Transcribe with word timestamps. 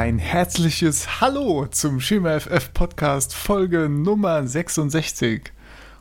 Ein 0.00 0.18
herzliches 0.18 1.20
Hallo 1.20 1.66
zum 1.66 2.00
Schema 2.00 2.40
FF 2.40 2.72
Podcast 2.72 3.34
Folge 3.34 3.90
Nummer 3.90 4.46
66. 4.46 5.52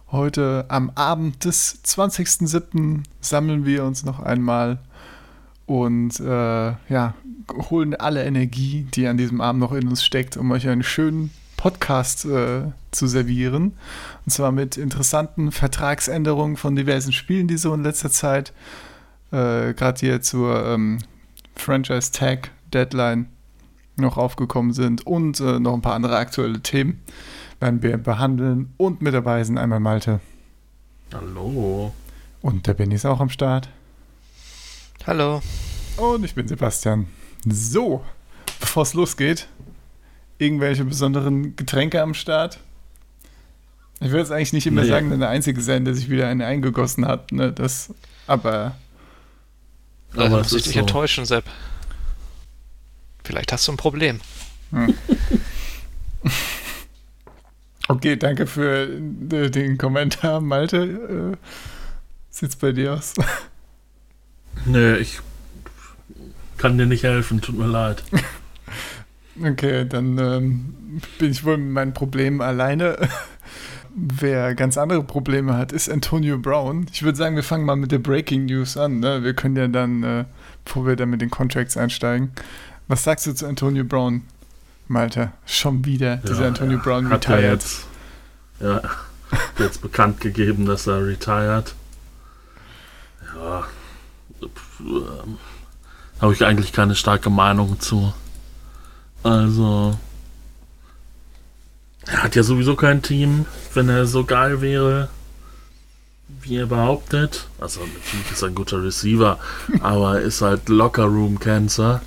Heute 0.10 0.64
am 0.70 0.90
Abend 0.96 1.44
des 1.44 1.84
20.07. 1.84 3.04
sammeln 3.20 3.66
wir 3.66 3.84
uns 3.84 4.06
noch 4.06 4.22
einmal 4.22 4.80
und 5.66 6.18
äh, 6.22 6.24
ja, 6.24 7.14
holen 7.70 7.94
alle 7.94 8.24
Energie, 8.24 8.88
die 8.94 9.06
an 9.06 9.18
diesem 9.18 9.42
Abend 9.42 9.60
noch 9.60 9.74
in 9.74 9.90
uns 9.90 10.06
steckt, 10.06 10.38
um 10.38 10.50
euch 10.52 10.70
einen 10.70 10.84
schönen 10.84 11.32
Podcast 11.58 12.24
äh, 12.24 12.72
zu 12.92 13.06
servieren. 13.06 13.74
Und 14.26 14.32
zwar 14.32 14.54
mit 14.54 14.78
interessanten 14.78 15.52
Vertragsänderungen 15.52 16.56
von 16.56 16.74
diversen 16.74 17.12
Spielen, 17.12 17.50
die 17.50 17.58
so 17.58 17.74
in 17.74 17.84
letzter 17.84 18.10
Zeit 18.10 18.54
äh, 19.32 19.74
gerade 19.74 20.00
hier 20.00 20.22
zur 20.22 20.66
ähm, 20.68 21.00
Franchise 21.54 22.14
Tag 22.14 22.52
Deadline 22.74 23.28
noch 24.00 24.18
aufgekommen 24.18 24.74
sind 24.74 25.06
und 25.06 25.40
äh, 25.40 25.60
noch 25.60 25.74
ein 25.74 25.82
paar 25.82 25.94
andere 25.94 26.18
aktuelle 26.18 26.62
Themen 26.62 27.02
werden 27.60 27.82
wir 27.84 27.98
behandeln. 27.98 28.74
Und 28.78 29.02
mit 29.02 29.14
dabei 29.14 29.44
sind 29.44 29.58
einmal 29.58 29.80
Malte. 29.80 30.20
Hallo. 31.14 31.94
Und 32.42 32.68
der 32.68 32.74
Benny 32.74 32.96
ist 32.96 33.06
auch 33.06 33.20
am 33.20 33.30
Start. 33.30 33.70
Hallo. 35.06 35.42
Und 35.98 36.24
ich 36.24 36.36
bin 36.36 36.48
Sebastian. 36.48 37.08
So, 37.46 38.04
bevor 38.60 38.84
es 38.84 38.94
losgeht, 38.94 39.48
irgendwelche 40.38 40.86
besonderen 40.86 41.56
Getränke 41.56 42.02
am 42.02 42.14
Start? 42.14 42.60
Ich 44.02 44.08
würde 44.08 44.20
jetzt 44.20 44.32
eigentlich 44.32 44.54
nicht 44.54 44.68
immer 44.68 44.84
nee. 44.84 44.88
sagen, 44.88 45.20
der 45.20 45.30
Einzige 45.30 45.62
sein, 45.62 45.84
der 45.84 45.94
sich 45.94 46.10
wieder 46.10 46.28
eine 46.28 46.46
eingegossen 46.46 47.06
hat. 47.06 47.32
Ne? 47.32 47.52
Das, 47.52 47.94
aber. 48.28 48.76
aber 50.14 50.24
also, 50.24 50.38
muss 50.38 50.54
ich 50.54 50.64
dich 50.64 50.74
so. 50.74 50.80
enttäuschen, 50.80 51.26
Sepp. 51.26 51.44
Vielleicht 53.30 53.52
hast 53.52 53.68
du 53.68 53.74
ein 53.74 53.78
Problem. 53.78 54.22
Hm. 54.72 54.92
okay, 57.88 58.16
danke 58.16 58.48
für 58.48 58.88
den 58.88 59.78
Kommentar, 59.78 60.42
Malte. 60.42 61.38
Äh, 61.38 61.38
sieht's 62.32 62.56
bei 62.56 62.72
dir 62.72 62.96
aus? 62.96 63.14
Nee, 64.66 64.96
ich 64.96 65.20
kann 66.58 66.78
dir 66.78 66.88
nicht 66.88 67.04
helfen, 67.04 67.40
tut 67.40 67.58
mir 67.58 67.68
leid. 67.68 68.04
Okay, 69.42 69.86
dann 69.88 70.18
ähm, 70.18 71.02
bin 71.18 71.32
ich 71.32 71.46
wohl 71.46 71.56
mit 71.56 71.72
meinen 71.72 71.94
Problemen 71.94 72.42
alleine. 72.42 72.98
Wer 73.96 74.54
ganz 74.54 74.78
andere 74.78 75.02
Probleme 75.02 75.56
hat, 75.56 75.72
ist 75.72 75.90
Antonio 75.90 76.38
Brown. 76.38 76.88
Ich 76.92 77.04
würde 77.04 77.18
sagen, 77.18 77.38
wir 77.38 77.44
fangen 77.44 77.64
mal 77.64 77.78
mit 77.78 77.94
der 77.94 78.00
Breaking 78.00 78.48
News 78.48 78.76
an. 78.76 79.00
Ne? 79.00 79.24
Wir 79.24 79.34
können 79.34 79.56
ja 79.56 79.70
dann, 79.70 80.04
äh, 80.04 80.26
bevor 80.66 80.86
wir 80.88 80.98
dann 80.98 81.10
mit 81.12 81.22
den 81.22 81.30
Contracts 81.30 81.78
einsteigen. 81.78 82.34
Was 82.90 83.04
sagst 83.04 83.28
du 83.28 83.36
zu 83.36 83.46
Antonio 83.46 83.84
Brown, 83.84 84.24
Malte? 84.88 85.32
Schon 85.46 85.86
wieder 85.86 86.18
dieser 86.18 86.48
Antonio 86.48 86.78
ja, 86.78 86.84
Brown 86.84 87.10
hat 87.12 87.30
retired. 87.30 87.52
Jetzt, 87.52 87.86
ja, 88.60 88.82
jetzt 89.60 89.84
bekannt 89.84 90.20
gegeben, 90.22 90.66
dass 90.66 90.88
er 90.88 91.06
retired. 91.06 91.76
Ja, 93.36 93.68
ähm, 94.42 95.38
habe 96.20 96.34
ich 96.34 96.44
eigentlich 96.44 96.74
keine 96.74 96.96
starke 96.96 97.30
Meinung 97.30 97.80
zu. 97.80 98.12
Also, 99.22 99.96
er 102.08 102.24
hat 102.24 102.36
ja 102.36 102.42
sowieso 102.42 102.76
kein 102.76 103.04
Team, 103.04 103.46
wenn 103.76 103.88
er 103.88 104.08
so 104.08 104.24
geil 104.24 104.62
wäre, 104.62 105.10
wie 106.42 106.58
er 106.58 106.66
behauptet. 106.66 107.46
Also, 107.60 107.82
natürlich 107.82 108.32
ist 108.32 108.42
er 108.42 108.48
ein 108.48 108.56
guter 108.56 108.82
Receiver, 108.82 109.38
aber 109.82 110.16
er 110.16 110.22
ist 110.22 110.42
halt 110.42 110.70
Locker 110.70 111.06
Room 111.06 111.40
Cancer. 111.40 112.02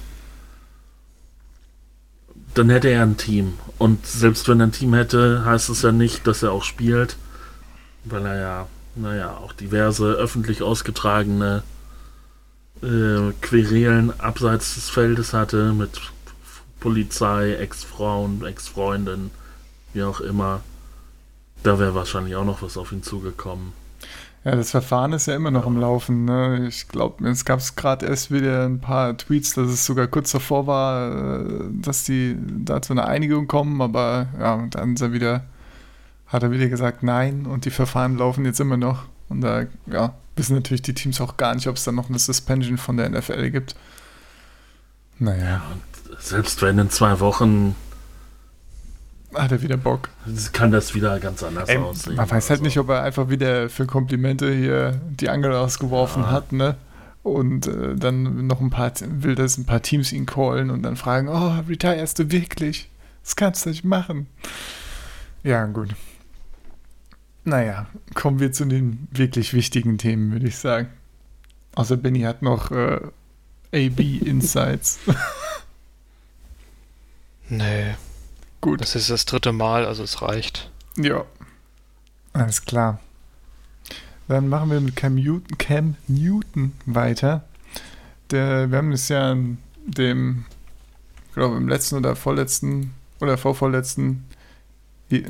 Dann 2.55 2.69
hätte 2.69 2.89
er 2.89 3.03
ein 3.03 3.17
Team. 3.17 3.59
Und 3.79 4.07
selbst 4.07 4.49
wenn 4.49 4.61
er 4.61 4.67
ein 4.67 4.73
Team 4.73 4.95
hätte, 4.95 5.45
heißt 5.45 5.71
es 5.71 5.83
ja 5.83 5.93
nicht, 5.93 6.27
dass 6.27 6.43
er 6.43 6.53
auch 6.53 6.65
spielt, 6.65 7.17
weil 8.05 8.25
er 8.27 8.39
ja, 8.39 8.67
naja, 8.95 9.37
auch 9.37 9.53
diverse 9.53 10.13
öffentlich 10.13 10.63
ausgetragene 10.63 11.63
äh, 12.83 13.33
Querelen 13.41 14.19
abseits 14.21 14.75
des 14.75 14.91
Feldes 14.91 15.33
hatte 15.33 15.73
mit 15.73 16.01
Polizei, 16.81 17.55
Ex-Frauen, 17.55 18.45
Ex-Freundin, 18.45 19.31
wie 19.95 20.03
auch 20.03 20.21
immer. 20.21 20.63
Da 21.63 21.79
wäre 21.79 21.95
wahrscheinlich 21.95 22.35
auch 22.35 22.45
noch 22.45 22.61
was 22.61 22.77
auf 22.77 22.93
ihn 22.93 23.05
zugekommen. 23.05 23.73
Ja, 24.45 24.57
das 24.57 24.73
Verfahren 24.73 25.13
ist 25.13 25.27
ja 25.27 25.37
immer 25.37 25.53
noch 25.53 25.67
im 25.67 25.77
Laufen. 25.77 26.25
Ne? 26.25 26.67
Ich 26.67 26.89
glaube, 26.89 27.29
es 27.29 27.45
gab 27.45 27.61
gerade 27.77 28.07
erst 28.07 28.33
wieder 28.33 28.65
ein 28.65 28.81
paar 28.81 29.17
Tweets, 29.17 29.55
dass 29.55 29.69
es 29.69 29.87
sogar 29.87 30.09
kurz 30.09 30.33
davor 30.33 30.67
war, 30.67 31.45
äh, 31.45 31.65
dass 31.71 32.03
die 32.05 32.37
da 32.65 32.83
zu 32.83 32.93
einer 32.93 33.07
Einigung 33.07 33.47
kommen, 33.47 33.81
aber 33.81 34.27
ja, 34.41 34.67
dann 34.71 34.97
er 34.97 35.13
wieder, 35.13 35.45
hat 36.27 36.43
er 36.43 36.51
wieder 36.51 36.69
gesagt, 36.69 37.05
nein, 37.05 37.47
und 37.47 37.67
die 37.67 37.71
Verfahren 37.71 38.19
laufen 38.19 38.45
jetzt 38.45 38.59
immer 38.59 38.77
noch. 38.77 39.05
Und 39.29 39.43
da, 39.43 39.67
ja, 39.87 40.15
wissen 40.35 40.57
natürlich 40.57 40.83
die 40.83 40.95
Teams 40.95 41.21
auch 41.21 41.37
gar 41.37 41.55
nicht, 41.55 41.69
ob 41.69 41.77
es 41.77 41.85
dann 41.85 41.95
noch 41.95 42.09
eine 42.09 42.19
Suspension 42.19 42.79
von 42.79 42.97
der 42.97 43.11
NFL 43.11 43.51
gibt. 43.51 43.77
Naja. 45.21 45.45
Ja, 45.45 45.63
selbst 46.19 46.61
wenn 46.63 46.79
in 46.79 46.91
zwei 46.91 47.21
Wochen 47.21 47.77
hat 49.35 49.53
er 49.53 49.63
wieder 49.63 49.77
Bock. 49.77 50.09
Kann 50.53 50.71
das 50.71 50.95
wieder 50.95 51.19
ganz 51.21 51.43
anders 51.43 51.69
Ey, 51.69 51.79
aussehen. 51.79 52.17
Man 52.17 52.31
weiß 52.31 52.51
halt 52.51 52.59
so. 52.59 52.65
nicht, 52.65 52.79
ob 52.79 52.89
er 52.89 53.03
einfach 53.03 53.29
wieder 53.29 53.69
für 53.69 53.87
Komplimente 53.87 54.53
hier 54.53 55.01
die 55.11 55.29
Angel 55.29 55.53
ausgeworfen 55.53 56.23
ja. 56.23 56.31
hat, 56.31 56.53
ne? 56.53 56.77
Und 57.23 57.69
äh, 57.69 57.95
dann 57.95 58.47
noch 58.47 58.61
ein 58.61 58.71
paar, 58.71 58.93
will 59.01 59.35
das 59.35 59.57
ein 59.57 59.65
paar 59.65 59.81
Teams 59.81 60.13
ihn 60.13 60.27
callen 60.27 60.71
und 60.71 60.83
dann 60.83 60.97
fragen, 60.97 61.29
oh, 61.29 61.61
retirest 61.69 62.19
du 62.19 62.31
wirklich? 62.33 62.91
Das 63.23 63.37
kannst 63.37 63.65
du 63.65 63.71
nicht 63.71 63.85
machen. 63.85 64.27
Ja, 65.45 65.65
gut. 65.67 65.95
Naja, 67.45 67.87
kommen 68.15 68.41
wir 68.41 68.53
zu 68.53 68.65
den 68.65 69.09
wirklich 69.11 69.55
wichtigen 69.55 69.99
Themen, 69.99 70.33
würde 70.33 70.47
ich 70.47 70.59
sagen. 70.59 70.89
Außer 71.75 71.97
Benny 71.97 72.21
hat 72.21 72.43
noch 72.43 72.71
äh, 72.71 73.01
AB-Insights. 73.73 74.99
nee. 77.49 77.95
Gut. 78.63 78.81
Das 78.81 78.95
ist 78.95 79.11
das 79.11 79.27
dritte 79.27 79.53
Mal, 79.53 79.85
also 79.85 80.05
es 80.05 80.23
reicht. 80.23 80.71
Ja. 80.97 81.25
Alles 82.33 82.65
klar. 82.65 83.01
Dann 84.29 84.49
machen 84.49 84.71
wir 84.71 84.81
mit 84.81 84.95
Cam 84.95 85.17
Newton, 85.17 85.59
Cam 85.59 85.97
Newton 86.07 86.73
weiter. 86.87 87.45
Der, 88.31 88.71
wir 88.71 88.79
haben 88.79 88.93
es 88.93 89.09
ja 89.09 89.33
in 89.33 89.59
dem, 89.85 90.45
ich 91.29 91.35
glaube, 91.35 91.57
im 91.57 91.69
letzten 91.69 91.97
oder 91.97 92.15
vorletzten 92.15 92.95
oder 93.21 93.37
vorvorletzten 93.37 94.25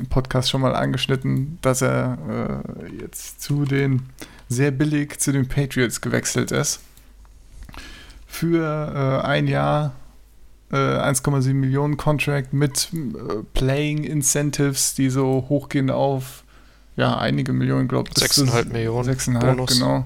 Podcast 0.09 0.51
schon 0.51 0.61
mal 0.61 0.75
angeschnitten, 0.75 1.57
dass 1.61 1.81
er 1.81 2.63
äh, 2.79 3.01
jetzt 3.01 3.41
zu 3.41 3.65
den 3.65 4.03
sehr 4.47 4.69
billig 4.69 5.19
zu 5.19 5.31
den 5.31 5.47
Patriots 5.47 6.01
gewechselt 6.01 6.51
ist. 6.51 6.81
Für 8.27 9.21
äh, 9.23 9.27
ein 9.27 9.47
Jahr 9.47 9.93
äh, 10.73 10.75
1,7 10.75 11.53
Millionen 11.53 11.97
Contract 11.97 12.51
mit 12.51 12.89
äh, 12.93 13.43
Playing 13.53 14.03
Incentives, 14.03 14.95
die 14.95 15.09
so 15.09 15.45
hochgehen 15.47 15.91
auf 15.91 16.43
ja 16.95 17.17
einige 17.17 17.53
Millionen, 17.53 17.87
glaube 17.87 18.09
ich. 18.09 18.21
6,5 18.21 18.73
Millionen. 18.73 19.09
6,5, 19.09 19.73
genau. 19.73 20.05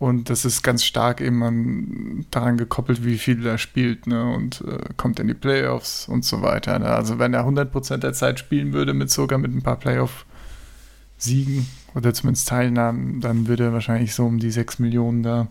Und 0.00 0.28
das 0.28 0.44
ist 0.44 0.62
ganz 0.62 0.84
stark 0.84 1.20
eben 1.20 2.26
daran 2.30 2.56
gekoppelt, 2.56 3.04
wie 3.04 3.16
viel 3.16 3.46
er 3.46 3.58
spielt 3.58 4.06
ne? 4.06 4.34
und 4.34 4.62
äh, 4.66 4.92
kommt 4.96 5.20
in 5.20 5.28
die 5.28 5.34
Playoffs 5.34 6.08
und 6.08 6.24
so 6.24 6.42
weiter. 6.42 6.78
Ne? 6.78 6.86
Also 6.86 7.18
wenn 7.18 7.32
er 7.32 7.46
100% 7.46 7.98
der 7.98 8.12
Zeit 8.12 8.40
spielen 8.40 8.72
würde, 8.72 8.92
mit 8.92 9.10
sogar 9.10 9.38
mit 9.38 9.54
ein 9.54 9.62
paar 9.62 9.78
Playoff-Siegen 9.78 11.66
oder 11.94 12.12
zumindest 12.12 12.48
Teilnahmen, 12.48 13.20
dann 13.20 13.46
würde 13.46 13.64
er 13.64 13.72
wahrscheinlich 13.72 14.14
so 14.14 14.26
um 14.26 14.38
die 14.38 14.50
6 14.50 14.80
Millionen 14.80 15.22
da 15.22 15.46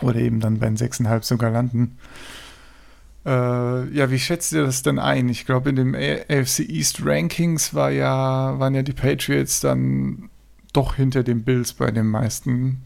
oder 0.00 0.18
eben 0.18 0.40
dann 0.40 0.58
bei 0.58 0.66
den 0.66 0.78
6,5 0.78 1.22
sogar 1.22 1.50
landen. 1.50 1.98
Äh, 3.24 3.88
ja, 3.94 4.10
wie 4.10 4.18
schätzt 4.18 4.52
ihr 4.52 4.64
das 4.64 4.82
denn 4.82 4.98
ein? 4.98 5.28
Ich 5.28 5.46
glaube, 5.46 5.70
in 5.70 5.76
den 5.76 5.94
AFC 5.94 6.60
East 6.60 7.04
Rankings 7.04 7.72
war 7.72 7.90
ja, 7.90 8.58
waren 8.58 8.74
ja 8.74 8.82
die 8.82 8.92
Patriots 8.92 9.60
dann 9.60 10.28
doch 10.72 10.94
hinter 10.94 11.22
den 11.22 11.44
Bills 11.44 11.74
bei 11.74 11.90
den 11.90 12.06
meisten, 12.06 12.82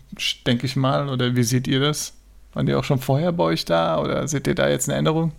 denke 0.46 0.66
ich 0.66 0.76
mal. 0.76 1.08
Oder 1.08 1.36
wie 1.36 1.44
seht 1.44 1.66
ihr 1.66 1.80
das? 1.80 2.12
Waren 2.52 2.66
die 2.66 2.74
auch 2.74 2.84
schon 2.84 3.00
vorher 3.00 3.32
bei 3.32 3.44
euch 3.44 3.64
da 3.64 3.98
oder 3.98 4.26
seht 4.28 4.46
ihr 4.46 4.54
da 4.54 4.68
jetzt 4.68 4.88
eine 4.88 4.98
Änderung? 4.98 5.32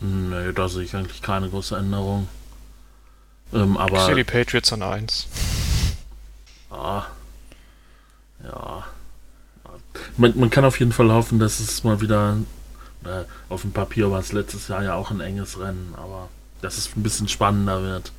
Nee, 0.00 0.52
da 0.52 0.68
sehe 0.68 0.84
ich 0.84 0.94
eigentlich 0.94 1.22
keine 1.22 1.48
große 1.48 1.76
Änderung. 1.76 2.28
Ähm, 3.52 3.76
aber 3.76 3.96
ich 3.96 4.02
sehe 4.02 4.14
die 4.14 4.24
Patriots 4.24 4.72
an 4.72 4.82
1. 4.82 5.28
Ja. 6.70 7.06
Ja. 8.44 8.84
Man, 10.18 10.38
man, 10.38 10.50
kann 10.50 10.66
auf 10.66 10.78
jeden 10.78 10.92
Fall 10.92 11.10
hoffen, 11.10 11.38
dass 11.38 11.60
es 11.60 11.82
mal 11.82 12.02
wieder 12.02 12.36
äh, 13.08 13.24
auf 13.48 13.62
dem 13.62 13.72
Papier 13.72 14.10
war 14.10 14.20
es 14.20 14.32
letztes 14.32 14.68
Jahr 14.68 14.82
ja 14.82 14.94
auch 14.94 15.10
ein 15.10 15.20
enges 15.20 15.58
Rennen, 15.58 15.94
aber 15.96 16.28
dass 16.60 16.78
es 16.78 16.94
ein 16.96 17.02
bisschen 17.02 17.28
spannender 17.28 17.82
wird. 17.82 18.12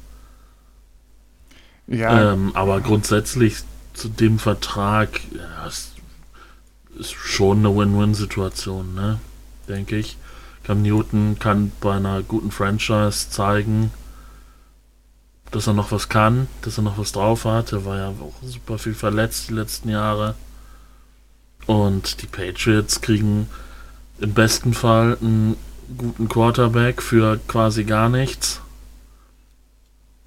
Ja. 1.88 2.34
Ähm, 2.34 2.52
aber 2.56 2.82
grundsätzlich 2.82 3.64
zu 3.94 4.10
dem 4.10 4.40
Vertrag, 4.40 5.22
ja, 5.36 5.68
ist, 5.68 5.94
ist 6.98 7.14
schon 7.14 7.60
eine 7.60 7.76
Win-Win-Situation, 7.76 8.94
ne? 8.94 9.20
Denke 9.68 9.98
ich. 9.98 10.18
Cam 10.64 10.82
Newton 10.84 11.38
kann 11.40 11.72
bei 11.82 11.96
einer 11.96 12.22
guten 12.22 12.52
Franchise 12.52 13.30
zeigen, 13.30 13.92
dass 15.52 15.68
er 15.68 15.74
noch 15.74 15.92
was 15.92 16.10
kann, 16.10 16.48
dass 16.62 16.78
er 16.78 16.84
noch 16.84 16.98
was 16.98 17.12
drauf 17.12 17.46
hat. 17.46 17.72
Er 17.72 17.86
war 17.86 17.98
ja 17.98 18.10
auch 18.10 18.36
super 18.44 18.78
viel 18.78 18.94
verletzt 18.94 19.50
die 19.50 19.54
letzten 19.54 19.90
Jahre. 19.90 20.36
Und 21.66 22.22
die 22.22 22.28
Patriots 22.28 23.02
kriegen 23.02 23.50
im 24.22 24.34
besten 24.34 24.74
Fall 24.74 25.18
einen 25.22 25.58
guten 25.98 26.30
Quarterback 26.30 27.02
für 27.02 27.40
quasi 27.48 27.84
gar 27.84 28.10
nichts. 28.10 28.62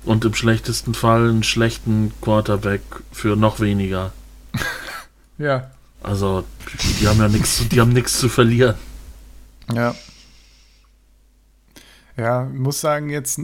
Und 0.05 0.25
im 0.25 0.35
schlechtesten 0.35 0.94
Fall 0.94 1.29
einen 1.29 1.44
schlechten 1.44 2.12
Quarterback 2.21 2.83
für 3.12 3.37
noch 3.37 3.61
weniger. 3.61 4.12
ja. 5.39 5.71
Also, 6.03 6.44
die 7.00 7.06
haben 7.06 7.21
ja 7.21 7.29
nichts, 7.29 7.69
die 7.69 7.81
haben 7.81 7.93
nichts 7.93 8.19
zu 8.19 8.29
verlieren. 8.29 8.75
Ja. 9.73 9.95
Ja, 12.17 12.45
muss 12.45 12.81
sagen, 12.81 13.09
jetzt 13.09 13.41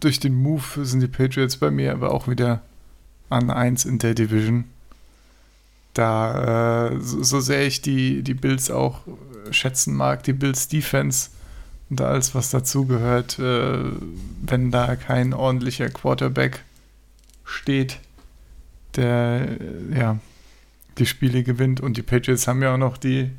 durch 0.00 0.20
den 0.20 0.34
Move 0.34 0.84
sind 0.84 1.00
die 1.00 1.08
Patriots 1.08 1.56
bei 1.56 1.70
mir 1.70 1.92
aber 1.92 2.12
auch 2.12 2.28
wieder 2.28 2.60
an 3.30 3.50
1 3.50 3.84
in 3.84 3.98
der 3.98 4.14
Division. 4.14 4.64
Da, 5.94 6.88
äh, 6.90 7.00
so, 7.00 7.22
so, 7.22 7.40
sehr 7.40 7.66
ich 7.66 7.82
die, 7.82 8.22
die 8.22 8.34
Bills 8.34 8.70
auch 8.70 9.00
schätzen 9.50 9.94
mag, 9.94 10.22
die 10.22 10.32
Bills 10.32 10.68
Defense 10.68 11.30
und 11.90 12.00
alles, 12.00 12.34
was 12.34 12.50
dazugehört, 12.50 13.38
äh, 13.38 13.84
wenn 14.42 14.70
da 14.70 14.96
kein 14.96 15.34
ordentlicher 15.34 15.88
Quarterback 15.88 16.62
steht, 17.44 18.00
der 18.96 19.48
äh, 19.60 19.98
ja 19.98 20.18
die 20.98 21.06
Spiele 21.06 21.42
gewinnt. 21.42 21.80
Und 21.80 21.96
die 21.96 22.02
Patriots 22.02 22.46
haben 22.46 22.62
ja 22.62 22.74
auch 22.74 22.78
noch 22.78 22.96
die 22.96 23.30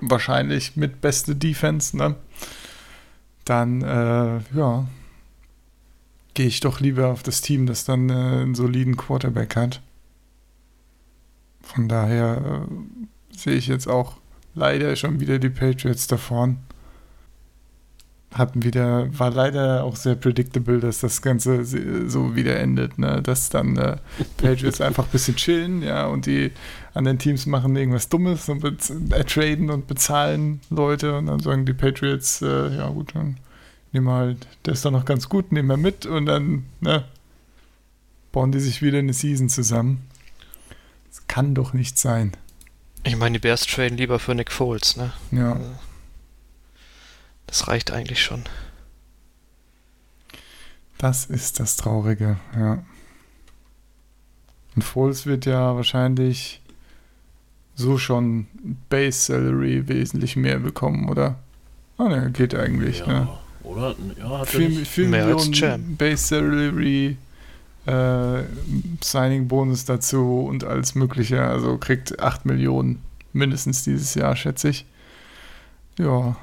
wahrscheinlich 0.00 0.76
mit 0.76 1.00
beste 1.00 1.34
Defense, 1.34 1.96
ne? 1.96 2.16
Dann, 3.44 3.82
äh, 3.82 4.40
ja, 4.56 4.86
gehe 6.34 6.46
ich 6.46 6.60
doch 6.60 6.80
lieber 6.80 7.08
auf 7.08 7.22
das 7.22 7.40
Team, 7.40 7.66
das 7.66 7.84
dann 7.84 8.10
äh, 8.10 8.12
einen 8.12 8.54
soliden 8.54 8.96
Quarterback 8.96 9.56
hat. 9.56 9.80
Von 11.62 11.88
daher 11.88 12.66
äh, 12.68 13.36
sehe 13.36 13.54
ich 13.54 13.68
jetzt 13.68 13.88
auch 13.88 14.18
leider 14.56 14.96
schon 14.96 15.20
wieder 15.20 15.38
die 15.38 15.50
Patriots 15.50 16.08
da 16.08 16.16
vorn. 16.16 16.58
Hatten 18.34 18.64
wieder, 18.64 19.08
war 19.18 19.30
leider 19.30 19.84
auch 19.84 19.96
sehr 19.96 20.16
predictable, 20.16 20.80
dass 20.80 21.00
das 21.00 21.22
Ganze 21.22 21.64
so 21.64 22.34
wieder 22.34 22.58
endet, 22.58 22.98
ne? 22.98 23.22
Dass 23.22 23.48
dann 23.50 23.76
äh, 23.76 23.96
Patriots 24.36 24.80
einfach 24.82 25.04
ein 25.04 25.10
bisschen 25.12 25.36
chillen, 25.36 25.82
ja, 25.82 26.06
und 26.06 26.26
die 26.26 26.50
anderen 26.92 27.18
Teams 27.18 27.46
machen 27.46 27.76
irgendwas 27.76 28.08
Dummes 28.08 28.48
und 28.48 28.64
äh, 28.64 29.24
traden 29.24 29.70
und 29.70 29.86
bezahlen 29.86 30.60
Leute 30.70 31.16
und 31.16 31.26
dann 31.26 31.40
sagen 31.40 31.64
die 31.64 31.72
Patriots, 31.72 32.42
äh, 32.42 32.76
ja 32.76 32.88
gut, 32.88 33.14
dann 33.14 33.36
nehmen 33.92 34.06
wir 34.06 34.14
halt, 34.14 34.46
der 34.66 34.74
ist 34.74 34.84
doch 34.84 34.90
noch 34.90 35.04
ganz 35.04 35.28
gut, 35.28 35.52
nehmen 35.52 35.68
wir 35.68 35.78
mit 35.78 36.04
und 36.04 36.26
dann, 36.26 36.64
ne, 36.80 37.04
bauen 38.32 38.52
die 38.52 38.60
sich 38.60 38.82
wieder 38.82 38.98
eine 38.98 39.14
Season 39.14 39.48
zusammen. 39.48 40.02
Das 41.08 41.26
kann 41.26 41.54
doch 41.54 41.72
nicht 41.72 41.96
sein. 41.96 42.32
Ich 43.06 43.16
meine, 43.16 43.34
die 43.34 43.38
Bears 43.38 43.66
traden 43.66 43.96
lieber 43.96 44.18
für 44.18 44.34
Nick 44.34 44.50
Foles, 44.50 44.96
ne? 44.96 45.12
Ja. 45.30 45.52
Also, 45.52 45.70
das 47.46 47.68
reicht 47.68 47.92
eigentlich 47.92 48.22
schon. 48.22 48.42
Das 50.98 51.26
ist 51.26 51.60
das 51.60 51.76
Traurige, 51.76 52.36
ja. 52.56 52.84
Und 54.74 54.82
Foles 54.82 55.24
wird 55.26 55.46
ja 55.46 55.76
wahrscheinlich 55.76 56.60
so 57.76 57.96
schon 57.96 58.48
Base 58.88 59.18
Salary 59.18 59.86
wesentlich 59.86 60.34
mehr 60.34 60.58
bekommen, 60.58 61.08
oder? 61.08 61.38
Ah, 61.98 62.08
ne, 62.08 62.30
geht 62.32 62.54
eigentlich, 62.54 63.00
ja. 63.00 63.06
ne? 63.06 63.28
Oder? 63.62 63.94
Ja, 64.18 64.38
hat 64.40 64.48
4, 64.48 64.84
4 64.84 65.08
Millionen 65.08 65.96
Base 65.96 66.26
Salary 66.26 67.16
äh, 67.86 68.42
Signing-Bonus 69.02 69.84
dazu 69.84 70.40
und 70.40 70.64
alles 70.64 70.94
Mögliche. 70.94 71.42
Also 71.42 71.78
kriegt 71.78 72.20
8 72.20 72.44
Millionen 72.46 73.02
mindestens 73.32 73.84
dieses 73.84 74.14
Jahr, 74.14 74.34
schätze 74.36 74.68
ich. 74.70 74.86
Ja. 75.98 76.36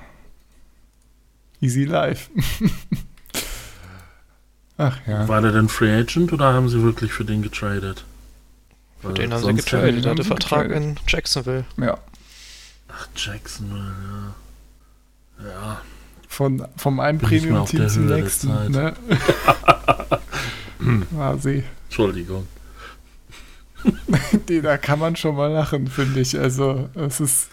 Easy 1.62 1.84
life. 1.84 2.30
Ach 4.78 4.98
ja. 5.06 5.28
War 5.28 5.42
der 5.42 5.52
denn 5.52 5.70
Free 5.70 5.94
Agent 5.94 6.34
oder 6.34 6.54
haben 6.54 6.68
sie 6.68 6.82
wirklich 6.82 7.14
für 7.14 7.26
den 7.26 7.42
getradet? 7.42 8.06
Für 9.02 9.14
den 9.14 9.34
haben 9.34 9.44
sie 9.44 9.54
getradet. 9.54 10.06
Er 10.06 10.12
hatte 10.12 10.24
Vertrag 10.24 10.70
getradet. 10.70 10.84
in 10.84 11.00
Jacksonville. 11.08 11.66
Ja. 11.78 11.98
Ach, 12.88 13.08
Jacksonville, 13.16 13.94
ja. 15.40 15.50
Ja. 15.50 15.82
Von, 16.28 16.68
vom 16.78 17.00
einen 17.00 17.20
Premium-Team 17.20 17.90
zum 17.90 18.06
nächsten. 18.08 18.72
Ne? 18.72 18.94
Quasi. 21.02 21.64
Entschuldigung. 21.86 22.48
Da 24.64 24.78
kann 24.78 25.00
man 25.00 25.16
schon 25.16 25.36
mal 25.36 25.52
lachen, 25.52 25.88
finde 25.88 26.22
ich. 26.22 26.40
Also, 26.40 26.90
es 26.96 27.20
ist. 27.20 27.50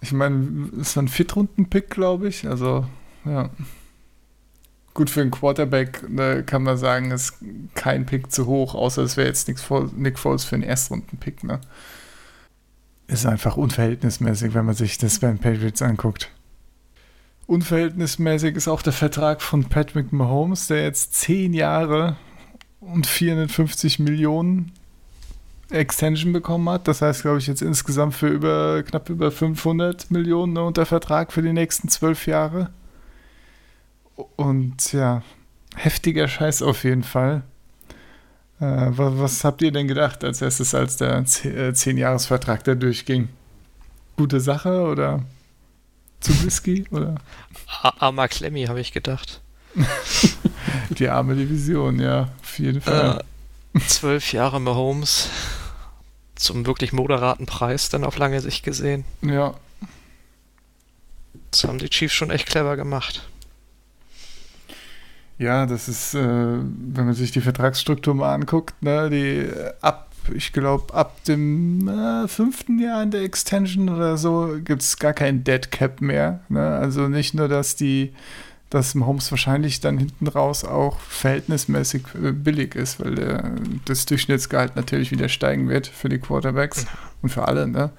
Ich 0.00 0.12
meine, 0.12 0.70
es 0.80 0.96
war 0.96 1.02
ein 1.02 1.08
Viertrunden-Pick, 1.08 1.90
glaube 1.90 2.28
ich. 2.28 2.46
Also, 2.48 2.86
ja. 3.24 3.50
Gut, 4.94 5.10
für 5.10 5.20
einen 5.20 5.30
Quarterback 5.30 6.08
ne, 6.08 6.42
kann 6.42 6.62
man 6.62 6.78
sagen, 6.78 7.10
ist 7.10 7.34
kein 7.74 8.06
Pick 8.06 8.32
zu 8.32 8.46
hoch, 8.46 8.74
außer 8.74 9.02
es 9.02 9.18
wäre 9.18 9.28
jetzt 9.28 9.46
Nick 9.46 10.18
Foles 10.18 10.44
für 10.44 10.54
einen 10.54 10.62
Erstrunden-Pick. 10.62 11.44
Ne? 11.44 11.60
Ist 13.06 13.26
einfach 13.26 13.58
unverhältnismäßig, 13.58 14.54
wenn 14.54 14.64
man 14.64 14.74
sich 14.74 14.96
das 14.96 15.18
bei 15.18 15.28
den 15.28 15.38
Patriots 15.38 15.82
anguckt. 15.82 16.30
Unverhältnismäßig 17.46 18.56
ist 18.56 18.66
auch 18.66 18.82
der 18.82 18.92
Vertrag 18.92 19.40
von 19.40 19.64
Patrick 19.64 20.12
Mahomes, 20.12 20.66
der 20.66 20.82
jetzt 20.82 21.14
zehn 21.14 21.54
Jahre 21.54 22.16
und 22.80 23.06
450 23.06 24.00
Millionen 24.00 24.72
Extension 25.70 26.32
bekommen 26.32 26.68
hat. 26.68 26.88
Das 26.88 27.02
heißt, 27.02 27.22
glaube 27.22 27.38
ich, 27.38 27.46
jetzt 27.46 27.62
insgesamt 27.62 28.14
für 28.14 28.28
über 28.28 28.82
knapp 28.82 29.08
über 29.10 29.30
500 29.30 30.10
Millionen 30.10 30.54
ne, 30.54 30.62
unter 30.62 30.86
Vertrag 30.86 31.32
für 31.32 31.42
die 31.42 31.52
nächsten 31.52 31.88
zwölf 31.88 32.26
Jahre. 32.26 32.70
Und 34.36 34.92
ja, 34.92 35.22
heftiger 35.76 36.26
Scheiß 36.26 36.62
auf 36.62 36.84
jeden 36.84 37.04
Fall. 37.04 37.42
Äh, 38.60 38.86
was, 38.90 39.18
was, 39.18 39.44
habt 39.44 39.62
ihr 39.62 39.70
denn 39.70 39.86
gedacht 39.86 40.24
als 40.24 40.40
erstes, 40.40 40.74
als 40.74 40.96
der 40.96 41.24
10-Jahres-Vertrag 41.24 42.64
da 42.64 42.74
durchging? 42.74 43.28
Gute 44.16 44.40
Sache 44.40 44.82
oder? 44.82 45.22
Zu 46.20 46.44
Whisky, 46.44 46.84
oder? 46.90 47.16
Armer 47.82 48.28
Klemmi, 48.28 48.64
habe 48.66 48.80
ich 48.80 48.92
gedacht. 48.92 49.40
Die 50.98 51.08
arme 51.08 51.34
Division, 51.34 52.00
ja, 52.00 52.30
auf 52.42 52.58
jeden 52.58 52.80
Fall. 52.80 53.22
Äh, 53.74 53.80
zwölf 53.80 54.32
Jahre 54.32 54.60
Mahomes 54.60 55.28
zum 56.34 56.66
wirklich 56.66 56.92
moderaten 56.92 57.46
Preis 57.46 57.88
dann 57.88 58.04
auf 58.04 58.18
lange 58.18 58.40
Sicht 58.40 58.64
gesehen. 58.64 59.04
Ja. 59.22 59.54
Das 61.50 61.64
haben 61.64 61.78
die 61.78 61.88
Chiefs 61.88 62.14
schon 62.14 62.30
echt 62.30 62.46
clever 62.46 62.76
gemacht. 62.76 63.26
Ja, 65.38 65.66
das 65.66 65.88
ist, 65.88 66.14
äh, 66.14 66.18
wenn 66.22 67.04
man 67.04 67.14
sich 67.14 67.30
die 67.30 67.42
Vertragsstruktur 67.42 68.14
mal 68.14 68.34
anguckt, 68.34 68.82
ne, 68.82 69.10
die 69.10 69.50
ab 69.82 70.05
ich 70.34 70.52
glaube, 70.52 70.94
ab 70.94 71.22
dem 71.24 71.88
äh, 71.88 72.28
fünften 72.28 72.78
Jahr 72.78 73.02
in 73.02 73.10
der 73.10 73.22
Extension 73.22 73.88
oder 73.88 74.16
so 74.16 74.56
gibt 74.64 74.82
es 74.82 74.98
gar 74.98 75.12
kein 75.12 75.44
Dead 75.44 75.70
Cap 75.70 76.00
mehr. 76.00 76.40
Ne? 76.48 76.66
Also 76.66 77.08
nicht 77.08 77.34
nur, 77.34 77.48
dass 77.48 77.76
die 77.76 78.12
dass 78.70 78.94
Mahomes 78.94 79.30
wahrscheinlich 79.30 79.80
dann 79.80 79.96
hinten 79.96 80.26
raus 80.26 80.64
auch 80.64 80.98
verhältnismäßig 80.98 82.02
äh, 82.20 82.32
billig 82.32 82.74
ist, 82.74 82.98
weil 82.98 83.14
der, 83.14 83.52
das 83.84 84.06
Durchschnittsgehalt 84.06 84.74
natürlich 84.74 85.10
wieder 85.12 85.28
steigen 85.28 85.68
wird 85.68 85.86
für 85.86 86.08
die 86.08 86.18
Quarterbacks 86.18 86.86
und 87.22 87.28
für 87.28 87.46
alle. 87.46 87.68
Ne? 87.68 87.90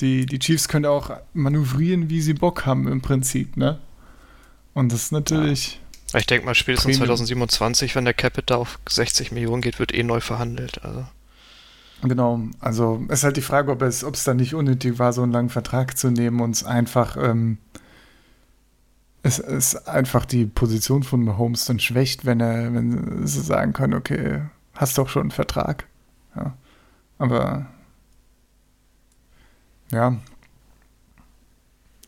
Die, 0.00 0.26
die 0.26 0.38
Chiefs 0.38 0.68
können 0.68 0.86
auch 0.86 1.10
manövrieren, 1.34 2.10
wie 2.10 2.20
sie 2.20 2.34
Bock 2.34 2.66
haben 2.66 2.88
im 2.88 3.00
Prinzip. 3.00 3.56
Ne? 3.56 3.78
Und 4.74 4.92
das 4.92 5.04
ist 5.04 5.12
natürlich. 5.12 5.80
Ja. 6.12 6.20
Ich 6.20 6.26
denke 6.26 6.46
mal, 6.46 6.54
spätestens 6.54 6.98
Premium. 6.98 7.16
2027, 7.16 7.94
wenn 7.94 8.04
der 8.04 8.14
Capita 8.14 8.56
auf 8.56 8.78
60 8.88 9.30
Millionen 9.32 9.60
geht, 9.60 9.78
wird 9.78 9.94
eh 9.94 10.02
neu 10.02 10.20
verhandelt. 10.20 10.82
Also. 10.82 11.04
Genau, 12.02 12.40
also 12.60 13.04
ist 13.08 13.24
halt 13.24 13.36
die 13.36 13.42
Frage, 13.42 13.72
ob 13.72 13.82
es, 13.82 14.04
ob 14.04 14.14
es 14.14 14.24
dann 14.24 14.36
nicht 14.36 14.54
unnötig 14.54 14.98
war, 14.98 15.12
so 15.12 15.22
einen 15.22 15.32
langen 15.32 15.48
Vertrag 15.48 15.98
zu 15.98 16.10
nehmen 16.10 16.40
und 16.40 16.52
es 16.52 16.64
einfach, 16.64 17.16
ähm, 17.16 17.58
es 19.22 19.40
ist 19.40 19.88
einfach 19.88 20.24
die 20.24 20.46
Position 20.46 21.02
von 21.02 21.24
Mahomes 21.24 21.64
dann 21.64 21.80
schwächt, 21.80 22.24
wenn 22.24 22.40
er, 22.40 22.72
wenn 22.72 23.26
sie 23.26 23.40
sagen 23.40 23.72
können, 23.72 23.94
okay, 23.94 24.42
hast 24.74 24.96
doch 24.96 25.08
schon 25.08 25.22
einen 25.22 25.30
Vertrag. 25.32 25.86
Ja. 26.36 26.54
Aber 27.18 27.66
ja, 29.90 30.16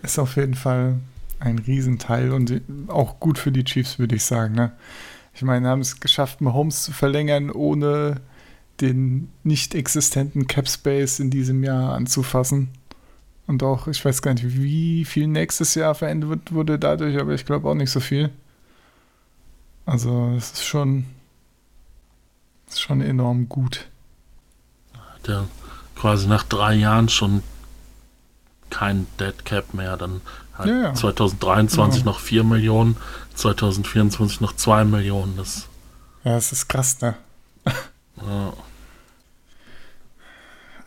ist 0.03 0.19
auf 0.21 0.37
jeden 0.37 0.55
Fall 0.55 1.01
ein 1.41 1.59
Riesenteil 1.59 2.33
und 2.33 2.63
auch 2.89 3.19
gut 3.19 3.39
für 3.39 3.51
die 3.51 3.65
Chiefs, 3.65 3.99
würde 3.99 4.15
ich 4.15 4.25
sagen. 4.25 4.55
Ne? 4.55 4.73
Ich 5.35 5.43
meine, 5.43 5.69
haben 5.69 5.81
es 5.81 6.01
geschafft, 6.01 6.41
Mahomes 6.41 6.85
zu 6.85 6.93
verlängern, 6.93 7.51
ohne 7.51 8.21
den 8.81 9.31
nicht 9.43 9.75
existenten 9.75 10.47
Cap 10.47 10.69
Space 10.69 11.21
in 11.21 11.31
diesem 11.31 11.63
Jahr 11.63 11.95
anzufassen. 11.95 12.71
Und 13.47 13.63
auch, 13.63 13.89
ich 13.89 14.05
weiß 14.05 14.23
gar 14.23 14.35
nicht, 14.35 14.57
wie 14.57 15.05
viel 15.05 15.27
nächstes 15.27 15.75
Jahr 15.75 15.95
verändert 15.95 16.53
wurde 16.53 16.79
dadurch, 16.79 17.19
aber 17.19 17.35
ich 17.35 17.45
glaube 17.45 17.69
auch 17.69 17.75
nicht 17.75 17.91
so 17.91 18.01
viel. 18.01 18.31
Also, 19.87 20.33
es 20.37 20.53
ist 20.53 20.65
schon, 20.65 21.07
ist 22.69 22.81
schon 22.81 23.01
enorm 23.01 23.49
gut. 23.49 23.89
Der 25.27 25.49
quasi 25.97 26.29
nach 26.29 26.45
drei 26.45 26.75
Jahren 26.75 27.09
schon 27.09 27.43
kein 28.71 29.07
Dead 29.19 29.45
Cap 29.45 29.75
mehr. 29.75 29.97
Dann 29.97 30.21
halt 30.57 30.71
ja, 30.71 30.83
ja. 30.83 30.95
2023 30.95 32.01
ja. 32.01 32.07
noch 32.07 32.21
4 32.21 32.45
Millionen, 32.45 32.97
2024 33.35 34.41
noch 34.41 34.55
2 34.55 34.85
Millionen. 34.85 35.37
Das 35.37 35.67
ja, 36.25 36.35
das 36.35 36.53
ist 36.53 36.69
krass, 36.69 37.01
ne? 37.01 37.17
Ja. 38.17 38.53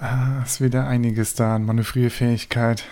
Ah, 0.03 0.41
ist 0.43 0.59
wieder 0.59 0.85
einiges 0.85 1.33
da 1.33 1.55
an 1.55 1.65
Manövrierfähigkeit. 1.65 2.83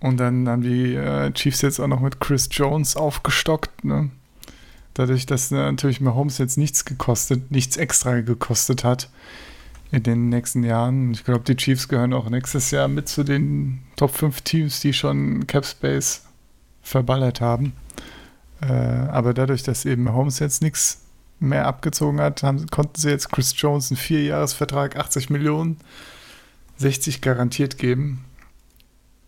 Und 0.00 0.16
dann 0.16 0.48
haben 0.48 0.62
die 0.62 0.94
äh, 0.94 1.30
Chiefs 1.32 1.60
jetzt 1.60 1.78
auch 1.78 1.86
noch 1.86 2.00
mit 2.00 2.18
Chris 2.18 2.48
Jones 2.50 2.96
aufgestockt, 2.96 3.84
ne? 3.84 4.08
Dadurch, 4.94 5.26
dass 5.26 5.52
äh, 5.52 5.56
natürlich 5.56 6.00
Mahomes 6.00 6.38
jetzt 6.38 6.56
nichts 6.56 6.86
gekostet, 6.86 7.50
nichts 7.50 7.76
extra 7.76 8.22
gekostet 8.22 8.84
hat 8.84 9.10
in 9.92 10.02
den 10.02 10.30
nächsten 10.30 10.64
Jahren. 10.64 11.12
Ich 11.12 11.24
glaube, 11.24 11.44
die 11.44 11.56
Chiefs 11.56 11.88
gehören 11.88 12.14
auch 12.14 12.30
nächstes 12.30 12.70
Jahr 12.70 12.88
mit 12.88 13.06
zu 13.06 13.22
den 13.22 13.82
Top 13.96 14.12
5 14.12 14.40
Teams, 14.40 14.80
die 14.80 14.94
schon 14.94 15.46
Cap 15.46 15.66
Space 15.66 16.22
verballert 16.80 17.42
haben. 17.42 17.74
Äh, 18.62 18.72
aber 18.72 19.34
dadurch, 19.34 19.62
dass 19.62 19.84
eben 19.84 20.04
Mahomes 20.04 20.38
jetzt 20.38 20.62
nichts 20.62 21.03
mehr 21.44 21.66
abgezogen 21.66 22.20
hat, 22.20 22.42
haben, 22.42 22.66
konnten 22.68 23.00
sie 23.00 23.10
jetzt 23.10 23.30
Chris 23.30 23.54
Jones 23.56 23.90
einen 23.90 23.98
Vierjahresvertrag, 23.98 24.96
80 24.96 25.30
Millionen, 25.30 25.78
60 26.76 27.20
garantiert 27.20 27.78
geben. 27.78 28.24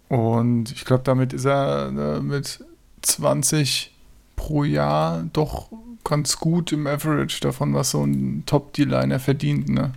Und 0.09 0.73
ich 0.73 0.85
glaube, 0.85 1.05
damit 1.05 1.33
ist 1.33 1.45
er 1.45 1.89
äh, 1.89 2.21
mit 2.21 2.65
20 3.03 3.93
pro 4.37 4.65
Jahr 4.65 5.25
doch 5.33 5.69
ganz 6.05 6.39
gut 6.39 6.73
im 6.73 6.87
Average 6.87 7.41
davon, 7.41 7.75
was 7.75 7.91
so 7.91 8.05
ein 8.05 8.45
Top-D-Liner 8.47 9.19
verdient. 9.19 9.69
Ne? 9.69 9.93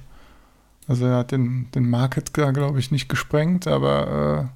Also 0.88 1.06
er 1.06 1.18
hat 1.18 1.32
den, 1.32 1.70
den 1.76 1.88
Market, 1.90 2.34
glaube 2.34 2.80
ich, 2.80 2.90
nicht 2.90 3.10
gesprengt, 3.10 3.68
aber 3.68 4.50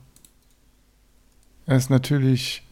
äh, 1.67 1.71
er 1.71 1.77
ist 1.77 1.91
natürlich 1.91 2.63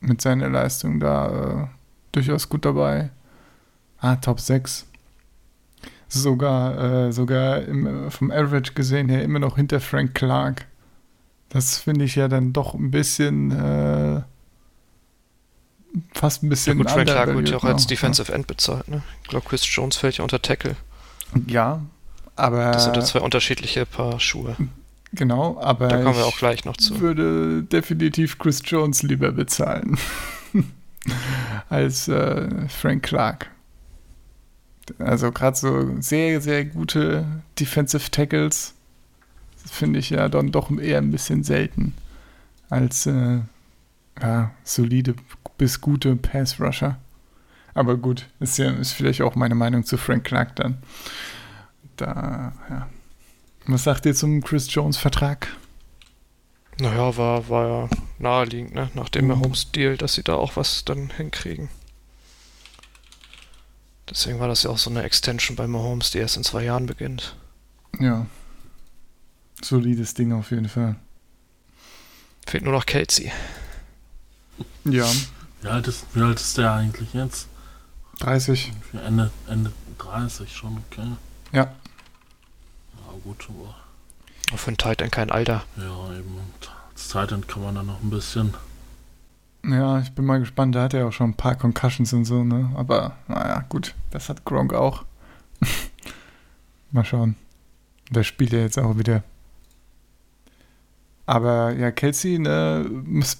mit 0.00 0.20
seiner 0.20 0.48
Leistung 0.48 0.98
da 0.98 1.62
äh, 1.62 1.66
durchaus 2.10 2.48
gut 2.48 2.64
dabei. 2.64 3.10
Ah, 4.02 4.16
Top 4.16 4.40
6. 4.40 4.86
Sogar, 6.08 7.06
äh, 7.06 7.12
sogar 7.12 7.62
im, 7.62 8.10
vom 8.10 8.30
Average 8.30 8.74
gesehen 8.74 9.08
her 9.08 9.22
immer 9.22 9.38
noch 9.38 9.56
hinter 9.56 9.80
Frank 9.80 10.14
Clark. 10.14 10.66
Das 11.48 11.78
finde 11.78 12.04
ich 12.04 12.16
ja 12.16 12.28
dann 12.28 12.52
doch 12.52 12.74
ein 12.74 12.90
bisschen 12.90 13.50
äh, 13.52 14.22
fast 16.12 16.42
ein 16.42 16.48
bisschen. 16.48 16.78
Ja 16.78 16.82
gut, 16.82 16.90
Frank 16.90 17.08
Clark 17.08 17.34
wird 17.34 17.48
ja 17.48 17.56
auch 17.56 17.64
als 17.64 17.86
Defensive 17.86 18.30
ja. 18.30 18.34
End 18.34 18.46
bezahlt, 18.46 18.88
ne? 18.88 19.02
Ich 19.22 19.28
glaube, 19.28 19.48
Chris 19.48 19.62
Jones 19.64 19.96
fällt 19.96 20.18
ja 20.18 20.24
unter 20.24 20.42
Tackle. 20.42 20.76
Ja, 21.46 21.80
aber. 22.36 22.72
Das 22.72 22.84
sind 22.84 22.96
ja 22.96 23.02
zwei 23.02 23.20
unterschiedliche 23.20 23.86
Paar 23.86 24.18
Schuhe. 24.18 24.56
Genau, 25.12 25.58
aber. 25.60 25.88
Da 25.88 26.02
kommen 26.02 26.16
wir 26.16 26.26
auch 26.26 26.38
gleich 26.38 26.64
noch 26.64 26.76
zu. 26.76 26.94
Ich 26.94 27.00
würde 27.00 27.62
definitiv 27.62 28.38
Chris 28.38 28.62
Jones 28.64 29.02
lieber 29.02 29.30
bezahlen. 29.30 29.96
als 31.68 32.08
äh, 32.08 32.68
Frank 32.68 33.04
Clark. 33.04 33.50
Also 34.98 35.32
gerade 35.32 35.56
so 35.56 36.00
sehr, 36.00 36.40
sehr 36.40 36.64
gute 36.64 37.24
Defensive 37.58 38.10
Tackles 38.10 38.74
finde 39.70 39.98
ich 39.98 40.10
ja 40.10 40.28
dann 40.28 40.50
doch 40.50 40.70
eher 40.76 40.98
ein 40.98 41.10
bisschen 41.10 41.44
selten 41.44 41.94
als 42.68 43.06
äh, 43.06 43.40
ja, 44.20 44.50
solide 44.64 45.14
bis 45.58 45.80
gute 45.80 46.16
Pass 46.16 46.60
Rusher. 46.60 46.98
Aber 47.74 47.96
gut, 47.96 48.28
ist 48.40 48.58
ja 48.58 48.70
ist 48.70 48.92
vielleicht 48.92 49.22
auch 49.22 49.34
meine 49.34 49.54
Meinung 49.54 49.84
zu 49.84 49.96
Frank 49.96 50.24
Clark 50.24 50.56
dann. 50.56 50.78
Da, 51.96 52.52
ja. 52.68 52.88
Was 53.66 53.84
sagt 53.84 54.06
ihr 54.06 54.14
zum 54.14 54.42
Chris 54.42 54.72
Jones 54.72 54.96
Vertrag? 54.96 55.48
Naja, 56.80 57.16
war, 57.16 57.48
war 57.48 57.68
ja 57.68 57.88
naheliegend, 58.18 58.74
ne? 58.74 58.90
Nach 58.94 59.08
dem 59.08 59.26
mhm. 59.26 59.40
Holmes 59.40 59.70
Deal, 59.72 59.96
dass 59.96 60.14
sie 60.14 60.22
da 60.22 60.34
auch 60.34 60.56
was 60.56 60.84
dann 60.84 61.10
hinkriegen. 61.10 61.68
Deswegen 64.12 64.38
war 64.38 64.48
das 64.48 64.62
ja 64.62 64.70
auch 64.70 64.78
so 64.78 64.90
eine 64.90 65.02
Extension 65.04 65.56
bei 65.56 65.66
Mahomes, 65.66 66.10
die 66.10 66.18
erst 66.18 66.36
in 66.36 66.44
zwei 66.44 66.64
Jahren 66.64 66.84
beginnt. 66.84 67.34
Ja. 67.98 68.26
Solides 69.62 70.12
Ding 70.12 70.32
auf 70.32 70.50
jeden 70.50 70.68
Fall. 70.68 70.96
Fehlt 72.46 72.64
nur 72.64 72.74
noch 72.74 72.84
Kelsey. 72.84 73.32
Ja. 74.84 75.08
Wie 75.62 75.68
alt 75.68 75.86
ist, 75.88 76.04
wie 76.12 76.20
alt 76.20 76.38
ist 76.38 76.58
der 76.58 76.74
eigentlich 76.74 77.14
jetzt? 77.14 77.48
30. 78.20 78.72
Ende, 79.06 79.30
Ende 79.48 79.72
30 79.98 80.54
schon, 80.54 80.84
okay. 80.90 81.06
Ja. 81.52 81.62
Ja, 81.62 83.12
gut, 83.24 83.48
aber 83.48 84.58
für 84.58 84.68
einen 84.68 84.76
Titan 84.76 85.10
kein 85.10 85.30
Alter. 85.30 85.64
Ja, 85.76 86.12
eben. 86.12 86.36
Und 86.36 86.70
als 86.90 87.08
Titan 87.08 87.46
kann 87.46 87.62
man 87.62 87.74
dann 87.76 87.86
noch 87.86 88.02
ein 88.02 88.10
bisschen. 88.10 88.52
Ja, 89.64 90.00
ich 90.00 90.12
bin 90.12 90.24
mal 90.24 90.40
gespannt. 90.40 90.74
Der 90.74 90.82
hat 90.82 90.92
ja 90.92 91.06
auch 91.06 91.12
schon 91.12 91.30
ein 91.30 91.36
paar 91.36 91.54
Concussions 91.54 92.12
und 92.12 92.24
so, 92.24 92.42
ne? 92.44 92.70
Aber 92.74 93.16
naja, 93.28 93.64
gut. 93.68 93.94
Das 94.10 94.28
hat 94.28 94.44
Gronk 94.44 94.74
auch. 94.74 95.04
mal 96.90 97.04
schauen. 97.04 97.36
Der 98.10 98.24
spielt 98.24 98.52
ja 98.52 98.58
jetzt 98.60 98.78
auch 98.78 98.98
wieder. 98.98 99.22
Aber 101.26 101.72
ja, 101.72 101.90
Kelsey, 101.92 102.38
ne, 102.38 102.84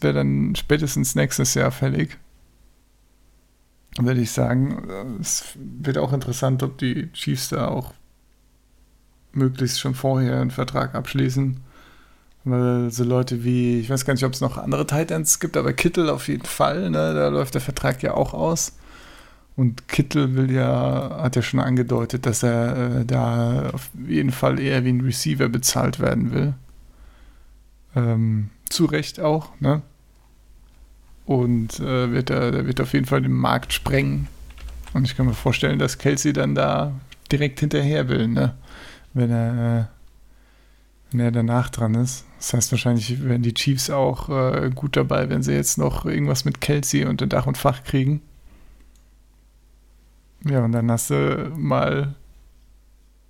wäre 0.00 0.14
dann 0.14 0.54
spätestens 0.54 1.14
nächstes 1.14 1.54
Jahr 1.54 1.72
fällig. 1.72 2.16
Würde 3.98 4.20
ich 4.20 4.30
sagen. 4.30 4.88
Es 5.20 5.56
wird 5.56 5.98
auch 5.98 6.12
interessant, 6.12 6.62
ob 6.62 6.78
die 6.78 7.12
Chiefs 7.12 7.50
da 7.50 7.68
auch 7.68 7.92
möglichst 9.32 9.80
schon 9.80 9.94
vorher 9.94 10.40
einen 10.40 10.50
Vertrag 10.50 10.94
abschließen. 10.94 11.60
Weil 12.44 12.90
so 12.90 13.04
Leute 13.04 13.44
wie, 13.44 13.80
ich 13.80 13.90
weiß 13.90 14.04
gar 14.04 14.14
nicht, 14.14 14.24
ob 14.24 14.32
es 14.32 14.40
noch 14.40 14.58
andere 14.58 14.86
Titans 14.86 15.38
gibt, 15.38 15.56
aber 15.56 15.72
Kittel 15.72 16.10
auf 16.10 16.28
jeden 16.28 16.44
Fall, 16.44 16.90
ne? 16.90 17.14
Da 17.14 17.28
läuft 17.28 17.54
der 17.54 17.60
Vertrag 17.60 18.02
ja 18.02 18.14
auch 18.14 18.34
aus. 18.34 18.76
Und 19.54 19.86
Kittel 19.86 20.34
will 20.34 20.50
ja, 20.50 21.18
hat 21.22 21.36
ja 21.36 21.42
schon 21.42 21.60
angedeutet, 21.60 22.26
dass 22.26 22.42
er 22.42 23.00
äh, 23.00 23.04
da 23.04 23.70
auf 23.72 23.90
jeden 24.06 24.32
Fall 24.32 24.58
eher 24.58 24.84
wie 24.84 24.92
ein 24.92 25.02
Receiver 25.02 25.48
bezahlt 25.48 26.00
werden 26.00 26.32
will. 26.32 26.54
Ähm, 27.94 28.50
zu 28.68 28.86
Recht 28.86 29.20
auch, 29.20 29.50
ne? 29.60 29.82
Und 31.26 31.78
äh, 31.78 32.10
wird 32.10 32.30
er, 32.30 32.50
der 32.50 32.66
wird 32.66 32.80
auf 32.80 32.92
jeden 32.94 33.06
Fall 33.06 33.22
den 33.22 33.32
Markt 33.32 33.72
sprengen. 33.72 34.26
Und 34.94 35.04
ich 35.04 35.16
kann 35.16 35.26
mir 35.26 35.34
vorstellen, 35.34 35.78
dass 35.78 35.98
Kelsey 35.98 36.32
dann 36.32 36.54
da 36.54 36.92
direkt 37.30 37.60
hinterher 37.60 38.08
will, 38.08 38.28
ne? 38.28 38.54
wenn 39.14 39.30
er, 39.30 39.80
äh, 39.80 39.84
wenn 41.12 41.20
er 41.20 41.30
danach 41.30 41.70
dran 41.70 41.94
ist. 41.94 42.24
Das 42.38 42.54
heißt, 42.54 42.72
wahrscheinlich 42.72 43.22
werden 43.22 43.42
die 43.42 43.54
Chiefs 43.54 43.90
auch 43.90 44.28
äh, 44.28 44.70
gut 44.74 44.96
dabei, 44.96 45.28
wenn 45.28 45.42
sie 45.42 45.52
jetzt 45.52 45.78
noch 45.78 46.04
irgendwas 46.04 46.44
mit 46.44 46.60
Kelsey 46.60 47.04
unter 47.04 47.26
Dach 47.26 47.46
und 47.46 47.58
Fach 47.58 47.84
kriegen. 47.84 48.22
Ja, 50.44 50.64
und 50.64 50.72
dann 50.72 50.90
hast 50.90 51.10
du 51.10 51.52
mal 51.56 52.14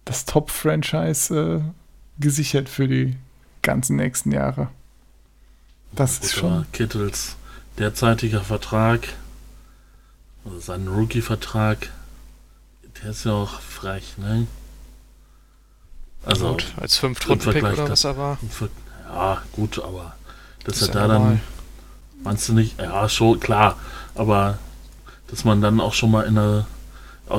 das 0.04 0.24
Top-Franchise 0.24 1.62
äh, 1.62 2.22
gesichert 2.22 2.68
für 2.68 2.88
die 2.88 3.16
ganzen 3.60 3.96
nächsten 3.96 4.32
Jahre. 4.32 4.68
Das 5.94 6.18
ist 6.18 6.34
schon. 6.34 6.64
Kittels 6.72 7.36
derzeitiger 7.78 8.40
Vertrag, 8.40 9.08
also 10.44 10.58
sein 10.58 10.88
Rookie-Vertrag, 10.88 11.90
der 13.02 13.10
ist 13.10 13.24
ja 13.24 13.32
auch 13.32 13.60
frech, 13.60 14.18
ne? 14.18 14.46
Also 16.24 16.50
gut, 16.50 16.72
als 16.80 16.96
Fünftrunden-Pick 16.98 17.64
oder 17.64 17.90
was 17.90 18.04
er 18.04 18.16
war. 18.16 18.38
Ja, 19.08 19.42
gut, 19.52 19.82
aber 19.82 20.14
dass 20.64 20.78
das 20.78 20.88
er 20.88 20.94
da 20.94 21.08
normal. 21.08 21.30
dann, 21.30 21.40
meinst 22.22 22.48
du 22.48 22.52
nicht, 22.54 22.80
ja, 22.80 23.08
schon, 23.08 23.40
klar, 23.40 23.76
aber 24.14 24.58
dass 25.28 25.44
man 25.44 25.60
dann 25.60 25.80
auch 25.80 25.94
schon 25.94 26.10
mal 26.10 26.22
in 26.22 26.38
einer 26.38 26.66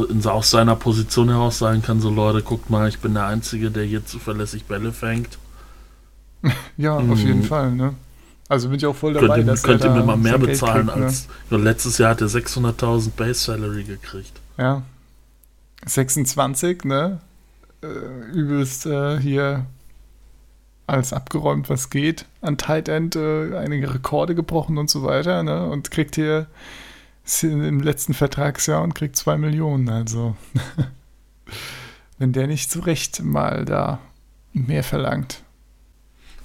in, 0.09 0.25
aus 0.25 0.49
seiner 0.49 0.75
Position 0.75 1.29
heraus 1.29 1.59
sagen 1.59 1.81
kann, 1.81 1.99
so 1.99 2.09
Leute, 2.09 2.41
guckt 2.41 2.69
mal, 2.69 2.89
ich 2.89 2.99
bin 2.99 3.13
der 3.13 3.27
Einzige, 3.27 3.69
der 3.71 3.83
hier 3.83 4.05
zuverlässig 4.05 4.65
Bälle 4.65 4.91
fängt. 4.91 5.37
ja, 6.77 6.97
hm. 6.97 7.11
auf 7.11 7.19
jeden 7.19 7.43
Fall, 7.43 7.71
ne? 7.71 7.93
Also 8.49 8.67
bin 8.69 8.77
ich 8.77 8.85
auch 8.85 8.95
voll 8.95 9.13
dabei, 9.13 9.37
könnt, 9.37 9.47
dass 9.47 9.63
könnt 9.63 9.83
ihr 9.83 9.89
mir 9.89 10.03
mal 10.03 10.17
mehr 10.17 10.37
bezahlen 10.37 10.87
kriegt, 10.87 10.99
ne? 10.99 11.05
als 11.05 11.27
ne? 11.49 11.57
letztes 11.57 11.97
Jahr 11.97 12.11
hat 12.11 12.21
er 12.21 12.27
600.000 12.27 13.11
Base 13.15 13.35
Salary 13.35 13.83
gekriegt. 13.83 14.33
Ja. 14.57 14.83
26, 15.85 16.83
ne? 16.83 17.19
Äh, 17.83 18.31
übelst 18.31 18.85
äh, 18.85 19.19
hier 19.19 19.65
alles 20.87 21.13
abgeräumt, 21.13 21.69
was 21.69 21.89
geht. 21.89 22.25
An 22.41 22.57
Tight 22.57 22.89
End 22.89 23.15
äh, 23.15 23.55
einige 23.55 23.93
Rekorde 23.93 24.35
gebrochen 24.35 24.77
und 24.77 24.89
so 24.89 25.03
weiter. 25.03 25.43
Ne? 25.43 25.65
Und 25.65 25.91
kriegt 25.91 26.15
hier 26.15 26.47
im 27.41 27.79
letzten 27.79 28.13
Vertragsjahr 28.13 28.83
und 28.83 28.95
kriegt 28.95 29.15
zwei 29.15 29.37
Millionen. 29.37 29.89
Also, 29.89 30.35
wenn 32.17 32.33
der 32.33 32.47
nicht 32.47 32.69
zu 32.69 32.79
Recht 32.79 33.23
mal 33.23 33.65
da 33.65 33.99
mehr 34.51 34.83
verlangt. 34.83 35.41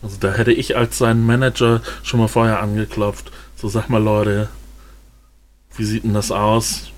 Also 0.02 0.16
da 0.21 0.33
hätte 0.33 0.52
ich 0.52 0.76
als 0.76 0.99
sein 0.99 1.26
Manager 1.26 1.83
schon 2.02 2.21
mal 2.21 2.28
vorher 2.28 2.62
angeklopft. 2.62 3.33
So 3.57 3.68
sag 3.68 3.88
mal 3.88 4.02
Leute, 4.02 4.49
wie 5.76 5.85
sieht 5.85 6.04
denn 6.04 6.14
das 6.14 6.30
aus? 6.30 6.92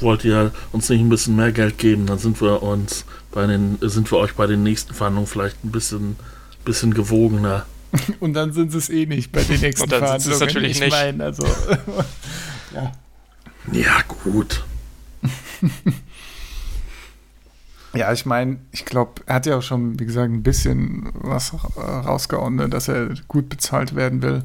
Wollt 0.00 0.24
ihr 0.24 0.52
uns 0.72 0.88
nicht 0.88 1.00
ein 1.00 1.08
bisschen 1.08 1.36
mehr 1.36 1.52
Geld 1.52 1.78
geben? 1.78 2.06
Dann 2.06 2.18
sind 2.18 2.40
wir 2.40 2.62
uns 2.62 3.04
bei 3.32 3.46
den, 3.46 3.78
sind 3.82 4.10
wir 4.10 4.18
euch 4.18 4.34
bei 4.34 4.46
den 4.46 4.62
nächsten 4.62 4.94
Verhandlungen 4.94 5.26
vielleicht 5.26 5.64
ein 5.64 5.70
bisschen, 5.70 6.16
bisschen 6.64 6.94
gewogener. 6.94 7.66
Und 8.20 8.34
dann 8.34 8.52
sind 8.52 8.70
sie 8.72 8.78
es 8.78 8.90
eh 8.90 9.06
nicht 9.06 9.32
bei 9.32 9.42
den 9.42 9.60
nächsten 9.60 9.84
Und 9.84 9.92
dann 9.92 10.20
sind 10.20 10.22
sie 10.22 10.30
es 10.30 10.38
Verhandlungen. 10.38 10.70
natürlich 10.70 10.76
ich 10.76 10.80
nicht. 10.80 10.90
Mein, 10.90 11.20
also, 11.20 11.44
ja. 12.74 12.92
Ja, 13.72 14.02
gut. 14.22 14.64
Ja, 17.94 18.12
ich 18.12 18.26
meine, 18.26 18.58
ich 18.70 18.84
glaube, 18.84 19.22
er 19.26 19.36
hat 19.36 19.46
ja 19.46 19.56
auch 19.56 19.62
schon, 19.62 19.98
wie 19.98 20.04
gesagt, 20.04 20.30
ein 20.30 20.42
bisschen 20.42 21.08
was 21.14 21.52
rausgehauen, 21.76 22.56
ne, 22.56 22.68
dass 22.68 22.86
er 22.86 23.14
gut 23.28 23.48
bezahlt 23.48 23.94
werden 23.94 24.22
will. 24.22 24.42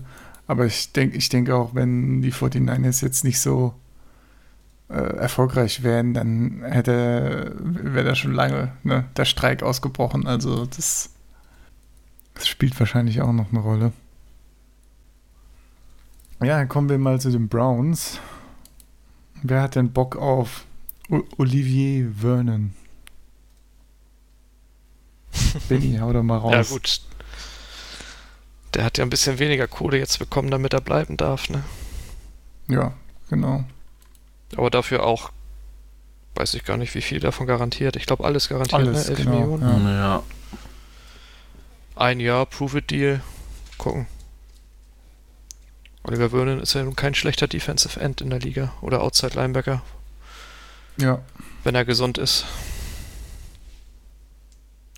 Aber 0.48 0.65
ich 0.65 0.91
denke 0.93 1.17
ich 1.17 1.29
denke 1.29 1.55
auch, 1.55 1.75
wenn 1.75 2.22
die 2.22 2.31
49ers 2.31 3.03
jetzt 3.03 3.24
nicht 3.24 3.39
so 3.39 3.74
äh, 4.93 5.17
erfolgreich 5.17 5.83
wären, 5.83 6.13
dann 6.13 6.63
hätte 6.63 7.55
wäre 7.59 8.05
da 8.05 8.15
schon 8.15 8.33
lange 8.33 8.71
ne, 8.83 9.05
der 9.17 9.25
Streik 9.25 9.63
ausgebrochen. 9.63 10.27
Also 10.27 10.65
das, 10.65 11.09
das 12.35 12.47
spielt 12.47 12.79
wahrscheinlich 12.79 13.21
auch 13.21 13.31
noch 13.33 13.50
eine 13.51 13.59
Rolle. 13.59 13.91
Ja, 16.41 16.57
dann 16.57 16.69
kommen 16.69 16.89
wir 16.89 16.97
mal 16.97 17.19
zu 17.19 17.31
den 17.31 17.47
Browns. 17.47 18.19
Wer 19.41 19.62
hat 19.62 19.75
denn 19.75 19.91
Bock 19.93 20.15
auf 20.15 20.65
O- 21.09 21.23
Olivier 21.38 22.12
Vernon? 22.19 22.73
Benny, 25.69 25.97
hau 26.00 26.12
doch 26.13 26.23
mal 26.23 26.38
raus. 26.38 26.69
Ja, 26.69 26.75
gut. 26.75 27.01
Der 28.73 28.83
hat 28.85 28.97
ja 28.97 29.03
ein 29.03 29.09
bisschen 29.09 29.39
weniger 29.39 29.67
Kohle 29.67 29.97
jetzt 29.97 30.17
bekommen, 30.19 30.50
damit 30.50 30.73
er 30.73 30.81
bleiben 30.81 31.15
darf, 31.17 31.50
ne? 31.50 31.63
Ja, 32.67 32.93
genau. 33.29 33.63
Aber 34.57 34.69
dafür 34.69 35.03
auch, 35.03 35.31
weiß 36.36 36.53
ich 36.55 36.63
gar 36.63 36.77
nicht, 36.77 36.93
wie 36.95 37.01
viel 37.01 37.19
davon 37.19 37.48
garantiert. 37.48 37.95
Ich 37.95 38.05
glaube, 38.05 38.24
alles 38.24 38.50
garantiert, 38.50 38.81
Alles, 38.81 39.05
ne? 39.05 39.15
11 39.15 39.17
genau, 39.17 39.31
Millionen. 39.31 39.88
Ja. 39.88 39.93
Ja. 39.93 40.24
Ein 41.95 42.19
Jahr, 42.19 42.45
Prove-It-Deal. 42.45 43.22
Gucken. 43.77 44.07
Oliver 46.03 46.31
Vernon 46.31 46.60
ist 46.60 46.74
ja 46.74 46.83
nun 46.83 46.95
kein 46.95 47.15
schlechter 47.15 47.48
Defensive 47.48 48.00
End 48.00 48.19
in 48.22 48.29
der 48.29 48.39
Liga. 48.39 48.74
Oder 48.81 49.01
Outside 49.01 49.36
Linebacker, 49.36 49.81
Ja, 50.98 51.19
wenn 51.63 51.75
er 51.75 51.86
gesund 51.86 52.17
ist. 52.17 52.45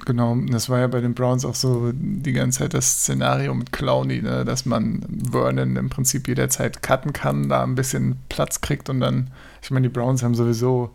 Genau. 0.04 0.36
Das 0.50 0.70
war 0.70 0.80
ja 0.80 0.88
bei 0.88 1.02
den 1.02 1.14
Browns 1.14 1.46
auch 1.46 1.56
so 1.56 1.92
die 1.94 2.34
ganze 2.34 2.60
Zeit 2.60 2.74
das 2.74 3.02
Szenario 3.02 3.54
mit 3.54 3.72
Clowney, 3.72 4.22
ne? 4.22 4.44
dass 4.44 4.66
man 4.66 5.06
Vernon 5.32 5.76
im 5.76 5.90
Prinzip 5.90 6.28
jederzeit 6.28 6.82
cutten 6.82 7.14
kann, 7.14 7.50
da 7.50 7.64
ein 7.64 7.76
bisschen 7.76 8.18
Platz 8.30 8.62
kriegt 8.62 8.90
und 8.90 9.00
dann, 9.00 9.32
ich 9.62 9.72
meine, 9.72 9.88
die 9.88 9.94
Browns 9.94 10.24
haben 10.24 10.36
sowieso 10.36 10.92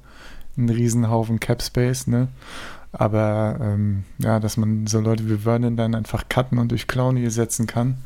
einen 0.57 0.69
Riesenhaufen 0.69 1.41
Cap 1.41 1.63
Space, 1.63 2.07
ne? 2.07 2.29
Aber 2.93 3.57
ähm, 3.61 4.05
ja, 4.19 4.41
dass 4.41 4.57
man 4.57 4.87
so 4.87 5.01
Leute 5.01 5.29
wie 5.29 5.39
Vernon 5.39 5.77
dann 5.77 5.95
einfach 5.95 6.29
cutten 6.29 6.59
und 6.59 6.73
durch 6.73 6.89
Clowney 6.89 7.23
ersetzen 7.23 7.67
kann. 7.67 7.99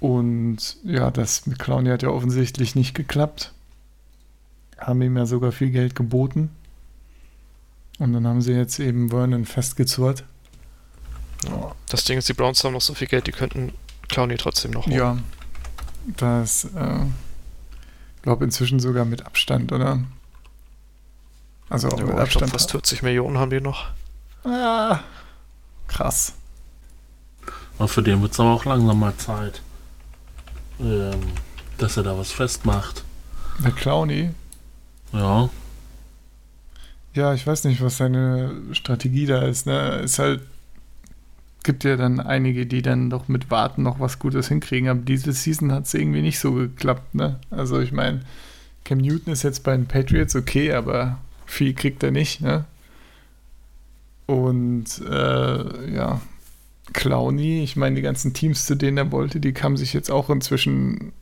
Und 0.00 0.78
ja, 0.84 1.10
das 1.10 1.46
mit 1.46 1.58
Clowney 1.58 1.90
hat 1.90 2.02
ja 2.02 2.08
offensichtlich 2.08 2.74
nicht 2.74 2.94
geklappt. 2.94 3.52
Haben 4.78 5.02
ihm 5.02 5.16
ja 5.16 5.26
sogar 5.26 5.52
viel 5.52 5.70
Geld 5.70 5.94
geboten. 5.94 6.50
Und 7.98 8.12
dann 8.12 8.26
haben 8.26 8.40
sie 8.42 8.52
jetzt 8.52 8.78
eben 8.80 9.10
Vernon 9.10 9.44
festgezurrt. 9.44 10.24
Ja. 11.44 11.72
Das 11.88 12.04
Ding 12.04 12.18
ist, 12.18 12.28
die 12.28 12.32
Browns 12.34 12.62
haben 12.64 12.72
noch 12.72 12.80
so 12.80 12.94
viel 12.94 13.08
Geld, 13.08 13.26
die 13.26 13.32
könnten 13.32 13.72
Clowney 14.08 14.36
trotzdem 14.36 14.70
noch 14.72 14.86
holen. 14.86 14.96
Ja, 14.96 15.18
das, 16.16 16.64
äh, 16.64 17.00
glaube 18.22 18.44
inzwischen 18.44 18.80
sogar 18.80 19.04
mit 19.04 19.24
Abstand, 19.26 19.72
oder? 19.72 20.02
Also 21.68 21.88
auch 21.88 21.98
Ja, 21.98 22.06
mit 22.06 22.18
Abstand. 22.18 22.50
fast 22.50 22.70
40 22.70 23.02
Millionen 23.02 23.38
haben 23.38 23.50
die 23.50 23.60
noch. 23.60 23.88
ah, 24.44 25.00
krass. 25.88 26.34
Aber 27.78 27.88
für 27.88 28.02
den 28.02 28.20
wird 28.22 28.32
es 28.32 28.40
aber 28.40 28.50
auch 28.52 28.64
langsam 28.64 28.98
mal 29.00 29.16
Zeit, 29.16 29.62
ähm, 30.80 31.20
dass 31.78 31.96
er 31.96 32.02
da 32.02 32.16
was 32.16 32.30
festmacht. 32.30 33.04
Der 33.64 33.72
Clowny, 33.72 34.30
Ja, 35.12 35.48
ja, 37.14 37.34
ich 37.34 37.46
weiß 37.46 37.64
nicht, 37.64 37.82
was 37.82 37.98
seine 37.98 38.54
Strategie 38.72 39.26
da 39.26 39.42
ist. 39.42 39.66
Ne? 39.66 40.00
Ist 40.00 40.18
halt, 40.18 40.40
gibt 41.62 41.84
ja 41.84 41.96
dann 41.96 42.20
einige, 42.20 42.66
die 42.66 42.82
dann 42.82 43.10
doch 43.10 43.28
mit 43.28 43.50
Warten 43.50 43.82
noch 43.82 44.00
was 44.00 44.18
Gutes 44.18 44.48
hinkriegen, 44.48 44.88
aber 44.88 45.00
diese 45.00 45.32
Season 45.32 45.72
hat 45.72 45.84
es 45.84 45.94
irgendwie 45.94 46.22
nicht 46.22 46.38
so 46.38 46.52
geklappt. 46.52 47.14
Ne? 47.14 47.38
Also 47.50 47.80
ich 47.80 47.92
meine, 47.92 48.20
Cam 48.84 48.98
Newton 48.98 49.32
ist 49.32 49.42
jetzt 49.42 49.62
bei 49.62 49.76
den 49.76 49.86
Patriots 49.86 50.34
okay, 50.34 50.72
aber 50.72 51.18
viel 51.46 51.74
kriegt 51.74 52.02
er 52.02 52.10
nicht. 52.10 52.40
Ne? 52.40 52.64
Und 54.26 55.02
äh, 55.08 55.94
ja, 55.94 56.20
Clowny, 56.92 57.62
ich 57.62 57.76
meine, 57.76 57.96
die 57.96 58.02
ganzen 58.02 58.32
Teams, 58.32 58.66
zu 58.66 58.74
denen 58.74 58.98
er 58.98 59.12
wollte, 59.12 59.38
die 59.40 59.54
haben 59.54 59.76
sich 59.76 59.92
jetzt 59.92 60.10
auch 60.10 60.30
inzwischen 60.30 61.12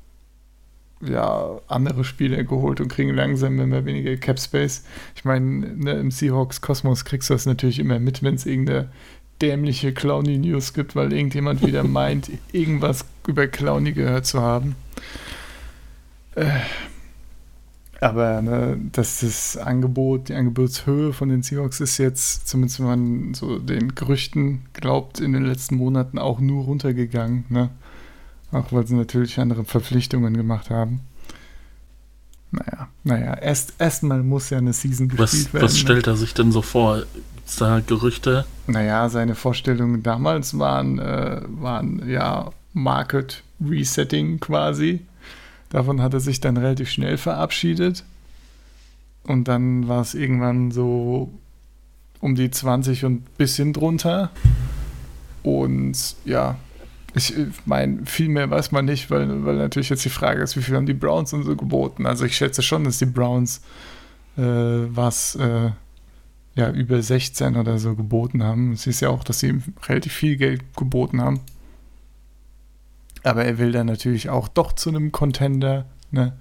ja, 1.02 1.60
andere 1.68 2.04
Spiele 2.04 2.44
geholt 2.44 2.80
und 2.80 2.88
kriegen 2.88 3.14
langsam 3.14 3.58
immer 3.58 3.84
weniger 3.84 4.16
Cap 4.16 4.38
Space. 4.38 4.84
Ich 5.14 5.24
meine, 5.24 5.46
ne, 5.46 5.92
im 5.92 6.10
Seahawks 6.10 6.60
Kosmos 6.60 7.04
kriegst 7.04 7.30
du 7.30 7.34
das 7.34 7.46
natürlich 7.46 7.78
immer 7.78 7.98
mit, 7.98 8.22
wenn 8.22 8.34
es 8.34 8.46
irgendeine 8.46 8.90
dämliche 9.40 9.92
Clowny 9.92 10.38
News 10.38 10.74
gibt, 10.74 10.94
weil 10.96 11.12
irgendjemand 11.12 11.64
wieder 11.66 11.84
meint, 11.84 12.30
irgendwas 12.52 13.04
über 13.26 13.46
Clowny 13.46 13.92
gehört 13.92 14.26
zu 14.26 14.40
haben. 14.40 14.76
Äh, 16.34 16.60
aber 18.00 18.40
ne, 18.40 18.78
dass 18.92 19.20
das 19.20 19.56
Angebot, 19.58 20.30
die 20.30 20.34
Angebotshöhe 20.34 21.12
von 21.12 21.28
den 21.28 21.42
Seahawks 21.42 21.80
ist 21.80 21.98
jetzt, 21.98 22.48
zumindest 22.48 22.80
wenn 22.80 22.86
man 22.86 23.34
so 23.34 23.58
den 23.58 23.94
Gerüchten 23.94 24.62
glaubt, 24.72 25.20
in 25.20 25.34
den 25.34 25.44
letzten 25.44 25.76
Monaten 25.76 26.18
auch 26.18 26.40
nur 26.40 26.64
runtergegangen. 26.64 27.44
Ne? 27.50 27.70
Auch 28.52 28.72
weil 28.72 28.86
sie 28.86 28.94
natürlich 28.94 29.38
andere 29.38 29.64
Verpflichtungen 29.64 30.36
gemacht 30.36 30.70
haben. 30.70 31.00
Naja, 32.52 32.88
naja, 33.04 33.34
erst 33.34 33.74
erstmal 33.78 34.22
muss 34.22 34.50
ja 34.50 34.58
eine 34.58 34.72
Season 34.72 35.10
was, 35.16 35.30
gespielt 35.30 35.54
werden. 35.54 35.64
was 35.64 35.78
stellt 35.78 36.06
er 36.08 36.16
sich 36.16 36.34
denn 36.34 36.50
so 36.50 36.62
vor? 36.62 37.04
Gibt's 37.36 37.56
da 37.56 37.80
Gerüchte? 37.80 38.44
Naja, 38.66 39.08
seine 39.08 39.36
Vorstellungen 39.36 40.02
damals 40.02 40.58
waren, 40.58 40.98
äh, 40.98 41.42
waren 41.46 42.08
ja 42.08 42.50
Market 42.72 43.44
Resetting 43.64 44.40
quasi. 44.40 45.00
Davon 45.68 46.02
hat 46.02 46.14
er 46.14 46.20
sich 46.20 46.40
dann 46.40 46.56
relativ 46.56 46.90
schnell 46.90 47.16
verabschiedet. 47.16 48.04
Und 49.24 49.46
dann 49.46 49.86
war 49.86 50.00
es 50.00 50.14
irgendwann 50.14 50.72
so 50.72 51.32
um 52.20 52.34
die 52.34 52.50
20 52.50 53.04
und 53.04 53.36
bisschen 53.36 53.72
drunter. 53.72 54.30
Und 55.42 56.16
ja, 56.24 56.56
ich 57.14 57.34
meine, 57.64 58.06
viel 58.06 58.28
mehr 58.28 58.50
weiß 58.50 58.72
man 58.72 58.84
nicht, 58.84 59.10
weil, 59.10 59.44
weil 59.44 59.56
natürlich 59.56 59.88
jetzt 59.88 60.04
die 60.04 60.10
Frage 60.10 60.42
ist, 60.42 60.56
wie 60.56 60.62
viel 60.62 60.76
haben 60.76 60.86
die 60.86 60.94
Browns 60.94 61.32
und 61.32 61.44
so 61.44 61.56
geboten. 61.56 62.06
Also 62.06 62.24
ich 62.24 62.36
schätze 62.36 62.62
schon, 62.62 62.84
dass 62.84 62.98
die 62.98 63.06
Browns 63.06 63.62
äh, 64.36 64.42
was 64.42 65.34
äh, 65.36 65.70
ja 66.54 66.70
über 66.70 67.02
16 67.02 67.56
oder 67.56 67.78
so 67.78 67.94
geboten 67.94 68.42
haben. 68.42 68.72
Es 68.72 68.86
ist 68.86 69.00
ja 69.00 69.08
auch, 69.10 69.24
dass 69.24 69.40
sie 69.40 69.48
ihm 69.48 69.62
relativ 69.88 70.12
viel 70.12 70.36
Geld 70.36 70.62
geboten 70.76 71.20
haben. 71.20 71.40
Aber 73.22 73.44
er 73.44 73.58
will 73.58 73.72
dann 73.72 73.86
natürlich 73.86 74.30
auch 74.30 74.48
doch 74.48 74.72
zu 74.72 74.88
einem 74.90 75.12
Contender, 75.12 75.86
ne? 76.10 76.32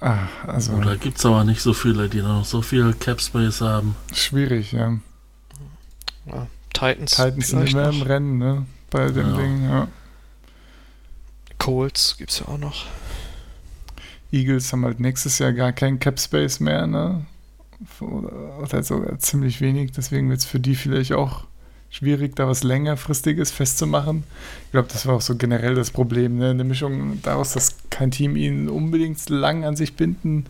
Ah, 0.00 0.28
also 0.46 0.72
Oder 0.74 0.96
gibt 0.96 1.18
es 1.18 1.24
aber 1.24 1.44
nicht 1.44 1.62
so 1.62 1.72
viele, 1.72 2.08
die 2.08 2.20
noch 2.20 2.44
so 2.44 2.60
viel 2.60 2.92
Cap 2.94 3.20
Space 3.20 3.60
haben? 3.60 3.96
schwierig, 4.12 4.72
ja. 4.72 4.98
Ja, 6.26 6.46
Titans, 6.72 7.12
Titans 7.12 7.48
sind 7.48 7.70
immer 7.70 7.88
im 7.88 7.98
noch. 8.00 8.06
Rennen, 8.06 8.38
ne? 8.38 8.66
Bei 8.94 9.10
dem 9.10 9.30
Ja. 9.30 9.36
Ding, 9.36 9.64
ja. 9.64 9.88
Colts 11.58 12.16
gibt's 12.16 12.38
ja 12.38 12.46
auch 12.46 12.58
noch. 12.58 12.86
Eagles 14.30 14.72
haben 14.72 14.84
halt 14.84 15.00
nächstes 15.00 15.40
Jahr 15.40 15.52
gar 15.52 15.72
keinen 15.72 15.98
Cap 15.98 16.20
Space 16.20 16.60
mehr, 16.60 16.86
ne? 16.86 17.26
Oder, 17.98 18.60
oder 18.62 18.82
sogar 18.84 19.18
ziemlich 19.18 19.60
wenig, 19.60 19.90
deswegen 19.90 20.30
wird 20.30 20.38
es 20.38 20.44
für 20.44 20.60
die 20.60 20.76
vielleicht 20.76 21.12
auch 21.12 21.44
schwierig, 21.90 22.36
da 22.36 22.46
was 22.46 22.62
längerfristiges 22.62 23.50
festzumachen. 23.50 24.22
Ich 24.66 24.70
glaube, 24.70 24.86
das 24.92 25.06
war 25.06 25.16
auch 25.16 25.20
so 25.20 25.34
generell 25.34 25.74
das 25.74 25.90
Problem, 25.90 26.38
ne? 26.38 26.50
Eine 26.50 26.62
Mischung 26.62 27.20
daraus, 27.22 27.52
dass 27.52 27.76
kein 27.90 28.12
Team 28.12 28.36
ihn 28.36 28.68
unbedingt 28.68 29.28
lang 29.28 29.64
an 29.64 29.74
sich 29.74 29.96
binden 29.96 30.44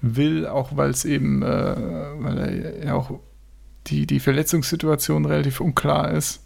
will, 0.00 0.46
auch 0.46 0.74
weil 0.74 0.88
es 0.88 1.04
eben, 1.04 1.42
äh, 1.42 1.46
weil 2.18 2.38
er 2.38 2.84
ja 2.86 2.94
auch 2.94 3.20
die, 3.88 4.06
die 4.06 4.20
Verletzungssituation 4.20 5.26
relativ 5.26 5.60
unklar 5.60 6.12
ist. 6.12 6.40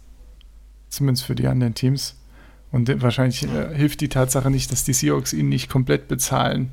Zumindest 0.89 1.25
für 1.25 1.35
die 1.35 1.47
anderen 1.47 1.75
Teams. 1.75 2.15
Und 2.71 3.01
wahrscheinlich 3.01 3.43
äh, 3.43 3.75
hilft 3.75 4.01
die 4.01 4.09
Tatsache 4.09 4.49
nicht, 4.49 4.71
dass 4.71 4.83
die 4.83 4.93
Seahawks 4.93 5.33
ihn 5.33 5.49
nicht 5.49 5.69
komplett 5.69 6.07
bezahlen, 6.07 6.71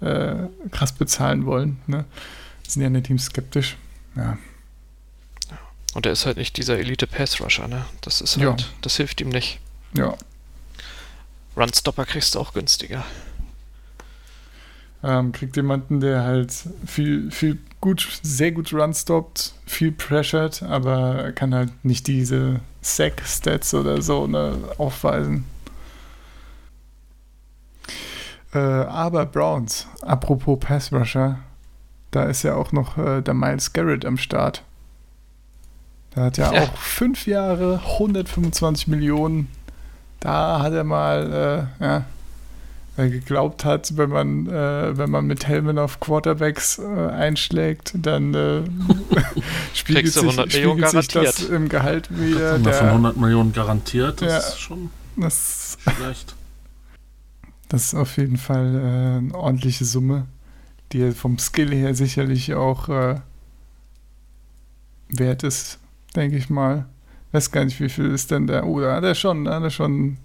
äh, 0.00 0.34
krass 0.70 0.92
bezahlen 0.92 1.44
wollen. 1.46 1.78
Ne? 1.86 2.04
Sind 2.66 2.80
die 2.80 2.86
anderen 2.86 3.04
Teams 3.04 3.26
skeptisch. 3.26 3.76
Ja. 4.16 4.38
Und 5.94 6.04
er 6.06 6.12
ist 6.12 6.26
halt 6.26 6.36
nicht 6.36 6.56
dieser 6.58 6.78
Elite-Pass-Rusher, 6.78 7.68
ne? 7.68 7.86
Das 8.02 8.20
ist 8.20 8.36
Ja. 8.36 8.50
halt, 8.50 8.70
das 8.82 8.96
hilft 8.96 9.20
ihm 9.20 9.30
nicht. 9.30 9.60
Ja. 9.94 10.14
Runstopper 11.56 12.04
kriegst 12.04 12.34
du 12.34 12.40
auch 12.40 12.52
günstiger. 12.52 13.04
Ähm, 15.02 15.32
kriegt 15.32 15.56
jemanden, 15.56 16.00
der 16.00 16.22
halt 16.24 16.52
viel, 16.86 17.30
viel 17.30 17.58
gut, 17.80 18.06
sehr 18.22 18.52
gut 18.52 18.72
Run 18.72 18.92
stoppt, 18.94 19.54
viel 19.66 19.92
pressured, 19.92 20.62
aber 20.62 21.32
kann 21.32 21.54
halt 21.54 21.84
nicht 21.84 22.06
diese 22.06 22.60
Sack-Stats 22.86 23.74
oder 23.74 24.00
so 24.00 24.26
ne, 24.26 24.56
aufweisen. 24.78 25.44
Äh, 28.54 28.58
aber 28.58 29.26
Browns, 29.26 29.86
apropos 30.02 30.58
Pass 30.60 30.92
Rusher, 30.92 31.38
da 32.10 32.24
ist 32.24 32.42
ja 32.42 32.54
auch 32.54 32.72
noch 32.72 32.96
äh, 32.96 33.20
der 33.22 33.34
Miles 33.34 33.72
Garrett 33.72 34.04
am 34.04 34.16
Start. 34.16 34.62
Der 36.14 36.24
hat 36.24 36.36
ja, 36.38 36.52
Ja. 36.52 36.62
auch 36.62 36.76
fünf 36.76 37.26
Jahre, 37.26 37.80
125 37.84 38.86
Millionen. 38.88 39.48
Da 40.20 40.60
hat 40.60 40.72
er 40.72 40.84
mal, 40.84 41.68
äh, 41.80 41.84
ja, 41.84 42.04
geglaubt 42.96 43.64
hat, 43.64 43.96
wenn 43.98 44.08
man, 44.10 44.46
äh, 44.46 44.96
wenn 44.96 45.10
man 45.10 45.26
mit 45.26 45.46
Helmen 45.46 45.78
auf 45.78 46.00
Quarterbacks 46.00 46.78
äh, 46.78 46.82
einschlägt, 47.08 47.92
dann 47.94 48.32
äh, 48.34 48.62
spiegelt, 49.74 50.12
sich, 50.12 50.22
100 50.22 50.52
Millionen 50.52 50.78
spiegelt 50.86 50.90
sich 50.90 51.08
das 51.08 51.12
garantiert. 51.36 51.50
im 51.50 51.68
Gehalt 51.68 52.18
wieder. 52.18 52.54
Und 52.54 52.64
davon 52.64 52.80
Der, 52.86 52.88
100 52.92 53.16
Millionen 53.18 53.52
garantiert, 53.52 54.22
das 54.22 54.28
Ja. 54.32 54.38
ist 54.38 54.58
schon 54.60 54.90
das, 55.16 55.78
schlecht. 55.96 56.34
das 57.68 57.84
ist 57.84 57.94
auf 57.94 58.16
jeden 58.16 58.38
Fall 58.38 58.74
äh, 58.74 59.18
eine 59.18 59.34
ordentliche 59.34 59.84
Summe, 59.84 60.26
die 60.92 61.12
vom 61.12 61.38
Skill 61.38 61.72
her 61.74 61.94
sicherlich 61.94 62.54
auch 62.54 62.88
äh, 62.88 63.16
wert 65.08 65.42
ist, 65.42 65.78
denke 66.14 66.36
ich 66.36 66.48
mal. 66.50 66.86
Weiß 67.32 67.50
gar 67.50 67.64
nicht, 67.64 67.78
wie 67.80 67.88
viel 67.88 68.06
ist 68.06 68.30
denn 68.30 68.46
der. 68.46 68.66
Oh, 68.66 68.80
da 68.80 68.96
hat 68.96 69.04
er 69.04 69.14
schon, 69.14 69.44
da 69.44 69.54
hat 69.56 69.62
er 69.62 69.70
schon 69.70 70.16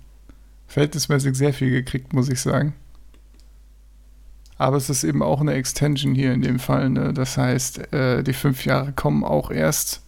verhältnismäßig 0.72 1.36
sehr 1.36 1.54
viel 1.54 1.70
gekriegt, 1.70 2.14
muss 2.14 2.30
ich 2.30 2.40
sagen. 2.40 2.74
Aber 4.58 4.78
es 4.78 4.90
ist 4.90 5.04
eben 5.04 5.22
auch 5.22 5.42
eine 5.42 5.54
Extension 5.54 6.16
hier 6.16 6.32
in 6.32 6.42
dem 6.42 6.60
Fall. 6.60 6.90
Ne? 6.90 7.14
Das 7.14 7.38
heißt, 7.38 7.92
äh, 7.94 8.24
die 8.24 8.34
fünf 8.34 8.64
Jahre 8.64 8.94
kommen 8.94 9.24
auch 9.24 9.52
erst 9.52 10.02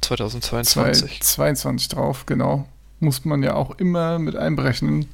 2022. 0.00 1.20
22 1.20 1.88
drauf, 1.88 2.26
genau. 2.26 2.66
Muss 2.98 3.24
man 3.24 3.42
ja 3.42 3.54
auch 3.54 3.78
immer 3.78 4.18
mit 4.18 4.34
einberechnen. 4.34 5.06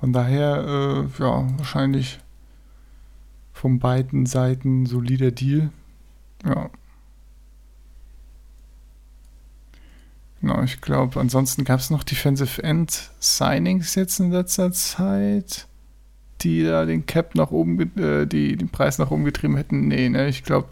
Von 0.00 0.12
daher, 0.12 1.06
äh, 1.18 1.22
ja, 1.22 1.46
wahrscheinlich 1.58 2.18
von 3.52 3.78
beiden 3.78 4.26
Seiten 4.26 4.86
solider 4.86 5.30
Deal. 5.30 5.70
Ja. 6.44 6.70
Genau, 10.42 10.62
ich 10.62 10.80
glaube, 10.80 11.18
ansonsten 11.18 11.64
gab 11.64 11.80
es 11.80 11.88
noch 11.88 12.02
Defensive 12.02 12.62
End 12.62 13.10
Signings 13.20 13.94
jetzt 13.94 14.20
in 14.20 14.30
letzter 14.32 14.72
Zeit, 14.72 15.66
die 16.42 16.64
da 16.64 16.84
den 16.84 17.06
Cap 17.06 17.34
nach 17.34 17.52
oben, 17.52 17.96
äh, 17.96 18.26
die 18.26 18.56
den 18.56 18.68
Preis 18.68 18.98
nach 18.98 19.10
oben 19.10 19.24
getrieben 19.24 19.56
hätten. 19.56 19.88
Nee, 19.88 20.08
ne, 20.08 20.28
ich 20.28 20.42
glaube, 20.42 20.68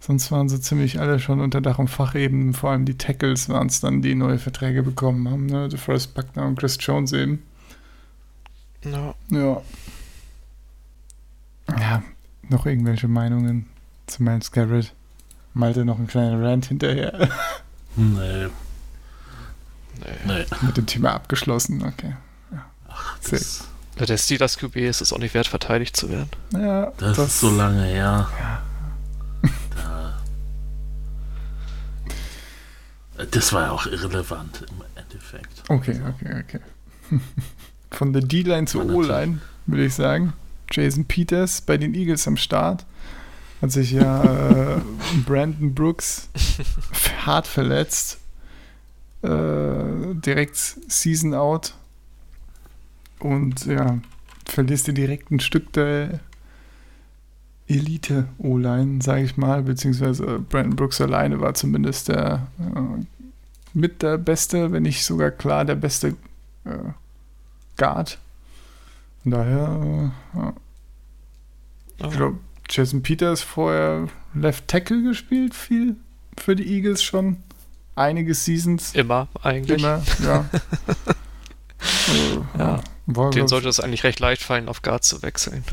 Sonst 0.00 0.30
waren 0.30 0.48
sie 0.48 0.60
ziemlich 0.60 1.00
alle 1.00 1.18
schon 1.18 1.40
unter 1.40 1.60
Dach 1.60 1.78
und 1.78 1.88
Fach 1.88 2.14
eben. 2.14 2.54
Vor 2.54 2.70
allem 2.70 2.84
die 2.84 2.96
Tackles 2.96 3.48
waren 3.48 3.66
es 3.66 3.80
dann, 3.80 4.00
die 4.00 4.14
neue 4.14 4.38
Verträge 4.38 4.82
bekommen 4.82 5.28
haben. 5.28 5.46
Ne? 5.46 5.68
DeForest 5.68 6.14
Buckner 6.14 6.46
und 6.46 6.58
Chris 6.58 6.78
Jones 6.80 7.12
eben. 7.12 7.42
Ja. 8.84 9.14
Ja. 9.30 9.62
Ja, 11.78 12.02
noch 12.48 12.64
irgendwelche 12.64 13.08
Meinungen 13.08 13.66
zu 14.06 14.22
Miles 14.22 14.52
Garrett? 14.52 14.94
Malte 15.52 15.84
noch 15.84 15.98
ein 15.98 16.06
kleiner 16.06 16.40
Rant 16.40 16.66
hinterher. 16.66 17.28
Nee, 17.96 18.46
Nee. 20.00 20.34
nee. 20.38 20.44
Mit 20.62 20.76
dem 20.76 20.86
Thema 20.86 21.12
abgeschlossen. 21.14 21.82
Okay. 21.82 22.14
Sehr- 23.20 23.38
Das, 23.38 23.64
Wenn 23.96 24.06
der 24.06 24.16
Steelers 24.18 24.56
QB 24.58 24.76
ist 24.76 25.00
es 25.00 25.12
auch 25.12 25.18
nicht 25.18 25.34
wert, 25.34 25.46
verteidigt 25.48 25.96
zu 25.96 26.08
werden. 26.10 26.28
Ja, 26.52 26.92
das, 26.98 27.18
ist 27.18 27.40
so 27.40 27.50
lange 27.50 27.84
her. 27.84 28.28
Ja. 28.40 28.62
Da, 33.16 33.24
das 33.24 33.52
war 33.52 33.62
ja 33.64 33.70
auch 33.72 33.86
irrelevant 33.86 34.64
im 34.68 34.84
Endeffekt. 34.94 35.62
Okay, 35.68 36.00
okay, 36.08 36.42
okay. 36.46 36.60
Von 37.90 38.12
der 38.12 38.22
D-Line 38.22 38.66
zur 38.66 38.84
O-Line, 38.86 39.40
würde 39.66 39.86
ich 39.86 39.94
sagen. 39.94 40.34
Jason 40.70 41.04
Peters 41.06 41.60
bei 41.62 41.76
den 41.78 41.94
Eagles 41.94 42.28
am 42.28 42.36
Start. 42.36 42.84
Hat 43.62 43.72
sich 43.72 43.90
ja 43.92 44.76
äh, 44.76 44.80
Brandon 45.26 45.74
Brooks 45.74 46.28
hart 47.26 47.46
verletzt. 47.46 48.18
Äh, 49.22 50.14
direkt 50.14 50.56
Season 50.56 51.34
out. 51.34 51.74
Und 53.18 53.66
ja, 53.66 53.98
verlierst 54.44 54.86
dir 54.86 54.94
direkt 54.94 55.30
ein 55.30 55.40
Stück 55.40 55.72
der 55.72 56.20
Elite-O-Line, 57.66 59.02
sage 59.02 59.24
ich 59.24 59.36
mal. 59.36 59.62
Beziehungsweise 59.62 60.38
Brandon 60.38 60.76
Brooks 60.76 61.00
alleine 61.00 61.40
war 61.40 61.54
zumindest 61.54 62.08
der 62.08 62.46
äh, 62.58 63.04
mit 63.74 64.02
der 64.02 64.18
beste, 64.18 64.72
wenn 64.72 64.84
nicht 64.84 65.04
sogar 65.04 65.30
klar 65.30 65.64
der 65.64 65.74
beste 65.74 66.16
äh, 66.64 66.92
Guard. 67.76 68.18
Von 69.22 69.32
daher, 69.32 70.12
äh, 70.34 70.38
ja. 70.38 70.52
Ich 71.98 72.10
glaube, 72.10 72.38
Jason 72.70 73.02
Peters 73.02 73.42
vorher 73.42 74.08
Left 74.34 74.68
Tackle 74.68 75.02
gespielt, 75.02 75.54
viel 75.54 75.96
für 76.36 76.54
die 76.54 76.72
Eagles 76.72 77.02
schon. 77.02 77.38
Einige 77.98 78.34
Seasons. 78.34 78.94
immer 78.94 79.28
eigentlich. 79.42 79.82
Immer, 79.82 80.02
ja. 80.22 80.44
äh, 82.08 82.58
Ja. 82.58 82.80
War, 83.10 83.30
Den 83.30 83.48
sollte 83.48 83.68
es 83.68 83.80
eigentlich 83.80 84.04
recht 84.04 84.20
leicht 84.20 84.42
fallen, 84.42 84.68
auf 84.68 84.82
Guard 84.82 85.02
zu 85.02 85.22
wechseln. 85.22 85.64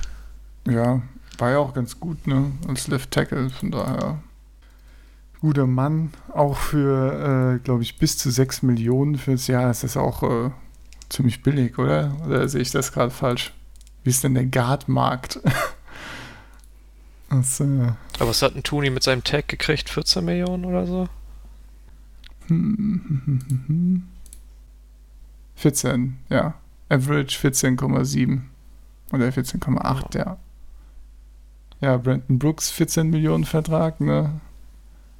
ja, 0.65 1.01
war 1.37 1.51
ja 1.51 1.57
auch 1.57 1.73
ganz 1.73 1.99
gut, 1.99 2.27
ne? 2.27 2.53
Als 2.67 2.87
Left 2.87 3.11
Tackle, 3.11 3.49
von 3.49 3.71
daher. 3.71 4.19
Guter 5.41 5.67
Mann, 5.67 6.13
auch 6.33 6.55
für, 6.55 7.57
äh, 7.57 7.59
glaube 7.59 7.83
ich, 7.83 7.97
bis 7.99 8.17
zu 8.17 8.31
6 8.31 8.61
Millionen 8.63 9.17
fürs 9.17 9.47
Jahr 9.47 9.69
ist 9.69 9.83
das 9.83 9.97
auch 9.97 10.23
äh, 10.23 10.49
ziemlich 11.09 11.43
billig, 11.43 11.77
oder? 11.77 12.15
Oder 12.25 12.47
sehe 12.47 12.61
ich 12.61 12.71
das 12.71 12.93
gerade 12.93 13.11
falsch? 13.11 13.51
Wie 14.03 14.11
ist 14.11 14.23
denn 14.23 14.33
der 14.33 14.45
Guard-Markt? 14.45 15.41
äh, 17.31 17.33
Aber 17.33 18.29
was 18.29 18.41
hat 18.41 18.55
ein 18.55 18.63
Tooney 18.63 18.89
mit 18.89 19.03
seinem 19.03 19.25
Tag 19.25 19.49
gekriegt? 19.49 19.89
14 19.89 20.23
Millionen 20.23 20.63
oder 20.63 20.87
so? 20.87 21.09
Hm, 22.47 24.03
14, 25.55 26.17
ja. 26.29 26.53
Average 26.89 27.39
14,7 27.39 28.41
oder 29.11 29.27
14,8, 29.29 30.17
ja. 30.17 30.37
Ja, 31.81 31.97
Brandon 31.97 32.39
Brooks 32.39 32.71
14 32.71 33.09
Millionen 33.09 33.43
Vertrag, 33.43 33.99
ne? 33.99 34.39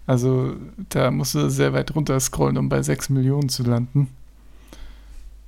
Also 0.08 0.56
da 0.90 1.12
musst 1.12 1.36
du 1.36 1.50
sehr 1.50 1.74
weit 1.74 1.96
runter 1.96 2.20
scrollen, 2.20 2.58
um 2.58 2.70
bei 2.70 2.82
6 2.82 3.10
Millionen 3.10 3.50
zu 3.50 3.64
landen. 3.64 4.10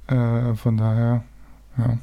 Äh, 0.08 0.56
von 0.56 0.78
daher, 0.78 1.24
ja. 1.78 1.98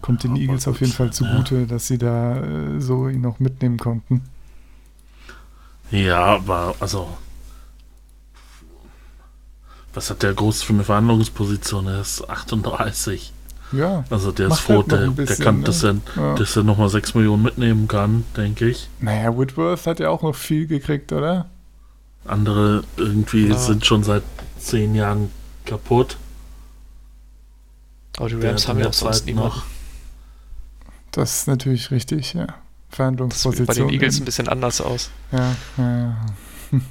Kommt 0.00 0.24
den 0.24 0.32
Aber 0.32 0.40
Eagles 0.40 0.66
auf 0.66 0.80
jeden 0.80 0.92
Fall 0.92 1.08
ja. 1.08 1.12
zugute, 1.12 1.66
dass 1.66 1.86
sie 1.86 1.98
da 1.98 2.38
äh, 2.38 2.80
so 2.80 3.08
ihn 3.08 3.20
noch 3.20 3.38
mitnehmen 3.38 3.76
konnten. 3.76 4.22
Ja, 5.90 6.24
aber 6.24 6.74
also. 6.80 7.08
Was 9.94 10.10
hat 10.10 10.22
der 10.22 10.32
groß 10.34 10.62
für 10.62 10.72
eine 10.72 10.84
Verhandlungsposition? 10.84 11.86
Er 11.88 12.00
ist 12.00 12.28
38. 12.28 13.32
Ja, 13.72 14.04
Also 14.10 14.32
der 14.32 14.48
ist 14.48 14.58
froh, 14.60 14.78
halt 14.78 14.90
der, 14.92 14.98
ein 15.00 15.14
der 15.16 15.22
bisschen, 15.24 15.44
kann, 15.44 15.58
ne? 15.60 15.64
dass 15.64 15.82
er, 15.84 15.96
ja. 16.16 16.34
dass 16.34 16.56
er 16.56 16.64
nochmal 16.64 16.88
6 16.88 17.14
Millionen 17.14 17.42
mitnehmen 17.44 17.86
kann, 17.88 18.24
denke 18.36 18.68
ich. 18.68 18.88
Naja, 19.00 19.36
Whitworth 19.36 19.86
hat 19.86 20.00
ja 20.00 20.08
auch 20.10 20.22
noch 20.22 20.34
viel 20.34 20.66
gekriegt, 20.66 21.12
oder? 21.12 21.48
Andere 22.24 22.82
irgendwie 22.96 23.46
Ja. 23.48 23.56
sind 23.56 23.86
schon 23.86 24.02
seit 24.02 24.22
10 24.58 24.94
Jahren 24.94 25.30
kaputt. 25.66 26.16
Aber 28.18 28.28
die 28.28 28.34
Rams 28.34 28.66
haben 28.68 28.80
ja 28.80 28.88
auch 28.88 28.92
sonst 28.92 29.26
niemanden. 29.26 29.56
noch. 29.56 29.62
Das 31.12 31.36
ist 31.40 31.46
natürlich 31.48 31.90
richtig, 31.90 32.34
ja. 32.34 32.46
Das 32.46 32.56
sieht 32.56 32.96
Verhandlungsposition. 32.96 33.66
bei 33.66 33.74
den 33.74 33.88
Eagles 33.90 34.18
ein 34.20 34.24
bisschen 34.24 34.48
anders 34.48 34.80
aus. 34.80 35.10
Ja, 35.32 35.54
ja. 35.78 36.16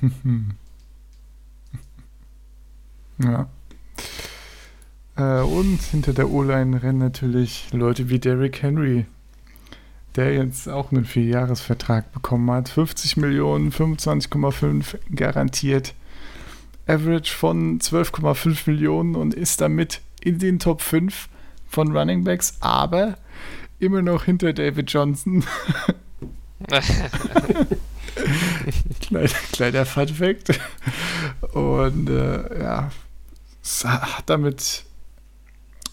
ja. 3.20 3.48
Äh, 5.16 5.44
und 5.44 5.82
hinter 5.82 6.14
der 6.14 6.30
O-Line 6.30 6.82
rennen 6.82 7.00
natürlich 7.00 7.68
Leute 7.72 8.10
wie 8.10 8.20
Derrick 8.20 8.62
Henry, 8.62 9.06
der 10.16 10.34
jetzt 10.34 10.70
auch 10.70 10.92
einen 10.92 11.06
Vierjahresvertrag 11.06 12.12
bekommen 12.12 12.50
hat. 12.52 12.70
50 12.70 13.18
Millionen, 13.18 13.72
25,5 13.72 14.98
garantiert. 15.14 15.94
Average 16.88 17.34
von 17.34 17.80
12,5 17.80 18.70
Millionen 18.70 19.16
und 19.16 19.36
ist 19.36 19.62
damit 19.62 20.02
in 20.22 20.40
den 20.40 20.58
Top 20.58 20.82
5 20.82 21.30
von 21.68 21.96
Running 21.96 22.24
Backs, 22.24 22.58
aber 22.62 23.16
immer 23.78 24.02
noch 24.02 24.26
hinter 24.26 24.54
David 24.54 24.92
Johnson. 24.92 25.44
kleiner, 29.02 29.30
kleiner 29.52 29.86
Fun 29.86 30.08
Fact. 30.08 30.60
Und 31.54 32.10
äh, 32.10 32.62
ja, 32.62 32.92
es 33.70 33.86
hat 33.86 34.30
damit, 34.30 34.84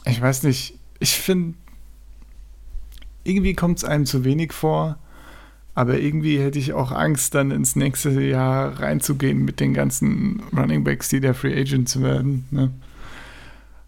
ich 0.07 0.21
weiß 0.21 0.45
nicht, 0.45 0.79
ich 0.99 1.15
finde, 1.15 1.55
irgendwie 3.23 3.55
kommt 3.55 3.79
es 3.79 3.85
einem 3.85 4.07
zu 4.07 4.25
wenig 4.25 4.53
vor, 4.53 4.99
aber 5.75 5.99
irgendwie 5.99 6.39
hätte 6.39 6.59
ich 6.59 6.73
auch 6.73 6.91
Angst, 6.91 7.35
dann 7.35 7.51
ins 7.51 7.77
nächste 7.77 8.11
Jahr 8.23 8.81
reinzugehen 8.81 9.45
mit 9.45 9.61
den 9.61 9.75
ganzen 9.75 10.43
Running 10.57 10.85
Backs, 10.85 11.11
die 11.11 11.21
der 11.21 11.35
Free 11.35 11.61
Agents 11.61 12.01
werden. 12.01 12.47
Ne? 12.51 12.73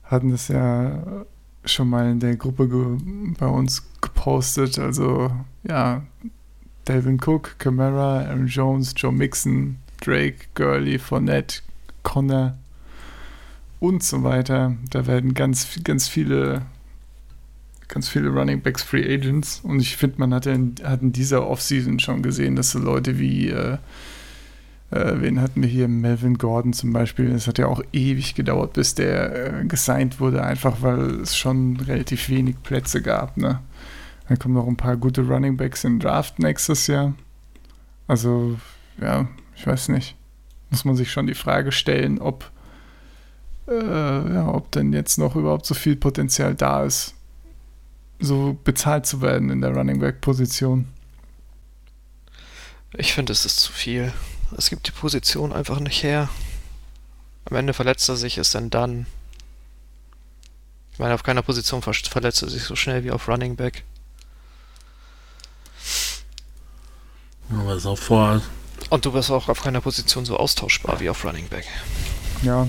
Hatten 0.05 0.31
das 0.33 0.49
ja 0.49 1.25
schon 1.65 1.89
mal 1.89 2.11
in 2.11 2.21
der 2.21 2.37
Gruppe 2.37 2.99
bei 3.39 3.47
uns 3.47 3.87
gepostet. 4.03 4.79
Also 4.79 5.31
ja, 5.67 6.03
Delvin 6.87 7.19
Cook, 7.25 7.59
Camara, 7.59 8.21
Aaron 8.21 8.49
Jones, 8.49 8.93
Joe 8.95 9.13
Mixon, 9.13 9.79
Drake, 10.03 10.47
Gurley, 10.55 10.99
Fournette, 10.99 11.63
Connor 12.03 12.59
und 13.81 14.03
so 14.03 14.23
weiter. 14.25 14.77
Da 14.91 15.07
werden 15.07 15.35
ganz, 15.35 15.81
ganz 15.85 16.09
viele, 16.09 16.63
ganz 17.89 18.09
viele 18.09 18.31
Running 18.31 18.61
Backs 18.61 18.83
Free 18.83 19.05
Agents. 19.05 19.61
Und 19.63 19.81
ich 19.81 19.97
finde, 19.97 20.19
man 20.19 20.35
hat, 20.35 20.47
in, 20.47 20.75
hat 20.83 21.03
in 21.03 21.13
dieser 21.13 21.47
Offseason 21.47 21.99
schon 21.99 22.23
gesehen, 22.23 22.57
dass 22.57 22.73
so 22.73 22.79
Leute 22.79 23.19
wie 23.19 23.49
äh, 23.49 23.79
äh, 24.91 25.21
wen 25.21 25.41
hatten 25.41 25.63
wir 25.63 25.69
hier? 25.69 25.87
Melvin 25.87 26.39
Gordon 26.39 26.73
zum 26.73 26.93
Beispiel. 26.93 27.31
Es 27.31 27.47
hat 27.47 27.59
ja 27.59 27.67
auch 27.67 27.83
ewig 27.93 28.35
gedauert, 28.35 28.73
bis 28.73 28.95
der 28.95 29.61
äh, 29.61 29.65
gesigned 29.65 30.19
wurde, 30.21 30.43
einfach 30.43 30.81
weil 30.81 31.21
es 31.21 31.37
schon 31.37 31.77
relativ 31.77 32.29
wenig 32.29 32.63
Plätze 32.63 33.03
gab. 33.03 33.37
Ne? 33.37 33.61
Dann 34.29 34.39
kommen 34.39 34.55
noch 34.55 34.67
ein 34.67 34.77
paar 34.77 34.97
gute 34.97 35.23
Running 35.23 35.57
Backs 35.57 35.85
in 35.85 35.99
Draft 35.99 36.39
nächstes 36.39 36.87
Jahr. 36.87 37.15
Also, 38.07 38.59
ja, 39.01 39.29
ich 39.57 39.67
weiß 39.67 39.91
nicht. 39.91 40.17
Muss 40.71 40.85
man 40.85 40.97
sich 40.97 41.11
schon 41.11 41.27
die 41.27 41.35
Frage 41.35 41.73
stellen, 41.73 42.19
ob, 42.19 42.51
äh, 43.69 44.35
ja, 44.35 44.49
ob 44.49 44.71
denn 44.73 44.93
jetzt 44.93 45.19
noch 45.19 45.37
überhaupt 45.37 45.67
so 45.67 45.75
viel 45.75 45.97
Potenzial 45.97 46.55
da 46.55 46.85
ist, 46.85 47.15
so 48.19 48.57
bezahlt 48.65 49.07
zu 49.07 49.21
werden 49.21 49.51
in 49.51 49.61
der 49.61 49.75
Running 49.75 50.01
Back 50.01 50.21
Position. 50.21 50.89
Ich 52.95 53.13
finde, 53.13 53.33
es 53.33 53.45
ist 53.45 53.61
zu 53.61 53.73
viel. 53.73 54.13
Es 54.57 54.71
gibt 54.71 54.87
die 54.87 54.93
Position 54.93 55.53
einfach 55.53 55.79
nicht 55.79 56.03
her. 56.03 56.29
Am 57.45 57.57
Ende 57.57 57.75
verletzt 57.75 58.09
er 58.09 58.17
sich, 58.17 58.39
ist 58.39 58.55
dann 58.55 58.71
dann. 58.71 59.07
Ich 60.93 60.99
meine, 60.99 61.15
auf 61.15 61.23
keiner 61.23 61.43
Position 61.43 61.83
verletzt 61.83 62.43
er 62.43 62.49
sich 62.49 62.65
so 62.65 62.75
schnell 62.75 63.05
wie 63.05 63.11
auf 63.11 63.29
Running 63.29 63.57
Back. 63.57 63.85
Aber 67.51 67.75
ist 67.75 67.87
auch 67.87 67.99
vor. 67.99 68.43
Und 68.91 69.05
du 69.05 69.13
bist 69.13 69.31
auch 69.31 69.49
auf 69.49 69.63
keiner 69.63 69.81
Position 69.81 70.25
so 70.25 70.37
austauschbar 70.37 71.01
wie 71.01 71.11
auf 71.11 71.25
Running 71.25 71.49
Back. 71.49 71.67
Ja. 72.43 72.67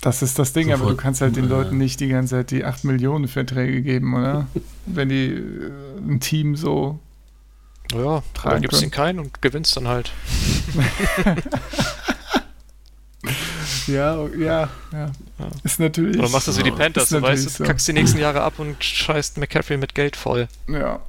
Das 0.00 0.22
ist 0.22 0.38
das 0.38 0.52
Ding, 0.52 0.68
Sofort, 0.68 0.80
aber 0.82 0.90
du 0.90 0.96
kannst 0.96 1.20
halt 1.20 1.36
den 1.36 1.46
äh, 1.46 1.48
Leuten 1.48 1.78
nicht 1.78 2.00
die 2.00 2.08
ganze 2.08 2.36
Zeit 2.36 2.50
die 2.50 2.64
8 2.64 2.84
Millionen 2.84 3.28
Verträge 3.28 3.82
geben, 3.82 4.14
oder? 4.14 4.46
Wenn 4.86 5.08
die 5.08 5.26
äh, 5.26 5.72
ein 6.06 6.20
Team 6.20 6.56
so 6.56 7.00
ja, 7.92 8.22
dann 8.42 8.62
gibst 8.62 8.80
du 8.80 8.84
ihn 8.84 8.90
keinen 8.90 9.20
und 9.20 9.40
gewinnst 9.42 9.76
dann 9.76 9.86
halt. 9.86 10.10
ja, 13.86 14.26
ja, 14.36 14.68
ja, 14.92 15.10
Ist 15.62 15.78
natürlich. 15.78 16.18
Oder 16.18 16.28
machst 16.30 16.48
du 16.48 16.50
es 16.50 16.58
wie 16.58 16.64
die 16.64 16.72
Panthers, 16.72 17.10
du 17.10 17.22
weißt, 17.22 17.48
so. 17.50 17.64
kackst 17.64 17.86
die 17.86 17.92
nächsten 17.92 18.18
Jahre 18.18 18.42
ab 18.42 18.54
und 18.58 18.82
scheißt 18.82 19.38
McCaffrey 19.38 19.76
mit 19.76 19.94
Geld 19.94 20.16
voll. 20.16 20.48
Ja. 20.68 21.00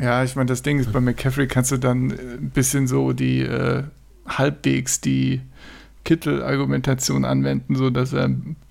Ja, 0.00 0.22
ich 0.24 0.36
meine, 0.36 0.46
das 0.46 0.62
Ding 0.62 0.78
ist, 0.78 0.92
bei 0.92 1.00
McCaffrey 1.00 1.46
kannst 1.46 1.72
du 1.72 1.76
dann 1.76 2.12
ein 2.12 2.50
bisschen 2.50 2.86
so 2.86 3.12
die 3.12 3.40
äh, 3.40 3.82
halbwegs 4.26 5.00
die 5.00 5.42
Kittel-Argumentation 6.04 7.24
anwenden, 7.24 7.76
so 7.76 7.90
dass 7.90 8.12
er 8.12 8.30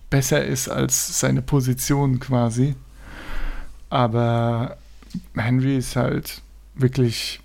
besser 0.10 0.44
ist 0.44 0.70
als 0.70 1.20
seine 1.20 1.42
Position 1.42 2.20
quasi. 2.20 2.76
Aber 3.90 4.78
Henry 5.36 5.78
ist 5.78 5.96
halt 5.96 6.42
wirklich 6.76 7.40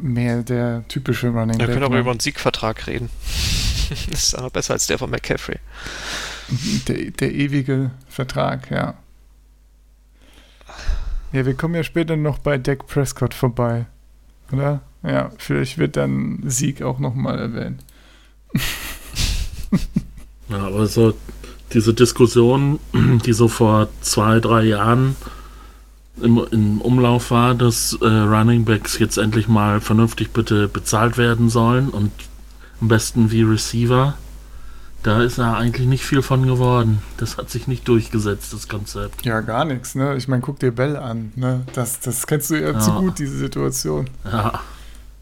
mehr 0.00 0.42
der 0.42 0.86
typische 0.88 1.28
Running 1.28 1.58
Back. 1.58 1.68
Wir 1.68 1.74
können 1.74 1.84
aber 1.84 1.96
ne? 1.96 2.00
über 2.00 2.10
einen 2.10 2.20
Siegvertrag 2.20 2.86
reden. 2.86 3.10
das 3.88 4.06
ist 4.06 4.34
aber 4.34 4.50
besser 4.50 4.74
als 4.74 4.86
der 4.86 4.98
von 4.98 5.10
McCaffrey. 5.10 5.58
Der, 6.88 7.10
der 7.10 7.32
ewige 7.34 7.90
Vertrag, 8.08 8.70
ja. 8.70 8.94
Ja, 11.32 11.44
wir 11.44 11.54
kommen 11.54 11.74
ja 11.74 11.82
später 11.82 12.16
noch 12.16 12.38
bei 12.38 12.56
Dak 12.56 12.86
Prescott 12.86 13.34
vorbei, 13.34 13.84
oder? 14.50 14.80
Ja, 15.02 15.30
vielleicht 15.38 15.78
wird 15.78 15.96
dann 15.96 16.40
Sieg 16.44 16.82
auch 16.82 16.98
nochmal 16.98 17.38
erwähnt. 17.38 17.84
ja, 20.48 20.58
aber 20.58 20.86
so 20.86 21.14
diese 21.72 21.94
Diskussion, 21.94 22.78
die 23.24 23.32
so 23.32 23.48
vor 23.48 23.88
zwei, 24.00 24.40
drei 24.40 24.64
Jahren 24.64 25.16
im, 26.20 26.44
im 26.50 26.80
Umlauf 26.80 27.30
war, 27.30 27.54
dass 27.54 27.96
äh, 28.00 28.06
Running 28.06 28.64
Backs 28.64 28.98
jetzt 28.98 29.18
endlich 29.18 29.48
mal 29.48 29.80
vernünftig 29.80 30.32
bitte 30.32 30.68
bezahlt 30.68 31.16
werden 31.16 31.48
sollen 31.48 31.90
und 31.90 32.10
am 32.80 32.88
besten 32.88 33.30
wie 33.30 33.42
Receiver. 33.42 34.14
Da 35.04 35.22
ist 35.22 35.38
ja 35.38 35.54
eigentlich 35.54 35.86
nicht 35.86 36.04
viel 36.04 36.22
von 36.22 36.44
geworden. 36.44 37.02
Das 37.18 37.36
hat 37.36 37.50
sich 37.50 37.68
nicht 37.68 37.86
durchgesetzt, 37.86 38.52
das 38.52 38.68
Konzept. 38.68 39.24
Ja, 39.24 39.40
gar 39.42 39.64
nichts, 39.64 39.94
ne? 39.94 40.16
Ich 40.16 40.26
meine, 40.26 40.42
guck 40.42 40.58
dir 40.58 40.72
Bell 40.72 40.96
an, 40.96 41.32
ne? 41.36 41.64
Das, 41.72 42.00
das 42.00 42.26
kennst 42.26 42.50
du 42.50 42.60
ja, 42.60 42.72
ja. 42.72 42.80
zu 42.80 42.92
gut, 42.92 43.20
diese 43.20 43.36
Situation. 43.36 44.10
Ja. 44.24 44.60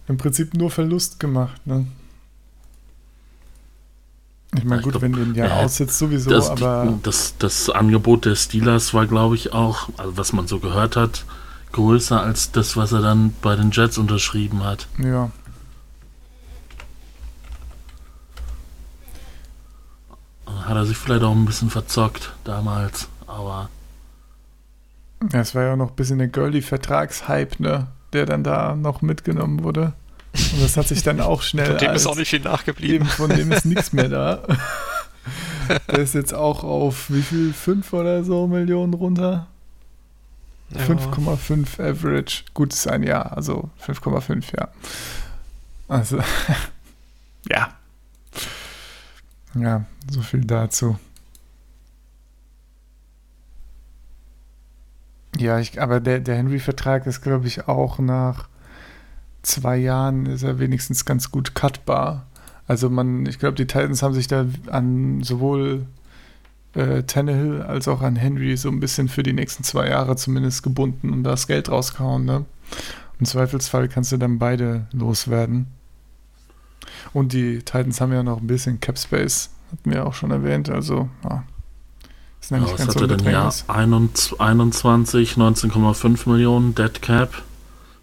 Im 0.09 0.19
Prinzip 0.19 0.55
nur 0.55 0.71
Verlust 0.71 1.19
gemacht, 1.19 1.66
ne? 1.66 1.87
Ich 4.57 4.64
meine, 4.64 4.81
gut, 4.81 4.92
glaub, 4.92 5.03
wenn 5.03 5.12
du 5.12 5.23
ihn 5.23 5.35
ja 5.35 5.47
äh, 5.47 5.64
aussitzt, 5.64 5.99
sowieso, 5.99 6.31
das, 6.31 6.51
aber. 6.51 6.99
Das, 7.03 7.35
das 7.38 7.69
Angebot 7.69 8.25
der 8.25 8.37
Steelers 8.37 8.95
war, 8.95 9.07
glaube 9.07 9.35
ich, 9.35 9.53
auch, 9.53 9.88
also 9.97 10.16
was 10.16 10.33
man 10.33 10.47
so 10.47 10.61
gehört 10.61 10.97
hat, 10.97 11.25
größer 11.73 12.23
als 12.23 12.53
das, 12.53 12.77
was 12.77 12.92
er 12.92 13.03
dann 13.03 13.35
bei 13.42 13.57
den 13.57 13.71
Jets 13.71 13.99
unterschrieben 13.99 14.64
hat. 14.64 14.87
Ja. 14.99 15.31
Hat 20.47 20.77
er 20.77 20.87
sich 20.87 20.97
vielleicht 20.97 21.23
auch 21.23 21.33
ein 21.33 21.45
bisschen 21.45 21.71
verzockt 21.71 22.33
damals, 22.45 23.09
aber. 23.27 23.69
Ja, 25.33 25.40
es 25.40 25.55
war 25.55 25.64
ja 25.64 25.77
noch 25.77 25.90
ein 25.90 25.97
bisschen 25.97 26.19
der 26.19 26.29
Girly-Vertragshype, 26.29 27.62
ne? 27.62 27.88
Der 28.12 28.27
dann 28.27 28.45
da 28.45 28.75
noch 28.75 29.03
mitgenommen 29.03 29.62
wurde. 29.62 29.92
Und 30.53 30.62
das 30.62 30.77
hat 30.77 30.88
sich 30.88 31.03
dann 31.03 31.21
auch 31.21 31.42
schnell. 31.42 31.66
Von 31.66 31.79
dem 31.79 31.92
ist 31.95 32.07
auch 32.07 32.16
nicht 32.16 32.29
viel 32.29 32.40
nachgeblieben. 32.40 33.07
Von 33.07 33.31
dem 33.31 33.53
ist 33.53 33.64
nichts 33.64 33.92
mehr 33.92 34.09
da. 34.09 34.42
Der 35.90 35.99
ist 35.99 36.14
jetzt 36.14 36.33
auch 36.33 36.62
auf 36.62 37.11
wie 37.11 37.23
viel? 37.23 37.53
5 37.53 37.92
oder 37.92 38.23
so 38.23 38.47
Millionen 38.47 38.95
runter? 38.95 39.49
Ja. 40.71 40.81
5,5 40.83 41.81
Average. 41.81 42.45
Gut, 42.55 42.73
ist 42.73 42.88
ein 42.88 43.03
Jahr, 43.03 43.37
also 43.37 43.71
5,5, 43.85 44.45
ja. 44.57 44.69
Also, 45.88 46.19
ja. 47.49 47.75
Ja, 49.55 49.85
so 50.11 50.21
viel 50.23 50.45
dazu. 50.45 50.99
Ja, 55.38 55.59
ich, 55.59 55.81
aber 55.81 56.01
der, 56.01 56.20
der 56.20 56.37
Henry-Vertrag 56.37 57.07
ist, 57.07 57.22
glaube 57.22 57.46
ich, 57.46 57.68
auch 57.68 57.99
nach 57.99 58.49
zwei 59.42 59.77
Jahren 59.77 60.27
ist 60.27 60.42
er 60.42 60.59
wenigstens 60.59 61.05
ganz 61.05 61.31
gut 61.31 61.55
cutbar. 61.55 62.27
Also 62.66 62.90
man, 62.90 63.27
ich 63.27 63.38
glaube, 63.38 63.55
die 63.55 63.66
Titans 63.66 64.03
haben 64.03 64.14
sich 64.14 64.27
da 64.27 64.46
an 64.70 65.22
sowohl 65.22 65.87
äh, 66.75 67.05
Tannehill 67.05 67.62
als 67.62 67.87
auch 67.88 68.03
an 68.03 68.16
Henry 68.16 68.57
so 68.57 68.68
ein 68.68 68.81
bisschen 68.81 69.09
für 69.09 69.22
die 69.22 69.33
nächsten 69.33 69.62
zwei 69.62 69.88
Jahre 69.88 70.16
zumindest 70.16 70.62
gebunden 70.62 71.12
und 71.12 71.22
das 71.22 71.46
Geld 71.46 71.70
rausgehauen. 71.70 72.25
Ne? 72.25 72.44
Im 73.18 73.27
Zweifelsfall 73.27 73.88
kannst 73.88 74.12
du 74.12 74.16
dann 74.16 74.38
beide 74.38 74.87
loswerden. 74.92 75.68
Und 77.12 77.33
die 77.33 77.59
Titans 77.59 78.01
haben 78.01 78.12
ja 78.12 78.22
noch 78.22 78.40
ein 78.40 78.46
bisschen 78.46 78.81
Cap 78.81 78.99
Space, 78.99 79.51
hatten 79.72 79.90
wir 79.90 80.07
auch 80.07 80.14
schon 80.14 80.31
erwähnt. 80.31 80.68
Also, 80.68 81.09
ja. 81.25 81.44
Ist 82.40 82.51
ja, 82.51 82.62
was 82.62 82.87
hatte 82.87 83.09
denn 83.09 83.25
ja 83.25 83.51
21, 83.68 85.33
19,5 85.33 86.29
Millionen 86.29 86.75
Dead 86.75 87.03
Cap 87.03 87.42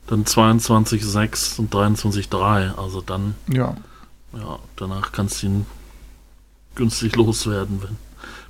dann 0.08 0.26
22,6 0.26 1.60
und 1.60 1.74
23,3. 1.74 2.76
Also 2.76 3.02
dann. 3.02 3.36
Ja. 3.48 3.76
Ja, 4.34 4.60
danach 4.76 5.12
kannst 5.12 5.44
du 5.44 5.48
ihn 5.48 5.66
günstig 6.76 7.16
loswerden, 7.16 7.82
wenn 7.84 7.98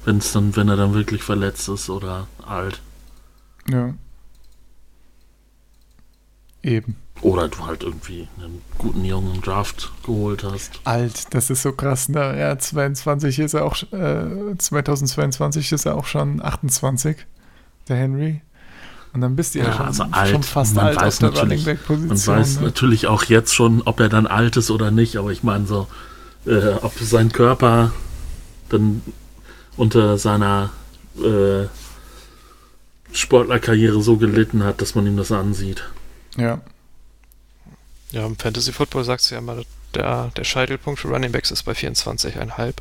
wenn 0.05 0.17
es 0.17 0.31
dann, 0.31 0.55
wenn 0.55 0.69
er 0.69 0.75
dann 0.75 0.93
wirklich 0.93 1.23
verletzt 1.23 1.67
ist 1.69 1.89
oder 1.89 2.27
alt. 2.45 2.81
Ja. 3.69 3.93
Eben. 6.61 6.95
Oder 7.23 7.47
du 7.47 7.65
halt 7.65 7.83
irgendwie 7.83 8.27
einen 8.37 8.61
guten 8.77 9.05
jungen 9.05 9.41
Draft 9.41 9.91
geholt 10.05 10.43
hast. 10.43 10.81
Alt, 10.83 11.33
das 11.33 11.49
ist 11.49 11.61
so 11.61 11.71
krass, 11.71 12.09
ne? 12.09 12.37
Ja, 12.37 12.57
22 12.59 13.39
ist 13.39 13.53
er 13.53 13.63
auch, 13.63 13.77
äh, 13.93 14.57
2022 14.57 15.71
ist 15.71 15.85
er 15.85 15.95
auch 15.95 16.05
schon 16.05 16.43
28, 16.43 17.17
der 17.87 17.95
Henry. 17.95 18.41
Und 19.13 19.21
dann 19.21 19.35
bist 19.37 19.55
du 19.55 19.59
ja, 19.59 19.65
Ja, 19.65 19.73
schon, 19.73 19.85
also 19.85 20.03
alt. 20.11 20.31
schon 20.31 20.43
fast 20.43 20.75
Man 20.75 20.87
alt 20.87 20.97
weiß 20.97 21.23
auf 21.23 21.31
der 21.31 21.41
Running 21.41 21.63
Back 21.63 21.89
Man 21.89 21.99
Position. 21.99 22.35
weiß 22.35 22.55
ne? 22.59 22.65
natürlich 22.65 23.07
auch 23.07 23.23
jetzt 23.23 23.53
schon, 23.53 23.81
ob 23.83 23.99
er 24.01 24.09
dann 24.09 24.27
alt 24.27 24.57
ist 24.57 24.69
oder 24.69 24.91
nicht, 24.91 25.15
aber 25.15 25.31
ich 25.31 25.43
meine 25.43 25.65
so, 25.65 25.87
äh, 26.45 26.73
ob 26.81 26.93
sein 26.99 27.31
Körper 27.31 27.93
dann 28.69 29.01
unter 29.77 30.17
seiner 30.17 30.71
äh, 31.23 31.67
Sportlerkarriere 33.13 34.01
so 34.01 34.17
gelitten 34.17 34.63
hat, 34.63 34.81
dass 34.81 34.95
man 34.95 35.05
ihm 35.05 35.15
das 35.15 35.31
ansieht. 35.31 35.83
Ja, 36.35 36.59
Ja, 38.13 38.25
im 38.25 38.37
Fantasy 38.37 38.71
Football 38.71 39.03
sagst 39.03 39.29
du 39.29 39.35
ja 39.35 39.39
immer, 39.39 39.61
der, 39.93 40.29
der 40.37 40.43
Scheitelpunkt 40.45 40.99
für 41.01 41.09
Running 41.09 41.31
Backs 41.33 41.51
ist 41.51 41.63
bei 41.63 41.73
24,5. 41.73 42.73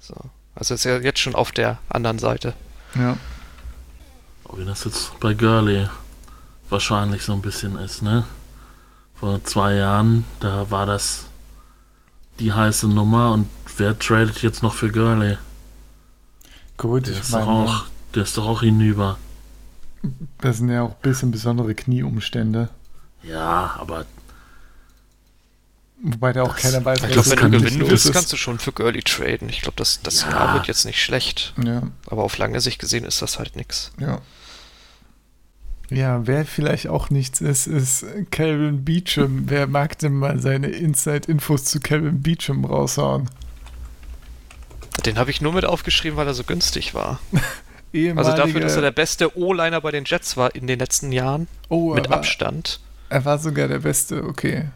So. 0.00 0.14
Also 0.54 0.74
ist 0.74 0.84
ja 0.84 0.98
jetzt 0.98 1.20
schon 1.20 1.34
auf 1.34 1.52
der 1.52 1.78
anderen 1.88 2.18
Seite. 2.18 2.52
ja. 2.94 3.16
Auch 4.44 4.58
wie 4.58 4.64
das 4.64 4.82
jetzt 4.84 5.18
bei 5.20 5.32
Gurley 5.32 5.88
wahrscheinlich 6.68 7.22
so 7.22 7.32
ein 7.32 7.40
bisschen 7.40 7.78
ist, 7.78 8.02
ne? 8.02 8.24
Vor 9.14 9.42
zwei 9.44 9.74
Jahren, 9.74 10.24
da 10.40 10.70
war 10.72 10.86
das 10.86 11.26
die 12.40 12.52
heiße 12.52 12.88
Nummer 12.88 13.30
und 13.32 13.48
wer 13.76 13.96
tradet 13.96 14.42
jetzt 14.42 14.64
noch 14.64 14.74
für 14.74 14.90
Gurley? 14.90 15.38
Gut, 16.78 17.06
Der 17.06 17.12
ich 17.12 17.20
ist 17.20 17.32
doch 17.32 17.46
meine, 17.46 17.50
auch, 17.70 17.84
der 18.14 18.24
ist 18.24 18.36
doch 18.36 18.46
auch 18.48 18.60
hinüber. 18.62 19.18
das 20.38 20.56
sind 20.58 20.70
ja 20.70 20.82
auch 20.82 20.90
ein 20.96 21.02
bisschen 21.02 21.30
besondere 21.30 21.74
Knieumstände. 21.76 22.70
Ja, 23.22 23.76
aber 23.78 24.04
Wobei 26.02 26.32
da 26.32 26.42
auch 26.44 26.54
Das- 26.54 26.62
keiner 26.62 26.84
weiß, 26.84 27.02
Ich 27.04 27.14
Das 27.14 27.26
glaube, 27.26 27.42
wenn 27.42 27.52
du 27.52 27.58
gewinnen 27.60 27.90
willst, 27.90 28.06
ist. 28.06 28.12
kannst 28.12 28.32
du 28.32 28.36
schon 28.36 28.58
für 28.58 28.72
Gurley 28.72 29.02
traden. 29.02 29.48
Ich 29.50 29.60
glaube, 29.60 29.76
das, 29.76 30.00
das 30.02 30.22
Ja. 30.22 30.30
Jahr 30.30 30.54
wird 30.54 30.66
jetzt 30.66 30.84
nicht 30.86 31.02
schlecht. 31.02 31.52
Ja, 31.62 31.82
Aber 32.06 32.22
auf 32.24 32.38
lange 32.38 32.60
Sicht 32.60 32.78
gesehen 32.78 33.04
ist 33.04 33.20
das 33.22 33.38
halt 33.38 33.56
nix. 33.56 33.92
ja. 33.98 34.20
Ja, 35.92 36.24
wer 36.24 36.46
vielleicht 36.46 36.86
auch 36.86 37.10
nichts 37.10 37.40
ist, 37.40 37.66
ist 37.66 38.04
Calvin 38.30 38.84
Beecham. 38.84 39.42
Wer 39.48 39.66
mag 39.66 39.98
denn 39.98 40.12
mal 40.14 40.40
seine 40.40 40.68
Inside-Infos 40.68 41.64
zu 41.64 41.80
Calvin 41.80 42.22
Beecham 42.22 42.64
raushauen? 42.64 43.28
Den 45.04 45.18
habe 45.18 45.32
ich 45.32 45.40
nur 45.40 45.52
mit 45.52 45.64
aufgeschrieben, 45.64 46.16
weil 46.16 46.28
er 46.28 46.34
so 46.34 46.44
günstig 46.44 46.94
war. 46.94 47.18
Also 48.14 48.36
dafür, 48.36 48.60
dass 48.60 48.76
er 48.76 48.82
der 48.82 48.92
beste 48.92 49.36
O-Liner 49.36 49.80
bei 49.80 49.90
den 49.90 50.04
Jets 50.04 50.36
war 50.36 50.54
in 50.54 50.68
den 50.68 50.78
letzten 50.78 51.10
Jahren, 51.10 51.48
oh, 51.68 51.92
mit 51.94 52.08
war, 52.08 52.18
Abstand. 52.18 52.78
Er 53.08 53.24
war 53.24 53.36
sogar 53.40 53.66
der 53.66 53.80
Beste, 53.80 54.22
okay. 54.22 54.68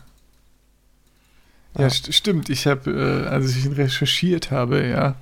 Ja, 1.76 1.90
st 1.90 2.14
stimmt. 2.14 2.48
Ich 2.50 2.66
habe, 2.66 2.90
äh, 2.90 3.28
als 3.28 3.56
ich 3.56 3.64
ihn 3.64 3.72
recherchiert 3.72 4.50
habe, 4.50 4.86
ja, 4.86 5.16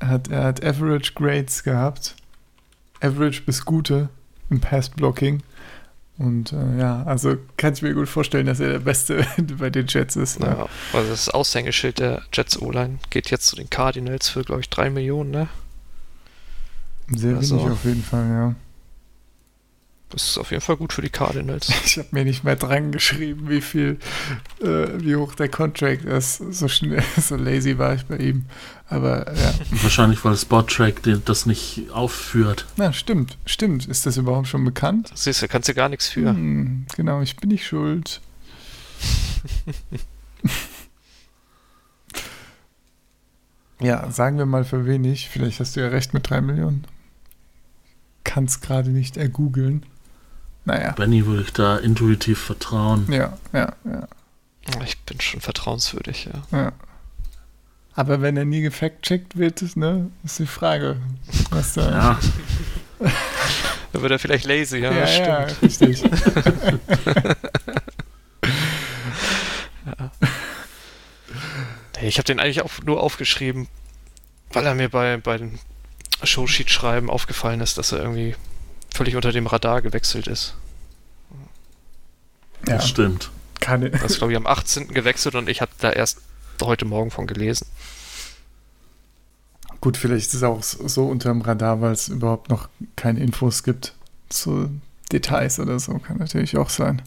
er 0.00 0.08
hat, 0.08 0.28
er 0.28 0.44
hat 0.44 0.64
Average 0.64 1.12
Grades 1.14 1.62
gehabt. 1.64 2.14
Average 3.00 3.42
bis 3.42 3.64
gute 3.64 4.08
im 4.50 4.60
Pass-Blocking. 4.60 5.42
Und 6.18 6.52
äh, 6.52 6.78
ja, 6.78 7.04
also 7.04 7.36
kann 7.56 7.74
ich 7.74 7.82
mir 7.82 7.94
gut 7.94 8.08
vorstellen, 8.08 8.46
dass 8.46 8.58
er 8.60 8.70
der 8.72 8.78
Beste 8.80 9.24
bei 9.58 9.70
den 9.70 9.86
Jets 9.86 10.16
ist. 10.16 10.40
Ne? 10.40 10.46
Ja, 10.46 10.66
also 10.92 11.10
das 11.10 11.28
Aushängeschild 11.28 12.00
der 12.00 12.22
Jets 12.32 12.60
O-Line 12.60 12.98
geht 13.10 13.30
jetzt 13.30 13.46
zu 13.46 13.54
den 13.56 13.70
Cardinals 13.70 14.28
für, 14.28 14.42
glaube 14.42 14.60
ich, 14.60 14.68
3 14.68 14.90
Millionen, 14.90 15.30
ne? 15.30 15.48
Sehr 17.14 17.36
Also- 17.36 17.58
wenig 17.60 17.70
auf 17.72 17.84
jeden 17.84 18.02
Fall, 18.02 18.28
ja. 18.28 18.54
Das 20.10 20.22
ist 20.26 20.38
auf 20.38 20.50
jeden 20.52 20.62
Fall 20.62 20.76
gut 20.76 20.94
für 20.94 21.02
die 21.02 21.10
Cardinals. 21.10 21.68
Ich 21.84 21.98
habe 21.98 22.08
mir 22.12 22.24
nicht 22.24 22.42
mehr 22.44 22.56
dran 22.56 22.92
geschrieben, 22.92 23.48
wie 23.50 23.60
viel, 23.60 23.98
äh, 24.60 24.88
wie 25.00 25.16
hoch 25.16 25.34
der 25.34 25.48
Contract 25.48 26.04
ist. 26.04 26.38
So 26.52 26.68
schnell, 26.68 27.02
so 27.20 27.36
lazy 27.36 27.76
war 27.78 27.94
ich 27.94 28.06
bei 28.06 28.16
ihm. 28.16 28.46
Aber 28.88 29.30
ja. 29.34 29.52
wahrscheinlich, 29.82 30.24
weil 30.24 30.34
Spottrack 30.36 31.02
das 31.24 31.44
nicht 31.44 31.90
aufführt. 31.92 32.64
Na, 32.76 32.94
stimmt, 32.94 33.36
stimmt. 33.44 33.86
Ist 33.86 34.06
das 34.06 34.16
überhaupt 34.16 34.48
schon 34.48 34.64
bekannt? 34.64 35.12
Siehst 35.14 35.42
du, 35.42 35.48
kannst 35.48 35.68
du 35.68 35.74
gar 35.74 35.90
nichts 35.90 36.08
für. 36.08 36.30
Hm, 36.30 36.86
genau, 36.96 37.20
ich 37.20 37.36
bin 37.36 37.50
nicht 37.50 37.66
schuld. 37.66 38.22
ja, 43.80 44.10
sagen 44.10 44.38
wir 44.38 44.46
mal 44.46 44.64
für 44.64 44.86
wenig. 44.86 45.28
Vielleicht 45.28 45.60
hast 45.60 45.76
du 45.76 45.80
ja 45.80 45.88
recht 45.88 46.14
mit 46.14 46.30
drei 46.30 46.40
Millionen. 46.40 46.86
Kann's 48.24 48.62
gerade 48.62 48.88
nicht 48.88 49.18
ergoogeln. 49.18 49.84
Naja, 50.68 50.92
Benny 50.92 51.24
würde 51.24 51.42
ich 51.44 51.52
da 51.54 51.78
intuitiv 51.78 52.38
vertrauen. 52.38 53.06
ja, 53.10 53.32
ja, 53.54 53.72
ja, 53.84 54.06
Ich 54.84 54.98
bin 55.00 55.18
schon 55.18 55.40
vertrauenswürdig, 55.40 56.26
ja. 56.26 56.58
ja. 56.58 56.72
Aber 57.94 58.20
wenn 58.20 58.36
er 58.36 58.44
nie 58.44 58.60
gefact-checkt 58.60 59.38
wird, 59.38 59.76
ne, 59.76 60.10
ist 60.24 60.38
die 60.38 60.46
Frage, 60.46 60.98
was 61.48 61.72
da. 61.72 61.90
Ja, 61.90 62.18
Da 63.92 64.02
wird 64.02 64.12
er 64.12 64.18
vielleicht 64.18 64.44
lazy, 64.44 64.76
ja, 64.76 64.92
ja, 64.92 65.00
das 65.00 65.18
ja, 65.18 65.48
stimmt. 65.48 65.62
richtig. 65.62 66.02
Nee, 72.00 72.06
ich 72.08 72.18
habe 72.18 72.26
den 72.26 72.38
eigentlich 72.38 72.62
auch 72.62 72.70
nur 72.84 73.02
aufgeschrieben, 73.02 73.66
weil 74.52 74.64
er 74.66 74.74
mir 74.74 74.88
bei, 74.88 75.16
bei 75.16 75.38
den 75.38 75.58
Showsheet-Schreiben 76.22 77.10
aufgefallen 77.10 77.60
ist, 77.60 77.76
dass 77.78 77.90
er 77.90 78.00
irgendwie 78.00 78.36
völlig 78.94 79.16
unter 79.16 79.32
dem 79.32 79.46
Radar 79.46 79.82
gewechselt 79.82 80.26
ist. 80.26 80.54
ja, 82.66 82.76
das 82.76 82.88
stimmt. 82.88 83.30
kann, 83.60 83.82
Er 83.82 84.04
ist, 84.04 84.18
glaube 84.18 84.32
ich, 84.32 84.36
am 84.36 84.46
18. 84.46 84.88
gewechselt 84.88 85.34
und 85.34 85.48
ich 85.48 85.60
habe 85.60 85.72
da 85.78 85.90
erst 85.90 86.20
heute 86.62 86.84
Morgen 86.84 87.10
von 87.10 87.26
gelesen. 87.26 87.66
Gut, 89.80 89.96
vielleicht 89.96 90.28
ist 90.28 90.34
es 90.34 90.42
auch 90.42 90.62
so 90.62 91.06
unterm 91.06 91.40
Radar, 91.40 91.80
weil 91.80 91.92
es 91.92 92.08
überhaupt 92.08 92.48
noch 92.48 92.68
keine 92.96 93.20
Infos 93.20 93.62
gibt 93.62 93.94
zu 94.28 94.70
Details 95.12 95.60
oder 95.60 95.78
so. 95.78 95.98
Kann 95.98 96.18
natürlich 96.18 96.56
auch 96.56 96.68
sein. 96.68 97.02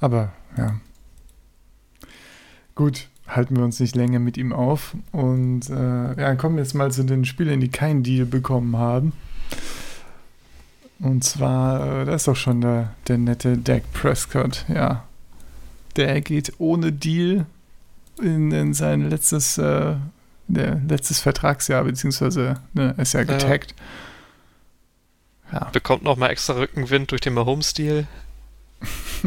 Aber 0.00 0.32
ja. 0.58 0.78
Gut, 2.74 3.08
halten 3.26 3.56
wir 3.56 3.64
uns 3.64 3.80
nicht 3.80 3.96
länger 3.96 4.18
mit 4.18 4.36
ihm 4.36 4.52
auf. 4.52 4.94
Und 5.12 5.70
äh, 5.70 6.20
ja, 6.20 6.34
kommen 6.34 6.56
wir 6.56 6.62
jetzt 6.62 6.74
mal 6.74 6.92
zu 6.92 7.04
den 7.04 7.24
Spielern, 7.24 7.60
die 7.60 7.70
keinen 7.70 8.02
Deal 8.02 8.26
bekommen 8.26 8.76
haben. 8.76 9.12
Und 11.02 11.24
zwar, 11.24 12.02
äh, 12.02 12.04
da 12.04 12.14
ist 12.14 12.28
doch 12.28 12.36
schon 12.36 12.60
der, 12.60 12.94
der 13.08 13.18
nette 13.18 13.58
Dak 13.58 13.92
Prescott, 13.92 14.64
ja. 14.68 15.04
Der 15.96 16.20
geht 16.20 16.54
ohne 16.58 16.92
Deal 16.92 17.44
in, 18.20 18.50
in 18.52 18.72
sein 18.72 19.10
letztes 19.10 19.58
äh, 19.58 19.96
der 20.48 20.80
letztes 20.88 21.20
Vertragsjahr, 21.20 21.84
beziehungsweise 21.84 22.60
ne, 22.72 22.94
ist 22.98 23.14
ja 23.14 23.24
getaggt. 23.24 23.74
Ja. 25.52 25.68
Bekommt 25.72 26.02
nochmal 26.02 26.30
extra 26.30 26.54
Rückenwind 26.54 27.10
durch 27.10 27.20
den 27.20 27.34
Mahomes-Deal. 27.34 28.06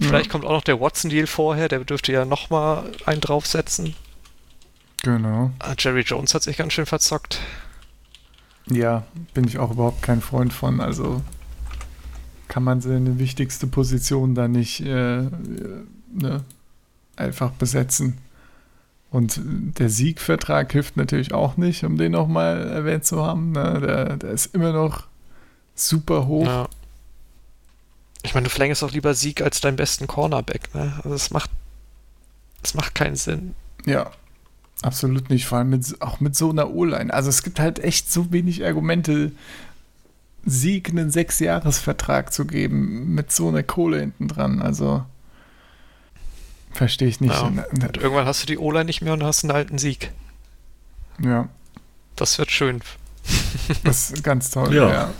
Vielleicht 0.00 0.30
kommt 0.30 0.44
auch 0.44 0.52
noch 0.52 0.64
der 0.64 0.80
Watson-Deal 0.80 1.26
vorher, 1.26 1.68
der 1.68 1.80
dürfte 1.80 2.12
ja 2.12 2.24
nochmal 2.24 2.92
einen 3.04 3.20
draufsetzen. 3.20 3.96
Genau. 5.02 5.50
Ah, 5.58 5.74
Jerry 5.76 6.02
Jones 6.02 6.34
hat 6.34 6.42
sich 6.42 6.56
ganz 6.56 6.72
schön 6.72 6.86
verzockt. 6.86 7.40
Ja, 8.70 9.04
bin 9.34 9.46
ich 9.46 9.58
auch 9.58 9.70
überhaupt 9.70 10.02
kein 10.02 10.20
Freund 10.20 10.52
von. 10.52 10.80
Also 10.80 11.22
kann 12.48 12.64
man 12.64 12.80
seine 12.80 13.18
wichtigste 13.18 13.66
Position 13.66 14.34
da 14.34 14.48
nicht 14.48 14.80
äh, 14.80 15.18
äh, 15.18 15.28
ne, 16.12 16.44
einfach 17.16 17.50
besetzen. 17.52 18.18
Und 19.10 19.40
der 19.44 19.88
Siegvertrag 19.88 20.70
hilft 20.70 20.96
natürlich 20.96 21.32
auch 21.32 21.56
nicht, 21.56 21.84
um 21.84 21.96
den 21.96 22.12
nochmal 22.12 22.68
erwähnt 22.68 23.06
zu 23.06 23.24
haben. 23.24 23.52
Ne? 23.52 23.80
Der, 23.80 24.16
der 24.16 24.30
ist 24.30 24.54
immer 24.54 24.72
noch 24.72 25.06
super 25.74 26.26
hoch. 26.26 26.46
Ja. 26.46 26.68
Ich 28.22 28.34
meine, 28.34 28.44
du 28.44 28.50
verlängerst 28.50 28.82
auch 28.82 28.90
lieber 28.90 29.14
Sieg 29.14 29.40
als 29.40 29.60
deinen 29.60 29.76
besten 29.76 30.06
Cornerback, 30.06 30.74
ne? 30.74 30.92
Also 31.04 31.14
es 31.14 31.30
macht, 31.30 31.50
es 32.62 32.74
macht 32.74 32.94
keinen 32.94 33.16
Sinn. 33.16 33.54
Ja, 33.86 34.10
absolut 34.82 35.30
nicht. 35.30 35.46
Vor 35.46 35.58
allem 35.58 35.70
mit, 35.70 36.00
auch 36.00 36.20
mit 36.20 36.36
so 36.36 36.50
einer 36.50 36.70
O-Line. 36.70 37.12
Also 37.12 37.28
es 37.28 37.42
gibt 37.42 37.60
halt 37.60 37.78
echt 37.78 38.10
so 38.12 38.32
wenig 38.32 38.64
Argumente, 38.64 39.32
Sieg 40.44 40.88
einen 40.88 41.10
Sechsjahresvertrag 41.10 42.32
zu 42.32 42.46
geben 42.46 43.14
mit 43.14 43.32
so 43.32 43.48
einer 43.48 43.62
Kohle 43.62 44.00
hinten 44.00 44.28
dran. 44.28 44.62
Also 44.62 45.04
verstehe 46.72 47.08
ich 47.08 47.20
nicht. 47.20 47.34
Ja. 47.34 47.52
Irgendwann 48.00 48.26
hast 48.26 48.42
du 48.42 48.46
die 48.46 48.58
O-Line 48.58 48.84
nicht 48.86 49.02
mehr 49.02 49.12
und 49.12 49.22
hast 49.22 49.44
einen 49.44 49.50
alten 49.50 49.78
Sieg. 49.78 50.12
Ja, 51.20 51.48
Das 52.16 52.38
wird 52.38 52.50
schön. 52.50 52.80
das 53.84 54.10
ist 54.10 54.22
ganz 54.22 54.50
toll. 54.50 54.74
Ja. 54.74 54.90
ja. 54.90 55.10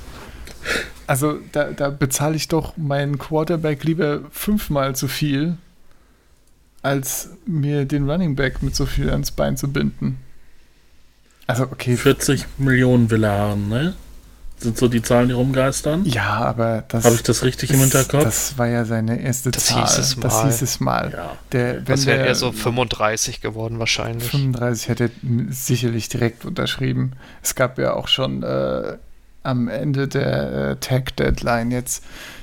Also 1.06 1.38
da, 1.52 1.70
da 1.72 1.90
bezahle 1.90 2.36
ich 2.36 2.48
doch 2.48 2.76
meinen 2.76 3.18
Quarterback 3.18 3.82
lieber 3.84 4.20
fünfmal 4.30 4.94
so 4.94 5.08
viel, 5.08 5.56
als 6.82 7.30
mir 7.46 7.84
den 7.84 8.08
Running 8.08 8.36
Back 8.36 8.62
mit 8.62 8.74
so 8.76 8.86
viel 8.86 9.10
ans 9.10 9.30
Bein 9.30 9.56
zu 9.56 9.68
binden. 9.72 10.18
Also 11.46 11.64
okay, 11.64 11.96
40 11.96 12.44
Millionen 12.58 13.10
will 13.10 13.24
er 13.24 13.32
haben, 13.38 13.68
ne? 13.68 13.94
Sind 14.60 14.76
so 14.76 14.88
die 14.88 15.02
Zahlen, 15.02 15.28
die 15.28 15.34
rumgeistern? 15.34 16.04
Ja, 16.04 16.30
aber 16.40 16.82
das. 16.88 17.04
Habe 17.04 17.14
ich 17.14 17.22
das 17.22 17.44
richtig 17.44 17.70
im 17.70 17.76
ist- 17.76 17.82
Hinterkopf? 17.92 18.24
Das 18.24 18.58
war 18.58 18.66
ja 18.66 18.84
seine 18.84 19.20
erste 19.20 19.52
Das 19.52 19.66
Zahl. 19.66 19.82
hieß 19.86 19.98
es 19.98 20.16
Das 20.16 20.32
mal. 20.34 20.46
hieß 20.46 20.62
es 20.62 20.80
mal. 20.80 21.12
ja. 21.12 21.36
Der, 21.52 21.74
wenn 21.76 21.84
Das 21.84 22.06
wäre 22.06 22.26
eher 22.26 22.34
so 22.34 22.50
35 22.50 23.40
geworden 23.40 23.78
wahrscheinlich. 23.78 24.28
35 24.30 24.88
hätte 24.88 25.10
sicherlich 25.50 26.08
direkt 26.08 26.44
unterschrieben. 26.44 27.12
Es 27.40 27.54
gab 27.54 27.78
ja 27.78 27.92
auch 27.94 28.08
schon 28.08 28.42
äh, 28.42 28.98
am 29.44 29.68
Ende 29.68 30.08
der 30.08 30.52
äh, 30.70 30.76
Tag-Deadline 30.76 31.70
jetzt 31.70 32.02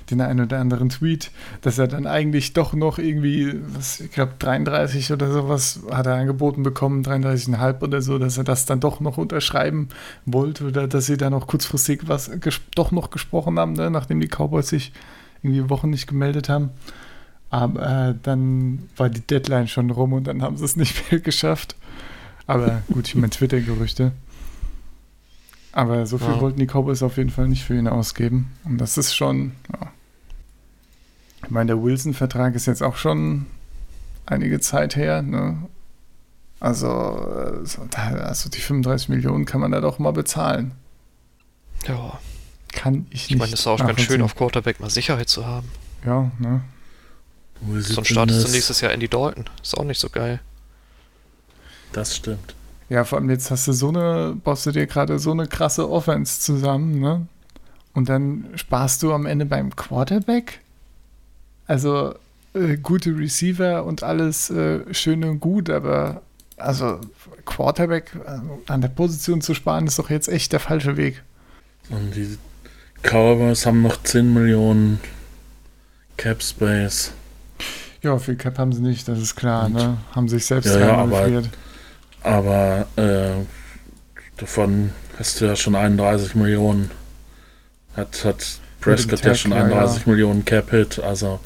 den 0.10 0.22
einen 0.22 0.46
oder 0.46 0.60
anderen 0.60 0.90
Tweet, 0.90 1.32
dass 1.62 1.78
er 1.78 1.88
dann 1.88 2.06
eigentlich 2.08 2.54
doch 2.54 2.74
noch 2.74 3.00
irgendwie, 3.00 3.54
was, 3.74 4.00
ich 4.00 4.12
glaube 4.12 4.34
33 4.40 5.12
oder 5.12 5.32
sowas 5.32 5.80
hat 5.92 6.06
er 6.06 6.16
angeboten 6.16 6.64
bekommen, 6.64 7.04
33,5 7.04 7.82
oder 7.82 8.02
so, 8.02 8.20
dass 8.20 8.38
er 8.38 8.44
das 8.44 8.66
dann 8.66 8.80
doch 8.80 9.00
noch 9.00 9.18
unterschreiben 9.18 9.90
wollte 10.26 10.66
oder 10.66 10.88
dass 10.88 11.08
sie 11.08 11.18
dann 11.18 11.34
auch 11.34 11.48
kurzfristig 11.48 12.08
was 12.08 12.32
doch 12.76 12.92
noch 12.92 13.10
gesprochen 13.10 13.60
haben, 13.60 13.74
ne, 13.74 13.90
nachdem 13.90 14.20
die 14.20 14.28
Cowboys 14.28 14.70
sich 14.70 14.92
irgendwie 15.42 15.70
Wochen 15.70 15.90
nicht 15.90 16.08
gemeldet 16.08 16.50
haben. 16.50 16.70
Aber 17.50 18.10
äh, 18.10 18.16
dann 18.22 18.90
war 18.98 19.10
die 19.10 19.22
Deadline 19.22 19.68
schon 19.68 19.90
rum 19.90 20.14
und 20.14 20.26
dann 20.26 20.42
haben 20.42 20.58
sie 20.58 20.66
es 20.66 20.76
nicht 20.76 21.12
mehr 21.12 21.20
geschafft. 21.20 21.76
Aber 22.48 22.84
gut, 22.92 23.08
ich 23.08 23.16
meine 23.16 23.30
Twitter-Gerüchte. 23.30 24.12
Aber 25.72 26.06
so 26.06 26.18
viel 26.18 26.30
ja. 26.30 26.42
wollten 26.42 26.60
die 26.60 26.68
Cowboys 26.68 27.04
auf 27.04 27.18
jeden 27.18 27.32
Fall 27.32 27.50
nicht 27.50 27.66
für 27.66 27.76
ihn 27.78 27.88
ausgeben. 27.88 28.52
Und 28.64 28.78
das 28.78 28.98
ist 28.98 29.14
schon, 29.14 29.52
ja. 29.74 29.85
Ich 31.46 31.52
meine, 31.52 31.68
der 31.68 31.84
Wilson-Vertrag 31.84 32.56
ist 32.56 32.66
jetzt 32.66 32.82
auch 32.82 32.96
schon 32.96 33.46
einige 34.26 34.60
Zeit 34.60 34.96
her. 34.96 35.22
Ne? 35.22 35.58
Also, 36.60 36.88
also 36.98 38.50
die 38.50 38.62
35 38.62 39.10
Millionen 39.10 39.46
kann 39.46 39.62
man 39.62 39.72
da 39.72 39.80
doch 39.80 40.00
mal 40.00 40.12
bezahlen. 40.12 40.72
Ja. 41.88 42.20
Kann 42.74 43.06
ich 43.12 43.30
nicht. 43.30 43.32
Ich 43.32 43.38
meine, 43.38 43.54
es 43.54 43.60
ist 43.60 43.68
auch 43.68 43.78
ganz 43.78 44.02
schön, 44.02 44.24
auf 44.24 44.36
Quarterback 44.36 44.80
mal 44.80 44.90
Sicherheit 44.90 45.30
zu 45.30 45.46
haben. 45.46 45.70
Ja, 46.04 46.32
ne? 46.40 46.62
Sonst 47.80 48.10
startest 48.10 48.48
du 48.48 48.52
nächstes 48.52 48.82
Jahr 48.82 48.92
Andy 48.92 49.08
Dalton. 49.08 49.46
Ist 49.62 49.78
auch 49.78 49.84
nicht 49.84 50.00
so 50.00 50.10
geil. 50.10 50.42
Das 51.94 52.16
stimmt. 52.16 52.56
Ja, 52.90 53.04
vor 53.04 53.20
allem 53.20 53.30
jetzt 53.30 53.52
hast 53.52 53.68
du 53.68 53.72
so 53.72 53.90
eine, 53.90 54.36
baust 54.44 54.66
du 54.66 54.72
dir 54.72 54.88
gerade 54.88 55.20
so 55.20 55.32
eine 55.32 55.48
krasse 55.48 55.90
Offense 55.90 56.42
zusammen, 56.42 57.00
ne? 57.00 57.28
Und 57.94 58.10
dann 58.10 58.50
sparst 58.56 59.04
du 59.04 59.14
am 59.14 59.28
Ende 59.28 59.46
beim 59.46 59.76
Quarterback. 59.76 60.60
Also 61.68 62.16
äh, 62.54 62.78
gute 62.78 63.18
Receiver 63.18 63.84
und 63.84 64.04
alles 64.04 64.50
äh, 64.50 64.94
schön 64.94 65.24
und 65.24 65.40
gut, 65.40 65.70
aber 65.70 66.22
also 66.58 67.00
Quarterback 67.46 68.12
äh, 68.26 68.72
an 68.72 68.82
der 68.82 68.88
Position 68.88 69.42
zu 69.42 69.54
sparen, 69.54 69.88
ist 69.88 70.00
doch 70.00 70.10
jetzt 70.10 70.30
echt 70.30 70.54
der 70.54 70.60
falsche 70.60 70.98
Weg. 70.98 71.24
Und 71.90 72.16
die 72.16 72.38
Cowboys 73.04 73.66
haben 73.66 73.82
noch 73.82 74.02
10 74.02 74.34
Millionen 74.34 75.00
Cap 76.18 76.42
Space. 76.42 77.12
Ja, 78.02 78.18
viel 78.20 78.36
Cap 78.36 78.58
haben 78.58 78.72
sie 78.72 78.82
nicht, 78.82 79.08
das 79.08 79.20
ist 79.20 79.36
klar, 79.36 79.66
und, 79.66 79.74
ne? 79.74 79.98
Haben 80.14 80.30
sich 80.30 80.46
selbst 80.46 80.74
ja, 80.74 80.80
ja, 80.80 80.98
aber, 80.98 81.44
aber 82.24 82.88
äh, 82.96 83.44
davon 84.38 84.92
hast 85.18 85.42
du 85.42 85.46
ja 85.46 85.56
schon 85.56 85.76
31 85.76 86.36
Millionen. 86.36 86.92
Hat, 87.96 88.26
hat 88.26 88.60
Prescott 88.86 89.26
ja 89.26 89.36
schon 89.36 89.54
31 89.54 90.06
ja. 90.06 90.12
Millionen 90.12 90.46
Cap-Hit, 90.46 91.00
also 91.00 91.40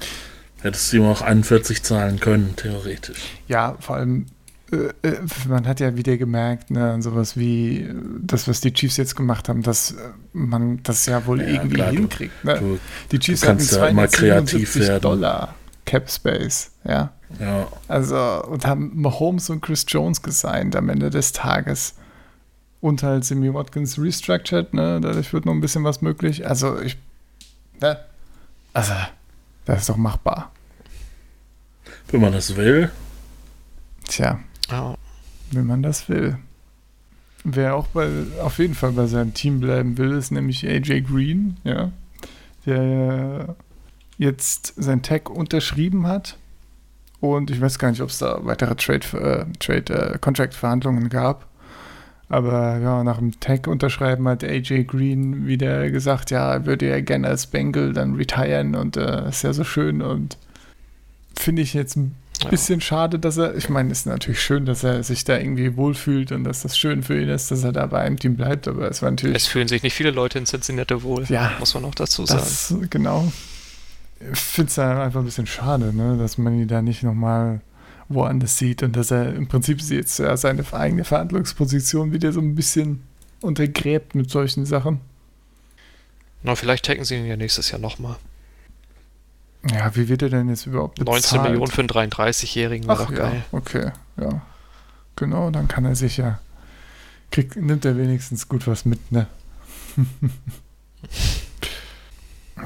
hättest 0.62 0.92
du 0.92 0.98
ihm 0.98 1.06
auch 1.06 1.22
41 1.22 1.84
zahlen 1.84 2.20
können, 2.20 2.56
theoretisch. 2.56 3.20
Ja, 3.48 3.78
vor 3.80 3.96
allem, 3.96 4.26
äh, 4.72 5.08
äh, 5.08 5.18
man 5.48 5.68
hat 5.68 5.80
ja 5.80 5.96
wieder 5.96 6.18
gemerkt, 6.18 6.72
ne, 6.72 7.02
sowas 7.02 7.38
wie 7.38 7.90
das, 8.22 8.48
was 8.48 8.62
die 8.62 8.74
Chiefs 8.74 8.98
jetzt 8.98 9.16
gemacht 9.16 9.50
haben, 9.50 9.64
dass 9.64 9.96
man 10.34 10.82
das 10.84 11.06
ja 11.06 11.26
wohl 11.26 11.42
ja, 11.42 11.48
irgendwie 11.48 11.76
klar, 11.76 11.92
hinkriegt. 11.92 12.44
Ne? 12.44 12.60
Du, 12.60 12.80
die 13.12 13.20
Chiefs 13.20 13.48
hatten 13.48 13.64
ja 13.64 13.88
immer 13.88 14.08
kreativ 14.08 14.76
werden. 14.76 15.02
Dollar 15.02 15.56
Cap 15.86 16.10
Space, 16.10 16.72
ja. 16.84 17.14
Ja. 17.40 17.68
Also, 17.88 18.44
und 18.46 18.66
haben 18.66 18.92
Mahomes 18.96 19.50
und 19.50 19.62
Chris 19.62 19.86
Jones 19.88 20.22
gesigned 20.22 20.76
am 20.76 20.90
Ende 20.90 21.10
des 21.10 21.32
Tages. 21.32 21.96
Und 22.82 23.04
halt 23.04 23.26
Simi 23.26 23.54
Watkins 23.54 24.00
restructured, 24.00 24.74
ne? 24.74 25.00
Dadurch 25.02 25.34
wird 25.34 25.46
noch 25.46 25.54
ein 25.54 25.62
bisschen 25.62 25.84
was 25.84 26.02
möglich. 26.02 26.48
Also, 26.48 26.80
ich. 26.80 26.98
Ne? 27.82 27.98
Also, 28.74 28.94
das 29.66 29.82
ist 29.82 29.90
doch 29.90 29.98
machbar. 29.98 30.52
Wenn 32.10 32.22
man 32.22 32.34
das 32.34 32.56
will. 32.56 32.92
Tja. 34.06 34.40
Oh. 34.72 34.96
Wenn 35.52 35.66
man 35.66 35.84
das 35.84 36.10
will. 36.10 36.38
Wer 37.44 37.76
auch 37.76 37.88
bei, 37.88 38.10
auf 38.42 38.58
jeden 38.60 38.76
Fall 38.76 38.92
bei 38.92 39.08
seinem 39.08 39.34
Team 39.34 39.60
bleiben 39.60 39.98
will, 39.98 40.12
ist 40.12 40.32
nämlich 40.32 40.68
AJ 40.68 41.02
Green, 41.02 41.58
ja. 41.64 41.92
Der 42.66 43.56
jetzt 44.18 44.74
sein 44.76 45.02
Tag 45.02 45.30
unterschrieben 45.30 46.06
hat 46.06 46.38
und 47.22 47.52
ich 47.52 47.62
weiß 47.62 47.80
gar 47.80 47.90
nicht, 47.90 48.02
ob 48.02 48.10
es 48.10 48.20
da 48.20 48.40
weitere 48.44 48.76
Trade, 48.76 49.18
äh, 49.18 49.58
Trade 49.60 50.14
äh, 50.14 50.18
Contract-Verhandlungen 50.20 51.10
gab. 51.10 51.48
Aber 52.30 52.78
ja, 52.78 53.04
nach 53.04 53.18
dem 53.18 53.40
Tag 53.40 53.68
unterschreiben 53.68 54.28
hat 54.28 54.44
AJ 54.44 54.84
Green 54.84 55.48
wieder 55.48 55.90
gesagt, 55.90 56.30
ja, 56.30 56.54
er 56.54 56.66
würde 56.66 56.88
ja 56.88 57.02
gerne 57.02 57.28
als 57.28 57.48
Bengal 57.48 57.94
dann 57.94 58.16
retiren 58.16 58.76
und 58.76 58.98
äh, 58.98 59.28
ist 59.30 59.44
ja 59.44 59.52
so 59.52 59.64
schön 59.64 60.02
und 60.04 60.38
finde 61.36 61.64
ich 61.64 61.74
jetzt 61.74 61.98
ein 61.98 62.16
bisschen 62.52 62.80
ja. 62.80 62.86
schade, 62.86 63.18
dass 63.18 63.38
er, 63.38 63.56
ich 63.56 63.68
meine, 63.70 63.92
es 63.92 64.02
ist 64.02 64.06
natürlich 64.06 64.42
schön, 64.42 64.66
dass 64.66 64.84
er 64.84 65.02
sich 65.02 65.24
da 65.24 65.40
irgendwie 65.40 65.76
wohlfühlt 65.76 66.32
und 66.32 66.44
dass 66.44 66.62
das 66.62 66.78
schön 66.78 67.02
für 67.02 67.20
ihn 67.20 67.30
ist, 67.30 67.50
dass 67.50 67.64
er 67.64 67.72
da 67.72 67.88
bei 67.88 68.00
einem 68.02 68.20
Team 68.20 68.36
bleibt, 68.36 68.68
aber 68.68 68.90
es 68.90 69.02
war 69.02 69.10
natürlich. 69.10 69.36
Es 69.36 69.48
fühlen 69.48 69.68
sich 69.68 69.82
nicht 69.82 69.96
viele 69.96 70.12
Leute 70.12 70.38
in 70.38 70.46
Cincinnati 70.46 71.02
wohl, 71.02 71.26
ja, 71.30 71.54
muss 71.60 71.74
man 71.74 71.84
auch 71.86 71.96
dazu 71.96 72.28
sagen. 72.28 72.42
Das, 72.42 72.76
genau 72.92 73.32
ich 74.20 74.40
finde 74.40 74.70
es 74.70 74.80
einfach 74.80 75.20
ein 75.20 75.26
bisschen 75.26 75.48
schade, 75.48 75.96
ne, 75.96 76.18
dass 76.18 76.38
man 76.38 76.60
ihn 76.60 76.68
da 76.68 76.82
nicht 76.82 77.04
nochmal 77.04 77.62
woanders 78.10 78.58
sieht 78.58 78.84
und 78.84 78.96
dass 78.96 79.12
er 79.12 79.34
im 79.34 79.48
Prinzip 79.48 79.82
jetzt 79.82 80.20
ja, 80.20 80.36
seine 80.36 80.64
eigene 80.74 81.04
Verhandlungsposition 81.04 82.12
wieder 82.12 82.32
so 82.32 82.42
ein 82.42 82.56
bisschen 82.56 83.04
untergräbt 83.42 84.16
mit 84.16 84.30
solchen 84.30 84.66
Sachen. 84.66 85.00
Na, 86.44 86.56
vielleicht 86.56 86.90
hacken 86.90 87.06
sie 87.06 87.16
ihn 87.16 87.26
ja 87.26 87.38
nächstes 87.38 87.72
Jahr 87.72 87.80
nochmal. 87.80 88.18
Ja, 89.70 89.96
wie 89.96 90.08
wird 90.08 90.22
er 90.22 90.30
denn 90.30 90.50
jetzt 90.50 90.66
überhaupt 90.66 91.00
bezahlt? 91.00 91.24
19 91.32 91.42
Millionen 91.44 91.72
für 91.72 91.82
einen 91.82 91.90
33-Jährigen 91.90 92.88
wäre 92.88 92.98
doch 92.98 93.14
geil. 93.14 93.44
Ja, 93.52 93.58
okay, 93.58 93.92
ja. 94.18 94.42
Genau, 95.16 95.52
dann 95.52 95.68
kann 95.68 95.86
er 95.86 95.96
sich 95.96 96.18
ja. 96.18 96.40
Kriegt, 97.32 97.58
nimmt 97.58 97.86
er 97.86 97.98
wenigstens 97.98 98.48
gut 98.48 98.68
was 98.68 98.86
mit, 98.86 99.12
ne? 99.12 99.28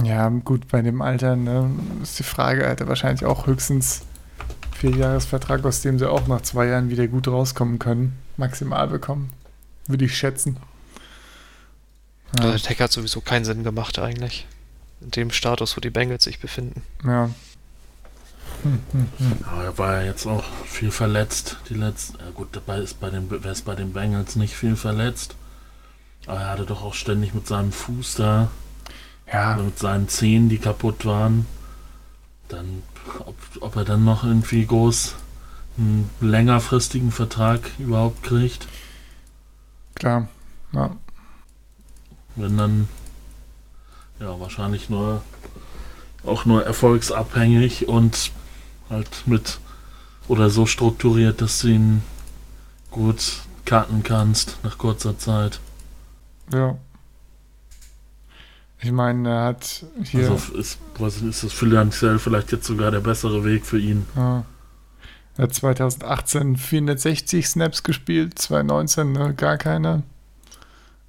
Ja, 0.01 0.27
gut, 0.29 0.69
bei 0.69 0.81
dem 0.81 1.01
Alter 1.01 1.35
ne, 1.35 1.69
ist 2.01 2.17
die 2.17 2.23
Frage, 2.23 2.63
er 2.63 2.71
hätte 2.71 2.87
wahrscheinlich 2.87 3.25
auch 3.25 3.45
höchstens 3.45 4.01
vier 4.83 4.97
Jahresvertrag, 4.97 5.63
aus 5.65 5.81
dem 5.81 5.97
sie 5.97 6.09
auch 6.09 6.27
nach 6.27 6.41
zwei 6.41 6.67
Jahren 6.67 6.89
wieder 6.89 7.07
gut 7.07 7.27
rauskommen 7.27 7.79
können, 7.79 8.17
maximal 8.35 8.87
bekommen. 8.87 9.31
Würde 9.87 10.05
ich 10.05 10.17
schätzen. 10.17 10.57
Ja. 12.37 12.51
Der 12.51 12.59
Tech 12.59 12.79
hat 12.81 12.91
sowieso 12.91 13.21
keinen 13.21 13.45
Sinn 13.45 13.63
gemacht 13.63 13.99
eigentlich. 13.99 14.47
In 15.01 15.11
dem 15.11 15.31
Status, 15.31 15.77
wo 15.77 15.81
die 15.81 15.89
Bengals 15.89 16.25
sich 16.25 16.39
befinden. 16.39 16.81
Ja. 17.05 17.29
Hm, 18.63 18.79
hm, 18.91 19.07
hm. 19.17 19.37
Aber 19.49 19.63
er 19.63 19.77
war 19.77 20.01
ja 20.01 20.07
jetzt 20.07 20.25
auch 20.25 20.43
viel 20.65 20.91
verletzt. 20.91 21.57
Die 21.69 21.75
letzten. 21.75 22.17
Ja 22.19 22.31
gut, 22.33 22.49
dabei 22.51 22.79
ist 22.79 22.99
bei 22.99 23.09
den, 23.09 23.29
ist 23.29 23.65
bei 23.65 23.75
den 23.75 23.93
Bengals 23.93 24.35
nicht 24.35 24.55
viel 24.55 24.75
verletzt. 24.75 25.35
Aber 26.25 26.41
er 26.41 26.49
hatte 26.49 26.65
doch 26.65 26.83
auch 26.83 26.93
ständig 26.93 27.33
mit 27.33 27.47
seinem 27.47 27.71
Fuß 27.71 28.15
da 28.15 28.49
ja. 29.31 29.55
mit 29.55 29.77
seinen 29.79 30.07
Zehen, 30.07 30.49
die 30.49 30.57
kaputt 30.57 31.05
waren. 31.05 31.45
Dann, 32.47 32.83
ob, 33.25 33.35
ob 33.59 33.75
er 33.75 33.85
dann 33.85 34.03
noch 34.03 34.23
irgendwie 34.23 34.65
groß 34.65 35.15
einen 35.77 36.09
längerfristigen 36.21 37.11
Vertrag 37.11 37.71
überhaupt 37.79 38.23
kriegt. 38.23 38.67
Klar, 39.95 40.27
ja. 40.71 40.95
Wenn 42.35 42.57
dann, 42.57 42.87
ja, 44.19 44.39
wahrscheinlich 44.39 44.89
nur, 44.89 45.21
auch 46.25 46.45
nur 46.45 46.65
erfolgsabhängig 46.65 47.87
und 47.87 48.31
halt 48.89 49.09
mit, 49.25 49.59
oder 50.27 50.49
so 50.49 50.65
strukturiert, 50.65 51.41
dass 51.41 51.59
du 51.59 51.67
ihn 51.67 52.03
gut 52.91 53.41
karten 53.65 54.03
kannst 54.03 54.57
nach 54.63 54.77
kurzer 54.77 55.17
Zeit. 55.17 55.59
Ja. 56.51 56.77
Ich 58.83 58.91
meine, 58.91 59.29
er 59.29 59.43
hat 59.45 59.85
hier. 60.03 60.29
Also 60.29 60.53
ist, 60.55 60.77
ist 61.21 61.43
das 61.43 61.53
finanziell 61.53 62.19
vielleicht 62.19 62.51
jetzt 62.51 62.65
sogar 62.65 62.91
der 62.91 62.99
bessere 62.99 63.45
Weg 63.45 63.65
für 63.65 63.79
ihn. 63.79 64.05
Ja. 64.15 64.43
Er 65.37 65.43
hat 65.43 65.53
2018 65.53 66.57
460 66.57 67.47
Snaps 67.47 67.83
gespielt, 67.83 68.37
2019 68.37 69.11
ne, 69.13 69.33
gar 69.33 69.57
keine. 69.57 70.03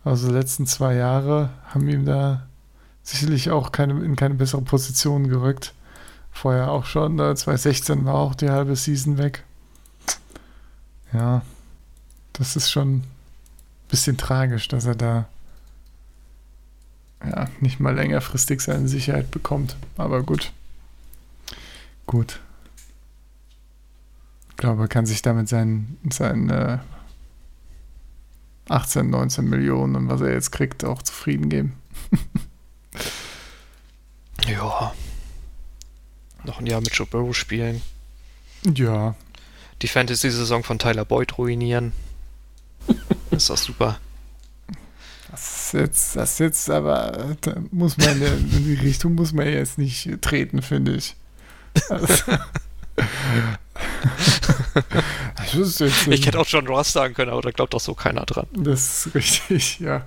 Also 0.04 0.28
die 0.28 0.34
letzten 0.34 0.66
zwei 0.66 0.94
Jahre 0.94 1.50
haben 1.66 1.88
ihm 1.88 2.06
da 2.06 2.46
sicherlich 3.02 3.50
auch 3.50 3.72
keine, 3.72 4.02
in 4.04 4.14
keine 4.14 4.34
bessere 4.34 4.62
Position 4.62 5.28
gerückt. 5.28 5.74
Vorher 6.30 6.70
auch 6.70 6.84
schon, 6.86 7.16
ne, 7.16 7.34
2016 7.34 8.04
war 8.04 8.14
auch 8.14 8.36
die 8.36 8.50
halbe 8.50 8.76
Season 8.76 9.18
weg. 9.18 9.44
Ja, 11.12 11.42
das 12.32 12.54
ist 12.54 12.70
schon 12.70 12.96
ein 12.98 13.04
bisschen 13.88 14.16
tragisch, 14.16 14.68
dass 14.68 14.86
er 14.86 14.94
da 14.94 15.26
ja, 17.22 17.48
nicht 17.60 17.80
mal 17.80 17.94
längerfristig 17.94 18.60
seine 18.60 18.88
Sicherheit 18.88 19.30
bekommt. 19.30 19.76
Aber 19.96 20.22
gut. 20.22 20.52
Gut. 22.06 22.40
Ich 24.50 24.56
glaube, 24.56 24.82
er 24.82 24.88
kann 24.88 25.06
sich 25.06 25.22
damit 25.22 25.48
sein, 25.48 25.98
sein, 26.10 26.48
äh, 26.48 26.78
18, 28.68 29.10
19 29.10 29.44
Millionen 29.44 29.96
und 29.96 30.08
was 30.08 30.20
er 30.20 30.32
jetzt 30.32 30.52
kriegt, 30.52 30.84
auch 30.84 31.02
zufrieden 31.02 31.48
geben. 31.48 31.74
Ja. 34.46 34.94
Noch 36.44 36.60
ein 36.60 36.66
Jahr 36.66 36.80
mit 36.80 36.94
Joe 36.94 37.06
Burrow 37.06 37.34
spielen. 37.34 37.80
Ja, 38.74 39.14
Die 39.82 39.88
Fantasy-Saison 39.88 40.62
von 40.62 40.78
Tyler 40.78 41.04
Boyd 41.04 41.36
ruinieren. 41.38 41.92
ist 43.30 43.50
doch 43.50 43.56
super. 43.56 43.98
Jetzt, 45.74 46.16
das 46.16 46.38
jetzt 46.38 46.70
aber, 46.70 47.36
da 47.42 47.54
muss 47.70 47.96
man, 47.96 48.20
in 48.22 48.64
die 48.64 48.74
Richtung 48.74 49.14
muss 49.14 49.32
man 49.32 49.46
jetzt 49.46 49.78
nicht 49.78 50.08
treten, 50.22 50.62
finde 50.62 50.94
ich. 50.96 51.14
Also, 51.88 52.14
ich 56.10 56.26
hätte 56.26 56.38
auch 56.38 56.46
John 56.46 56.66
Ross 56.66 56.92
sagen 56.92 57.14
können, 57.14 57.30
aber 57.30 57.42
da 57.42 57.50
glaubt 57.50 57.74
doch 57.74 57.80
so 57.80 57.94
keiner 57.94 58.24
dran. 58.24 58.46
Das 58.56 59.06
ist 59.06 59.14
richtig, 59.14 59.80
ja. 59.80 60.02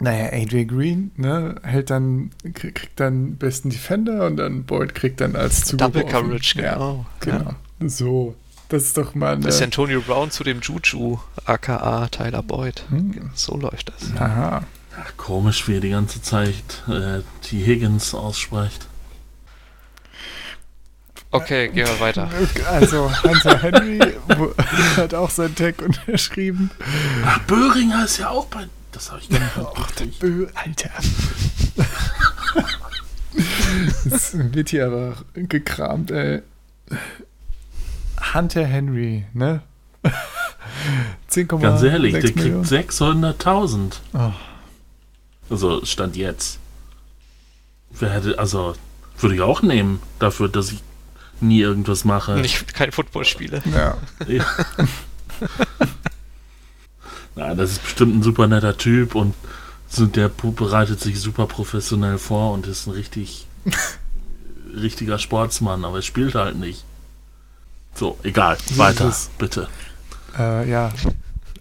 Naja, 0.00 0.26
AJ 0.32 0.66
Green, 0.66 1.10
ne, 1.16 1.56
hält 1.62 1.90
dann, 1.90 2.30
krieg- 2.54 2.74
kriegt 2.76 3.00
dann 3.00 3.36
besten 3.36 3.70
Defender 3.70 4.26
und 4.26 4.36
dann 4.36 4.62
Boyd 4.64 4.94
kriegt 4.94 5.20
dann 5.20 5.34
als 5.34 5.62
Double. 5.64 6.04
Coverage, 6.04 6.60
Ja, 6.60 6.74
genau. 6.74 7.06
genau. 7.20 7.54
So. 7.88 8.36
Das 8.68 8.82
ist 8.84 8.98
doch 8.98 9.14
mal 9.14 9.38
Das 9.38 9.54
ist 9.54 9.60
eine. 9.60 9.66
Antonio 9.66 10.00
Brown 10.02 10.30
zu 10.30 10.44
dem 10.44 10.60
Juju, 10.60 11.18
aka 11.46 12.06
Tyler 12.08 12.42
Boyd. 12.42 12.84
Hm. 12.90 13.30
So 13.34 13.56
läuft 13.56 13.88
das. 13.88 14.14
Aha. 14.20 14.64
Ja, 14.96 15.06
komisch, 15.16 15.66
wie 15.68 15.76
er 15.76 15.80
die 15.80 15.90
ganze 15.90 16.20
Zeit 16.20 16.82
äh, 16.88 17.20
T. 17.42 17.64
Higgins 17.64 18.14
ausspricht. 18.14 18.86
Okay, 21.30 21.68
gehen 21.68 21.86
wir 21.86 22.00
weiter. 22.00 22.30
Also, 22.70 23.10
Hunter 23.22 23.62
Henry 23.62 23.98
hat 24.96 25.12
auch 25.12 25.28
sein 25.28 25.54
Tag 25.54 25.82
unterschrieben. 25.82 26.70
Ach, 27.24 27.38
Böhringer 27.40 28.06
ist 28.06 28.16
ja 28.18 28.30
auch 28.30 28.46
bei. 28.46 28.66
Das 28.92 29.10
habe 29.10 29.20
ich 29.20 29.28
gar 29.28 29.38
nicht 29.38 29.56
Och, 29.58 29.90
der. 29.92 30.06
Bö, 30.06 30.46
Alter. 30.54 30.90
Es 34.10 34.32
wird 34.34 34.70
hier 34.70 34.86
aber 34.86 35.16
gekramt, 35.34 36.10
ey. 36.10 36.42
Hunter 38.34 38.64
Henry, 38.66 39.24
ne? 39.32 39.62
10,6 41.30 41.60
Ganz 41.60 41.82
ehrlich, 41.82 42.12
der 42.14 42.34
Millionen. 42.34 42.64
kriegt 42.64 42.90
600.000. 42.90 43.92
Oh, 44.14 44.32
Also, 45.50 45.84
Stand 45.84 46.16
jetzt. 46.16 46.58
Wer 47.90 48.10
hätte, 48.10 48.38
also, 48.38 48.74
würde 49.18 49.34
ich 49.34 49.40
auch 49.40 49.62
nehmen, 49.62 50.00
dafür, 50.18 50.48
dass 50.48 50.70
ich 50.72 50.82
nie 51.40 51.60
irgendwas 51.60 52.04
mache. 52.04 52.32
Nicht 52.36 52.74
kein 52.74 52.92
Football 52.92 53.24
spiele. 53.24 53.62
ja. 53.72 53.96
Ja. 54.26 54.44
Na, 57.36 57.54
das 57.54 57.72
ist 57.72 57.82
bestimmt 57.82 58.16
ein 58.16 58.22
super 58.22 58.46
netter 58.48 58.76
Typ 58.76 59.14
und 59.14 59.34
so, 59.88 60.06
der 60.06 60.28
bereitet 60.28 61.00
sich 61.00 61.20
super 61.20 61.46
professionell 61.46 62.18
vor 62.18 62.52
und 62.52 62.66
ist 62.66 62.86
ein 62.86 62.92
richtig 62.92 63.46
richtiger 64.74 65.18
Sportsmann, 65.18 65.84
aber 65.84 65.96
er 65.98 66.02
spielt 66.02 66.34
halt 66.34 66.56
nicht. 66.56 66.84
So, 67.98 68.16
egal, 68.22 68.56
weiter, 68.76 69.12
bitte. 69.38 69.66
Äh, 70.38 70.70
ja. 70.70 70.92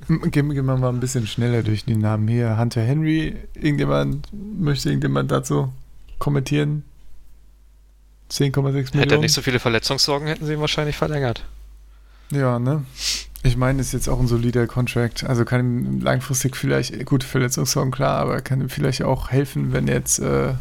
Gehen, 0.07 0.29
gehen 0.29 0.65
wir 0.65 0.77
mal 0.77 0.89
ein 0.89 0.99
bisschen 0.99 1.25
schneller 1.25 1.63
durch 1.63 1.85
die 1.85 1.95
Namen 1.95 2.27
hier. 2.27 2.59
Hunter 2.59 2.81
Henry, 2.81 3.35
irgendjemand, 3.55 4.27
möchte 4.31 4.89
irgendjemand 4.89 5.31
dazu 5.31 5.73
kommentieren? 6.19 6.83
10,6 8.31 8.53
Millionen. 8.61 8.99
Hätte 8.99 9.15
er 9.15 9.19
nicht 9.19 9.33
so 9.33 9.41
viele 9.41 9.59
Verletzungssorgen, 9.59 10.27
hätten 10.27 10.45
sie 10.45 10.53
ihn 10.53 10.59
wahrscheinlich 10.59 10.95
verlängert. 10.95 11.43
Ja, 12.29 12.59
ne? 12.59 12.85
Ich 13.41 13.57
meine, 13.57 13.81
ist 13.81 13.93
jetzt 13.93 14.07
auch 14.07 14.19
ein 14.19 14.27
solider 14.27 14.67
Contract. 14.67 15.23
Also 15.23 15.43
kann 15.43 15.61
ihm 15.61 16.01
langfristig 16.01 16.55
vielleicht, 16.55 17.03
gut, 17.07 17.23
Verletzungssorgen 17.23 17.91
klar, 17.91 18.19
aber 18.19 18.41
kann 18.41 18.61
ihm 18.61 18.69
vielleicht 18.69 19.01
auch 19.01 19.31
helfen, 19.31 19.73
wenn 19.73 19.87
jetzt, 19.87 20.19
äh, 20.19 20.53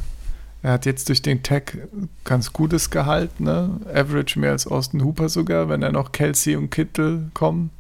er 0.66 0.72
hat 0.72 0.84
jetzt 0.84 1.08
durch 1.08 1.22
den 1.22 1.44
Tag 1.44 1.78
ganz 2.24 2.52
gutes 2.52 2.90
Gehalt, 2.90 3.38
ne? 3.38 3.78
Average 3.94 4.40
mehr 4.40 4.50
als 4.50 4.66
Austin 4.66 5.04
Hooper 5.04 5.28
sogar, 5.28 5.68
wenn 5.68 5.80
er 5.80 5.92
noch 5.92 6.10
Kelsey 6.10 6.56
und 6.56 6.70
Kittel 6.70 7.30
kommen. 7.34 7.70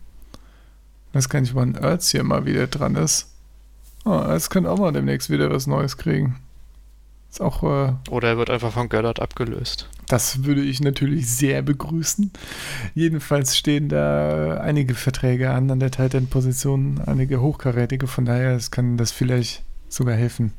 Weiß 1.12 1.28
gar 1.28 1.40
nicht, 1.40 1.56
wann 1.56 1.74
Ertz 1.74 2.10
hier 2.10 2.22
mal 2.22 2.46
wieder 2.46 2.68
dran 2.68 2.94
ist. 2.94 3.32
Oh, 4.04 4.12
Ertz 4.12 4.50
könnte 4.50 4.70
auch 4.70 4.78
mal 4.78 4.92
demnächst 4.92 5.30
wieder 5.30 5.50
was 5.50 5.66
Neues 5.66 5.96
kriegen. 5.96 6.36
Ist 7.28 7.40
auch, 7.40 7.64
äh, 7.64 7.92
Oder 8.08 8.28
er 8.28 8.38
wird 8.38 8.50
einfach 8.50 8.72
von 8.72 8.88
Goddard 8.88 9.18
abgelöst. 9.18 9.88
das 10.06 10.44
würde 10.44 10.62
ich 10.62 10.80
natürlich 10.80 11.28
sehr 11.28 11.62
begrüßen. 11.62 12.30
Jedenfalls 12.94 13.56
stehen 13.56 13.88
da 13.88 14.58
einige 14.60 14.94
Verträge 14.94 15.50
an 15.50 15.72
an 15.72 15.80
der 15.80 15.90
Tight 15.90 16.14
End 16.14 16.30
Position, 16.30 17.00
einige 17.04 17.40
hochkarätige, 17.40 18.06
von 18.06 18.26
daher 18.26 18.54
es 18.54 18.70
kann 18.70 18.96
das 18.96 19.10
vielleicht 19.10 19.64
sogar 19.88 20.14
helfen. 20.14 20.52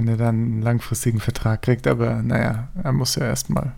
Wenn 0.00 0.08
er 0.08 0.16
dann 0.16 0.34
einen 0.36 0.62
langfristigen 0.62 1.20
Vertrag 1.20 1.60
kriegt, 1.60 1.86
aber 1.86 2.22
naja, 2.22 2.68
er 2.82 2.92
muss 2.92 3.16
ja 3.16 3.26
erstmal 3.26 3.74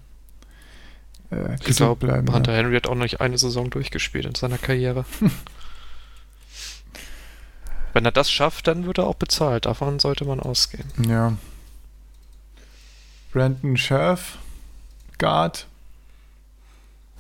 äh, 1.33 1.55
Ich 1.57 1.63
gesund 1.63 1.77
glaube, 1.79 2.07
bleiben. 2.07 2.33
Hunter 2.33 2.53
ja. 2.53 2.59
Henry 2.59 2.77
hat 2.77 2.87
auch 2.87 2.95
noch 2.95 3.03
nicht 3.03 3.21
eine 3.21 3.37
Saison 3.39 3.71
durchgespielt 3.71 4.25
in 4.25 4.37
seiner 4.37 4.57
Karriere. 4.59 5.05
Wenn 7.93 8.05
er 8.05 8.13
das 8.13 8.31
schafft, 8.31 8.69
dann 8.69 8.87
wird 8.87 8.99
er 8.99 9.07
auch 9.09 9.17
bezahlt. 9.17 9.67
Davon 9.67 9.99
sollte 9.99 10.25
man 10.25 10.39
ausgehen. 10.39 10.85
ja. 11.09 11.33
Brandon 13.33 13.77
Scherf, 13.77 14.39
Guard, 15.19 15.67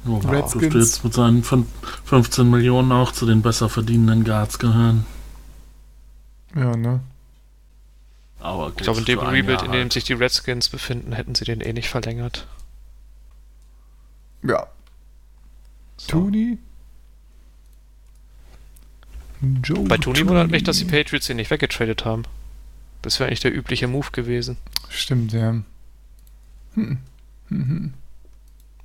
Oh, 0.07 0.18
Redskins. 0.18 0.61
dürfte 0.62 0.78
jetzt 0.78 1.03
mit 1.05 1.14
seinen 1.14 1.42
fün- 1.42 1.66
15 2.05 2.48
Millionen 2.50 2.92
auch 2.92 3.11
zu 3.11 3.26
den 3.26 3.42
besser 3.42 3.68
verdienenden 3.68 4.22
Guards 4.22 4.61
gehören. 4.61 5.07
ja, 6.55 6.76
ne? 6.76 7.00
Aber 8.43 8.70
gut, 8.70 8.80
Ich 8.80 8.84
glaube, 8.84 8.99
in 9.01 9.05
dem 9.05 9.18
Rebuild, 9.20 9.61
Jahr 9.61 9.66
in 9.66 9.72
dem 9.72 9.82
halt. 9.82 9.93
sich 9.93 10.05
die 10.05 10.14
Redskins 10.14 10.68
befinden, 10.68 11.12
hätten 11.12 11.34
sie 11.34 11.45
den 11.45 11.61
eh 11.61 11.72
nicht 11.72 11.88
verlängert. 11.88 12.47
Ja. 14.43 14.66
So. 15.97 16.09
Tooney? 16.09 16.59
Joe 19.62 19.84
Bei 19.88 19.99
Tony 19.99 20.26
wundert 20.26 20.51
mich, 20.51 20.62
dass 20.62 20.78
die 20.78 20.84
Patriots 20.84 21.28
ihn 21.28 21.36
nicht 21.36 21.51
weggetradet 21.51 22.05
haben. 22.05 22.24
Das 23.03 23.18
wäre 23.18 23.28
eigentlich 23.28 23.40
der 23.40 23.55
übliche 23.55 23.88
Move 23.88 24.09
gewesen. 24.12 24.57
Stimmt, 24.88 25.32
ja. 25.32 25.62
Hm. 26.74 26.99
Mhm. 27.49 27.95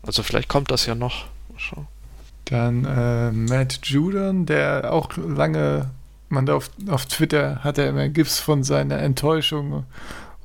Also 0.01 0.23
vielleicht 0.23 0.49
kommt 0.49 0.71
das 0.71 0.85
ja 0.85 0.95
noch. 0.95 1.27
Dann 2.45 2.85
äh, 2.85 3.31
Matt 3.31 3.79
Judon, 3.83 4.45
der 4.45 4.91
auch 4.91 5.15
lange, 5.17 5.89
man 6.29 6.49
auf, 6.49 6.69
auf 6.89 7.05
Twitter 7.05 7.63
hat 7.63 7.77
er 7.77 7.89
immer 7.89 8.09
GIFs 8.09 8.39
von 8.39 8.63
seiner 8.63 8.97
Enttäuschung 8.99 9.85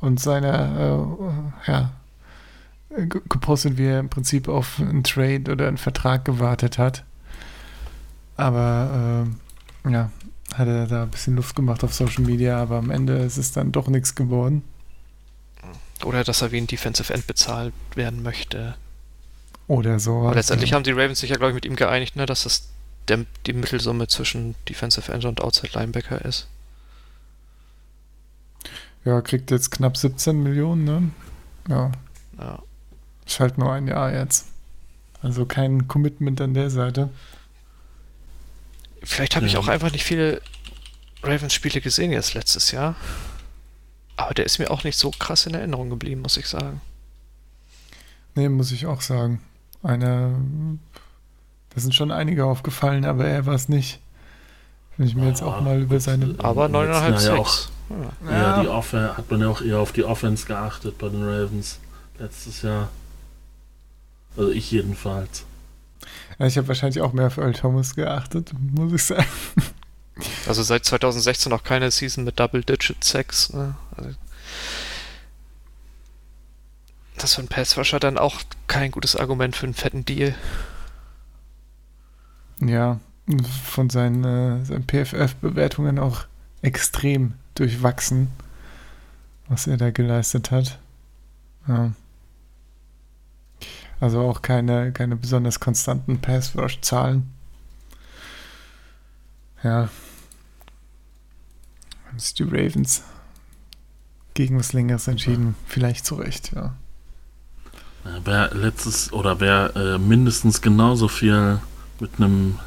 und 0.00 0.20
seiner, 0.20 1.14
äh, 1.66 1.70
ja, 1.70 1.90
ge- 2.96 3.22
gepostet, 3.28 3.78
wie 3.78 3.86
er 3.86 4.00
im 4.00 4.08
Prinzip 4.08 4.48
auf 4.48 4.78
einen 4.80 5.04
Trade 5.04 5.50
oder 5.50 5.68
einen 5.68 5.78
Vertrag 5.78 6.24
gewartet 6.24 6.78
hat. 6.78 7.04
Aber, 8.36 9.26
äh, 9.86 9.90
ja, 9.90 10.10
hat 10.54 10.68
er 10.68 10.86
da 10.86 11.02
ein 11.04 11.10
bisschen 11.10 11.36
Luft 11.36 11.56
gemacht 11.56 11.82
auf 11.84 11.94
Social 11.94 12.24
Media, 12.24 12.58
aber 12.58 12.76
am 12.76 12.90
Ende 12.90 13.16
ist 13.18 13.36
es 13.36 13.52
dann 13.52 13.72
doch 13.72 13.88
nichts 13.88 14.14
geworden. 14.14 14.62
Oder 16.04 16.24
dass 16.24 16.42
er 16.42 16.50
wie 16.52 16.58
ein 16.58 16.66
Defensive 16.66 17.12
End 17.12 17.26
bezahlt 17.26 17.72
werden 17.94 18.22
möchte. 18.22 18.74
Oder 19.68 20.00
so. 20.00 20.30
Letztendlich 20.34 20.72
haben 20.72 20.82
die 20.82 20.90
Ravens 20.90 21.20
sich 21.20 21.30
ja, 21.30 21.36
glaube 21.36 21.50
ich, 21.50 21.54
mit 21.54 21.64
ihm 21.64 21.76
geeinigt, 21.76 22.16
ne, 22.16 22.26
dass 22.26 22.42
das 22.42 22.68
der, 23.08 23.24
die 23.46 23.52
Mittelsumme 23.52 24.06
zwischen 24.08 24.54
Defensive 24.68 25.12
End 25.12 25.24
und 25.24 25.40
Outside 25.40 25.72
Linebacker 25.78 26.24
ist. 26.24 26.46
Ja, 29.04 29.20
kriegt 29.20 29.50
jetzt 29.50 29.70
knapp 29.70 29.96
17 29.96 30.40
Millionen, 30.42 30.84
ne? 30.84 31.10
Ja, 31.68 31.92
Ja. 32.38 32.62
ist 33.26 33.40
halt 33.40 33.58
nur 33.58 33.72
ein 33.72 33.88
Jahr 33.88 34.12
jetzt. 34.12 34.46
Also 35.22 35.44
kein 35.46 35.88
Commitment 35.88 36.40
an 36.40 36.54
der 36.54 36.70
Seite. 36.70 37.10
Vielleicht 39.02 39.34
habe 39.36 39.46
ich 39.46 39.54
Ja. 39.54 39.58
auch 39.58 39.68
einfach 39.68 39.90
nicht 39.92 40.04
viele 40.04 40.40
Ravens-Spiele 41.22 41.80
gesehen 41.80 42.12
jetzt 42.12 42.34
letztes 42.34 42.70
Jahr. 42.70 42.94
Aber 44.16 44.34
der 44.34 44.44
ist 44.46 44.58
mir 44.58 44.70
auch 44.70 44.84
nicht 44.84 44.98
so 44.98 45.10
krass 45.10 45.46
in 45.46 45.54
Erinnerung 45.54 45.90
geblieben, 45.90 46.20
muss 46.22 46.36
ich 46.36 46.46
sagen. 46.46 46.80
Nee, 48.34 48.48
muss 48.48 48.70
ich 48.72 48.86
auch 48.86 49.00
sagen. 49.00 49.40
Einer, 49.82 50.32
da 51.74 51.80
sind 51.80 51.94
schon 51.94 52.10
einige 52.10 52.44
aufgefallen, 52.44 53.04
aber 53.04 53.26
er 53.26 53.46
war 53.46 53.54
es 53.54 53.68
nicht. 53.68 54.00
Wenn 54.96 55.06
ich 55.06 55.14
mir 55.14 55.28
jetzt 55.28 55.42
auch 55.42 55.60
mal 55.60 55.80
über 55.80 55.98
seine. 56.00 56.34
Aber 56.38 56.66
im 56.66 56.72
letzten 56.72 56.92
9,5 56.92 57.10
Jahr 57.10 57.36
ja 57.36 57.40
auch. 57.40 57.58
Ja. 57.90 58.30
Ja, 58.30 58.62
die 58.62 58.68
Offen 58.68 59.16
hat 59.16 59.30
man 59.30 59.40
ja 59.40 59.48
auch 59.48 59.60
eher 59.62 59.78
auf 59.78 59.92
die 59.92 60.04
Offense 60.04 60.46
geachtet 60.46 60.98
bei 60.98 61.08
den 61.08 61.22
Ravens 61.22 61.78
letztes 62.18 62.62
Jahr. 62.62 62.88
Also 64.36 64.50
ich 64.50 64.70
jedenfalls. 64.70 65.44
Ja, 66.38 66.46
ich 66.46 66.56
habe 66.56 66.68
wahrscheinlich 66.68 67.00
auch 67.02 67.12
mehr 67.12 67.26
auf 67.26 67.36
Earl 67.36 67.52
Thomas 67.52 67.94
geachtet, 67.94 68.52
muss 68.54 68.92
ich 68.92 69.04
sagen. 69.04 69.26
Also 70.46 70.62
seit 70.62 70.84
2016 70.84 71.50
noch 71.50 71.64
keine 71.64 71.90
Season 71.90 72.24
mit 72.24 72.38
Double-Digit 72.38 73.02
Sacks. 73.02 73.52
Ne? 73.52 73.74
Also 73.96 74.10
das 77.16 77.34
für 77.34 77.40
einen 77.40 77.48
Passwasher 77.48 78.00
dann 78.00 78.18
auch 78.18 78.40
kein 78.66 78.90
gutes 78.90 79.16
Argument 79.16 79.56
für 79.56 79.64
einen 79.64 79.74
fetten 79.74 80.04
Deal. 80.04 80.34
Ja, 82.64 83.00
von 83.64 83.90
seinen, 83.90 84.24
äh, 84.24 84.64
seinen 84.64 84.84
PFF-Bewertungen 84.86 85.98
auch 85.98 86.24
extrem 86.60 87.34
durchwachsen, 87.54 88.28
was 89.48 89.66
er 89.66 89.76
da 89.76 89.90
geleistet 89.90 90.50
hat. 90.50 90.78
Ja. 91.66 91.92
Also 94.00 94.20
auch 94.20 94.42
keine, 94.42 94.92
keine 94.92 95.16
besonders 95.16 95.60
konstanten 95.60 96.20
Pass-Rush-Zahlen. 96.20 97.30
Ja. 99.62 99.88
Haben 102.06 102.18
sich 102.18 102.34
die 102.34 102.42
Ravens 102.42 103.02
gegen 104.34 104.58
was 104.58 104.72
Längeres 104.72 105.06
entschieden. 105.08 105.54
Vielleicht 105.66 106.04
zu 106.04 106.16
Recht, 106.16 106.52
ja. 106.52 106.74
Wer 108.24 108.52
letztes 108.54 109.12
oder 109.12 109.38
wer 109.38 109.76
äh, 109.76 109.98
mindestens 109.98 110.60
genauso 110.60 111.06
viel 111.06 111.60
mit 112.02 112.10
einem 112.18 112.58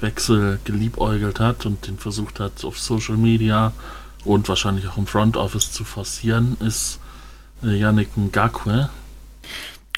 Wechsel 0.00 0.58
geliebäugelt 0.64 1.38
hat 1.40 1.66
und 1.66 1.86
den 1.88 1.98
versucht 1.98 2.40
hat 2.40 2.64
auf 2.64 2.78
Social 2.78 3.16
Media 3.16 3.72
und 4.24 4.48
wahrscheinlich 4.48 4.86
auch 4.88 4.96
im 4.96 5.06
Front 5.06 5.36
Office 5.36 5.72
zu 5.72 5.84
forcieren, 5.84 6.56
ist 6.60 7.00
äh, 7.62 7.76
Yannick 7.76 8.16
Ngakwe. 8.16 8.88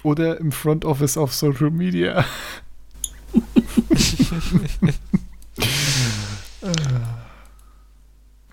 Oder 0.02 0.40
im 0.40 0.50
Front 0.50 0.84
Office 0.86 1.16
auf 1.18 1.34
Social 1.34 1.70
Media. 1.70 2.24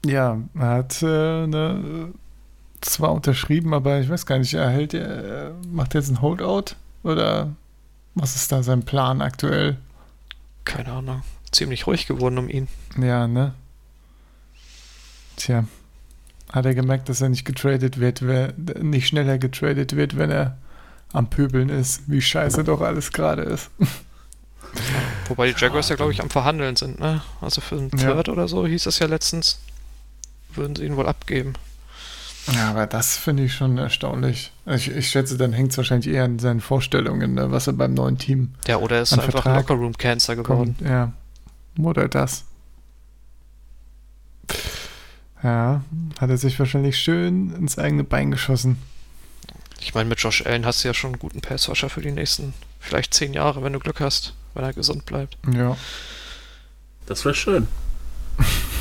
ja, 0.05 0.37
er 0.55 0.67
hat 0.67 1.01
äh, 1.01 1.47
ne, 1.47 2.11
zwar 2.81 3.13
unterschrieben, 3.13 3.73
aber 3.73 4.01
ich 4.01 4.09
weiß 4.09 4.25
gar 4.25 4.39
nicht, 4.39 4.53
er, 4.53 5.53
macht 5.71 5.95
er 5.95 6.01
jetzt 6.01 6.09
ein 6.09 6.21
Holdout? 6.21 6.75
Oder 7.03 7.55
was 8.13 8.35
ist 8.35 8.51
da 8.51 8.61
sein 8.61 8.83
Plan 8.83 9.21
aktuell? 9.21 9.77
Keine 10.65 10.91
Ahnung. 10.91 11.21
Ziemlich 11.51 11.87
ruhig 11.87 12.07
geworden 12.07 12.37
um 12.37 12.49
ihn. 12.49 12.67
Ja, 12.99 13.27
ne? 13.27 13.53
Tja. 15.35 15.65
Hat 16.51 16.65
er 16.65 16.75
gemerkt, 16.75 17.09
dass 17.09 17.21
er 17.21 17.29
nicht 17.29 17.45
getradet 17.45 17.99
wird, 17.99 18.25
wer, 18.25 18.53
nicht 18.81 19.07
schneller 19.07 19.37
getradet 19.37 19.95
wird, 19.95 20.17
wenn 20.17 20.29
er 20.29 20.57
am 21.11 21.29
Pöbeln 21.29 21.69
ist, 21.69 22.03
wie 22.07 22.21
scheiße 22.21 22.63
doch 22.63 22.81
alles 22.81 23.11
gerade 23.11 23.43
ist. 23.43 23.69
Wobei 25.27 25.51
die 25.51 25.59
Jaguars 25.59 25.89
ja, 25.89 25.95
glaube 25.95 26.11
ich, 26.11 26.21
am 26.21 26.29
Verhandeln 26.29 26.75
sind, 26.75 26.99
ne? 26.99 27.21
Also 27.41 27.61
für 27.61 27.77
einen 27.77 27.91
Third 27.91 28.27
ja. 28.27 28.33
oder 28.33 28.47
so 28.47 28.65
hieß 28.65 28.87
es 28.87 28.99
ja 28.99 29.07
letztens, 29.07 29.59
würden 30.53 30.75
sie 30.75 30.85
ihn 30.85 30.95
wohl 30.95 31.07
abgeben. 31.07 31.53
Ja, 32.51 32.71
aber 32.71 32.87
das 32.87 33.15
finde 33.17 33.43
ich 33.43 33.53
schon 33.53 33.77
erstaunlich. 33.77 34.51
Ich, 34.65 34.91
ich 34.91 35.09
schätze, 35.09 35.37
dann 35.37 35.53
hängt 35.53 35.71
es 35.71 35.77
wahrscheinlich 35.77 36.13
eher 36.13 36.25
an 36.25 36.39
seinen 36.39 36.59
Vorstellungen, 36.59 37.35
ne, 37.35 37.51
was 37.51 37.67
er 37.67 37.73
beim 37.73 37.93
neuen 37.93 38.17
Team. 38.17 38.53
Ja, 38.67 38.77
oder 38.77 38.97
er 38.97 39.01
ist 39.03 39.13
einfach 39.13 39.31
Vertrag 39.31 39.69
Lockerroom 39.69 39.97
Cancer 39.97 40.35
geworden. 40.35 40.75
Kommt, 40.77 40.89
ja. 40.89 41.13
Oder 41.79 42.09
das. 42.09 42.43
Ja, 45.41 45.83
hat 46.19 46.29
er 46.29 46.37
sich 46.37 46.57
wahrscheinlich 46.59 46.97
schön 46.97 47.53
ins 47.55 47.77
eigene 47.77 48.03
Bein 48.03 48.31
geschossen. 48.31 48.77
Ich 49.79 49.93
meine, 49.93 50.09
mit 50.09 50.19
Josh 50.19 50.45
Allen 50.45 50.65
hast 50.65 50.83
du 50.83 50.87
ja 50.89 50.93
schon 50.93 51.11
einen 51.11 51.19
guten 51.19 51.41
Passwasher 51.41 51.89
für 51.89 52.01
die 52.01 52.11
nächsten 52.11 52.53
vielleicht 52.79 53.13
zehn 53.13 53.33
Jahre, 53.33 53.63
wenn 53.63 53.73
du 53.73 53.79
Glück 53.79 53.99
hast, 53.99 54.33
wenn 54.53 54.63
er 54.63 54.73
gesund 54.73 55.05
bleibt. 55.05 55.37
Ja. 55.53 55.77
Das 57.05 57.25
wäre 57.25 57.35
schön. 57.35 57.67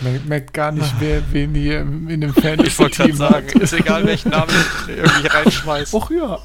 Man 0.00 0.28
merkt 0.28 0.54
gar 0.54 0.72
nicht, 0.72 0.94
wer 1.00 1.22
wen 1.32 1.54
hier 1.54 1.80
in 1.80 2.20
dem 2.20 2.32
Fantasy-Team 2.32 3.16
sagen. 3.16 3.60
Ist 3.60 3.72
egal, 3.72 4.04
welchen 4.06 4.30
Namen 4.30 4.50
ich 4.86 4.96
irgendwie 4.96 5.26
reinschmeißt. 5.26 5.94
Och 5.94 6.10
ja. 6.10 6.38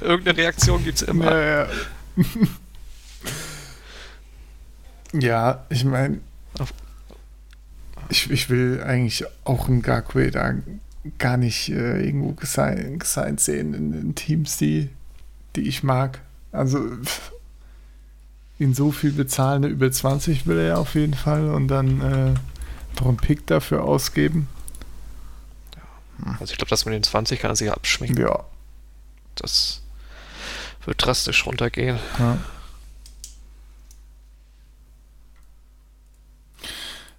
Irgendeine 0.00 0.38
Reaktion 0.38 0.82
gibt 0.82 0.96
es 0.96 1.02
immer. 1.02 1.32
Ja, 1.32 1.66
ja. 1.66 1.68
ja 5.12 5.64
ich 5.68 5.84
meine, 5.84 6.18
ich, 8.08 8.30
ich 8.30 8.50
will 8.50 8.82
eigentlich 8.82 9.24
auch 9.44 9.68
einen 9.68 9.82
Gakwe 9.82 10.30
da 10.30 10.54
gar 11.18 11.36
nicht 11.36 11.68
äh, 11.68 12.04
irgendwo 12.04 12.32
gesigned, 12.32 13.04
sehen 13.04 13.74
in, 13.74 13.92
in, 13.92 14.14
Teams, 14.14 14.56
die, 14.56 14.88
die 15.56 15.68
ich 15.68 15.82
mag. 15.82 16.20
Also 16.50 16.80
ihn 18.58 18.74
so 18.74 18.90
viel 18.90 19.12
bezahlen, 19.12 19.64
über 19.64 19.90
20 19.90 20.46
will 20.46 20.58
er 20.58 20.66
ja 20.66 20.76
auf 20.76 20.94
jeden 20.94 21.14
Fall 21.14 21.50
und 21.50 21.68
dann 21.68 22.00
äh, 22.00 22.34
noch 23.00 23.08
einen 23.08 23.16
Pick 23.16 23.46
dafür 23.46 23.84
ausgeben. 23.84 24.48
Ja. 26.24 26.36
Also 26.40 26.52
ich 26.52 26.58
glaube, 26.58 26.70
dass 26.70 26.84
man 26.84 26.92
den 26.92 27.02
20 27.02 27.40
kann 27.40 27.50
er 27.50 27.56
sich 27.56 27.70
abschminken. 27.70 28.20
Ja. 28.20 28.44
Das 29.34 29.82
wird 30.84 31.04
drastisch 31.04 31.46
runtergehen. 31.46 31.98
Ja. 32.18 32.38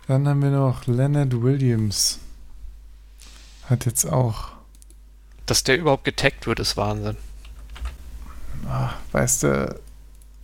Dann 0.08 0.28
haben 0.28 0.42
wir 0.42 0.52
noch 0.52 0.86
Leonard 0.86 1.42
Williams. 1.42 2.20
Hat 3.70 3.86
jetzt 3.86 4.06
auch. 4.06 4.50
Dass 5.48 5.64
der 5.64 5.78
überhaupt 5.78 6.04
getaggt 6.04 6.46
wird, 6.48 6.60
ist 6.60 6.78
Wahnsinn. 6.78 7.18
Ach, 8.68 8.96
weißt 9.12 9.44
du. 9.44 9.80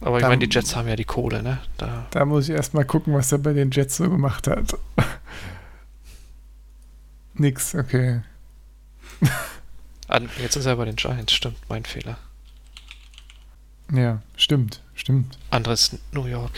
Aber 0.02 0.18
ich 0.18 0.24
meine, 0.24 0.46
die 0.46 0.54
Jets 0.54 0.76
haben 0.76 0.88
ja 0.88 0.96
die 0.96 1.06
Kohle, 1.06 1.44
ne? 1.44 1.60
Da, 1.78 2.08
da 2.10 2.26
muss 2.26 2.50
ich 2.50 2.56
erstmal 2.56 2.86
gucken, 2.86 3.14
was 3.14 3.32
er 3.32 3.38
bei 3.38 3.54
den 3.54 3.70
Jets 3.72 3.98
so 3.98 4.10
gemacht 4.10 4.48
hat. 4.48 4.76
Nix, 7.36 7.76
okay. 7.76 8.22
Jetzt 10.42 10.56
ist 10.56 10.66
er 10.66 10.76
bei 10.76 10.86
den 10.86 10.96
Giants, 10.96 11.34
stimmt, 11.34 11.58
mein 11.70 11.86
Fehler. 11.86 12.18
Ja, 13.94 14.22
stimmt, 14.36 14.82
stimmt. 14.96 15.38
Anderes 15.52 15.98
New 16.12 16.26
York. 16.26 16.52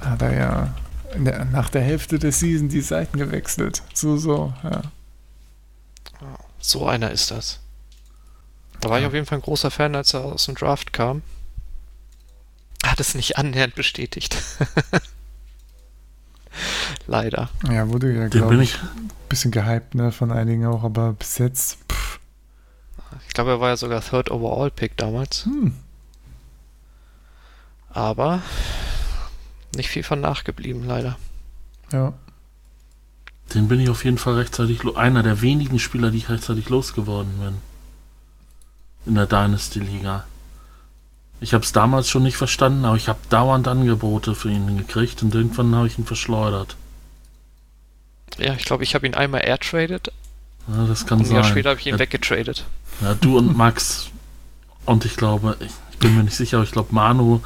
Hat 0.00 0.22
er 0.22 0.34
ja 0.34 0.74
der, 1.14 1.44
nach 1.44 1.68
der 1.68 1.82
Hälfte 1.82 2.18
der 2.18 2.32
Season 2.32 2.68
die 2.68 2.80
Seiten 2.80 3.18
gewechselt. 3.18 3.82
So, 3.92 4.16
so, 4.16 4.52
ja. 4.62 4.82
So 6.58 6.86
einer 6.86 7.10
ist 7.10 7.30
das. 7.30 7.60
Da 8.80 8.88
war 8.88 8.98
ja. 8.98 9.02
ich 9.02 9.08
auf 9.08 9.14
jeden 9.14 9.26
Fall 9.26 9.38
ein 9.38 9.42
großer 9.42 9.70
Fan, 9.70 9.94
als 9.94 10.14
er 10.14 10.24
aus 10.24 10.46
dem 10.46 10.54
Draft 10.54 10.92
kam. 10.92 11.22
Hat 12.84 13.00
es 13.00 13.14
nicht 13.14 13.38
annähernd 13.38 13.74
bestätigt. 13.74 14.36
Leider. 17.06 17.48
Ja, 17.70 17.88
wurde 17.88 18.12
ja, 18.12 18.28
glaube 18.28 18.62
ich, 18.62 18.76
ein 18.76 19.10
bisschen 19.28 19.50
gehypt, 19.50 19.94
ne, 19.94 20.12
von 20.12 20.30
einigen 20.30 20.66
auch, 20.66 20.84
aber 20.84 21.14
bis 21.14 21.38
jetzt, 21.38 21.78
pff. 21.90 22.20
Ich 23.26 23.34
glaube, 23.34 23.50
er 23.50 23.60
war 23.60 23.70
ja 23.70 23.76
sogar 23.76 24.02
Third 24.02 24.30
Overall 24.30 24.70
Pick 24.70 24.96
damals. 24.96 25.46
Hm. 25.46 25.74
Aber 27.90 28.42
nicht 29.74 29.88
viel 29.88 30.02
von 30.02 30.20
nachgeblieben, 30.20 30.86
leider. 30.86 31.16
Ja. 31.92 32.12
Den 33.54 33.68
bin 33.68 33.80
ich 33.80 33.90
auf 33.90 34.04
jeden 34.04 34.18
Fall 34.18 34.34
rechtzeitig, 34.34 34.80
einer 34.96 35.22
der 35.22 35.42
wenigen 35.42 35.78
Spieler, 35.78 36.10
die 36.10 36.18
ich 36.18 36.28
rechtzeitig 36.28 36.68
losgeworden 36.68 37.38
bin. 37.38 37.58
In 39.04 39.14
der 39.14 39.26
Dynasty-Liga. 39.26 40.24
Ich 41.42 41.54
habe 41.54 41.64
es 41.64 41.72
damals 41.72 42.08
schon 42.08 42.22
nicht 42.22 42.36
verstanden, 42.36 42.84
aber 42.84 42.96
ich 42.96 43.08
habe 43.08 43.18
dauernd 43.28 43.66
Angebote 43.66 44.36
für 44.36 44.48
ihn 44.48 44.78
gekriegt 44.78 45.24
und 45.24 45.34
irgendwann 45.34 45.74
habe 45.74 45.88
ich 45.88 45.98
ihn 45.98 46.06
verschleudert. 46.06 46.76
Ja, 48.38 48.54
ich 48.54 48.64
glaube, 48.64 48.84
ich 48.84 48.94
habe 48.94 49.06
ihn 49.06 49.14
einmal 49.14 49.40
airtradet. 49.40 50.12
Ja, 50.68 50.86
das 50.86 51.04
kann 51.04 51.18
und 51.18 51.24
sein. 51.24 51.36
Ein 51.36 51.42
Jahr 51.42 51.50
später 51.50 51.70
habe 51.70 51.80
ich 51.80 51.86
ihn 51.86 51.94
ja, 51.94 51.98
weggetradet. 51.98 52.64
Ja, 53.00 53.14
du 53.14 53.38
und 53.38 53.56
Max. 53.56 54.10
und 54.86 55.04
ich 55.04 55.16
glaube, 55.16 55.56
ich, 55.58 55.72
ich 55.90 55.98
bin 55.98 56.16
mir 56.16 56.22
nicht 56.22 56.36
sicher, 56.36 56.58
aber 56.58 56.64
ich 56.64 56.70
glaube, 56.70 56.94
Manu 56.94 57.40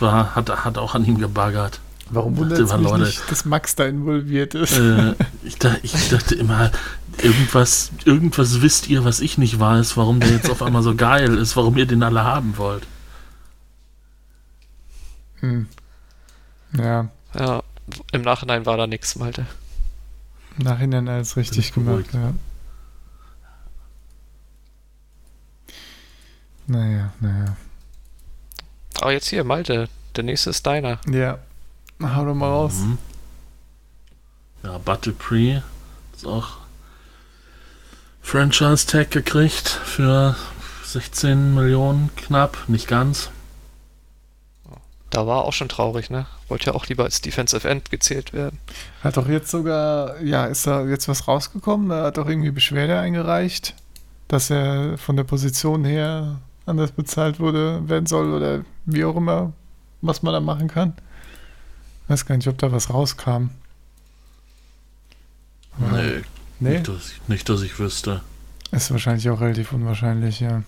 war, 0.00 0.34
hat, 0.34 0.64
hat 0.64 0.76
auch 0.76 0.96
an 0.96 1.04
ihm 1.04 1.18
gebaggert. 1.18 1.78
Warum 2.10 2.36
wundert 2.38 2.58
es 2.58 2.72
mich 2.72 2.82
Leute, 2.82 3.04
nicht, 3.04 3.30
dass 3.30 3.44
Max 3.44 3.76
da 3.76 3.84
involviert 3.84 4.54
ist? 4.54 4.76
Äh, 4.76 5.14
ich, 5.44 5.58
da, 5.58 5.76
ich, 5.82 6.08
dachte 6.08 6.34
immer, 6.34 6.72
irgendwas, 7.22 7.92
irgendwas 8.04 8.62
wisst 8.62 8.88
ihr, 8.88 9.04
was 9.04 9.20
ich 9.20 9.38
nicht 9.38 9.60
weiß, 9.60 9.96
warum 9.96 10.18
der 10.18 10.30
jetzt 10.30 10.50
auf 10.50 10.62
einmal 10.62 10.82
so 10.82 10.96
geil 10.96 11.36
ist, 11.36 11.56
warum 11.56 11.76
ihr 11.76 11.86
den 11.86 12.02
alle 12.02 12.24
haben 12.24 12.56
wollt. 12.56 12.82
Hm. 15.40 15.68
Ja. 16.76 17.08
Ja, 17.34 17.62
im 18.12 18.22
Nachhinein 18.22 18.66
war 18.66 18.76
da 18.76 18.86
nichts, 18.86 19.16
Malte. 19.16 19.46
Im 20.58 20.64
Nachhinein 20.64 21.08
alles 21.08 21.36
richtig 21.36 21.72
gemacht, 21.72 22.06
ja. 22.12 22.34
Naja, 26.66 27.12
naja. 27.20 27.56
Aber 29.00 29.12
jetzt 29.12 29.28
hier, 29.28 29.44
Malte, 29.44 29.88
der 30.16 30.24
nächste 30.24 30.50
ist 30.50 30.66
deiner. 30.66 31.00
Ja. 31.08 31.38
Hau 32.02 32.24
doch 32.24 32.34
mal 32.34 32.48
raus. 32.48 32.74
Mhm. 32.74 32.98
Ja, 34.62 34.78
Bud 34.78 35.06
Dupree 35.06 35.62
ist 36.14 36.26
auch 36.26 36.58
Franchise 38.20 38.86
Tag 38.86 39.10
gekriegt 39.10 39.68
für 39.68 40.36
16 40.84 41.54
Millionen 41.54 42.14
knapp, 42.16 42.58
nicht 42.68 42.88
ganz. 42.88 43.30
Da 45.18 45.26
war 45.26 45.44
auch 45.44 45.52
schon 45.52 45.68
traurig, 45.68 46.10
ne? 46.10 46.26
Wollte 46.46 46.66
ja 46.66 46.74
auch 46.76 46.86
lieber 46.86 47.02
als 47.02 47.20
Defensive 47.20 47.68
End 47.68 47.90
gezählt 47.90 48.32
werden. 48.32 48.60
Hat 49.02 49.16
doch 49.16 49.28
jetzt 49.28 49.50
sogar, 49.50 50.20
ja, 50.22 50.46
ist 50.46 50.64
da 50.64 50.84
jetzt 50.86 51.08
was 51.08 51.26
rausgekommen? 51.26 51.90
Er 51.90 52.04
hat 52.04 52.18
doch 52.18 52.28
irgendwie 52.28 52.52
Beschwerde 52.52 53.00
eingereicht, 53.00 53.74
dass 54.28 54.48
er 54.48 54.96
von 54.96 55.16
der 55.16 55.24
Position 55.24 55.84
her 55.84 56.38
anders 56.66 56.92
bezahlt 56.92 57.40
wurde, 57.40 57.88
werden 57.88 58.06
soll 58.06 58.32
oder 58.32 58.64
wie 58.84 59.04
auch 59.04 59.16
immer, 59.16 59.52
was 60.02 60.22
man 60.22 60.34
da 60.34 60.38
machen 60.38 60.68
kann. 60.68 60.92
Weiß 62.06 62.24
gar 62.24 62.36
nicht, 62.36 62.46
ob 62.46 62.58
da 62.58 62.70
was 62.70 62.88
rauskam. 62.88 63.48
Nee, 65.78 66.22
nee? 66.60 66.74
Nicht, 66.74 66.86
dass 66.86 67.10
ich, 67.10 67.26
nicht, 67.26 67.48
dass 67.48 67.62
ich 67.62 67.76
wüsste. 67.80 68.20
Ist 68.70 68.92
wahrscheinlich 68.92 69.28
auch 69.30 69.40
relativ 69.40 69.72
unwahrscheinlich, 69.72 70.38
ja. 70.38 70.62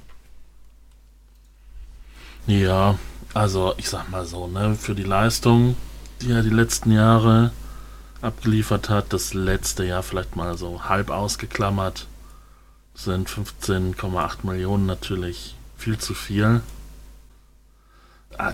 Ja, 2.49 2.99
also 3.35 3.75
ich 3.77 3.89
sag 3.89 4.11
mal 4.11 4.27
so, 4.27 4.47
ne, 4.47 4.75
für 4.75 4.95
die 4.95 5.05
Leistung, 5.05 5.77
die 6.21 6.33
er 6.33 6.43
die 6.43 6.51
letzten 6.51 6.93
Jahre 6.93 7.53
abgeliefert 8.21 8.89
hat, 8.89 9.13
das 9.13 9.35
letzte 9.35 9.85
Jahr 9.85 10.03
vielleicht 10.03 10.37
mal 10.37 10.57
so 10.59 10.85
halb 10.85 11.11
ausgeklammert, 11.11 12.07
sind 12.95 13.29
15,8 13.29 14.39
Millionen 14.43 14.87
natürlich 14.87 15.57
viel 15.79 15.99
zu 15.99 16.15
viel. 16.15 16.61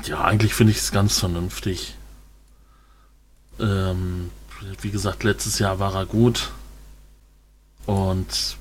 Ja, 0.05 0.25
eigentlich 0.25 0.55
finde 0.55 0.73
ich 0.73 0.79
es 0.79 0.93
ganz 0.93 1.19
vernünftig. 1.19 1.97
Ähm, 3.59 4.31
wie 4.81 4.91
gesagt, 4.91 5.25
letztes 5.25 5.59
Jahr 5.59 5.79
war 5.79 5.95
er 5.95 6.07
gut. 6.07 6.51
Und 7.87 8.57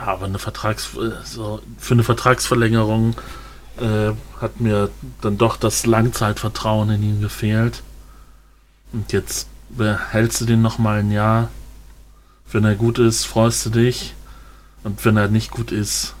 aber 0.00 0.24
eine 0.24 0.38
Vertrags 0.38 0.90
so, 1.24 1.62
für 1.78 1.94
eine 1.94 2.02
Vertragsverlängerung 2.02 3.14
äh, 3.80 4.12
hat 4.40 4.60
mir 4.60 4.90
dann 5.20 5.38
doch 5.38 5.56
das 5.56 5.86
Langzeitvertrauen 5.86 6.90
in 6.90 7.02
ihn 7.02 7.20
gefehlt. 7.20 7.82
Und 8.92 9.12
jetzt 9.12 9.48
behältst 9.70 10.40
du 10.40 10.44
den 10.44 10.62
noch 10.62 10.78
mal 10.78 11.00
ein 11.00 11.10
Jahr. 11.10 11.48
Wenn 12.50 12.64
er 12.64 12.74
gut 12.74 12.98
ist, 12.98 13.24
freust 13.24 13.64
du 13.66 13.70
dich. 13.70 14.14
Und 14.84 15.04
wenn 15.04 15.16
er 15.16 15.28
nicht 15.28 15.50
gut 15.50 15.72
ist, 15.72 16.14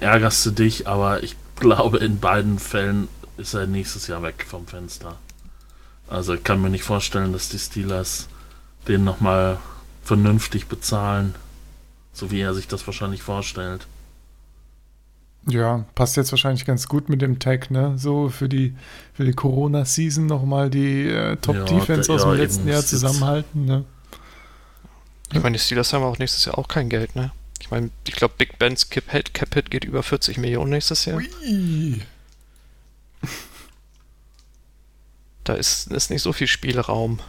ärgerst 0.00 0.44
du 0.46 0.50
dich. 0.50 0.88
Aber 0.88 1.22
ich 1.22 1.36
glaube, 1.56 1.98
in 1.98 2.18
beiden 2.18 2.58
Fällen 2.58 3.08
ist 3.36 3.54
er 3.54 3.66
nächstes 3.66 4.06
Jahr 4.08 4.22
weg 4.22 4.46
vom 4.48 4.66
Fenster. 4.66 5.16
Also 6.08 6.34
ich 6.34 6.42
kann 6.42 6.60
mir 6.60 6.70
nicht 6.70 6.84
vorstellen, 6.84 7.32
dass 7.32 7.48
die 7.48 7.58
Steelers 7.58 8.28
den 8.88 9.04
noch 9.04 9.20
mal 9.20 9.58
vernünftig 10.02 10.66
bezahlen. 10.66 11.34
So 12.12 12.30
wie 12.30 12.40
er 12.40 12.54
sich 12.54 12.66
das 12.66 12.86
wahrscheinlich 12.86 13.22
vorstellt. 13.22 13.86
Ja, 15.48 15.86
passt 15.94 16.16
jetzt 16.16 16.30
wahrscheinlich 16.30 16.66
ganz 16.66 16.88
gut 16.88 17.08
mit 17.08 17.22
dem 17.22 17.38
Tag, 17.38 17.70
ne? 17.70 17.94
So 17.96 18.28
für 18.28 18.48
die, 18.48 18.74
für 19.14 19.24
die 19.24 19.32
Corona-Season 19.32 20.26
nochmal 20.26 20.68
die 20.68 21.08
äh, 21.08 21.36
Top-Defense 21.36 22.10
ja, 22.10 22.16
aus 22.16 22.22
dem 22.22 22.32
ja, 22.32 22.36
letzten 22.36 22.68
Jahr 22.68 22.84
zusammenhalten, 22.84 23.64
ne? 23.64 23.84
Ich 25.32 25.42
meine, 25.42 25.56
die 25.56 25.62
Steelers 25.62 25.92
haben 25.92 26.04
auch 26.04 26.18
nächstes 26.18 26.44
Jahr 26.44 26.58
auch 26.58 26.68
kein 26.68 26.90
Geld, 26.90 27.16
ne? 27.16 27.32
Ich 27.60 27.70
meine, 27.70 27.90
ich 28.06 28.14
glaube, 28.14 28.34
Big 28.36 28.58
Ben's 28.58 28.90
Cap 28.90 29.10
Hit, 29.10 29.32
Cap 29.32 29.54
Hit 29.54 29.70
geht 29.70 29.84
über 29.84 30.02
40 30.02 30.36
Millionen 30.36 30.70
nächstes 30.70 31.06
Jahr. 31.06 31.16
Ui. 31.16 32.02
Da 35.44 35.54
ist, 35.54 35.90
ist 35.90 36.10
nicht 36.10 36.22
so 36.22 36.34
viel 36.34 36.46
Spielraum. 36.46 37.20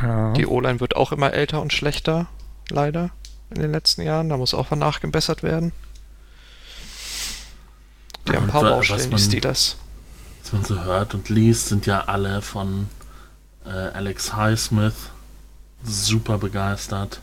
Ja. 0.00 0.32
Die 0.34 0.46
O-Line 0.46 0.78
wird 0.78 0.94
auch 0.94 1.10
immer 1.10 1.32
älter 1.32 1.60
und 1.60 1.72
schlechter, 1.72 2.28
leider, 2.70 3.10
in 3.50 3.62
den 3.62 3.72
letzten 3.72 4.02
Jahren. 4.02 4.28
Da 4.28 4.36
muss 4.36 4.54
auch 4.54 4.70
was 4.70 4.78
nachgebessert 4.78 5.42
werden. 5.42 5.72
Die 8.26 8.32
haben 8.32 8.44
ein 8.44 8.50
paar 8.50 8.62
Baustellen, 8.62 9.10
die 9.10 9.18
Steelers. 9.18 9.76
Was 10.42 10.52
man 10.52 10.64
so 10.64 10.82
hört 10.82 11.14
und 11.14 11.28
liest, 11.28 11.68
sind 11.68 11.86
ja 11.86 12.04
alle 12.04 12.42
von 12.42 12.88
äh, 13.64 13.70
Alex 13.70 14.34
Highsmith 14.34 15.10
super 15.82 16.38
begeistert. 16.38 17.20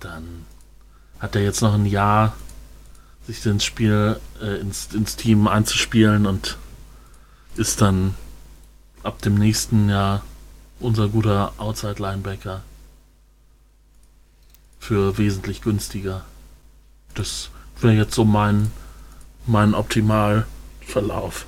Dann 0.00 0.46
hat 1.20 1.36
er 1.36 1.42
jetzt 1.42 1.62
noch 1.62 1.74
ein 1.74 1.86
Jahr, 1.86 2.34
sich 3.26 3.44
ins 3.46 3.64
Spiel, 3.64 4.20
äh, 4.42 4.60
ins, 4.60 4.88
ins 4.92 5.16
Team 5.16 5.48
einzuspielen 5.48 6.26
und 6.26 6.56
ist 7.56 7.80
dann 7.80 8.14
ab 9.02 9.20
dem 9.22 9.34
nächsten 9.34 9.88
Jahr 9.88 10.22
unser 10.80 11.08
guter 11.08 11.52
Outside-Linebacker 11.58 12.62
für 14.84 15.16
wesentlich 15.16 15.62
günstiger. 15.62 16.24
Das 17.14 17.48
wäre 17.80 17.94
jetzt 17.94 18.14
so 18.14 18.26
mein, 18.26 18.70
mein 19.46 19.72
Optimalverlauf. 19.74 21.46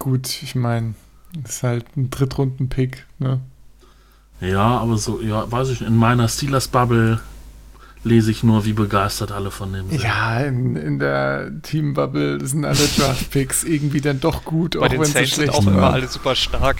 Gut, 0.00 0.42
ich 0.42 0.56
meine, 0.56 0.94
das 1.32 1.56
ist 1.56 1.62
halt 1.62 1.96
ein 1.96 2.10
Drittrunden-Pick, 2.10 3.06
ne? 3.20 3.40
Ja, 4.40 4.78
aber 4.78 4.98
so, 4.98 5.20
ja, 5.20 5.50
weiß 5.50 5.68
ich, 5.68 5.82
in 5.82 5.94
meiner 5.94 6.26
Steelers-Bubble 6.26 7.20
lese 8.02 8.32
ich 8.32 8.42
nur, 8.42 8.64
wie 8.64 8.72
begeistert 8.72 9.30
alle 9.30 9.52
von 9.52 9.72
dem 9.72 9.90
sind. 9.90 10.02
Ja, 10.02 10.40
in, 10.40 10.74
in 10.74 10.98
der 10.98 11.52
Team-Bubble 11.62 12.44
sind 12.44 12.64
alle 12.64 12.74
Draft-Picks 12.96 13.62
irgendwie 13.62 14.00
dann 14.00 14.18
doch 14.18 14.44
gut, 14.44 14.72
Bei 14.72 14.88
auch 14.88 14.90
wenn 14.90 15.04
sie 15.04 15.12
schlecht 15.12 15.34
sind 15.36 15.50
auch 15.50 15.64
immer 15.64 15.92
alle 15.92 16.08
super 16.08 16.34
stark. 16.34 16.78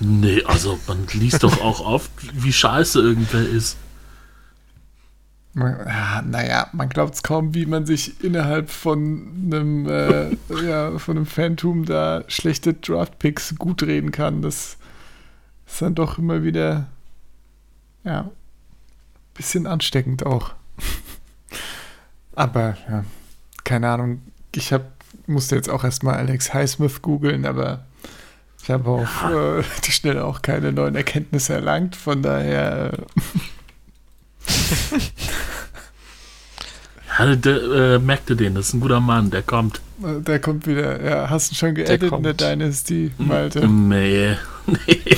Nee, 0.00 0.42
also 0.44 0.78
man 0.86 1.06
liest 1.12 1.42
doch 1.42 1.60
auch 1.60 1.80
oft, 1.80 2.10
wie 2.32 2.52
scheiße 2.52 3.00
irgendwer 3.00 3.48
ist. 3.48 3.76
Ja, 5.54 6.22
naja, 6.22 6.68
man 6.72 6.88
glaubt 6.88 7.14
es 7.14 7.22
kaum, 7.22 7.54
wie 7.54 7.66
man 7.66 7.84
sich 7.84 8.22
innerhalb 8.22 8.70
von 8.70 9.28
einem, 9.46 9.86
äh, 9.88 10.36
ja, 10.64 10.98
von 10.98 11.16
einem 11.16 11.26
Phantom 11.26 11.84
da 11.84 12.22
schlechte 12.28 12.74
Draftpicks 12.74 13.56
gut 13.56 13.82
reden 13.82 14.12
kann. 14.12 14.42
Das 14.42 14.76
ist 15.66 15.82
dann 15.82 15.96
doch 15.96 16.18
immer 16.18 16.44
wieder, 16.44 16.86
ja, 18.04 18.30
bisschen 19.34 19.66
ansteckend 19.66 20.24
auch. 20.24 20.52
aber, 22.36 22.76
ja, 22.88 23.04
keine 23.64 23.88
Ahnung. 23.88 24.22
Ich 24.54 24.72
hab, 24.72 24.92
musste 25.26 25.56
jetzt 25.56 25.70
auch 25.70 25.82
erstmal 25.82 26.14
Alex 26.14 26.54
Highsmith 26.54 27.02
googeln, 27.02 27.46
aber 27.46 27.84
ich 28.68 28.72
habe 28.74 28.90
auf 28.90 29.22
ja. 29.22 29.60
äh, 29.60 29.64
die 29.86 29.92
Schnelle 29.92 30.26
auch 30.26 30.42
keine 30.42 30.72
neuen 30.72 30.94
Erkenntnisse 30.94 31.54
erlangt, 31.54 31.96
von 31.96 32.22
daher. 32.22 32.92
ja, 37.18 37.34
der, 37.34 37.62
äh, 37.62 37.98
merkte 37.98 38.36
den, 38.36 38.54
das 38.56 38.66
ist 38.66 38.74
ein 38.74 38.80
guter 38.80 39.00
Mann, 39.00 39.30
der 39.30 39.40
kommt. 39.40 39.80
Äh, 40.04 40.20
der 40.20 40.38
kommt 40.38 40.66
wieder. 40.66 41.02
Ja, 41.02 41.30
hast 41.30 41.50
du 41.50 41.54
schon 41.54 41.74
geedit 41.76 42.12
in 42.12 42.22
der 42.22 42.34
Dynasty, 42.34 43.10
Malte? 43.16 43.66
Nee, 43.66 44.36
nee. 44.66 45.16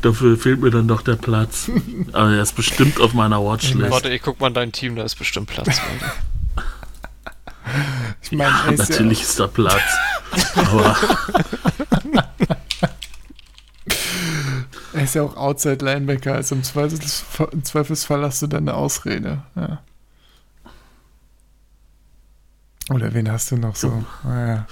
Dafür 0.00 0.38
fehlt 0.38 0.62
mir 0.62 0.70
dann 0.70 0.88
doch 0.88 1.02
der 1.02 1.16
Platz. 1.16 1.70
Aber 2.14 2.30
er 2.30 2.40
ist 2.40 2.56
bestimmt 2.56 2.98
auf 2.98 3.12
meiner 3.12 3.44
Watchlist. 3.44 3.90
Warte, 3.90 4.08
ich 4.08 4.22
guck 4.22 4.40
mal 4.40 4.46
in 4.48 4.54
dein 4.54 4.72
Team, 4.72 4.96
da 4.96 5.02
ist 5.02 5.16
bestimmt 5.16 5.50
Platz. 5.50 5.82
ich 8.22 8.32
meine, 8.32 8.52
ja, 8.52 8.72
natürlich 8.72 9.18
ja 9.18 9.24
ist 9.26 9.38
da 9.38 9.48
Platz. 9.48 9.82
aber. 10.54 10.96
Er 14.96 15.02
ist 15.04 15.14
ja 15.14 15.24
auch 15.24 15.36
Outside 15.36 15.84
Linebacker, 15.84 16.34
also 16.34 16.54
im 16.54 16.62
Zweifelsfall, 16.62 17.48
im 17.52 17.62
Zweifelsfall 17.64 18.22
hast 18.22 18.40
du 18.40 18.46
dann 18.46 18.66
eine 18.66 18.74
Ausrede. 18.74 19.42
Ja. 19.54 19.82
Oder 22.88 23.12
wen 23.12 23.30
hast 23.30 23.50
du 23.50 23.58
noch 23.58 23.76
so? 23.76 24.04
Naja, 24.24 24.66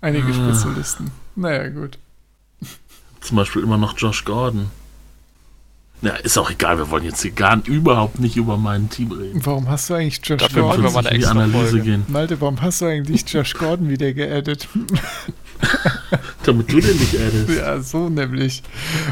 einige 0.00 0.26
ah. 0.26 0.32
Spezialisten. 0.32 1.12
Naja, 1.36 1.68
gut. 1.68 1.96
Zum 3.20 3.36
Beispiel 3.36 3.62
immer 3.62 3.78
noch 3.78 3.96
Josh 3.96 4.24
Gordon. 4.24 4.68
Ja, 6.02 6.14
ist 6.16 6.36
auch 6.36 6.50
egal, 6.50 6.78
wir 6.78 6.90
wollen 6.90 7.04
jetzt 7.04 7.22
hier 7.22 7.30
gar 7.30 7.62
überhaupt 7.64 8.18
nicht 8.18 8.36
über 8.36 8.56
mein 8.56 8.90
Team 8.90 9.12
reden. 9.12 9.40
Warum 9.44 9.68
hast 9.68 9.88
du 9.88 9.94
eigentlich 9.94 10.20
Josh 10.24 10.40
Dafür 10.42 10.62
Gordon? 10.62 10.82
Dafür 10.82 10.96
wir 10.96 11.02
mal 11.02 11.08
eine 11.08 11.28
Analyse 11.28 11.68
Folge. 11.68 11.84
gehen. 11.84 12.04
Malte, 12.08 12.40
warum 12.40 12.60
hast 12.60 12.80
du 12.80 12.86
eigentlich 12.86 13.24
Josh 13.32 13.54
Gordon 13.54 13.88
wieder 13.88 14.12
geaddet? 14.12 14.68
Damit 16.42 16.72
du 16.72 16.80
den 16.80 16.96
nicht 16.96 17.14
addest. 17.14 17.56
Ja, 17.56 17.80
so 17.80 18.08
nämlich. 18.08 18.64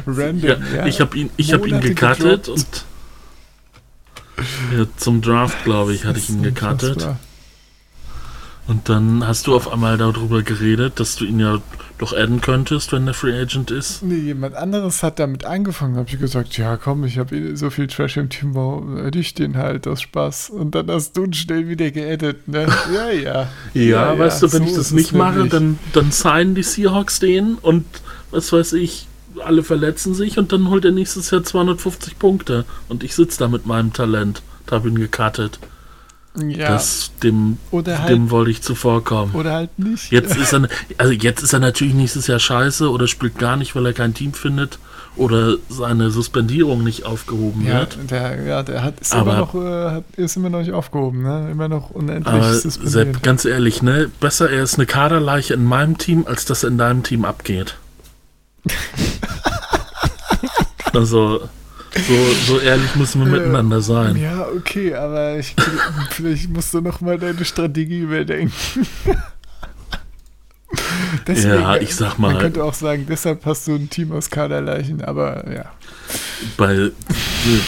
Random. 0.04 0.42
Ja, 0.42 0.76
ja. 0.76 0.86
Ich 0.86 1.00
habe 1.00 1.16
ihn, 1.16 1.30
hab 1.38 1.64
ihn 1.64 1.80
gecuttet 1.80 2.48
und 2.48 2.66
ja, 4.76 4.86
zum 4.96 5.20
Draft, 5.20 5.62
glaube 5.64 5.94
ich, 5.94 6.04
hatte 6.04 6.18
ich 6.18 6.28
ihn 6.28 6.42
gecuttet. 6.42 7.06
Und 8.70 8.88
dann 8.88 9.26
hast 9.26 9.48
du 9.48 9.56
auf 9.56 9.72
einmal 9.72 9.98
darüber 9.98 10.42
geredet, 10.42 11.00
dass 11.00 11.16
du 11.16 11.24
ihn 11.24 11.40
ja 11.40 11.60
doch 11.98 12.12
adden 12.12 12.40
könntest, 12.40 12.92
wenn 12.92 13.04
der 13.04 13.14
Free 13.14 13.36
Agent 13.36 13.72
ist. 13.72 14.00
Nee, 14.04 14.14
jemand 14.14 14.54
anderes 14.54 15.02
hat 15.02 15.18
damit 15.18 15.44
angefangen. 15.44 15.96
habe 15.96 16.08
ich 16.08 16.20
gesagt, 16.20 16.56
ja 16.56 16.76
komm, 16.76 17.02
ich 17.02 17.18
habe 17.18 17.36
eh 17.36 17.56
so 17.56 17.70
viel 17.70 17.88
Trash 17.88 18.16
im 18.16 18.28
Team, 18.28 18.54
warum 18.54 18.96
adde 18.96 19.18
ich 19.18 19.34
den 19.34 19.56
halt 19.56 19.88
aus 19.88 20.00
Spaß? 20.02 20.50
Und 20.50 20.76
dann 20.76 20.88
hast 20.88 21.16
du 21.16 21.24
ihn 21.24 21.32
schnell 21.32 21.66
wieder 21.68 21.90
geaddet, 21.90 22.46
ne? 22.46 22.68
Ja, 22.94 23.10
ja. 23.10 23.48
ja, 23.74 23.82
ja, 23.82 24.16
weißt 24.16 24.44
du, 24.44 24.52
wenn 24.52 24.62
so 24.62 24.68
ich 24.68 24.74
das 24.76 24.92
nicht 24.92 25.14
mache, 25.14 25.48
dann, 25.48 25.80
dann 25.92 26.12
signen 26.12 26.54
die 26.54 26.62
Seahawks 26.62 27.18
den 27.18 27.56
und 27.56 27.84
was 28.30 28.52
weiß 28.52 28.74
ich, 28.74 29.08
alle 29.44 29.64
verletzen 29.64 30.14
sich 30.14 30.38
und 30.38 30.52
dann 30.52 30.68
holt 30.68 30.84
er 30.84 30.92
nächstes 30.92 31.32
Jahr 31.32 31.42
250 31.42 32.20
Punkte. 32.20 32.64
Und 32.88 33.02
ich 33.02 33.16
sitze 33.16 33.40
da 33.40 33.48
mit 33.48 33.66
meinem 33.66 33.92
Talent. 33.92 34.42
Da 34.66 34.78
bin 34.78 34.94
gecuttet. 34.94 35.58
Ja. 36.36 36.68
Das, 36.68 37.10
dem, 37.24 37.58
oder 37.72 37.98
halt, 37.98 38.10
dem 38.10 38.30
wollte 38.30 38.52
ich 38.52 38.62
zuvorkommen. 38.62 39.34
Oder 39.34 39.52
halt 39.52 39.76
nicht. 39.80 40.12
Jetzt 40.12 40.36
ist 40.36 40.52
er, 40.52 40.68
also 40.96 41.12
jetzt 41.12 41.42
ist 41.42 41.52
er 41.52 41.58
natürlich 41.58 41.92
nächstes 41.94 42.28
Jahr 42.28 42.38
scheiße 42.38 42.88
oder 42.88 43.08
spielt 43.08 43.36
gar 43.36 43.56
nicht, 43.56 43.74
weil 43.74 43.84
er 43.86 43.92
kein 43.92 44.14
Team 44.14 44.32
findet 44.32 44.78
oder 45.16 45.56
seine 45.68 46.12
Suspendierung 46.12 46.84
nicht 46.84 47.04
aufgehoben 47.04 47.66
Ja, 47.66 47.80
wird. 47.80 47.98
der, 48.10 48.42
ja, 48.44 48.62
der 48.62 48.84
hat, 48.84 49.00
ist, 49.00 49.12
Aber- 49.12 49.32
immer 49.32 49.40
noch, 49.40 49.54
äh, 50.16 50.22
ist 50.22 50.36
immer 50.36 50.50
noch 50.50 50.60
nicht 50.60 50.70
aufgehoben, 50.72 51.22
ne? 51.24 51.48
Immer 51.50 51.66
noch 51.68 51.90
unendlich 51.90 52.32
Aber 52.32 52.54
suspendiert. 52.54 52.92
Sepp, 52.92 53.22
ganz 53.24 53.44
ehrlich, 53.44 53.82
ne? 53.82 54.08
Besser 54.20 54.48
er 54.50 54.62
ist 54.62 54.76
eine 54.76 54.86
Kaderleiche 54.86 55.54
in 55.54 55.64
meinem 55.64 55.98
Team, 55.98 56.26
als 56.28 56.44
dass 56.44 56.62
er 56.62 56.68
in 56.70 56.78
deinem 56.78 57.02
Team 57.02 57.24
abgeht. 57.24 57.74
also, 60.92 61.40
so, 61.96 62.14
so 62.54 62.60
ehrlich 62.60 62.94
müssen 62.96 63.24
wir 63.24 63.30
miteinander 63.38 63.80
sein. 63.80 64.16
Ja, 64.16 64.46
okay, 64.56 64.94
aber 64.94 65.38
ich, 65.38 65.54
vielleicht 66.10 66.48
musst 66.50 66.72
du 66.74 66.80
noch 66.80 67.00
mal 67.00 67.18
deine 67.18 67.44
Strategie 67.44 68.00
überdenken. 68.00 68.52
Ja, 71.26 71.76
ich 71.76 71.94
sag 71.96 72.18
mal- 72.18 72.32
Man 72.32 72.40
könnte 72.42 72.62
auch 72.64 72.74
sagen, 72.74 73.04
deshalb 73.08 73.44
hast 73.44 73.66
du 73.66 73.74
ein 73.74 73.90
Team 73.90 74.12
aus 74.12 74.30
Kaderleichen, 74.30 75.02
aber 75.04 75.52
ja. 75.52 75.64
Bei, 76.56 76.90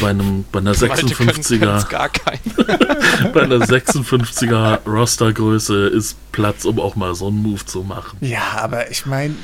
bei, 0.01 0.11
einem, 0.11 0.45
bei 0.53 0.61
einer 0.61 0.71
Malte 0.71 0.87
können's- 1.15 1.49
56er, 1.51 1.59
können's 1.59 1.89
gar 1.89 2.09
bei 3.33 3.43
einer 3.43 3.57
56er 3.57 4.79
Rostergröße 4.89 5.87
ist 5.89 6.17
Platz, 6.33 6.65
um 6.65 6.79
auch 6.81 6.95
mal 6.97 7.15
so 7.15 7.27
einen 7.29 7.43
Move 7.43 7.65
zu 7.65 7.83
machen. 7.83 8.19
Ja, 8.21 8.43
aber 8.59 8.91
ich 8.91 9.05
meine, 9.07 9.35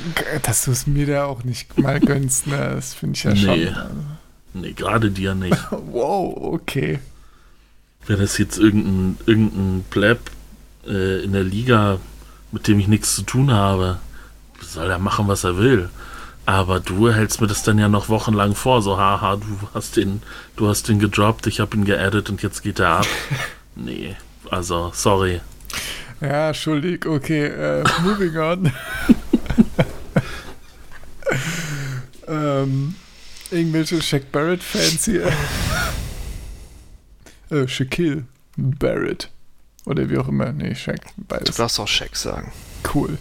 dass 0.42 0.64
du 0.64 0.70
es 0.70 0.86
mir 0.86 1.06
da 1.06 1.24
auch 1.24 1.42
nicht 1.44 1.76
mal 1.78 1.98
gönnst, 2.00 2.46
ne, 2.46 2.72
das 2.76 2.94
finde 2.94 3.16
ich 3.16 3.24
ja 3.24 3.32
Nee. 3.34 3.66
schon. 3.66 4.17
Nee, 4.60 4.72
gerade 4.72 5.10
dir 5.10 5.34
nicht. 5.34 5.56
Wow, 5.70 6.36
okay. 6.54 6.98
Wäre 8.06 8.20
das 8.20 8.38
jetzt 8.38 8.58
irgendein, 8.58 9.18
irgendein 9.26 9.84
Pleb 9.90 10.18
äh, 10.86 11.22
in 11.22 11.32
der 11.32 11.44
Liga, 11.44 11.98
mit 12.52 12.68
dem 12.68 12.78
ich 12.80 12.88
nichts 12.88 13.14
zu 13.14 13.22
tun 13.22 13.52
habe, 13.52 13.98
soll 14.60 14.90
er 14.90 14.98
machen, 14.98 15.28
was 15.28 15.44
er 15.44 15.58
will. 15.58 15.90
Aber 16.46 16.80
du 16.80 17.12
hältst 17.12 17.40
mir 17.42 17.46
das 17.46 17.62
dann 17.62 17.78
ja 17.78 17.88
noch 17.88 18.08
wochenlang 18.08 18.54
vor, 18.54 18.80
so 18.80 18.96
haha, 18.96 19.36
du 19.36 19.68
hast 19.74 19.96
den, 19.96 20.22
du 20.56 20.68
hast 20.68 20.88
den 20.88 20.98
gedroppt, 20.98 21.46
ich 21.46 21.60
habe 21.60 21.76
ihn 21.76 21.84
geaddet 21.84 22.30
und 22.30 22.42
jetzt 22.42 22.62
geht 22.62 22.78
er 22.78 23.00
ab. 23.00 23.06
nee, 23.74 24.16
also 24.50 24.90
sorry. 24.94 25.40
Ja, 26.20 26.54
schuldig, 26.54 27.04
okay, 27.06 27.46
äh, 27.46 27.84
moving 28.02 28.36
on. 28.38 28.72
ähm, 32.26 32.94
irgendwelche 33.50 34.00
Shaq 34.02 34.30
Barrett-Fans 34.32 35.04
hier. 35.04 35.32
äh, 37.50 37.66
Shaquille 37.68 38.24
Barrett. 38.56 39.30
Oder 39.86 40.08
wie 40.10 40.18
auch 40.18 40.28
immer. 40.28 40.52
Nee, 40.52 40.74
Shaq, 40.74 41.00
Du 41.16 41.24
beides. 41.28 41.56
darfst 41.56 41.80
auch 41.80 41.88
Shaq 41.88 42.14
sagen. 42.16 42.52
Cool. 42.94 43.18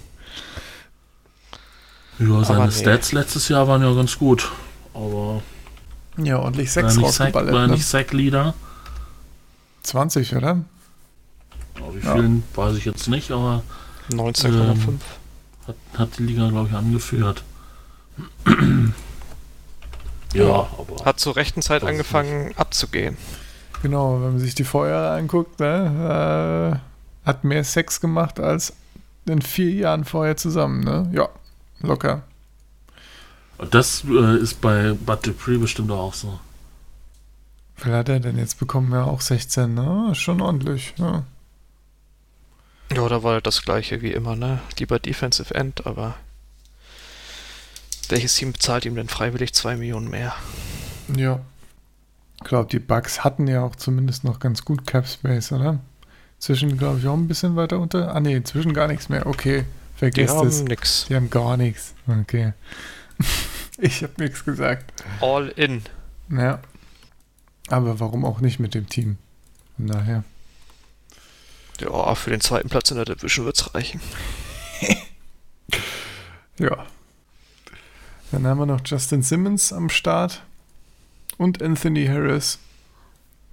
Ja, 2.20 2.44
seine 2.44 2.66
nee. 2.66 2.72
Stats 2.72 3.12
letztes 3.12 3.48
Jahr 3.48 3.68
waren 3.68 3.82
ja 3.84 3.94
ganz 3.94 4.18
gut. 4.18 4.52
Aber 4.94 5.42
Ja, 6.18 6.40
ordentlich 6.40 6.68
war 6.76 6.84
Sex 6.84 6.96
nicht 6.98 7.12
Sack, 7.14 7.28
rausgeballert. 7.28 7.54
war 7.54 7.68
Ne? 7.68 7.74
nicht 7.74 7.86
Sack-Leader. 7.86 8.54
20, 9.84 10.36
oder? 10.36 10.64
Ja, 11.78 11.94
Wie 11.94 12.06
Ja. 12.06 12.14
vielen 12.16 12.44
weiß 12.56 12.76
ich 12.76 12.86
jetzt 12.86 13.08
nicht, 13.08 13.30
aber 13.32 13.64
19,5. 14.12 15.00
Hat, 15.68 15.76
hat 15.98 16.10
die 16.18 16.24
Liga, 16.24 16.50
glaube 16.50 16.70
ich, 16.70 16.76
angeführt. 16.76 17.44
Ja, 20.34 20.44
Ja. 20.44 20.68
aber. 20.78 21.06
Hat 21.06 21.20
zur 21.20 21.36
rechten 21.36 21.62
Zeit 21.62 21.84
angefangen 21.84 22.54
abzugehen. 22.58 23.18
Genau, 23.82 24.16
wenn 24.16 24.32
man 24.32 24.40
sich 24.40 24.56
die 24.56 24.64
Vorjahre 24.64 25.16
anguckt, 25.18 25.60
ne, 25.60 26.80
äh, 27.24 27.28
hat 27.28 27.44
mehr 27.44 27.64
Sex 27.64 28.02
gemacht 28.02 28.40
als 28.40 28.74
in 29.26 29.42
vier 29.42 29.72
Jahren 29.72 30.04
vorher 30.06 30.38
zusammen, 30.38 30.84
ne? 30.84 31.10
Ja, 31.14 31.30
locker. 31.82 32.24
Das 33.72 34.04
äh, 34.08 34.38
ist 34.38 34.62
bei 34.62 34.94
Bud 34.94 35.26
Dupree 35.28 35.58
bestimmt 35.58 35.92
auch 35.92 36.14
so. 36.14 36.40
Wie 37.84 37.92
hat 37.92 38.10
er 38.10 38.20
denn 38.20 38.38
jetzt 38.38 38.58
bekommen? 38.60 38.92
Ja, 38.92 39.04
auch 39.04 39.22
16, 39.22 39.74
ne? 39.74 40.10
Schon 40.16 40.42
ordentlich, 40.42 40.94
ja. 40.98 41.24
Ja, 42.96 43.08
da 43.10 43.22
war 43.22 43.34
halt 43.34 43.46
das 43.48 43.64
gleiche 43.64 44.02
wie 44.02 44.14
immer, 44.14 44.36
ne? 44.36 44.60
Lieber 44.80 44.98
Defensive 44.98 45.54
End, 45.54 45.86
aber 45.86 46.16
welches 48.12 48.36
Team 48.36 48.54
bezahlt 48.54 48.86
ihm 48.86 48.96
denn 48.96 49.08
freiwillig 49.10 49.54
2 49.54 49.78
Millionen 49.78 50.10
mehr? 50.10 50.34
Ja. 51.16 51.40
Ich 52.38 52.44
glaube, 52.44 52.70
die 52.70 52.80
Bugs 52.80 53.24
hatten 53.24 53.48
ja 53.48 53.64
auch 53.64 53.76
zumindest 53.76 54.24
noch 54.24 54.40
ganz 54.40 54.64
gut 54.64 54.86
Cap 54.86 55.08
Space, 55.08 55.52
oder? 55.52 55.80
Zwischen, 56.40 56.78
glaube 56.78 57.00
ich, 57.00 57.08
auch 57.08 57.16
ein 57.16 57.28
bisschen 57.28 57.56
weiter 57.56 57.80
unter. 57.80 58.14
Ah, 58.16 58.20
nee, 58.20 58.44
zwischen 58.44 58.74
gar 58.74 58.88
nichts 58.88 59.10
mehr. 59.10 59.26
Okay, 59.26 59.64
Die 59.96 59.98
vergesst 60.00 60.36
haben 60.36 60.48
es. 60.48 60.62
nix. 60.62 61.06
Die 61.10 61.16
haben 61.16 61.30
gar 61.32 61.58
nichts. 61.58 61.96
Okay. 62.08 62.54
ich 63.80 64.04
habe 64.04 64.14
nichts 64.20 64.46
gesagt. 64.46 64.94
All 65.20 65.48
in. 65.50 65.82
Ja. 66.30 66.60
Aber 67.70 68.00
warum 68.00 68.24
auch 68.24 68.40
nicht 68.40 68.60
mit 68.60 68.76
dem 68.76 68.88
Team? 68.88 69.18
Von 69.78 69.88
daher. 69.88 70.24
Ja, 71.80 72.14
für 72.16 72.30
den 72.30 72.42
zweiten 72.42 72.70
Platz 72.70 72.92
in 72.92 72.98
der 72.98 73.06
Division 73.06 73.46
wird's 73.46 73.74
reichen. 73.74 74.00
Ja. 76.60 76.88
Dann 78.32 78.46
haben 78.46 78.60
wir 78.60 78.66
noch 78.66 78.82
Justin 78.84 79.22
Simmons 79.24 79.72
am 79.72 79.90
Start 79.90 80.44
und 81.38 81.62
Anthony 81.62 82.06
Harris. 82.08 82.60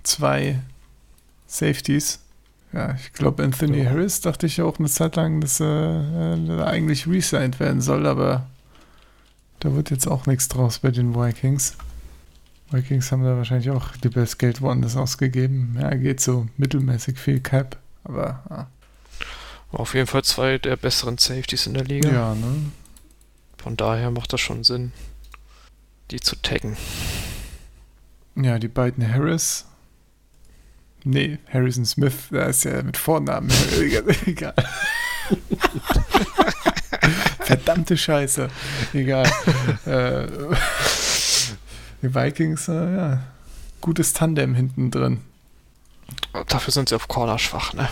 Zwei 0.03 0.61
Safeties. 1.47 2.19
Ja, 2.73 2.95
ich 2.95 3.13
glaube, 3.13 3.45
Anthony 3.45 3.83
Ja. 3.85 3.91
Harris 3.91 4.21
dachte 4.21 4.47
ich 4.47 4.61
auch 4.61 4.79
eine 4.79 4.89
Zeit 4.89 5.15
lang, 5.17 5.41
dass 5.41 5.61
er 5.61 6.37
äh, 6.37 6.63
eigentlich 6.63 7.07
resigned 7.07 7.61
werden 7.61 7.81
soll, 7.81 8.07
aber 8.07 8.47
da 9.61 9.75
wird 9.75 9.91
jetzt 9.91 10.09
auch 10.09 10.27
nichts 10.27 10.49
draus 10.49 10.81
bei 10.81 10.91
den 10.91 11.15
Vikings. 11.15 11.77
Vikings 12.71 13.13
haben 13.13 13.23
da 13.23 13.37
wahrscheinlich 13.37 13.71
auch 13.71 13.91
lieber 14.03 14.21
das 14.21 14.39
Geld 14.39 14.61
woanders 14.61 14.97
ausgegeben. 14.97 15.77
Ja, 15.81 15.95
geht 15.95 16.21
so 16.21 16.49
mittelmäßig 16.57 17.19
viel 17.19 17.39
Cap, 17.39 17.77
aber 18.03 18.43
ah, 18.51 18.67
Auf 19.71 19.95
jeden 19.95 20.09
Fall 20.09 20.25
zwei 20.25 20.59
der 20.59 20.77
besseren 20.77 21.17
Safeties 21.19 21.69
in 21.69 21.75
der 21.75 21.85
Liga. 21.85 22.11
ja, 22.11 22.35
ne? 22.35 22.57
Von 23.65 23.79
daher 23.79 24.11
macht 24.11 24.31
das 24.31 24.43
schon 24.43 24.63
Sinn, 24.63 24.93
die 26.11 26.21
zu 26.21 26.37
taggen. 26.37 26.77
Ja, 28.37 28.59
die 28.59 28.69
beiden 28.69 29.11
Harris. 29.11 29.65
Nee, 31.03 31.39
Harrison 31.51 31.87
Smith, 31.87 32.29
da 32.31 32.45
ist 32.45 32.65
ja 32.65 32.83
mit 32.83 32.99
Vornamen. 32.99 33.51
Egal. 34.27 34.55
Verdammte 37.41 37.97
Scheiße. 37.97 38.51
Egal. 38.93 39.25
äh, 39.87 40.27
die 42.03 42.15
Vikings, 42.15 42.69
äh, 42.69 42.97
ja. 42.97 43.23
Gutes 43.81 44.13
Tandem 44.13 44.55
hinten 44.55 44.91
drin. 44.91 45.23
Dafür 46.49 46.71
sind 46.71 46.91
sie 46.91 46.97
auf 46.97 47.09
Corner 47.09 47.39
schwach, 47.39 47.73
ne? 47.73 47.89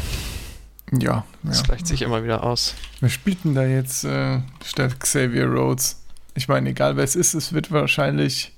Ja, 0.93 1.25
Das 1.43 1.59
ja. 1.59 1.65
gleicht 1.65 1.87
sich 1.87 2.03
immer 2.03 2.23
wieder 2.23 2.45
aus. 2.45 2.75
Wer 3.01 3.09
spielt 3.09 3.45
denn 3.45 3.55
da 3.55 3.65
jetzt 3.65 4.05
äh, 4.05 4.41
statt 4.65 5.01
Xavier 5.01 5.47
Rhodes? 5.47 6.03
Ich 6.35 6.49
meine, 6.49 6.71
egal 6.71 6.97
wer 6.97 7.05
es 7.05 7.17
ist, 7.17 7.35
es 7.35 7.53
wird 7.53 7.71
wahrscheinlich 7.71 8.53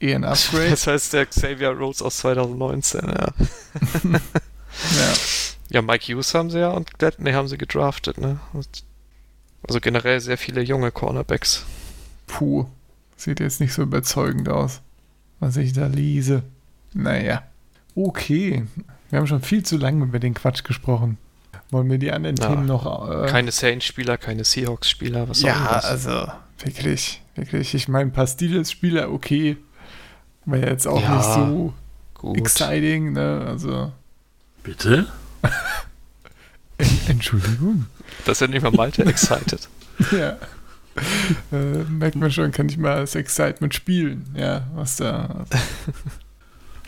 eh 0.00 0.14
ein 0.14 0.24
Upgrade. 0.24 0.68
Das 0.70 0.86
heißt 0.86 1.12
der 1.12 1.26
Xavier 1.26 1.70
Rhodes 1.70 2.00
aus 2.00 2.18
2019, 2.18 3.00
ja. 3.08 3.32
ja. 4.12 5.12
Ja, 5.72 5.82
Mike 5.82 6.12
Hughes 6.12 6.34
haben 6.34 6.50
sie 6.50 6.58
ja 6.60 6.70
und 6.70 6.98
Gladney 6.98 7.32
haben 7.32 7.48
sie 7.48 7.58
gedraftet, 7.58 8.18
ne? 8.18 8.40
Also 8.52 9.80
generell 9.80 10.20
sehr 10.20 10.38
viele 10.38 10.62
junge 10.62 10.90
Cornerbacks. 10.90 11.64
Puh, 12.26 12.66
sieht 13.16 13.40
jetzt 13.40 13.60
nicht 13.60 13.72
so 13.72 13.82
überzeugend 13.82 14.48
aus, 14.48 14.80
was 15.38 15.56
ich 15.56 15.72
da 15.72 15.86
lese. 15.86 16.42
Naja, 16.92 17.42
okay. 17.94 18.66
Wir 19.10 19.18
haben 19.18 19.26
schon 19.26 19.42
viel 19.42 19.64
zu 19.64 19.76
lange 19.76 20.04
über 20.04 20.18
den 20.18 20.34
Quatsch 20.34 20.64
gesprochen. 20.64 21.18
Wollen 21.70 21.88
wir 21.90 21.98
die 21.98 22.10
anderen 22.10 22.36
Ja, 22.36 22.48
Themen 22.48 22.66
noch... 22.66 23.08
Äh, 23.08 23.26
Keine 23.28 23.52
Saints-Spieler, 23.52 24.18
keine 24.18 24.44
Seahawks-Spieler, 24.44 25.28
was 25.28 25.42
ja, 25.42 25.54
soll 25.54 25.64
das? 25.68 25.84
also 25.84 26.32
wirklich, 26.64 27.22
wirklich. 27.36 27.74
Ich 27.74 27.86
meine, 27.88 28.10
ein 28.10 28.12
paar 28.12 28.26
Steelers-Spieler, 28.26 29.10
okay. 29.12 29.56
War 30.46 30.58
ja 30.58 30.66
jetzt 30.68 30.86
auch 30.88 31.00
Ja, 31.00 31.16
nicht 31.16 31.24
so 31.24 31.74
Gut. 32.14 32.38
exciting, 32.38 33.12
ne? 33.12 33.44
Also, 33.46 33.92
Bitte? 34.64 35.06
en 36.78 36.86
Entschuldigung. 37.08 37.86
Das 38.24 38.36
ist 38.36 38.40
ja 38.40 38.46
nicht 38.48 38.62
mal 38.62 38.72
Malte 38.72 39.04
excited. 39.06 39.68
ja. 40.12 40.36
Äh, 41.52 41.84
merkt 41.88 42.16
man 42.16 42.30
schon, 42.32 42.50
kann 42.50 42.68
ich 42.68 42.76
mal 42.76 43.00
das 43.00 43.14
Excitement 43.14 43.72
spielen, 43.74 44.34
ja, 44.36 44.66
was 44.74 44.96
da. 44.96 45.44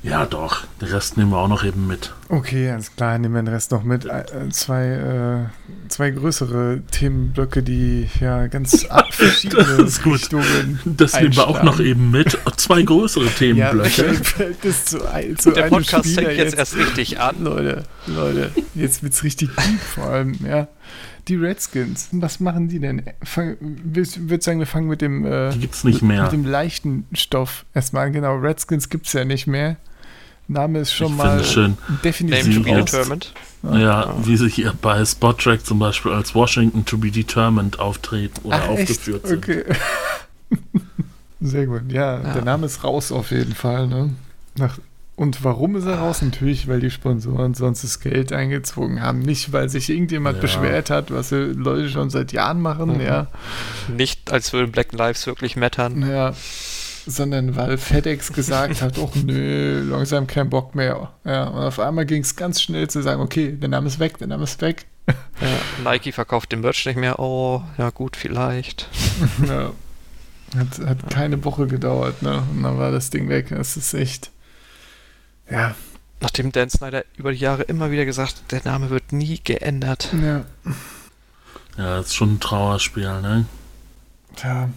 Ja, 0.03 0.27
doch. 0.27 0.65
Den 0.81 0.89
Rest 0.89 1.17
nehmen 1.17 1.31
wir 1.31 1.39
auch 1.39 1.47
noch 1.49 1.63
eben 1.65 1.87
mit. 1.87 2.13
Okay, 2.29 2.71
alles 2.71 2.95
klar, 2.97 3.19
nehmen 3.19 3.35
wir 3.35 3.43
den 3.43 3.49
Rest 3.55 3.71
noch 3.71 3.85
mit. 3.85 4.05
Äh, 4.05 4.25
zwei, 4.51 4.87
äh, 4.87 5.89
zwei 5.89 6.11
größere 6.11 6.81
Themenblöcke, 6.91 7.63
die 7.63 8.09
ja 8.21 8.49
ganz 8.49 8.85
verschiedene 9.11 9.63
Das 9.79 9.79
ist 9.81 10.03
gut. 10.03 10.15
Richtungen 10.15 10.81
Das 10.85 11.15
nehmen 11.15 11.37
wir 11.37 11.47
auch 11.47 11.63
noch 11.63 11.79
eben 11.79 12.11
mit. 12.11 12.37
Zwei 12.57 12.83
größere 12.83 13.27
Ja, 13.27 13.31
Themenblöcke. 13.31 14.15
fällt 14.25 14.65
das 14.65 14.87
zu, 14.87 14.99
zu 15.39 15.51
Der 15.53 15.65
einem 15.65 15.73
Podcast 15.73 16.07
Spieler 16.07 16.23
fängt 16.27 16.39
jetzt 16.39 16.55
erst 16.57 16.77
richtig 16.77 17.21
an. 17.21 17.37
Leute, 17.45 17.85
Leute, 18.09 18.51
jetzt 18.75 19.05
wird's 19.05 19.23
richtig 19.23 19.51
deep 19.55 19.81
vor 19.81 20.07
allem, 20.07 20.35
ja. 20.45 20.67
Die 21.29 21.37
Redskins, 21.37 22.09
was 22.11 22.41
machen 22.41 22.67
die 22.67 22.81
denn? 22.81 23.03
Ich 23.23 23.37
würde 23.37 24.43
sagen, 24.43 24.59
wir 24.59 24.67
fangen 24.67 24.89
mit 24.89 25.01
dem, 25.01 25.25
äh, 25.25 25.51
Die 25.53 25.61
gibt's 25.61 25.85
nicht 25.85 26.03
mehr. 26.03 26.25
mit 26.25 26.33
dem 26.33 26.45
leichten 26.45 27.07
Stoff 27.13 27.65
erstmal 27.73 28.09
an. 28.09 28.13
Genau, 28.13 28.35
Redskins 28.39 28.89
gibt's 28.89 29.13
ja 29.13 29.25
nicht 29.25 29.47
mehr. 29.47 29.77
Name 30.49 30.81
ist 30.81 30.93
schon 30.93 31.13
Ich 31.13 31.17
mal 31.19 31.45
schön. 31.45 31.79
definitiv 32.05 32.45
Name 32.47 32.55
to 32.57 32.63
be 32.63 32.77
determined. 32.85 33.33
Ja, 33.63 34.15
wie 34.25 34.37
sie 34.37 34.49
hier 34.49 34.75
bei 34.83 35.05
Spot 35.05 35.33
Track 35.35 35.65
zum 35.65 35.79
Beispiel 35.79 36.13
als 36.13 36.35
Washington 36.35 36.85
to 36.85 36.99
be 36.99 37.11
determined 37.11 37.79
auftreten 37.79 38.35
oder 38.43 38.57
Ach, 38.65 38.71
echt? 38.71 38.91
aufgeführt 38.91 39.27
sind. 39.27 39.39
Okay. 39.39 39.65
Sehr 41.41 41.67
gut. 41.67 41.83
Ja, 41.91 42.21
Ja. 42.23 42.33
der 42.35 42.43
Name 42.45 42.67
ist 42.67 42.85
raus 42.85 43.11
auf 43.13 43.31
jeden 43.31 43.55
Fall. 43.55 43.87
Ne? 43.89 44.11
Nach, 44.57 44.79
und 45.17 45.43
warum 45.45 45.77
ist 45.77 45.85
er 45.87 45.99
raus? 45.99 46.23
Natürlich, 46.23 46.69
weil 46.69 46.81
die 46.81 46.91
Sponsoren 46.91 47.55
sonst 47.55 47.83
das 47.85 48.01
Geld 48.01 48.33
eingezogen 48.33 49.01
haben. 49.03 49.19
Nicht, 49.21 49.53
weil 49.53 49.69
sich 49.69 49.91
irgendjemand 49.91 50.37
Ja. 50.37 50.41
beschwert 50.43 50.91
hat, 50.91 51.11
was 51.11 51.31
die 51.31 51.35
Leute 51.37 51.89
schon 51.89 52.11
seit 52.11 52.33
Jahren 52.33 52.61
machen, 52.61 52.95
Mhm. 52.95 53.01
ja. 53.01 53.27
Nicht, 53.97 54.31
als 54.33 54.53
würden 54.53 54.71
Black 54.73 54.93
Lives 54.93 55.27
wirklich 55.27 55.57
mattern. 55.57 56.09
ja. 56.09 56.33
Sondern 57.07 57.57
weil 57.57 57.79
FedEx 57.79 58.33
gesagt 58.33 58.81
hat, 58.83 58.99
oh 58.99 59.11
nö, 59.25 59.83
langsam 59.83 60.27
kein 60.27 60.49
Bock 60.51 60.75
mehr. 60.75 61.13
Ja, 61.25 61.45
und 61.45 61.63
auf 61.63 61.79
einmal 61.79 62.07
ging 62.07 62.23
es 62.23 62.37
ganz 62.37 62.63
schnell 62.63 62.89
zu 62.89 63.03
sagen, 63.03 63.21
okay, 63.21 63.53
der 63.53 63.69
Name 63.69 63.89
ist 63.89 63.99
weg, 63.99 64.19
der 64.19 64.29
Name 64.29 64.45
ist 64.45 64.61
weg. 64.61 64.87
Ja, 65.09 65.91
Nike 65.91 66.13
verkauft 66.13 66.53
den 66.53 66.61
Merch 66.61 66.87
nicht 66.87 66.97
mehr. 66.97 67.19
Oh, 67.19 67.63
ja 67.77 67.91
gut, 67.91 68.17
vielleicht. 68.17 68.89
ja. 69.47 69.73
Hat, 70.57 70.87
hat 70.87 71.11
keine 71.11 71.45
Woche 71.45 71.67
gedauert, 71.67 72.23
ne? 72.23 72.43
Und 72.53 72.63
dann 72.63 72.79
war 72.79 72.93
das 72.93 73.11
Ding 73.11 73.29
weg. 73.29 73.49
Das 73.51 73.77
ist 73.77 73.95
echt. 73.95 74.31
Ja, 75.51 75.75
Nachdem 76.23 76.53
Dan 76.53 76.71
Snyder 76.71 77.05
über 77.17 77.33
die 77.33 77.39
Jahre 77.39 77.63
immer 77.65 77.91
wieder 77.91 78.05
gesagt 78.05 78.37
hat, 78.37 78.53
der 78.53 78.63
Name 78.65 78.91
wird 78.91 79.13
nie 79.13 79.41
geändert. 79.43 80.09
ja. 80.13 80.45
Ja, 81.79 81.97
das 81.97 82.09
ist 82.09 82.15
schon 82.15 82.35
ein 82.35 82.41
Trauerspiel, 82.41 83.23
ne? 83.23 83.47
Tja, 84.37 84.69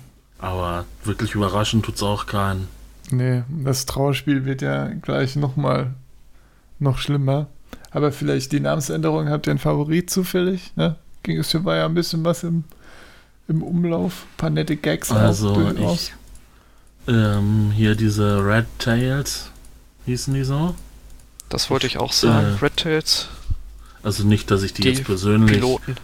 Aber 0.46 0.86
wirklich 1.04 1.34
überraschend 1.34 1.86
tut's 1.86 2.04
auch 2.04 2.28
keinen. 2.28 2.68
nee, 3.10 3.44
das 3.50 3.88
Trauerspiel 3.88 4.46
wird 4.46 4.62
ja 4.62 4.90
gleich 5.02 5.36
nochmal 5.36 5.96
noch 6.78 7.00
schlimmer. 7.00 7.48
Aber 7.90 8.12
vielleicht 8.12 8.52
die 8.52 8.60
Namensänderung 8.60 9.30
habt 9.30 9.48
ihr 9.48 9.52
einen 9.52 9.60
Favorit 9.60 10.12
zufällig, 10.12 10.72
ne? 10.76 10.98
Ging 11.24 11.40
es 11.40 11.52
war 11.66 11.78
ja 11.78 11.86
ein 11.86 11.96
bisschen 11.96 12.24
was 12.24 12.44
im, 12.44 12.64
im 13.48 13.64
Umlauf. 13.64 14.26
Ein 14.26 14.38
paar 14.38 14.50
nette 14.52 14.76
Gags 14.76 15.12
auch 15.12 15.16
Also 15.16 15.72
ich, 15.72 16.14
ähm, 17.08 17.72
hier 17.74 17.96
diese 17.96 18.46
Red 18.46 18.68
Tails, 18.78 19.50
hießen 20.06 20.32
die 20.36 20.44
so? 20.44 20.76
Das 21.50 21.72
wollte 21.72 21.88
ich 21.88 21.98
auch 21.98 22.14
sagen. 22.14 22.58
Äh, 22.60 22.64
Red 22.64 22.78
Tails, 22.78 23.30
Also 24.04 24.24
nicht, 24.28 24.52
dass 24.52 24.62
ich 24.62 24.74
die, 24.74 24.84
Die 24.84 24.90
jetzt 24.90 25.06
persönlich, 25.06 25.54
Piloten. 25.54 25.96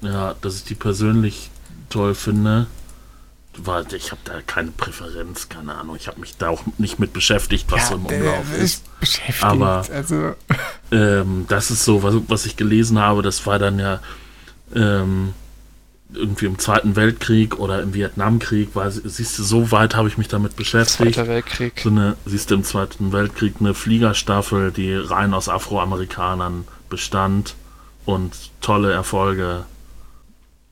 ja, 0.00 0.34
dass 0.40 0.56
ich 0.56 0.64
die 0.64 0.74
persönlich 0.74 1.50
toll 1.90 2.14
finde. 2.14 2.68
Weil 3.58 3.86
ich 3.94 4.10
habe 4.10 4.20
da 4.24 4.40
keine 4.46 4.70
Präferenz, 4.70 5.48
keine 5.48 5.74
Ahnung. 5.74 5.96
Ich 5.96 6.08
habe 6.08 6.20
mich 6.20 6.36
da 6.36 6.48
auch 6.50 6.62
nicht 6.78 6.98
mit 6.98 7.12
beschäftigt, 7.12 7.66
was 7.70 7.88
so 7.88 7.94
im 7.94 8.06
Umlauf 8.06 8.52
ist. 8.58 8.84
beschäftigt. 9.00 9.42
Aber- 9.44 9.84
also, 9.92 10.34
Ähm, 10.92 11.46
das 11.48 11.70
ist 11.70 11.84
so, 11.84 12.02
was, 12.02 12.14
was 12.28 12.46
ich 12.46 12.56
gelesen 12.56 12.98
habe, 12.98 13.22
das 13.22 13.44
war 13.46 13.58
dann 13.58 13.78
ja 13.78 14.00
ähm, 14.74 15.32
irgendwie 16.14 16.46
im 16.46 16.58
Zweiten 16.58 16.94
Weltkrieg 16.96 17.58
oder 17.58 17.82
im 17.82 17.92
Vietnamkrieg, 17.94 18.70
weil 18.74 18.90
siehst 18.90 19.38
du, 19.38 19.42
so 19.42 19.72
weit 19.72 19.96
habe 19.96 20.08
ich 20.08 20.16
mich 20.18 20.28
damit 20.28 20.54
beschäftigt. 20.56 21.14
Zweiter 21.14 21.26
Weltkrieg. 21.28 21.80
So 21.82 21.88
eine, 21.88 22.16
siehst 22.24 22.50
du 22.50 22.54
im 22.54 22.64
Zweiten 22.64 23.12
Weltkrieg 23.12 23.54
eine 23.58 23.74
Fliegerstaffel, 23.74 24.70
die 24.70 24.94
rein 24.94 25.34
aus 25.34 25.48
Afroamerikanern 25.48 26.66
bestand 26.88 27.54
und 28.04 28.32
tolle 28.60 28.92
Erfolge 28.92 29.64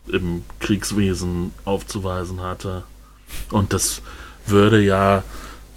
im 0.09 0.45
Kriegswesen 0.61 1.53
aufzuweisen 1.65 2.41
hatte. 2.43 2.85
Und 3.51 3.73
das 3.73 4.03
würde 4.47 4.81
ja 4.83 5.23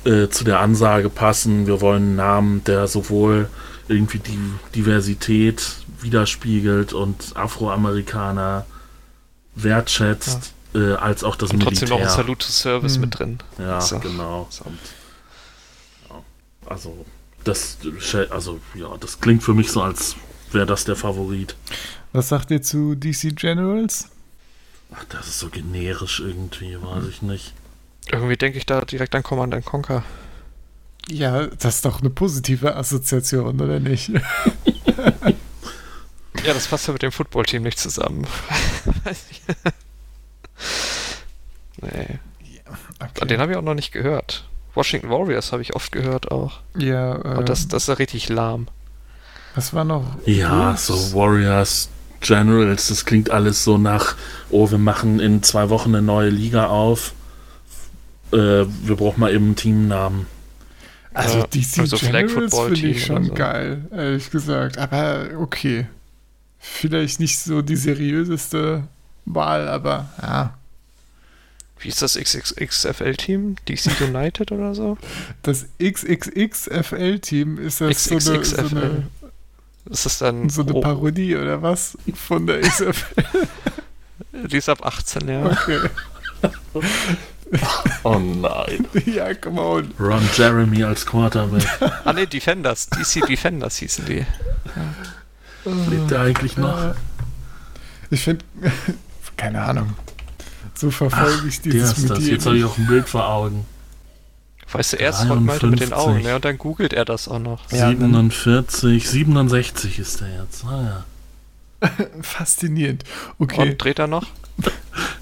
äh, 0.04 0.28
zu 0.28 0.44
der 0.44 0.60
Ansage 0.60 1.10
passen, 1.10 1.66
wir 1.68 1.82
wollen 1.82 2.04
einen 2.04 2.16
Namen, 2.18 2.64
der 2.66 2.88
sowohl 2.88 3.50
irgendwie 3.88 4.20
die 4.20 4.38
Diversität 4.76 5.64
widerspiegelt 6.02 6.94
und 6.94 7.36
Afroamerikaner 7.36 8.66
wertschätzt, 9.56 10.54
äh, 10.76 10.94
als 10.94 11.24
auch 11.24 11.36
das 11.36 11.52
Und 11.52 11.60
Militär. 11.60 11.88
trotzdem 11.88 11.98
noch 11.98 12.06
ein 12.06 12.16
Salute 12.16 12.46
to 12.46 12.52
Service 12.52 12.96
Hm. 12.96 13.02
mit 13.02 13.18
drin. 13.20 13.38
Ja, 13.58 13.82
So. 13.82 14.00
genau. 14.00 14.48
So. 14.50 14.66
Ja, 16.10 16.16
also, 16.66 17.06
das, 17.44 17.78
also, 18.30 18.60
ja, 18.76 18.90
das 19.00 19.20
klingt 19.22 19.42
für 19.44 19.54
mich 19.54 19.72
so, 19.72 19.82
als 19.82 20.16
wäre 20.52 20.66
das 20.66 20.84
der 20.86 20.96
Favorit. 20.96 21.56
was 22.14 22.30
sagt 22.30 22.52
ihr 22.52 22.62
zu 22.62 22.94
DC 22.96 23.36
Generals? 23.36 24.10
Ach, 24.94 25.04
das 25.10 25.28
ist 25.28 25.40
so 25.40 25.50
generisch 25.50 26.20
irgendwie, 26.20 26.82
weiß 26.82 27.06
ich 27.10 27.22
nicht. 27.22 27.54
Irgendwie 28.12 28.38
denke 28.38 28.58
ich 28.58 28.66
da 28.66 28.82
direkt 28.82 29.14
an 29.16 29.24
Command 29.24 29.54
and 29.54 29.66
Conquer. 29.66 30.04
Ja, 31.10 31.48
das 31.48 31.76
ist 31.76 31.86
doch 31.86 32.00
eine 32.02 32.10
positive 32.10 32.76
Assoziation, 32.76 33.60
oder 33.62 33.80
nicht? 33.80 34.12
Ja, 36.46 36.54
das 36.54 36.68
passt 36.68 36.86
ja 36.88 36.94
mit 36.94 37.02
dem 37.02 37.12
Footballteam 37.12 37.64
nicht 37.64 37.80
zusammen. 37.80 38.26
Nee. 41.82 42.20
Okay. 43.00 43.28
Den 43.28 43.40
habe 43.40 43.52
ich 43.52 43.58
auch 43.58 43.62
noch 43.64 43.74
nicht 43.76 43.92
gehört. 43.92 44.46
Washington 44.74 45.10
Warriors 45.10 45.52
habe 45.52 45.62
ich 45.62 45.76
oft 45.76 45.92
gehört 45.92 46.32
auch. 46.32 46.60
ja, 46.76 47.16
Aber 47.16 47.42
äh, 47.42 47.46
das, 47.46 47.68
das 47.68 47.84
ist 47.84 47.88
ja 47.90 47.94
richtig 47.96 48.30
lahm. 48.30 48.68
was 49.56 49.74
war 49.74 49.84
noch? 49.84 50.04
Ja, 50.26 50.68
Wolves? 50.70 50.88
so 50.88 51.14
Warriors, 51.14 51.90
Generals, 52.22 52.88
das 52.88 53.06
klingt 53.06 53.30
alles 53.30 53.64
so 53.64 53.78
nach, 53.78 54.16
oh, 54.50 54.70
wir 54.72 54.78
machen 54.78 55.20
in 55.20 55.44
zwei 55.44 55.70
Wochen 55.70 55.96
eine 55.96 56.02
neue 56.02 56.30
Liga 56.30 56.68
auf. 56.68 57.14
Äh, 58.32 58.66
wir 58.66 58.96
brauchen 58.96 59.20
mal 59.20 59.34
eben 59.34 59.46
einen 59.46 59.56
Teamnamen. 59.56 60.26
Also 61.14 61.44
DC 61.44 61.80
also 61.80 61.98
Flag 61.98 62.28
Generals 62.28 62.60
finde 62.60 62.74
ich 62.74 62.80
Team 62.80 63.06
schon 63.06 63.24
so. 63.26 63.34
geil, 63.34 63.86
ehrlich 63.92 64.30
gesagt. 64.30 64.78
Aber 64.78 65.30
okay. 65.40 65.88
Vielleicht 66.60 67.20
nicht 67.20 67.40
so 67.40 67.62
die 67.62 67.76
seriöseste 67.76 68.84
Wahl, 69.26 69.68
aber 69.68 70.10
ja. 70.22 70.54
Wie 71.80 71.90
ist 71.90 72.02
das 72.02 72.16
XXXFL-Team? 72.16 73.56
DC 73.68 74.02
United 74.02 74.52
oder 74.52 74.74
so? 74.74 74.98
Das 75.44 75.68
XXXFL-Team 75.82 77.60
ist 77.60 77.82
das 77.82 78.06
so 78.06 78.12
eine, 78.12 78.22
so 78.22 78.40
XXXFL. 78.40 78.78
eine, 78.78 79.08
Ist 79.90 80.06
das 80.06 80.20
dann. 80.20 80.50
so 80.50 80.62
eine 80.62 80.74
oh, 80.74 80.82
Parodie 80.82 81.36
oder 81.36 81.62
was? 81.62 81.98
Von 82.14 82.48
der 82.48 82.62
XFL. 82.62 83.24
die 84.48 84.58
ist 84.58 84.70
ab 84.70 84.86
18, 84.86 85.28
ja. 85.28 85.46
Okay. 85.46 85.80
Oh 88.04 88.20
nein. 88.20 88.86
ja, 89.06 89.34
come 89.34 89.62
on. 89.62 89.94
Ron 90.00 90.28
Jeremy 90.36 90.84
als 90.84 91.06
Quarterback. 91.06 91.66
Ah 92.04 92.14
ne, 92.14 92.28
Defenders. 92.28 92.90
DC 92.90 93.26
Defenders 93.26 93.78
hießen 93.78 94.06
die. 94.06 94.26
Lebt 95.90 96.12
er 96.12 96.22
eigentlich 96.22 96.58
noch? 96.58 96.96
Ich 98.10 98.24
finde, 98.24 98.46
keine 99.38 99.62
Ahnung. 99.62 99.94
So 100.74 100.92
verfolge 100.92 101.48
ich 101.48 101.62
Der 101.62 101.72
dieses 101.72 101.98
ist 101.98 102.10
das. 102.10 102.20
Medien 102.20 102.36
Jetzt 102.36 102.46
habe 102.46 102.58
ich 102.58 102.66
auch 102.66 102.78
ein 102.78 102.88
Bild 102.88 103.10
vor 103.10 103.28
Augen. 103.28 103.66
Weißt 104.72 104.94
du, 104.94 104.98
erst 104.98 105.30
rollt 105.30 105.42
Malte 105.42 105.68
mit 105.68 105.80
den 105.80 105.90
53. 105.90 105.94
Augen, 105.98 106.26
ja, 106.26 106.36
und 106.36 106.46
dann 106.46 106.58
googelt 106.58 106.94
er 106.94 107.06
das 107.06 107.28
auch 107.28 107.40
noch. 107.40 107.72
Ja, 107.72 107.90
47, 107.90 109.10
67 109.10 110.00
ist 110.00 110.22
er 110.22 110.42
jetzt. 110.42 110.66
Ah 110.66 111.06
ja. 111.82 111.90
Faszinierend. 112.22 113.04
Okay. 113.40 113.62
Und 113.62 113.78
dreht 113.78 114.00
er 114.00 114.08
noch? 114.08 114.26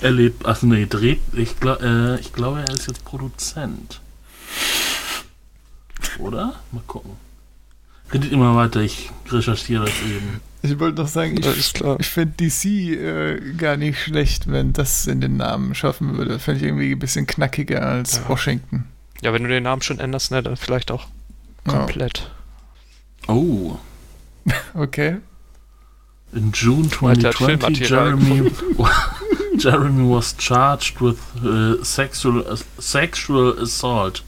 Er 0.02 0.12
lebt, 0.12 0.46
ach 0.46 0.62
nee, 0.62 0.86
dreht, 0.86 1.20
ich, 1.34 1.60
glaub, 1.60 1.82
äh, 1.82 2.18
ich 2.20 2.32
glaube, 2.32 2.60
er 2.62 2.74
ist 2.74 2.88
jetzt 2.88 3.04
Produzent. 3.04 4.00
Oder? 6.20 6.56
Mal 6.72 6.82
gucken. 6.88 7.12
Redet 8.14 8.32
immer 8.32 8.56
weiter, 8.56 8.82
ich 8.82 9.10
recherchiere 9.30 9.86
das 9.86 9.93
eben. 10.08 10.39
Ich 10.62 10.80
wollte 10.80 11.02
noch 11.02 11.08
sagen, 11.08 11.38
ich, 11.38 11.74
ich 12.00 12.08
finde 12.08 12.34
DC 12.38 12.66
äh, 12.66 13.54
gar 13.58 13.78
nicht 13.78 14.00
schlecht, 14.00 14.50
wenn 14.50 14.74
das 14.74 15.06
in 15.06 15.22
den 15.22 15.38
Namen 15.38 15.76
schaffen 15.76 16.18
würde. 16.18 16.39
Fände 16.39 16.62
ich 16.62 16.66
irgendwie 16.66 16.91
ein 16.93 17.00
bisschen 17.00 17.28
knackiger 17.28 17.82
als 17.82 18.18
Ja. 18.18 18.30
Washington. 18.30 18.86
Ja, 19.22 19.34
wenn 19.34 19.43
du 19.43 19.49
den 19.49 19.63
Namen 19.63 19.82
schon 19.82 19.99
änderst, 19.99 20.32
ne, 20.32 20.43
dann 20.43 20.55
vielleicht 20.57 20.91
auch 20.91 21.07
Ja. 21.66 21.74
komplett. 21.74 22.30
Oh, 23.28 23.78
Okay. 24.74 25.18
in 26.34 26.51
June 26.53 26.89
Alter, 27.01 27.30
hat 27.30 27.36
2020, 27.38 27.88
Filmmaterial 27.88 28.20
Jeremy, 28.20 28.51
Jeremy 29.57 30.13
was 30.16 30.36
charged 30.38 31.01
with 31.01 31.18
uh, 31.43 31.82
sexual, 31.84 32.43
sexual 32.78 33.57
assault 33.61 34.24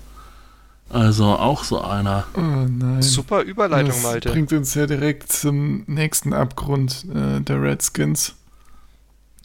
Also 0.89 1.25
auch 1.25 1.63
so 1.65 1.81
einer. 1.81 2.23
Oh 2.33 2.39
nein. 2.39 3.01
Super 3.01 3.41
Überleitung, 3.41 3.89
das 3.91 4.03
Malte. 4.03 4.29
bringt 4.31 4.53
uns 4.53 4.73
ja 4.73 4.87
direkt 4.87 5.29
zum 5.31 5.83
nächsten 5.87 6.31
Abgrund 6.33 7.05
äh, 7.13 7.41
der 7.41 7.61
Redskins. 7.61 8.33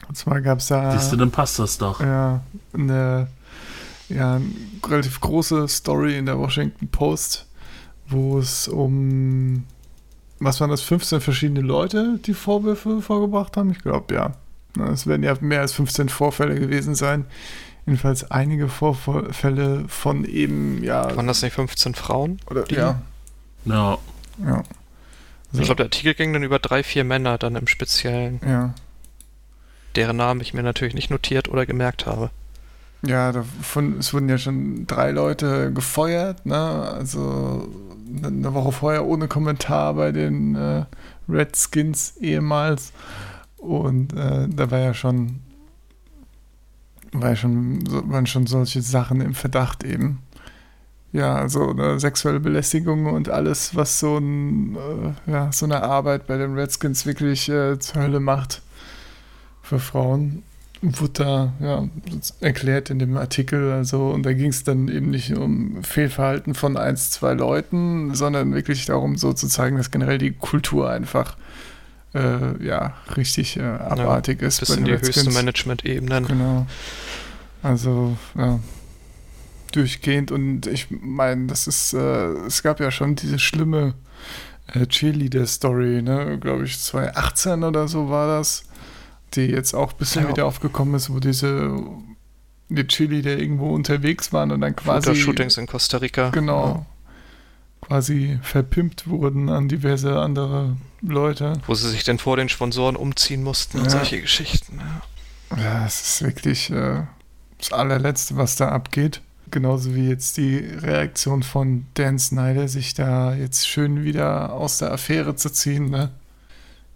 Und 0.09 0.16
zwar 0.16 0.40
gab 0.40 0.59
es 0.61 0.68
da 0.68 0.93
Siehst 0.99 1.12
du, 1.12 1.16
dann 1.16 1.30
passt 1.32 1.59
das 1.59 1.78
doch. 1.78 2.01
ja, 2.01 2.40
eine 2.72 3.26
ja, 4.15 4.37
eine 4.37 4.47
relativ 4.87 5.21
große 5.21 5.67
Story 5.69 6.17
in 6.19 6.27
der 6.27 6.39
Washington 6.39 6.89
Post, 6.89 7.47
wo 8.09 8.39
es 8.39 8.69
um, 8.69 9.65
was 10.39 10.61
waren 10.61 10.71
das, 10.71 10.83
15 10.83 11.21
verschiedene 11.21 11.61
Leute, 11.61 12.19
die 12.25 12.35
Vorwürfe 12.35 13.01
vorgebracht 13.03 13.57
haben? 13.57 13.71
Ich 13.71 13.79
glaube, 13.81 14.15
ja. 14.15 14.33
Es 14.93 15.07
werden 15.07 15.23
ja 15.23 15.35
mehr 15.41 15.61
als 15.61 15.73
15 15.75 16.09
Vorfälle 16.09 16.59
gewesen 16.59 16.95
sein. 16.95 17.27
Jedenfalls 17.85 18.31
einige 18.31 18.69
Vorfälle 18.69 19.85
von 19.89 20.25
eben, 20.25 20.83
ja, 20.83 21.15
Waren 21.17 21.27
das 21.27 21.43
nicht 21.43 21.53
15 21.55 21.95
Frauen? 21.95 22.39
oder, 22.49 22.63
die- 22.63 22.77
ja, 22.77 23.03
Ja, 23.65 23.99
ja. 24.45 24.63
Ich 25.53 25.61
glaube, 25.61 25.77
der 25.77 25.87
Artikel 25.87 26.15
ging 26.15 26.33
dann 26.33 26.43
über 26.43 26.59
drei, 26.59 26.83
vier 26.83 27.05
Männer 27.05 27.37
dann 27.37 27.57
im 27.57 27.67
Speziellen, 27.67 28.41
Ja, 28.47 28.73
deren 29.97 30.17
Namen 30.17 30.41
ich 30.41 30.55
mir 30.55 30.63
natürlich 30.63 30.95
nicht 30.95 31.11
notiert 31.11 31.49
oder 31.51 31.67
gemerkt 31.67 32.07
habe. 32.07 32.31
Ja, 33.05 33.32
davon, 33.32 33.98
es 33.98 34.14
wurden 34.14 34.28
ja 34.28 34.38
schon 34.38 34.86
drei 34.86 35.11
Leute 35.11 35.72
gefeuert, 35.72 36.46
ne? 36.46 36.57
Also 36.57 37.68
eine- 38.22 38.55
Woche 38.55 38.72
vorher 38.72 39.05
ohne 39.07 39.26
Kommentar 39.28 39.94
bei 39.94 40.12
den 40.12 40.55
äh, 40.55 40.84
Redskins 41.28 42.16
ehemals. 42.18 42.92
Und 43.57 44.12
äh, 44.14 44.48
da 44.48 44.70
war 44.70 44.78
ja 44.78 44.94
schon, 44.94 45.40
war 47.12 47.30
ja 47.30 47.36
schon, 47.36 47.80
waren 48.11 48.26
schon 48.26 48.46
solche 48.46 48.82
Sachen 48.82 49.20
im 49.20 49.34
Verdacht 49.34 49.84
eben. 49.84 50.20
Ja, 51.12 51.36
also 51.36 51.70
eine 51.70 52.00
sexuelle 52.00 52.40
Belästigung 52.40 53.07
und 53.07 53.28
alles, 53.28 53.76
was 53.76 53.98
so, 54.00 54.16
ein, 54.18 54.76
äh, 55.26 55.30
ja, 55.30 55.53
so 55.53 55.66
eine 55.66 55.82
Arbeit 55.82 56.26
bei 56.26 56.38
den 56.38 56.55
Redskins 56.55 57.05
wirklich 57.07 57.48
äh, 57.50 57.78
zur 57.78 58.03
Hölle 58.03 58.20
macht 58.20 58.62
für 59.62 59.78
Frauen 59.78 60.42
wurde 60.83 61.12
da 61.12 61.53
ja, 61.61 61.89
erklärt 62.41 62.91
in 62.91 62.99
dem 62.99 63.16
Artikel. 63.16 63.72
Also, 63.72 64.11
und 64.11 64.24
da 64.24 64.33
ging 64.33 64.51
es 64.51 64.64
dann 64.64 64.89
eben 64.89 65.11
nicht 65.11 65.35
um 65.37 65.83
Fehlverhalten 65.85 66.55
von 66.55 66.76
eins, 66.76 67.11
zwei 67.11 67.35
Leuten, 67.35 68.14
sondern 68.14 68.53
wirklich 68.53 68.85
darum, 68.87 69.16
so 69.16 69.33
zu 69.33 69.47
zeigen, 69.47 69.76
dass 69.76 69.91
generell 69.91 70.18
die 70.18 70.33
Kultur 70.33 70.91
einfach 70.91 71.37
äh, 72.14 72.64
ja, 72.64 72.95
richtig 73.16 73.57
äh, 73.57 73.62
abartig 73.62 74.43
ist. 74.43 74.61
Bis 74.61 74.70
bei 74.70 74.76
in 74.76 74.85
die 74.85 74.93
höchste 74.93 75.09
Redskins. 75.09 75.35
Management-Ebenen. 75.35 76.26
Genau. 76.26 76.66
Also, 77.62 78.16
ja. 78.37 78.59
Durchgehend 79.70 80.30
und 80.30 80.66
ich 80.66 80.89
meine, 80.91 81.47
das 81.47 81.66
ist, 81.66 81.95
äh, 81.95 82.26
es 82.47 82.62
gab 82.62 82.78
ja 82.78 82.91
schon 82.91 83.14
diese 83.14 83.39
schlimme 83.39 83.95
äh, 84.66 84.87
Cheerleader-Story, 84.87 86.03
ne, 86.03 86.39
glaube 86.39 86.64
ich, 86.64 86.78
2018 86.78 87.64
oder 87.64 87.89
so 87.89 88.11
war 88.11 88.39
das, 88.39 88.64
die 89.37 89.47
jetzt 89.47 89.74
auch 89.74 89.93
ein 89.93 89.99
bisschen 89.99 90.24
Ja. 90.24 90.28
wieder 90.30 90.47
aufgekommen 90.47 90.95
ist, 90.95 91.11
wo 91.12 91.18
diese 91.20 91.78
die 92.68 92.87
Cheerleader 92.87 93.37
irgendwo 93.39 93.74
unterwegs 93.74 94.33
waren 94.33 94.51
und 94.51 94.62
dann 94.62 94.74
quasi 94.74 95.14
Shootings 95.14 95.59
in 95.59 95.66
Costa 95.66 95.99
Rica. 95.99 96.30
genau 96.30 96.87
quasi 97.83 98.39
verpimpt 98.43 99.09
wurden 99.09 99.49
an 99.49 99.68
diverse 99.68 100.18
andere 100.18 100.76
Leute. 101.03 101.45
Ja, 101.45 101.53
wo 101.66 101.74
sie 101.74 101.91
sich 101.91 102.05
denn 102.05 102.18
vor 102.18 102.37
den 102.37 102.49
Sponsoren 102.49 102.97
umziehen 102.97 103.43
mussten 103.43 103.78
und 103.78 103.85
Ja. 103.87 103.91
solche 103.91 104.20
Geschichten. 104.20 104.80
Ja. 105.51 105.59
Ja, 105.62 105.87
es 105.87 106.01
ist 106.01 106.22
wirklich 106.22 106.70
äh, 106.70 107.03
das 107.59 107.72
allerletzte, 107.72 108.37
was 108.37 108.57
da 108.57 108.68
abgeht. 108.68 109.20
Genauso 109.51 109.95
wie 109.95 110.09
jetzt 110.09 110.39
die 110.39 110.57
Reaktion 110.57 111.43
von 111.43 111.85
Dan 111.95 112.18
Snyder, 112.18 112.68
sich 112.68 112.95
da 112.95 113.35
jetzt 113.35 113.68
schön 113.68 114.03
wieder 114.03 114.55
aus 114.55 114.78
der 114.78 114.93
Affäre 114.93 115.37
zu 115.37 115.51
ziehen. 115.51 115.91
Ne? 115.91 116.11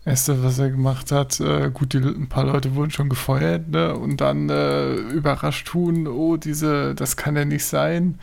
Erste, 0.07 0.43
was 0.45 0.59
er 0.61 0.71
gemacht 0.71 1.11
hat, 1.11 1.41
äh, 1.41 1.69
gut, 1.75 1.93
die, 1.93 1.99
ein 1.99 2.29
paar 2.29 2.45
Leute 2.45 2.75
wurden 2.77 2.93
schon 2.93 3.09
gefeuert, 3.09 3.69
ne? 3.69 3.95
Und 3.97 4.21
dann 4.21 4.49
äh, 4.49 4.93
überrascht 4.95 5.67
tun, 5.67 6.07
oh, 6.07 6.37
diese, 6.37 6.95
das 6.95 7.17
kann 7.17 7.35
ja 7.37 7.45
nicht 7.45 7.65
sein. 7.65 8.19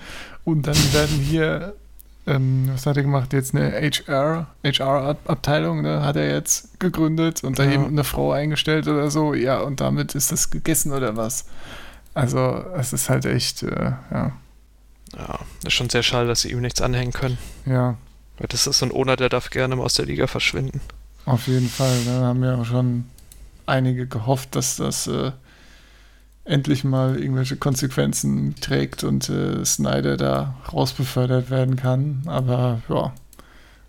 Und 0.45 0.65
dann 0.65 0.77
werden 0.93 1.17
hier, 1.19 1.73
ähm, 2.25 2.69
was 2.71 2.86
hat 2.86 2.95
er 2.95 3.03
gemacht? 3.03 3.34
Jetzt 3.34 3.53
eine 3.53 3.69
HR, 3.73 4.47
HR-Abteilung, 4.63 5.81
ne? 5.81 6.05
Hat 6.05 6.15
er 6.15 6.34
jetzt 6.34 6.79
gegründet 6.79 7.43
und 7.43 7.59
da 7.59 7.65
Ja. 7.65 7.73
eben 7.73 7.88
eine 7.88 8.05
Frau 8.05 8.31
eingestellt 8.31 8.88
oder 8.88 9.11
so. 9.11 9.34
Ja, 9.34 9.59
und 9.59 9.81
damit 9.81 10.15
ist 10.15 10.31
das 10.31 10.49
gegessen 10.49 10.93
oder 10.93 11.17
was? 11.17 11.45
Also, 12.13 12.63
es 12.77 12.93
ist 12.93 13.09
halt 13.09 13.25
echt, 13.25 13.63
äh, 13.63 13.91
ja, 14.11 14.31
ja, 15.17 15.39
ist 15.65 15.73
schon 15.73 15.89
sehr 15.89 16.03
schade, 16.03 16.27
dass 16.29 16.41
sie 16.41 16.51
ihm 16.51 16.61
nichts 16.61 16.81
anhängen 16.81 17.11
können. 17.11 17.38
ja, 17.65 17.97
Weil 18.38 18.47
das 18.47 18.67
ist 18.67 18.79
so 18.79 18.86
ein 18.86 18.91
Owner, 18.93 19.17
der 19.17 19.27
darf 19.27 19.49
gerne 19.49 19.75
mal 19.75 19.84
aus 19.84 19.95
der 19.95 20.05
Liga 20.05 20.27
verschwinden. 20.27 20.79
Auf 21.26 21.47
jeden 21.47 21.69
Fall. 21.69 21.97
Da 22.05 22.21
haben 22.21 22.43
ja 22.43 22.55
auch 22.55 22.65
schon 22.65 23.05
einige 23.65 24.07
gehofft, 24.07 24.55
dass 24.55 24.76
das 24.76 25.07
äh, 25.07 25.32
endlich 26.45 26.84
mal 26.84 27.17
irgendwelche 27.17 27.55
Konsequenzen 27.55 28.55
trägt 28.59 29.03
und 29.03 29.30
äh, 29.30 29.63
Snyder 29.63 30.17
da 30.17 30.55
rausbefördert 30.71 31.49
werden 31.49 31.76
kann. 31.78 32.24
Aber 32.26 32.82
ja, 32.89 33.13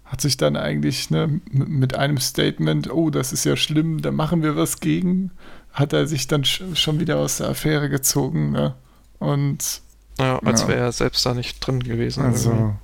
hat 0.05 0.21
sich 0.21 0.37
dann 0.37 0.57
eigentlich 0.57 1.11
ne, 1.11 1.41
mit 1.51 1.97
einem 1.97 2.19
Statement, 2.19 2.93
oh, 2.93 3.11
das 3.11 3.33
ist 3.33 3.45
ja 3.45 3.57
schlimm, 3.57 4.01
da 4.03 4.13
machen 4.13 4.43
wir 4.43 4.55
was 4.57 4.79
gegen, 4.79 5.33
hat 5.73 5.93
er 5.93 6.07
sich 6.07 6.29
dann 6.29 6.45
sch 6.45 6.63
schon 6.75 7.01
wieder 7.01 7.17
aus 7.19 7.39
der 7.39 7.49
Affäre 7.49 7.89
gezogen. 7.89 8.53
Ne? 8.53 8.75
Und 9.19 9.81
Ja, 10.21 10.39
als 10.45 10.63
Ja. 10.63 10.69
wäre 10.69 10.81
er 10.81 10.93
selbst 10.93 11.27
da 11.27 11.35
nicht 11.35 11.59
drin 11.67 11.83
gewesen. 11.83 12.25
also. 12.25 12.51
irgendwie. 12.51 12.79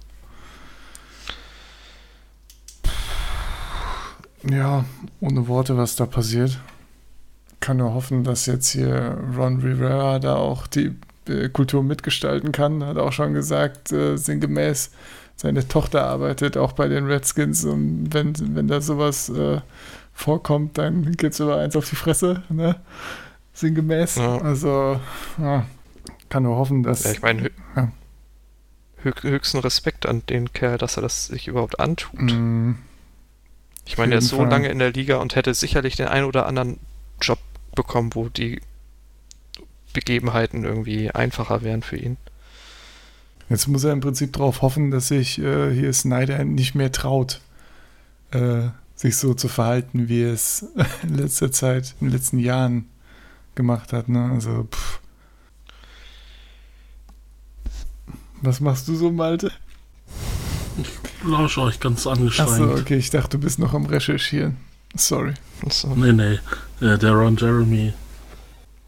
Ja, 4.48 4.84
ohne 5.20 5.48
Worte, 5.48 5.76
was 5.76 5.96
da 5.96 6.06
passiert. 6.06 6.58
Kann 7.60 7.76
nur 7.76 7.92
hoffen, 7.92 8.24
dass 8.24 8.46
jetzt 8.46 8.70
hier 8.70 9.18
Ron 9.36 9.60
Rivera 9.60 10.18
da 10.18 10.36
auch 10.36 10.66
die 10.66 10.96
äh, 11.28 11.48
Kultur 11.50 11.82
mitgestalten 11.82 12.52
kann. 12.52 12.84
Hat 12.84 12.96
auch 12.96 13.12
schon 13.12 13.34
gesagt, 13.34 13.92
äh, 13.92 14.16
sinngemäß, 14.16 14.92
seine 15.36 15.66
Tochter 15.68 16.04
arbeitet 16.06 16.56
auch 16.56 16.72
bei 16.72 16.88
den 16.88 17.06
Redskins 17.06 17.64
und 17.64 18.12
wenn, 18.12 18.34
wenn 18.56 18.68
da 18.68 18.80
sowas 18.80 19.28
äh, 19.28 19.60
vorkommt, 20.12 20.78
dann 20.78 21.12
geht's 21.12 21.40
über 21.40 21.58
eins 21.58 21.76
auf 21.76 21.88
die 21.88 21.96
Fresse, 21.96 22.42
ne? 22.48 22.76
Sinngemäß. 23.52 24.16
Ja. 24.16 24.38
Also, 24.38 25.00
ja, 25.38 25.66
kann 26.28 26.44
nur 26.44 26.56
hoffen, 26.56 26.82
dass. 26.82 27.04
Ja, 27.04 27.12
ich 27.12 27.22
meine, 27.22 27.50
höchsten 29.02 29.58
Respekt 29.58 30.06
an 30.06 30.22
den 30.28 30.52
Kerl, 30.52 30.78
dass 30.78 30.96
er 30.96 31.02
das 31.02 31.26
sich 31.26 31.48
überhaupt 31.48 31.80
antut. 31.80 32.20
Mm, 32.20 32.72
Ich 33.86 33.98
meine, 33.98 34.14
er 34.14 34.18
ist 34.18 34.28
so 34.28 34.36
Fall. 34.36 34.48
lange 34.48 34.68
in 34.68 34.78
der 34.78 34.92
Liga 34.92 35.16
und 35.16 35.34
hätte 35.34 35.52
sicherlich 35.54 35.96
den 35.96 36.06
einen 36.06 36.26
oder 36.26 36.46
anderen 36.46 36.78
Job 37.20 37.38
bekommen, 37.74 38.10
wo 38.14 38.28
die 38.28 38.60
Begebenheiten 39.92 40.64
irgendwie 40.64 41.10
einfacher 41.10 41.62
wären 41.62 41.82
für 41.82 41.96
ihn. 41.96 42.16
Jetzt 43.48 43.66
muss 43.66 43.82
er 43.82 43.92
im 43.92 44.00
Prinzip 44.00 44.32
darauf 44.32 44.62
hoffen, 44.62 44.92
dass 44.92 45.08
sich 45.08 45.38
äh, 45.40 45.74
hier 45.74 45.92
Snyder 45.92 46.44
nicht 46.44 46.76
mehr 46.76 46.92
traut, 46.92 47.40
äh, 48.30 48.68
sich 48.94 49.16
so 49.16 49.34
zu 49.34 49.48
verhalten, 49.48 50.08
wie 50.08 50.22
er 50.22 50.32
es 50.32 50.66
in 51.02 51.16
letzter 51.16 51.50
Zeit, 51.50 51.96
in 52.00 52.06
den 52.06 52.12
letzten 52.12 52.38
Jahren 52.38 52.88
gemacht 53.56 53.92
hat. 53.92 54.08
Ne? 54.08 54.30
Also, 54.32 54.68
pff. 54.70 55.00
Was 58.42 58.60
machst 58.60 58.88
du 58.88 58.94
so, 58.94 59.10
Malte? 59.10 59.50
Lausche 61.24 61.62
euch 61.62 61.80
ganz 61.80 62.06
angestrengt. 62.06 62.50
Achso, 62.50 62.74
okay, 62.74 62.96
ich 62.96 63.10
dachte, 63.10 63.30
du 63.30 63.38
bist 63.38 63.58
noch 63.58 63.74
am 63.74 63.86
Recherchieren. 63.86 64.56
Sorry. 64.94 65.34
So. 65.68 65.88
Nee, 65.94 66.12
nee. 66.12 66.38
Äh, 66.80 66.98
der 66.98 67.12
Ron 67.12 67.36
Jeremy 67.36 67.92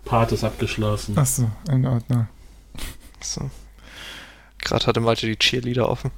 Part 0.04 0.32
ist 0.32 0.44
abgeschlossen. 0.44 1.16
Achso, 1.16 1.50
in 1.68 1.86
Ordnung. 1.86 2.26
So. 3.20 3.50
Gerade 4.58 4.86
hatte 4.86 5.00
Malte 5.00 5.26
die 5.26 5.36
Cheerleader 5.36 5.88
offen. 5.88 6.10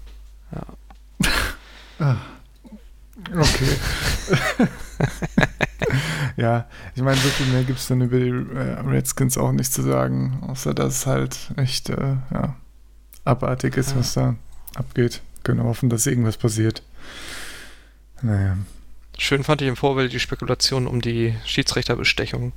Okay. 3.32 3.76
ja, 6.36 6.66
ich 6.94 7.02
meine, 7.02 7.16
so 7.16 7.28
viel 7.28 7.46
mehr 7.46 7.64
gibt 7.64 7.78
es 7.78 7.86
dann 7.88 8.00
über 8.02 8.18
die 8.18 8.28
äh, 8.28 8.80
Redskins 8.86 9.38
auch 9.38 9.52
nicht 9.52 9.72
zu 9.72 9.82
sagen, 9.82 10.42
außer 10.48 10.74
dass 10.74 10.98
es 10.98 11.06
halt 11.06 11.38
echt 11.56 11.90
äh, 11.90 12.16
ja, 12.32 12.56
abartig 13.24 13.76
ist, 13.76 13.90
Ja. 13.92 13.96
was 13.98 14.14
da 14.14 14.34
abgeht. 14.74 15.20
Können 15.44 15.62
hoffen, 15.62 15.88
dass 15.90 16.06
irgendwas 16.06 16.36
passiert. 16.36 16.82
Naja. 18.22 18.56
Schön 19.18 19.44
fand 19.44 19.62
ich 19.62 19.68
im 19.68 19.76
Vorfeld 19.76 20.12
die 20.12 20.18
Spekulation 20.20 20.86
um 20.88 21.00
die 21.00 21.34
Schiedsrichterbestechung. 21.44 22.52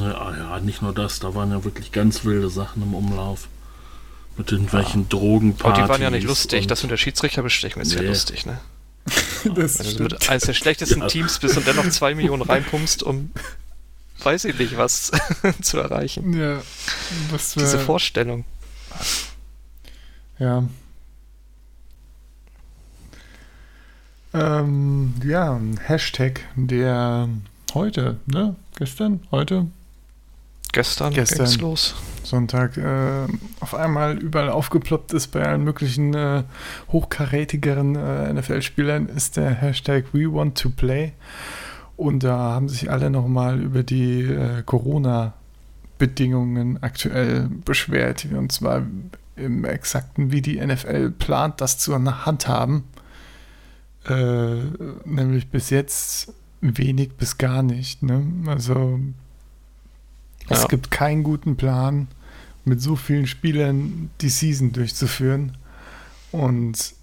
Ja, 0.00 0.36
ja, 0.36 0.60
nicht 0.60 0.82
nur 0.82 0.92
das, 0.94 1.20
da 1.20 1.34
waren 1.34 1.50
ja 1.52 1.62
wirklich 1.62 1.92
ganz 1.92 2.24
wilde 2.24 2.48
Sachen 2.50 2.82
im 2.82 2.94
Umlauf. 2.94 3.46
Mit 4.38 4.50
irgendwelchen 4.52 5.02
Aber 5.02 5.08
Drogenpartys. 5.10 5.84
die 5.84 5.88
waren 5.88 6.02
ja 6.02 6.10
nicht 6.10 6.26
lustig. 6.26 6.66
Das 6.66 6.82
mit 6.82 6.90
der 6.90 6.96
Schiedsrichterbestechung 6.96 7.82
ist 7.82 7.92
ja 7.94 8.00
Nee. 8.02 8.08
lustig, 8.08 8.44
ne? 8.46 8.58
Das 9.54 9.78
Wenn 9.78 9.96
du 9.96 10.02
mit 10.04 10.28
eines 10.28 10.42
der 10.44 10.54
schlechtesten 10.54 11.00
Ja. 11.00 11.06
Teams 11.06 11.38
bist 11.38 11.56
und 11.56 11.66
dennoch 11.66 11.88
zwei 11.90 12.14
Millionen 12.14 12.42
reinpumpst, 12.42 13.02
um 13.02 13.30
weiß 14.22 14.46
ich 14.46 14.58
nicht 14.58 14.76
was 14.76 15.12
zu 15.62 15.78
erreichen. 15.78 16.32
Ja, 16.32 16.60
was 17.30 17.54
Diese 17.54 17.78
Vorstellung. 17.78 18.44
Ja, 20.38 20.64
Ähm, 24.36 25.14
ja, 25.24 25.54
ein 25.54 25.80
Hashtag, 25.82 26.42
der 26.56 27.30
heute, 27.72 28.18
ne? 28.26 28.54
Gestern? 28.76 29.20
Heute? 29.30 29.68
Gestern, 30.72 31.14
Gestern. 31.14 31.46
ging's 31.46 31.58
los. 31.58 31.94
Sonntag 32.22 32.76
äh, 32.76 33.26
auf 33.60 33.74
einmal 33.74 34.18
überall 34.18 34.50
aufgeploppt 34.50 35.14
ist 35.14 35.28
bei 35.28 35.42
allen 35.42 35.64
möglichen 35.64 36.12
äh, 36.12 36.42
hochkarätigeren 36.92 37.96
äh, 37.96 38.30
NFL-Spielern, 38.34 39.08
ist 39.08 39.38
der 39.38 39.54
Hashtag 39.54 40.04
We 40.12 40.30
Want 40.30 40.58
to 40.58 40.68
Play. 40.68 41.12
Und 41.96 42.22
da 42.24 42.36
haben 42.36 42.68
sich 42.68 42.90
alle 42.90 43.08
nochmal 43.08 43.62
über 43.62 43.82
die 43.82 44.20
äh, 44.22 44.62
Corona-Bedingungen 44.66 46.82
aktuell 46.82 47.48
beschwert. 47.64 48.26
Und 48.30 48.52
zwar 48.52 48.82
im 49.36 49.64
exakten, 49.64 50.30
wie 50.30 50.42
die 50.42 50.60
NFL 50.60 51.12
plant, 51.12 51.62
das 51.62 51.78
zu 51.78 51.94
handhaben. 51.94 52.84
Äh, 54.08 54.56
nämlich 55.04 55.48
bis 55.48 55.70
jetzt 55.70 56.32
wenig 56.60 57.14
bis 57.16 57.38
gar 57.38 57.62
nicht. 57.62 58.02
Ne? 58.02 58.24
Also 58.46 59.00
es 60.48 60.62
Ja. 60.62 60.68
gibt 60.68 60.90
keinen 60.90 61.22
guten 61.22 61.56
Plan, 61.56 62.08
mit 62.64 62.80
so 62.80 62.96
vielen 62.96 63.26
Spielern 63.26 64.10
die 64.20 64.28
Season 64.28 64.72
durchzuführen. 64.72 65.56
Und 66.32 66.94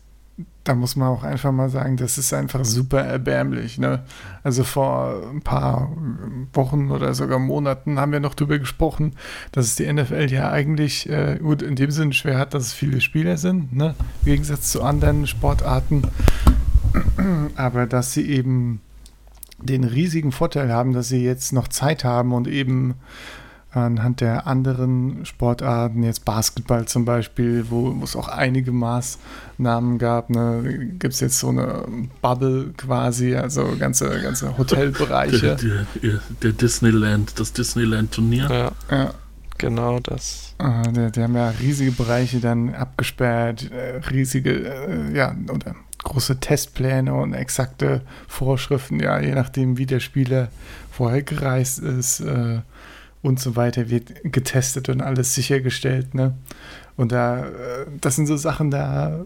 da 0.63 0.75
muss 0.75 0.95
man 0.95 1.09
auch 1.09 1.23
einfach 1.23 1.51
mal 1.51 1.69
sagen, 1.69 1.97
das 1.97 2.17
ist 2.17 2.33
einfach 2.33 2.63
super 2.65 3.01
erbärmlich. 3.01 3.77
Ne? 3.77 4.03
Also 4.43 4.63
vor 4.63 5.21
ein 5.31 5.41
paar 5.41 5.91
Wochen 6.53 6.89
oder 6.89 7.13
sogar 7.13 7.37
Monaten 7.39 7.99
haben 7.99 8.11
wir 8.13 8.19
noch 8.21 8.33
darüber 8.33 8.57
gesprochen, 8.59 9.13
dass 9.51 9.65
es 9.65 9.75
die 9.75 9.91
NFL 9.91 10.31
ja 10.31 10.51
eigentlich 10.51 11.07
äh, 11.09 11.37
gut 11.41 11.61
in 11.61 11.75
dem 11.75 11.91
Sinne 11.91 12.13
schwer 12.13 12.37
hat, 12.37 12.53
dass 12.53 12.67
es 12.67 12.73
viele 12.73 13.01
Spieler 13.01 13.37
sind, 13.37 13.73
ne? 13.75 13.93
im 14.21 14.25
Gegensatz 14.25 14.71
zu 14.71 14.81
anderen 14.83 15.27
Sportarten. 15.27 16.03
Aber 17.55 17.85
dass 17.85 18.13
sie 18.13 18.27
eben 18.29 18.81
den 19.59 19.83
riesigen 19.83 20.31
Vorteil 20.31 20.71
haben, 20.71 20.93
dass 20.93 21.09
sie 21.09 21.23
jetzt 21.23 21.53
noch 21.53 21.67
Zeit 21.67 22.03
haben 22.03 22.33
und 22.33 22.47
eben 22.47 22.95
anhand 23.75 24.21
der 24.21 24.45
anderen 24.45 25.25
Sportarten, 25.25 26.03
jetzt 26.03 26.25
Basketball 26.25 26.85
zum 26.85 27.05
Beispiel, 27.05 27.65
wo, 27.69 27.99
wo 27.99 28.03
es 28.03 28.15
auch 28.15 28.27
einige 28.27 28.71
Maßnahmen 28.71 29.97
gab, 29.97 30.29
ne, 30.29 30.91
gibt 30.99 31.13
es 31.15 31.19
jetzt 31.19 31.39
so 31.39 31.49
eine 31.49 31.83
Bubble 32.21 32.73
quasi, 32.77 33.35
also 33.35 33.75
ganze, 33.79 34.21
ganze 34.21 34.57
Hotelbereiche. 34.57 35.33
Der, 35.63 35.85
der, 36.01 36.19
der 36.41 36.51
Disneyland, 36.51 37.39
das 37.39 37.53
Disneyland-Turnier. 37.53 38.47
Ja, 38.49 38.95
ja. 38.95 39.13
genau 39.57 39.99
das. 39.99 40.55
Die, 40.59 41.11
die 41.11 41.21
haben 41.21 41.35
ja 41.35 41.49
riesige 41.49 41.91
Bereiche 41.91 42.39
dann 42.39 42.73
abgesperrt, 42.73 43.71
äh, 43.71 43.97
riesige, 44.09 44.51
äh, 44.51 45.15
ja, 45.15 45.35
oder 45.49 45.75
große 46.03 46.39
Testpläne 46.39 47.13
und 47.13 47.33
exakte 47.33 48.01
Vorschriften, 48.27 48.99
ja, 48.99 49.19
je 49.19 49.33
nachdem, 49.33 49.77
wie 49.77 49.85
der 49.85 49.99
Spieler 49.99 50.49
vorher 50.91 51.23
gereist 51.23 51.79
ist 51.79 52.19
äh, 52.21 52.61
und 53.21 53.39
so 53.39 53.55
weiter, 53.55 53.89
wird 53.89 54.11
getestet 54.23 54.89
und 54.89 55.01
alles 55.01 55.33
sichergestellt, 55.33 56.13
ne? 56.13 56.35
Und 56.95 57.11
da, 57.11 57.45
äh, 57.45 57.85
das 58.01 58.15
sind 58.15 58.27
so 58.27 58.37
Sachen, 58.37 58.69
da 58.69 59.25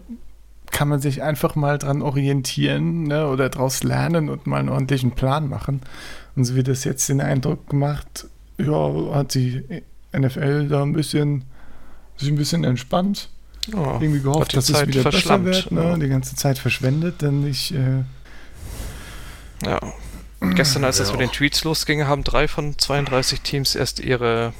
kann 0.70 0.88
man 0.88 1.00
sich 1.00 1.22
einfach 1.22 1.54
mal 1.56 1.78
dran 1.78 2.02
orientieren, 2.02 3.04
ne, 3.04 3.26
oder 3.28 3.48
daraus 3.48 3.82
lernen 3.82 4.28
und 4.28 4.46
mal 4.46 4.60
einen 4.60 4.68
ordentlichen 4.68 5.12
Plan 5.12 5.48
machen. 5.48 5.80
Und 6.36 6.44
so 6.44 6.54
wie 6.54 6.62
das 6.62 6.84
jetzt 6.84 7.08
den 7.08 7.20
Eindruck 7.20 7.68
gemacht, 7.68 8.28
ja, 8.58 9.14
hat 9.14 9.34
die 9.34 9.64
NFL 10.16 10.68
da 10.68 10.82
ein 10.82 10.92
bisschen 10.92 11.44
sich 12.16 12.28
ein 12.28 12.36
bisschen 12.36 12.64
entspannt. 12.64 13.30
Ja, 13.72 14.00
Irgendwie 14.00 14.20
gehofft, 14.20 14.52
die 14.52 14.56
dass 14.56 14.68
es 14.68 14.76
Zeit 14.76 14.88
wieder 14.88 15.02
besser 15.02 15.12
verschlammt, 15.12 15.44
wird, 15.46 15.70
ne? 15.72 15.82
ja. 15.82 15.96
die 15.96 16.08
ganze 16.08 16.34
Zeit 16.36 16.58
verschwendet, 16.58 17.22
denn 17.22 17.46
ich, 17.46 17.74
äh, 17.74 18.04
ja. 19.64 19.80
Gestern, 20.40 20.84
als 20.84 20.98
das 20.98 21.08
Ja, 21.08 21.16
mit 21.16 21.22
den. 21.22 21.32
Tweets 21.32 21.64
losging, 21.64 22.06
haben 22.06 22.22
drei 22.22 22.46
von 22.46 22.78
32 22.78 23.40
Teams 23.40 23.74
erst 23.74 23.98
ihre 23.98 24.52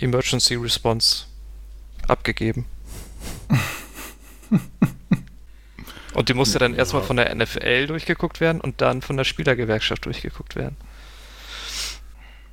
Emergency 0.00 0.54
Response 0.54 1.26
abgegeben. 2.08 2.64
Und 6.14 6.28
die 6.28 6.34
musste 6.34 6.58
dann 6.58 6.74
erstmal 6.74 7.02
von 7.02 7.16
der 7.16 7.34
NFL 7.34 7.86
durchgeguckt 7.86 8.40
werden 8.40 8.60
und 8.60 8.80
dann 8.82 9.00
von 9.00 9.16
der 9.16 9.24
Spielergewerkschaft 9.24 10.04
durchgeguckt 10.04 10.56
werden. 10.56 10.76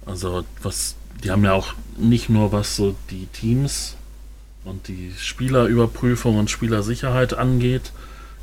Also 0.06 0.46
was, 0.62 0.96
die 1.22 1.32
haben 1.32 1.44
ja 1.44 1.54
auch 1.54 1.74
nicht 1.98 2.30
nur 2.30 2.52
was 2.52 2.76
so 2.76 2.96
die 3.10 3.26
Teams 3.26 3.97
und 4.68 4.88
die 4.88 5.14
Spielerüberprüfung 5.18 6.38
und 6.38 6.50
Spielersicherheit 6.50 7.34
angeht, 7.34 7.92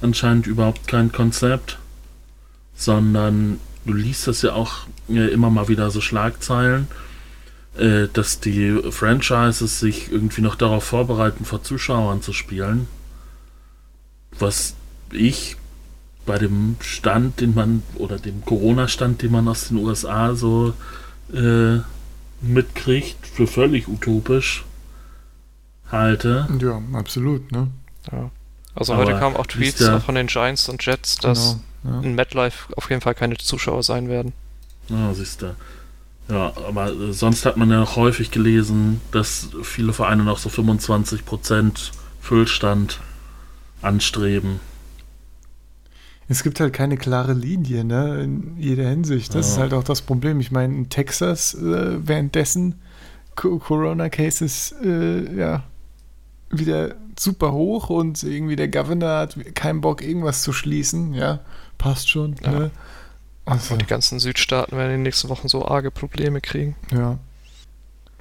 anscheinend 0.01 0.46
überhaupt 0.46 0.88
kein 0.88 1.12
Konzept, 1.12 1.78
sondern 2.74 3.60
du 3.84 3.92
liest 3.92 4.26
das 4.26 4.42
ja 4.42 4.55
auch 4.55 4.86
äh, 5.09 5.28
immer 5.28 5.51
mal 5.51 5.68
wieder 5.68 5.90
so 5.90 6.01
Schlagzeilen, 6.01 6.88
äh, 7.76 8.09
dass 8.12 8.40
die 8.40 8.80
Franchises 8.90 9.80
sich 9.80 10.10
irgendwie 10.10 10.40
noch 10.40 10.55
darauf 10.55 10.84
vorbereiten, 10.84 11.44
vor 11.44 11.62
Zuschauern 11.62 12.22
zu 12.22 12.32
spielen. 12.32 12.88
Was 14.38 14.74
ich 15.12 15.56
bei 16.26 16.38
dem 16.38 16.76
Stand, 16.80 17.40
den 17.40 17.55
man, 17.55 17.82
oder 17.96 18.18
dem 18.18 18.44
Corona-Stand, 18.44 19.20
den 19.22 19.30
man 19.30 19.46
aus 19.46 19.68
den 19.68 19.76
USA 19.76 20.34
so 20.34 20.72
äh, 21.32 21.80
mitkriegt, 22.40 23.26
für 23.26 23.46
völlig 23.46 23.88
utopisch 23.88 24.64
halte. 25.90 26.48
ja, 26.61 26.81
absolut, 26.98 27.51
ne? 27.52 27.69
Ja. 28.12 28.31
Also 28.74 28.94
Aber 28.94 29.05
heute 29.05 29.19
kamen 29.19 29.36
auch 29.36 29.47
Tweets 29.47 29.82
auch 29.85 30.02
von 30.02 30.15
den 30.16 30.27
Giants 30.27 30.69
und 30.69 30.85
Jets, 30.85 31.16
dass 31.16 31.59
Genau, 31.82 31.97
ja. 31.97 32.02
in 32.02 32.15
MetLife 32.15 32.77
auf 32.77 32.90
jeden 32.90 33.01
Fall 33.02 33.15
keine 33.15 33.36
Zuschauer 33.36 33.82
sein 33.82 34.09
werden. 34.09 34.32
Ja, 34.89 35.15
siehst 35.15 35.43
du. 35.43 35.55
Ja, 36.28 36.52
aber 36.66 37.12
sonst 37.12 37.44
hat 37.47 37.56
man 37.56 37.70
ja 37.70 37.82
auch 37.82 37.97
häufig 37.97 38.31
gelesen, 38.31 39.01
dass 39.12 39.48
viele 39.62 39.93
Vereine 39.93 40.24
noch 40.24 40.39
so 40.39 40.48
25% 40.48 41.90
Füllstand 42.20 43.01
anstreben. 43.82 44.61
Es 46.27 46.43
gibt 46.43 46.59
halt 46.61 46.73
keine 46.73 46.97
klare 46.97 47.35
Linie, 47.35 47.85
ne, 47.85 48.23
in 48.23 48.56
jeder 48.59 48.89
Hinsicht. 48.89 49.35
Das 49.35 49.48
Ja. 49.48 49.52
ist 49.52 49.59
halt 49.59 49.74
auch 49.74 49.85
das 49.85 50.01
Problem. 50.01 50.40
Ich 50.40 50.51
meine, 50.51 50.74
in 50.74 50.89
Texas 50.89 51.52
äh, 51.55 52.06
währenddessen 52.09 52.81
Co 53.36 53.59
Corona-Cases 53.59 54.74
äh, 54.82 55.36
ja 55.36 55.65
wieder 56.50 56.94
super 57.18 57.52
hoch 57.52 57.90
und 57.90 58.22
irgendwie 58.22 58.56
der 58.56 58.68
Governor 58.68 59.18
hat 59.18 59.36
keinen 59.54 59.80
Bock, 59.80 60.02
irgendwas 60.02 60.42
zu 60.42 60.52
schließen. 60.52 61.14
Ja, 61.14 61.40
passt 61.78 62.10
schon. 62.10 62.36
Ja. 62.42 62.50
Ne? 62.50 62.70
Also, 63.44 63.74
Und 63.74 63.82
die 63.82 63.86
ganzen 63.86 64.18
Südstaaten 64.20 64.76
werden 64.76 64.90
in 64.90 64.96
den 64.96 65.02
nächsten 65.02 65.28
Wochen 65.28 65.48
so 65.48 65.66
arge 65.66 65.90
Probleme 65.90 66.40
kriegen. 66.40 66.76
ja. 66.92 67.18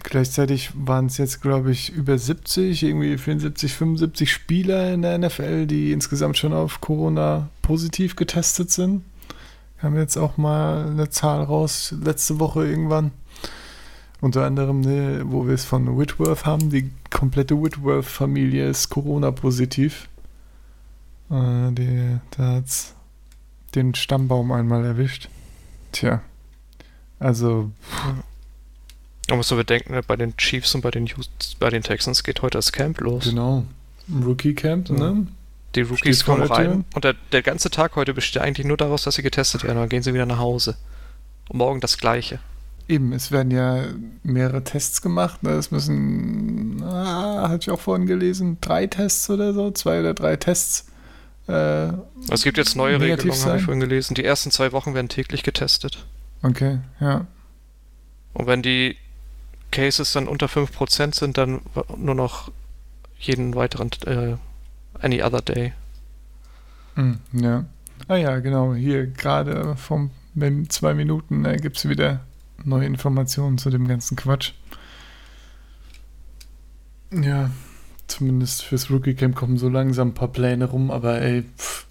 Gleichzeitig 0.03 0.71
waren 0.75 1.05
es 1.05 1.17
jetzt, 1.17 1.41
glaube 1.41 1.71
ich, 1.71 1.89
über 1.93 2.17
70, 2.17 2.83
irgendwie 2.83 3.17
74, 3.17 3.73
75 3.73 4.31
Spieler 4.31 4.93
in 4.93 5.01
der 5.01 5.17
NFL, 5.17 5.65
die 5.65 5.93
insgesamt 5.93 6.37
schon 6.37 6.51
auf 6.51 6.81
Corona 6.81 7.47
positiv 7.61 8.17
getestet 8.17 8.69
sind. 8.69 9.05
Haben 9.77 9.97
jetzt 9.97 10.17
auch 10.17 10.35
mal 10.35 10.87
eine 10.87 11.09
Zahl 11.09 11.41
raus, 11.43 11.95
letzte 12.03 12.41
Woche 12.41 12.67
irgendwann. 12.67 13.11
Unter 14.23 14.45
anderem, 14.45 14.79
ne, 14.79 15.23
wo 15.25 15.47
wir 15.47 15.53
es 15.53 15.65
von 15.65 15.99
Whitworth 15.99 16.45
haben, 16.45 16.69
die 16.69 16.89
komplette 17.09 17.61
Whitworth-Familie 17.61 18.69
ist 18.69 18.87
Corona-positiv. 18.87 20.07
Äh, 21.29 21.71
die, 21.73 22.19
da 22.31 22.53
hat 22.53 22.65
es 22.65 22.93
den 23.75 23.93
Stammbaum 23.93 24.53
einmal 24.53 24.85
erwischt. 24.85 25.27
Tja. 25.91 26.21
Also, 27.19 27.69
Man 29.27 29.35
muss 29.39 29.49
so 29.49 29.57
bedenken, 29.57 29.91
ne, 29.91 30.01
bei 30.01 30.15
den 30.15 30.37
Chiefs 30.37 30.73
und 30.73 30.79
bei 30.79 30.91
den, 30.91 31.05
Houston, 31.07 31.33
bei 31.59 31.69
den 31.69 31.83
Texans 31.83 32.23
geht 32.23 32.41
heute 32.41 32.57
das 32.59 32.71
Camp 32.71 33.01
los. 33.01 33.25
Genau. 33.25 33.65
Rookie 34.23 34.53
Camp, 34.55 34.87
Ja. 34.87 34.95
ne? 34.95 35.27
Die 35.75 35.81
Rookies 35.81 36.21
Steht 36.21 36.25
kommen 36.25 36.43
rein 36.43 36.85
und 36.95 37.03
der, 37.03 37.15
der 37.33 37.41
ganze 37.41 37.69
Tag 37.71 37.97
heute 37.97 38.13
besteht 38.13 38.41
eigentlich 38.41 38.65
nur 38.65 38.77
daraus, 38.77 39.03
dass 39.03 39.15
sie 39.15 39.21
getestet 39.21 39.65
werden. 39.65 39.79
Dann 39.79 39.89
gehen 39.89 40.01
sie 40.01 40.13
wieder 40.13 40.25
nach 40.25 40.37
Hause. 40.39 40.77
Und 41.49 41.57
morgen 41.57 41.81
das 41.81 41.97
gleiche. 41.97 42.39
Eben, 42.87 43.13
es 43.13 43.31
werden 43.31 43.51
ja 43.51 43.85
mehrere 44.23 44.63
Tests 44.63 45.01
gemacht. 45.01 45.41
Ne? 45.43 45.51
Es 45.51 45.71
müssen, 45.71 46.83
ah, 46.83 47.47
hatte 47.49 47.61
ich 47.61 47.71
auch 47.71 47.79
vorhin 47.79 48.05
gelesen, 48.05 48.57
drei 48.59 48.87
Tests 48.87 49.29
oder 49.29 49.53
so, 49.53 49.71
zwei 49.71 50.01
oder 50.01 50.13
drei 50.13 50.35
Tests. 50.35 50.87
Äh, 51.47 51.89
Es 52.29 52.43
gibt 52.43 52.57
jetzt 52.57 52.75
neue 52.75 52.99
Regelungen, 52.99 53.45
habe 53.45 53.57
ich 53.57 53.63
vorhin 53.63 53.79
gelesen. 53.79 54.15
Die 54.15 54.23
ersten 54.23 54.51
zwei 54.51 54.71
Wochen 54.71 54.93
werden 54.93 55.09
täglich 55.09 55.43
getestet. 55.43 56.05
okay, 56.41 56.79
ja. 56.99 57.25
Und 58.33 58.47
wenn 58.47 58.61
die 58.61 58.97
Cases 59.71 60.11
dann 60.11 60.27
unter 60.27 60.47
5% 60.47 61.15
sind, 61.15 61.37
dann 61.37 61.61
nur 61.97 62.15
noch 62.15 62.51
jeden 63.19 63.55
weiteren, 63.55 63.91
äh, 64.05 64.35
any 64.99 65.21
other 65.21 65.41
day. 65.41 65.73
Hm, 66.95 67.19
ja. 67.31 67.65
Ah 68.07 68.15
ja, 68.15 68.39
genau. 68.39 68.73
Hier 68.73 69.07
gerade 69.07 69.75
vom 69.75 70.11
wenn 70.35 70.69
zwei 70.69 70.93
Minuten 70.93 71.45
äh, 71.45 71.57
gibt 71.57 71.77
es 71.77 71.87
wieder 71.87 72.21
neue 72.65 72.85
Informationen 72.85 73.57
zu 73.57 73.69
dem 73.69 73.87
ganzen 73.87 74.15
Quatsch. 74.15 74.51
Ja, 77.11 77.51
zumindest 78.07 78.63
fürs 78.63 78.89
Rookie 78.89 79.13
Camp 79.13 79.35
kommen 79.35 79.57
so 79.57 79.69
langsam 79.69 80.09
ein 80.09 80.13
paar 80.13 80.27
Pläne 80.29 80.65
rum, 80.65 80.89
aber 80.91 81.21
ey, 81.21 81.43
pff, 81.57 81.85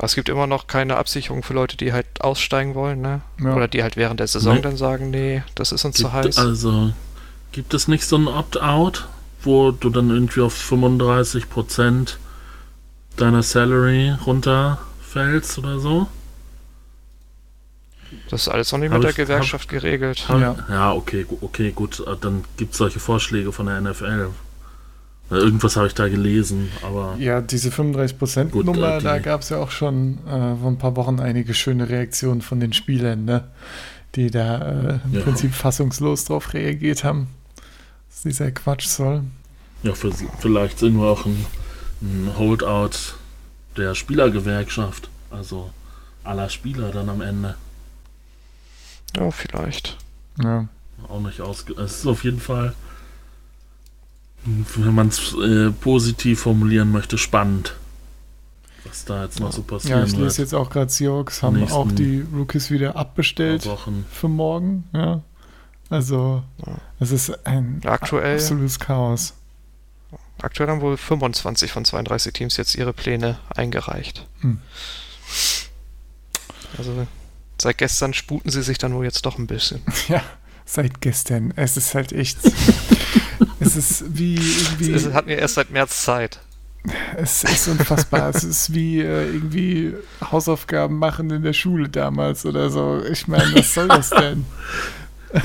Es 0.00 0.14
gibt 0.14 0.28
immer 0.28 0.46
noch 0.46 0.68
keine 0.68 0.96
Absicherung 0.96 1.42
für 1.42 1.54
Leute, 1.54 1.76
die 1.76 1.92
halt 1.92 2.06
aussteigen 2.20 2.74
wollen, 2.76 3.00
ne? 3.00 3.20
Ja. 3.42 3.54
Oder 3.56 3.66
die 3.66 3.82
halt 3.82 3.96
während 3.96 4.20
der 4.20 4.28
Saison 4.28 4.56
Nee. 4.56 4.62
dann 4.62 4.76
sagen, 4.76 5.10
nee, 5.10 5.42
das 5.56 5.72
ist 5.72 5.84
uns 5.84 5.96
zu 5.96 6.04
Gibt, 6.04 6.14
heiß. 6.14 6.38
also, 6.38 6.92
gibt 7.50 7.74
es 7.74 7.88
nicht 7.88 8.04
so 8.04 8.16
ein 8.16 8.28
Opt-out, 8.28 9.08
wo 9.42 9.72
du 9.72 9.90
dann 9.90 10.10
irgendwie 10.10 10.40
auf 10.42 10.54
35% 10.54 12.16
deiner 13.16 13.42
Salary 13.42 14.10
runterfällst 14.24 15.58
oder 15.58 15.80
so? 15.80 16.06
Das 18.30 18.42
ist 18.42 18.48
alles 18.48 18.70
noch 18.72 18.78
nicht 18.78 18.90
Hab 18.90 18.98
mit 18.98 19.04
der 19.04 19.10
ich- 19.10 19.16
Gewerkschaft 19.16 19.68
geregelt. 19.68 20.26
Ja. 20.28 20.56
Ja, 20.68 20.92
okay, 20.92 21.26
okay, 21.40 21.72
gut. 21.72 22.00
äh, 22.06 22.16
Dann 22.20 22.44
gibt 22.56 22.72
es 22.72 22.78
solche 22.78 23.00
Vorschläge 23.00 23.52
von 23.52 23.66
der 23.66 23.78
NFL. 23.80 24.28
Irgendwas 25.30 25.76
habe 25.76 25.86
ich 25.88 25.94
da 25.94 26.08
gelesen, 26.08 26.70
aber 26.82 27.14
Ja, 27.18 27.42
diese 27.42 27.70
35% 27.70 28.50
Gut, 28.52 28.64
Nummer, 28.64 28.94
äh, 28.94 28.98
die- 28.98 29.04
da 29.04 29.18
gab 29.18 29.42
es 29.42 29.50
ja 29.50 29.58
auch 29.58 29.70
schon 29.70 30.18
äh, 30.26 30.56
vor 30.56 30.68
ein 30.70 30.78
paar 30.78 30.96
Wochen 30.96 31.20
einige 31.20 31.52
schöne 31.52 31.88
Reaktionen 31.90 32.40
von 32.40 32.60
den 32.60 32.72
Spielern, 32.72 33.26
ne? 33.26 33.44
die 34.14 34.30
da 34.30 34.56
äh, 34.58 34.98
im 35.04 35.12
Ja. 35.12 35.20
Prinzip 35.20 35.52
fassungslos 35.52 36.24
drauf 36.24 36.54
reagiert 36.54 37.04
haben, 37.04 37.28
was 38.08 38.22
dieser 38.22 38.50
Quatsch 38.52 38.86
soll. 38.86 39.22
ja, 39.82 39.92
für, 39.94 40.10
vielleicht 40.40 40.78
sind 40.78 40.96
wir 40.98 41.06
auch 41.08 41.26
ein, 41.26 41.44
ein 42.00 42.30
Holdout 42.38 42.96
der 43.76 43.94
Spielergewerkschaft. 43.94 45.10
Also 45.30 45.70
aller 46.24 46.48
Spieler 46.48 46.90
dann 46.90 47.10
am 47.10 47.20
Ende. 47.20 47.54
Ja, 49.16 49.30
vielleicht. 49.30 49.96
Ja. 50.42 50.68
Auch 51.08 51.20
nicht 51.20 51.40
ausge... 51.40 51.74
Es 51.74 51.98
ist 52.00 52.06
auf 52.06 52.24
jeden 52.24 52.40
Fall, 52.40 52.74
wenn 54.44 54.94
man 54.94 55.08
es 55.08 55.34
äh, 55.34 55.70
positiv 55.70 56.40
formulieren 56.42 56.90
möchte, 56.92 57.18
spannend. 57.18 57.74
Was 58.84 59.04
da 59.04 59.24
jetzt 59.24 59.40
noch 59.40 59.52
so 59.52 59.60
ja, 59.62 59.66
passieren 59.66 60.04
ich 60.06 60.12
wird. 60.12 60.22
lese 60.22 60.42
jetzt 60.42 60.54
auch 60.54 60.70
gerade, 60.70 60.90
Seahawks 60.90 61.42
haben 61.42 61.56
Nächsten 61.58 61.76
auch 61.76 61.90
die 61.92 62.24
Rookies 62.34 62.70
wieder 62.70 62.96
abbestellt 62.96 63.66
Wochen. 63.66 64.06
für 64.10 64.28
morgen. 64.28 64.84
Ja. 64.94 65.22
Also, 65.90 66.42
Ja. 66.64 66.74
es 67.00 67.10
ist 67.10 67.46
ein 67.46 67.80
Aktuell- 67.84 68.36
absolutes 68.36 68.78
Chaos. 68.78 69.34
Aktuell 70.40 70.68
haben 70.68 70.80
wohl 70.80 70.96
25 70.96 71.72
von 71.72 71.84
32 71.84 72.32
Teams 72.32 72.56
jetzt 72.56 72.76
ihre 72.76 72.92
Pläne 72.92 73.38
eingereicht. 73.54 74.24
Hm. 74.40 74.60
Also 76.78 77.06
seit 77.60 77.78
gestern 77.78 78.14
sputen 78.14 78.50
sie 78.50 78.62
sich 78.62 78.78
dann 78.78 78.94
wohl 78.94 79.04
jetzt 79.04 79.24
doch 79.26 79.38
ein 79.38 79.46
bisschen. 79.46 79.80
Ja, 80.08 80.22
seit 80.64 81.00
gestern. 81.00 81.52
Es 81.56 81.76
ist 81.76 81.94
halt 81.94 82.12
echt. 82.12 82.38
es 83.60 83.76
ist 83.76 84.04
wie 84.18 84.34
irgendwie. 84.36 84.98
Sie 84.98 85.12
hatten 85.12 85.30
ja 85.30 85.36
erst 85.36 85.54
seit 85.54 85.70
März 85.70 86.02
Zeit. 86.04 86.40
Es 87.16 87.44
ist 87.44 87.68
unfassbar. 87.68 88.30
es 88.30 88.44
ist 88.44 88.72
wie 88.72 89.00
äh, 89.00 89.26
irgendwie 89.26 89.94
Hausaufgaben 90.30 90.96
machen 90.98 91.28
in 91.30 91.42
der 91.42 91.52
Schule 91.52 91.88
damals 91.88 92.46
oder 92.46 92.70
so. 92.70 93.02
Ich 93.10 93.26
meine, 93.28 93.52
was 93.54 93.74
soll 93.74 93.88
das 93.88 94.10
denn? 94.10 94.46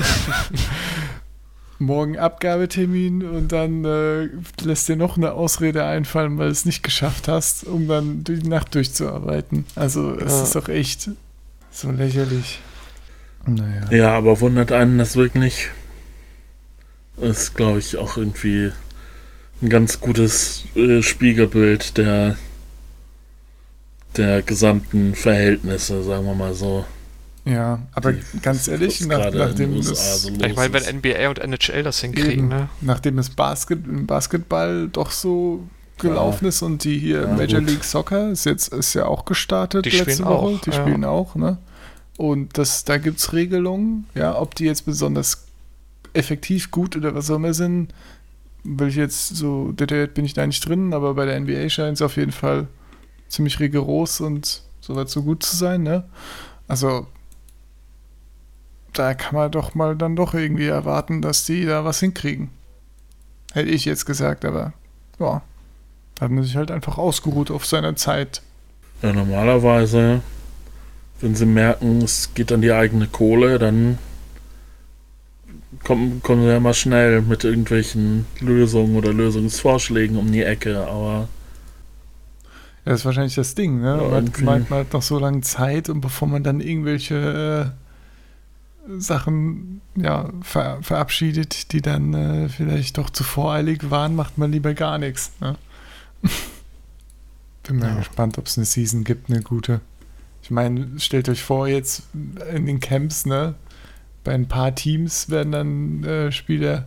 Morgen 1.80 2.16
Abgabetermin 2.16 3.24
und 3.28 3.50
dann 3.50 3.84
äh, 3.84 4.28
lässt 4.62 4.88
dir 4.88 4.96
noch 4.96 5.16
eine 5.16 5.32
Ausrede 5.32 5.84
einfallen, 5.84 6.38
weil 6.38 6.46
du 6.46 6.52
es 6.52 6.64
nicht 6.64 6.82
geschafft 6.84 7.26
hast, 7.28 7.64
um 7.64 7.88
dann 7.88 8.22
die 8.24 8.34
Nacht 8.48 8.74
durchzuarbeiten. 8.74 9.66
Also 9.74 10.14
es 10.14 10.32
Ja. 10.32 10.42
ist 10.44 10.54
doch 10.54 10.68
echt 10.68 11.10
so 11.74 11.90
lächerlich. 11.90 12.60
Naja. 13.46 13.90
Ja, 13.90 14.16
aber 14.16 14.40
wundert 14.40 14.72
einen 14.72 14.98
das 14.98 15.16
wirklich. 15.16 15.68
Ist, 17.16 17.54
glaube 17.54 17.78
ich, 17.78 17.96
auch 17.96 18.16
irgendwie 18.16 18.72
ein 19.62 19.68
ganz 19.68 20.00
gutes 20.00 20.64
äh, 20.74 21.00
Spiegelbild 21.02 21.96
der, 21.96 22.36
der 24.16 24.42
gesamten 24.42 25.14
Verhältnisse, 25.14 26.02
sagen 26.02 26.24
wir 26.26 26.34
mal 26.34 26.54
so. 26.54 26.84
Ja, 27.44 27.82
aber 27.92 28.14
Die- 28.14 28.22
ganz 28.40 28.66
ehrlich, 28.68 29.04
nach, 29.06 29.30
nachdem 29.32 29.76
das 29.76 30.22
so 30.22 30.30
Ich 30.30 30.56
meine, 30.56 30.72
wenn 30.72 30.96
NBA 31.00 31.28
und 31.28 31.38
NHL 31.38 31.82
das 31.82 32.00
hinkriegen, 32.00 32.30
Eben. 32.30 32.48
ne? 32.48 32.68
nachdem 32.80 33.16
das 33.16 33.28
Basket, 33.30 33.80
Basketball 34.06 34.88
doch 34.88 35.10
so 35.10 35.68
gelaufen 35.98 36.46
ist 36.46 36.62
und 36.62 36.84
die 36.84 36.98
hier 36.98 37.22
Ja, 37.22 37.26
Major 37.28 37.60
gut. 37.60 37.70
League 37.70 37.84
Soccer 37.84 38.30
ist 38.30 38.44
jetzt 38.46 38.68
ist 38.72 38.94
ja 38.94 39.06
auch 39.06 39.24
gestartet 39.24 39.84
Die 39.86 39.90
letzte 39.90 40.12
spielen 40.12 40.28
Woche. 40.28 40.56
auch, 40.56 40.60
die 40.60 40.70
ja. 40.70 40.76
spielen 40.76 41.04
auch, 41.04 41.34
ne? 41.34 41.58
Und 42.16 42.58
das, 42.58 42.84
da 42.84 42.98
gibt 42.98 43.18
es 43.18 43.32
Regelungen, 43.32 44.06
ja, 44.14 44.38
ob 44.38 44.54
die 44.54 44.64
jetzt 44.66 44.86
besonders 44.86 45.46
effektiv 46.12 46.70
gut 46.70 46.96
oder 46.96 47.14
was 47.14 47.30
auch 47.30 47.36
immer 47.36 47.54
sind, 47.54 47.92
will 48.62 48.88
ich 48.88 48.96
jetzt 48.96 49.28
so, 49.36 49.72
detailliert 49.72 50.14
bin 50.14 50.24
ich 50.24 50.32
da 50.34 50.46
nicht 50.46 50.66
drin, 50.66 50.94
aber 50.94 51.14
bei 51.14 51.24
der 51.26 51.38
NBA 51.40 51.68
scheint 51.68 51.96
es 51.96 52.02
auf 52.02 52.16
jeden 52.16 52.32
Fall 52.32 52.68
ziemlich 53.28 53.58
rigoros 53.58 54.20
und 54.20 54.62
soweit 54.80 55.08
so 55.10 55.22
gut 55.22 55.42
zu 55.42 55.56
sein, 55.56 55.82
ne? 55.82 56.04
Also 56.68 57.06
da 58.92 59.12
kann 59.14 59.34
man 59.34 59.50
doch 59.50 59.74
mal 59.74 59.96
dann 59.96 60.14
doch 60.16 60.34
irgendwie 60.34 60.66
erwarten, 60.66 61.20
dass 61.20 61.44
die 61.44 61.64
da 61.64 61.84
was 61.84 61.98
hinkriegen. 62.00 62.50
Hätte 63.52 63.70
ich 63.70 63.84
jetzt 63.84 64.06
gesagt, 64.06 64.44
aber 64.44 64.72
ja, 65.18 65.42
da 66.14 66.24
hat 66.26 66.30
man 66.30 66.44
sich 66.44 66.56
halt 66.56 66.70
einfach 66.70 66.98
ausgeruht 66.98 67.50
auf 67.50 67.66
seiner 67.66 67.96
Zeit. 67.96 68.42
Ja, 69.02 69.12
normalerweise, 69.12 70.22
wenn 71.20 71.34
sie 71.34 71.46
merken, 71.46 72.02
es 72.02 72.30
geht 72.34 72.52
an 72.52 72.62
die 72.62 72.72
eigene 72.72 73.06
Kohle, 73.06 73.58
dann 73.58 73.98
kommen, 75.82 76.22
kommen 76.22 76.42
sie 76.42 76.48
ja 76.48 76.60
mal 76.60 76.74
schnell 76.74 77.22
mit 77.22 77.44
irgendwelchen 77.44 78.26
Lösungen 78.40 78.96
oder 78.96 79.12
Lösungsvorschlägen 79.12 80.16
um 80.16 80.30
die 80.30 80.42
Ecke, 80.42 80.86
aber 80.86 81.28
Ja, 82.84 82.92
das 82.92 83.00
ist 83.00 83.04
wahrscheinlich 83.06 83.34
das 83.34 83.54
Ding, 83.54 83.80
ne? 83.80 83.98
Ja, 84.00 84.08
man, 84.08 84.32
man 84.42 84.62
hat 84.62 84.70
man 84.70 84.78
hat 84.80 84.92
noch 84.92 85.02
so 85.02 85.18
lange 85.18 85.40
Zeit 85.42 85.88
und 85.88 86.00
bevor 86.00 86.28
man 86.28 86.42
dann 86.44 86.60
irgendwelche 86.60 87.72
äh, 88.88 89.00
Sachen 89.00 89.80
ja, 89.96 90.28
ver 90.42 90.78
verabschiedet, 90.82 91.72
die 91.72 91.80
dann 91.80 92.14
äh, 92.14 92.48
vielleicht 92.48 92.98
doch 92.98 93.10
zu 93.10 93.24
voreilig 93.24 93.90
waren, 93.90 94.14
macht 94.14 94.38
man 94.38 94.52
lieber 94.52 94.74
gar 94.74 94.98
nichts. 94.98 95.32
Ne? 95.40 95.56
Bin 97.64 97.78
mal 97.78 97.90
Ja. 97.90 97.94
gespannt, 97.98 98.38
ob 98.38 98.46
es 98.46 98.58
eine 98.58 98.64
Season 98.66 99.04
gibt, 99.04 99.30
eine 99.30 99.42
gute. 99.42 99.80
Ich 100.42 100.50
meine, 100.50 100.98
stellt 101.00 101.28
euch 101.28 101.42
vor, 101.42 101.66
jetzt 101.68 102.02
in 102.52 102.66
den 102.66 102.80
Camps, 102.80 103.24
ne? 103.24 103.54
Bei 104.22 104.32
ein 104.34 104.48
paar 104.48 104.74
Teams 104.74 105.30
werden 105.30 105.52
dann 105.52 106.04
äh, 106.04 106.32
Spieler 106.32 106.86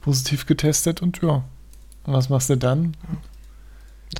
positiv 0.00 0.46
getestet 0.46 1.00
und 1.02 1.20
ja. 1.22 1.44
Und 2.04 2.12
was 2.12 2.28
machst 2.28 2.50
du 2.50 2.56
dann? 2.56 2.96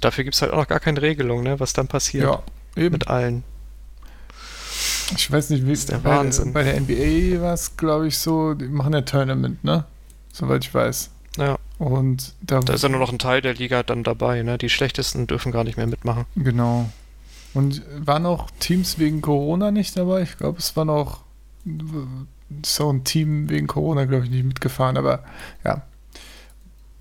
Dafür 0.01 0.25
gibt 0.25 0.35
es 0.37 0.43
halt 0.43 0.53
auch 0.53 0.59
noch 0.59 0.69
gar 0.69 0.81
keine 0.81 1.03
Regelung, 1.03 1.43
ne? 1.43 1.59
Was 1.61 1.73
dann 1.73 1.89
passiert 1.89 2.25
Ja, 2.25 2.43
eben. 2.77 2.93
mit 2.93 3.09
allen. 3.09 3.43
Ich 5.17 5.31
weiß 5.31 5.51
nicht, 5.51 5.67
wie 5.67 5.73
ist 5.73 5.91
der 5.91 5.99
bei, 5.99 6.17
Wahnsinn. 6.17 6.53
bei 6.53 6.63
der 6.65 6.81
NBA 6.81 7.41
war 7.43 7.53
es, 7.55 7.77
glaube 7.77 8.07
ich, 8.09 8.19
so, 8.19 8.55
die 8.55 8.67
machen 8.67 8.93
ja 8.95 9.03
Tournament, 9.03 9.63
ne? 9.63 9.85
Soweit 10.33 10.65
ich 10.65 10.73
weiß. 10.73 11.11
Ja, 11.37 11.59
Und 11.79 12.35
da, 12.41 12.61
da 12.61 12.73
ist 12.75 12.83
ja 12.83 12.89
nur 12.89 13.01
noch 13.01 13.13
ein 13.13 13.19
Teil 13.19 13.41
der 13.41 13.55
Liga 13.55 13.83
dann 13.83 14.05
dabei, 14.05 14.43
ne? 14.43 14.59
Die 14.59 14.69
schlechtesten 14.69 15.27
dürfen 15.27 15.51
gar 15.53 15.65
nicht 15.65 15.77
mehr 15.77 15.87
mitmachen. 15.87 16.25
genau. 16.37 16.89
Und 17.53 17.83
waren 17.99 18.27
auch 18.27 18.49
Teams 18.59 18.99
wegen 18.99 19.21
Corona 19.21 19.71
nicht 19.71 19.97
dabei? 19.97 20.23
Ich 20.23 20.37
glaube, 20.39 20.59
es 20.59 20.75
war 20.77 20.85
noch 20.85 21.21
so 22.67 22.93
ein 22.93 23.05
Team 23.05 23.49
wegen 23.49 23.67
Corona, 23.69 24.05
glaube 24.07 24.25
ich, 24.25 24.31
nicht 24.31 24.45
mitgefahren, 24.45 24.97
aber 24.97 25.23
ja. 25.65 25.83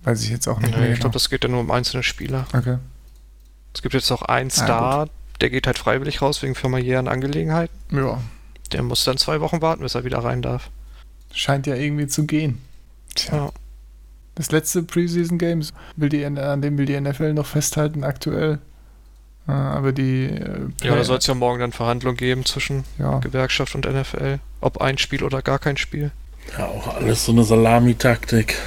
Weiß 0.03 0.23
ich 0.23 0.29
jetzt 0.29 0.47
auch 0.47 0.59
nicht 0.59 0.71
Nee, 0.71 0.77
mehr. 0.77 0.83
ich 0.89 0.95
genau. 0.95 1.01
glaube, 1.01 1.13
das 1.13 1.29
geht 1.29 1.43
ja 1.43 1.49
nur 1.49 1.59
um 1.61 1.71
einzelne 1.71 2.03
Spieler. 2.03 2.45
okay. 2.53 2.77
Es 3.73 3.81
gibt 3.81 3.95
jetzt 3.95 4.11
auch 4.11 4.21
einen 4.21 4.49
Ah, 4.49 4.53
Star, 4.53 5.09
der 5.41 5.49
geht 5.49 5.65
halt 5.65 5.79
freiwillig 5.79 6.21
raus 6.21 6.41
wegen 6.43 6.53
familiären 6.55 7.07
Angelegenheiten. 7.07 7.73
Ja, 7.91 8.19
Der 8.71 8.83
muss 8.83 9.03
dann 9.05 9.17
zwei 9.17 9.41
Wochen 9.41 9.61
warten, 9.61 9.81
bis 9.81 9.95
er 9.95 10.03
wieder 10.03 10.19
rein 10.23 10.41
darf. 10.43 10.69
scheint 11.33 11.65
ja 11.67 11.73
irgendwie 11.75 12.05
zu 12.07 12.25
gehen. 12.27 12.61
Tja. 13.15 13.35
Ja. 13.35 13.51
Das 14.35 14.51
letzte 14.51 14.83
Preseason 14.83 15.37
Games 15.37 15.73
will 15.95 16.09
die, 16.09 16.25
an 16.25 16.61
dem 16.61 16.77
will 16.77 16.85
die 16.85 16.99
NFL 16.99 17.33
noch 17.33 17.45
festhalten 17.45 18.03
aktuell. 18.03 18.59
Äh, 19.47 19.51
Aber 19.51 19.91
die 19.91 20.25
äh, 20.25 20.67
Ja, 20.83 20.95
da 20.95 21.03
soll 21.03 21.17
es 21.17 21.27
ja 21.27 21.35
morgen 21.35 21.59
dann 21.59 21.71
Verhandlungen 21.71 22.17
geben 22.17 22.45
zwischen 22.45 22.83
ja, 22.97 23.19
Gewerkschaft 23.19 23.75
und 23.75 23.85
NFL. 23.85 24.39
Ob 24.61 24.81
ein 24.81 24.97
Spiel 24.97 25.23
oder 25.23 25.41
gar 25.41 25.59
kein 25.59 25.77
Spiel. 25.77 26.11
ja, 26.57 26.65
auch 26.65 26.95
alles 26.95 27.25
so 27.25 27.31
eine 27.31 27.43
Salami-Taktik. 27.43 28.57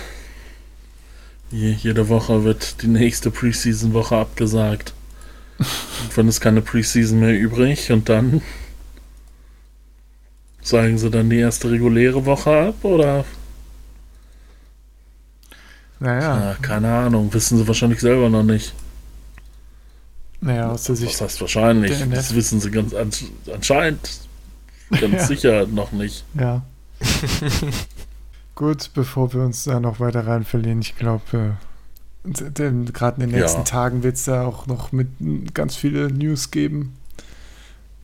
Je, 1.50 1.72
jede 1.72 2.08
Woche 2.08 2.44
wird 2.44 2.82
die 2.82 2.88
nächste 2.88 3.30
Preseason-Woche 3.30 4.16
abgesagt. 4.16 4.92
und 5.58 6.16
wenn 6.16 6.28
es 6.28 6.40
keine 6.40 6.60
Preseason 6.60 7.20
mehr 7.20 7.36
übrig 7.38 7.90
und 7.90 8.08
dann 8.08 8.42
sagen 10.60 10.98
sie 10.98 11.10
dann 11.10 11.30
die 11.30 11.38
erste 11.38 11.70
reguläre 11.70 12.26
Woche 12.26 12.50
ab 12.68 12.84
oder 12.84 13.24
naja, 16.00 16.50
Ja, 16.50 16.54
keine 16.60 16.92
Ahnung, 16.92 17.32
wissen 17.32 17.58
sie 17.58 17.66
wahrscheinlich 17.66 18.00
selber 18.00 18.28
noch 18.28 18.42
nicht. 18.42 18.74
naja, 20.40 20.70
aus 20.70 20.84
der 20.84 20.96
Sicht. 20.96 21.20
heißt 21.20 21.40
wahrscheinlich? 21.40 21.96
der 21.98 22.06
Das 22.08 22.34
wissen 22.34 22.60
sie 22.60 22.70
ganz 22.70 22.94
ans- 22.94 23.24
anscheinend 23.52 24.20
ganz 24.90 25.12
Ja. 25.14 25.26
sicher 25.26 25.66
noch 25.66 25.92
nicht. 25.92 26.24
Ja. 26.34 26.62
Gut, 28.54 28.90
bevor 28.94 29.32
wir 29.34 29.42
uns 29.42 29.64
da 29.64 29.80
noch 29.80 30.00
weiter 30.00 30.26
rein 30.26 30.44
verlieren, 30.44 30.80
ich 30.80 30.96
glaube, 30.96 31.56
Denn 32.24 32.86
gerade 32.92 33.22
in 33.22 33.30
den 33.30 33.38
nächsten 33.38 33.58
Ja. 33.60 33.64
Tagen 33.64 34.02
wird 34.02 34.16
es 34.16 34.24
da 34.24 34.44
auch 34.46 34.66
noch 34.66 34.92
mit 34.92 35.08
ganz 35.54 35.76
viele 35.76 36.10
News 36.10 36.50
geben. 36.50 36.96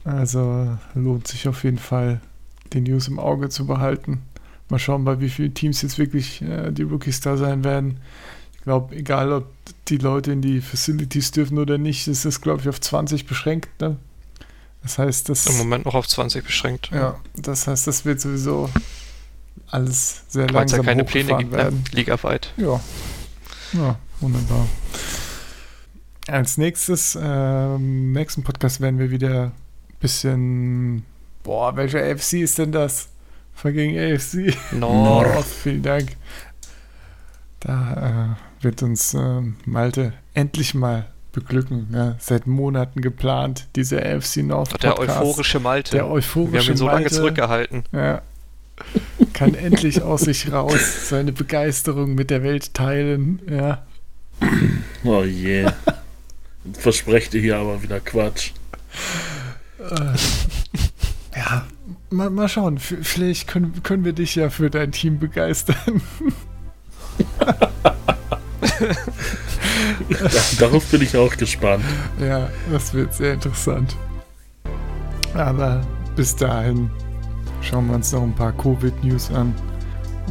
Also 0.05 0.77
lohnt 0.95 1.27
sich 1.29 1.49
auf 1.49 1.65
jeden 1.65 1.79
Fall, 1.79 2.21
die 2.73 2.81
News 2.83 3.09
im 3.09 3.19
Auge 3.19 3.49
zu 3.49 3.67
behalten. 3.67 4.23
Mal 4.73 4.79
schauen, 4.79 5.05
bei 5.05 5.21
wie 5.21 5.29
vielen 5.29 5.53
Teams 5.53 5.83
jetzt 5.83 5.99
wirklich 5.99 6.41
äh, 6.41 6.73
die 6.73 6.83
Rookies 6.83 7.21
da 7.21 7.37
sein 7.37 7.63
werden. 7.63 8.01
Ich 8.55 8.63
glaube, 8.63 8.97
egal 8.97 9.31
ob 9.33 9.47
die 9.89 9.99
Leute 9.99 10.33
in 10.33 10.41
die 10.41 10.63
Facilities 10.63 11.31
dürfen 11.31 11.59
oder 11.59 11.77
nicht, 11.77 12.09
ist 12.09 12.25
es, 12.25 12.41
glaube 12.41 12.63
ich, 12.63 12.69
auf 12.71 12.81
20 12.81 13.27
beschränkt. 13.27 13.69
Ne? 13.81 13.99
Das 14.83 14.99
heißt, 14.99 15.29
das. 15.29 15.47
Im 15.47 15.59
Moment 15.59 15.85
noch 15.85 15.95
auf 15.95 16.09
20 16.09 16.43
beschränkt. 16.43 16.91
Ja, 16.91 17.21
das 17.37 17.67
heißt, 17.67 17.87
das 17.87 18.07
wird 18.07 18.21
sowieso 18.21 18.71
alles 19.69 20.23
sehr 20.29 20.45
Weil 20.55 20.65
es 20.65 20.73
ja 20.73 20.79
langsam 20.79 20.87
keine 20.87 21.05
Pläne 21.05 21.37
gibt, 21.37 21.53
ne? 21.53 21.59
werden. 21.59 21.85
ligaweit. 21.93 22.53
Ja. 22.57 22.81
Ja, 23.75 23.99
wunderbar. 24.21 24.67
Als 26.29 26.57
nächstes, 26.57 27.19
ähm, 27.21 28.13
nächsten 28.13 28.43
Podcast 28.43 28.81
werden 28.81 28.99
wir 28.99 29.11
wieder 29.11 29.45
ein 29.45 29.53
bisschen. 30.01 31.05
Boah, 31.43 31.77
welcher 31.77 31.99
AFC 32.03 32.35
ist 32.35 32.57
denn 32.57 32.73
das? 32.73 33.09
Fucking 33.55 33.99
AFC. 33.99 34.55
No. 34.73 35.23
Oh, 35.25 35.43
vielen 35.63 35.83
Dank. 35.83 36.17
Da 37.61 38.37
äh, 38.61 38.65
wird 38.65 38.83
uns 38.83 39.15
ähm, 39.15 39.57
Malte 39.67 40.13
endlich 40.35 40.75
mal 40.75 41.07
beglücken. 41.33 41.89
Ne? 41.91 42.17
Seit 42.19 42.47
Monaten 42.47 43.01
geplant, 43.01 43.69
diese 43.77 44.05
AFC 44.05 44.39
North 44.39 44.83
Der 44.83 44.91
Podcast. 44.91 45.21
euphorische 45.21 45.61
Malte. 45.61 45.93
Der 45.93 46.09
euphorische 46.11 46.53
Wir 46.53 46.61
haben 46.61 46.69
ihn 46.71 46.77
so 46.77 46.87
lange 46.87 47.01
Malte. 47.03 47.15
zurückgehalten. 47.15 47.85
Ja. 47.93 48.23
Kann 49.33 49.55
endlich 49.55 50.03
aus 50.03 50.23
sich 50.23 50.51
raus 50.53 51.09
seine 51.09 51.33
Begeisterung 51.33 52.15
mit 52.15 52.31
der 52.31 52.43
Welt 52.43 52.75
teilen. 52.75 53.41
Ja. 53.49 53.83
Oh 55.05 55.23
je. 55.23 55.67
Versprecht 56.73 57.33
ihr 57.35 57.41
hier 57.41 57.57
aber 57.59 57.83
wieder 57.83 58.01
Quatsch. 58.01 58.53
Äh, 59.79 60.17
ja, 61.37 61.67
mal, 62.13 62.31
mal 62.31 62.49
schauen. 62.49 62.79
Vielleicht 62.79 63.49
können, 63.49 63.83
können 63.83 64.05
wir 64.05 64.13
dich 64.13 64.35
ja 64.35 64.51
für 64.51 64.71
dein 64.71 64.93
Team 64.93 65.19
begeistern. 65.19 66.01
Da, 70.09 70.41
darauf 70.59 70.85
bin 70.87 71.03
ich 71.03 71.17
auch 71.17 71.37
gespannt. 71.37 71.85
ja, 72.21 72.49
das 72.71 72.95
wird 72.95 73.15
sehr 73.15 73.35
interessant. 73.35 73.97
Aber 75.35 75.81
bis 76.17 76.37
dahin 76.37 76.91
schauen 77.61 77.89
wir 77.89 77.95
uns 77.95 78.13
noch 78.13 78.23
ein 78.23 78.35
paar 78.35 78.53
Covid-News 78.53 79.31
an 79.31 79.55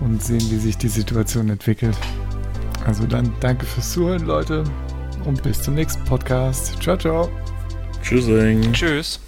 und 0.01 0.21
sehen, 0.23 0.41
wie 0.49 0.57
sich 0.57 0.77
die 0.77 0.89
Situation 0.89 1.49
entwickelt. 1.49 1.97
Also 2.85 3.05
dann 3.05 3.31
danke 3.39 3.65
fürs 3.65 3.91
Zuhören, 3.91 4.25
Leute. 4.25 4.63
Und 5.25 5.41
bis 5.43 5.61
zum 5.61 5.75
nächsten 5.75 6.03
Podcast. 6.05 6.81
Ciao, 6.81 6.97
ciao. 6.97 7.29
Tschüssing. 8.01 8.73
Tschüss. 8.73 9.19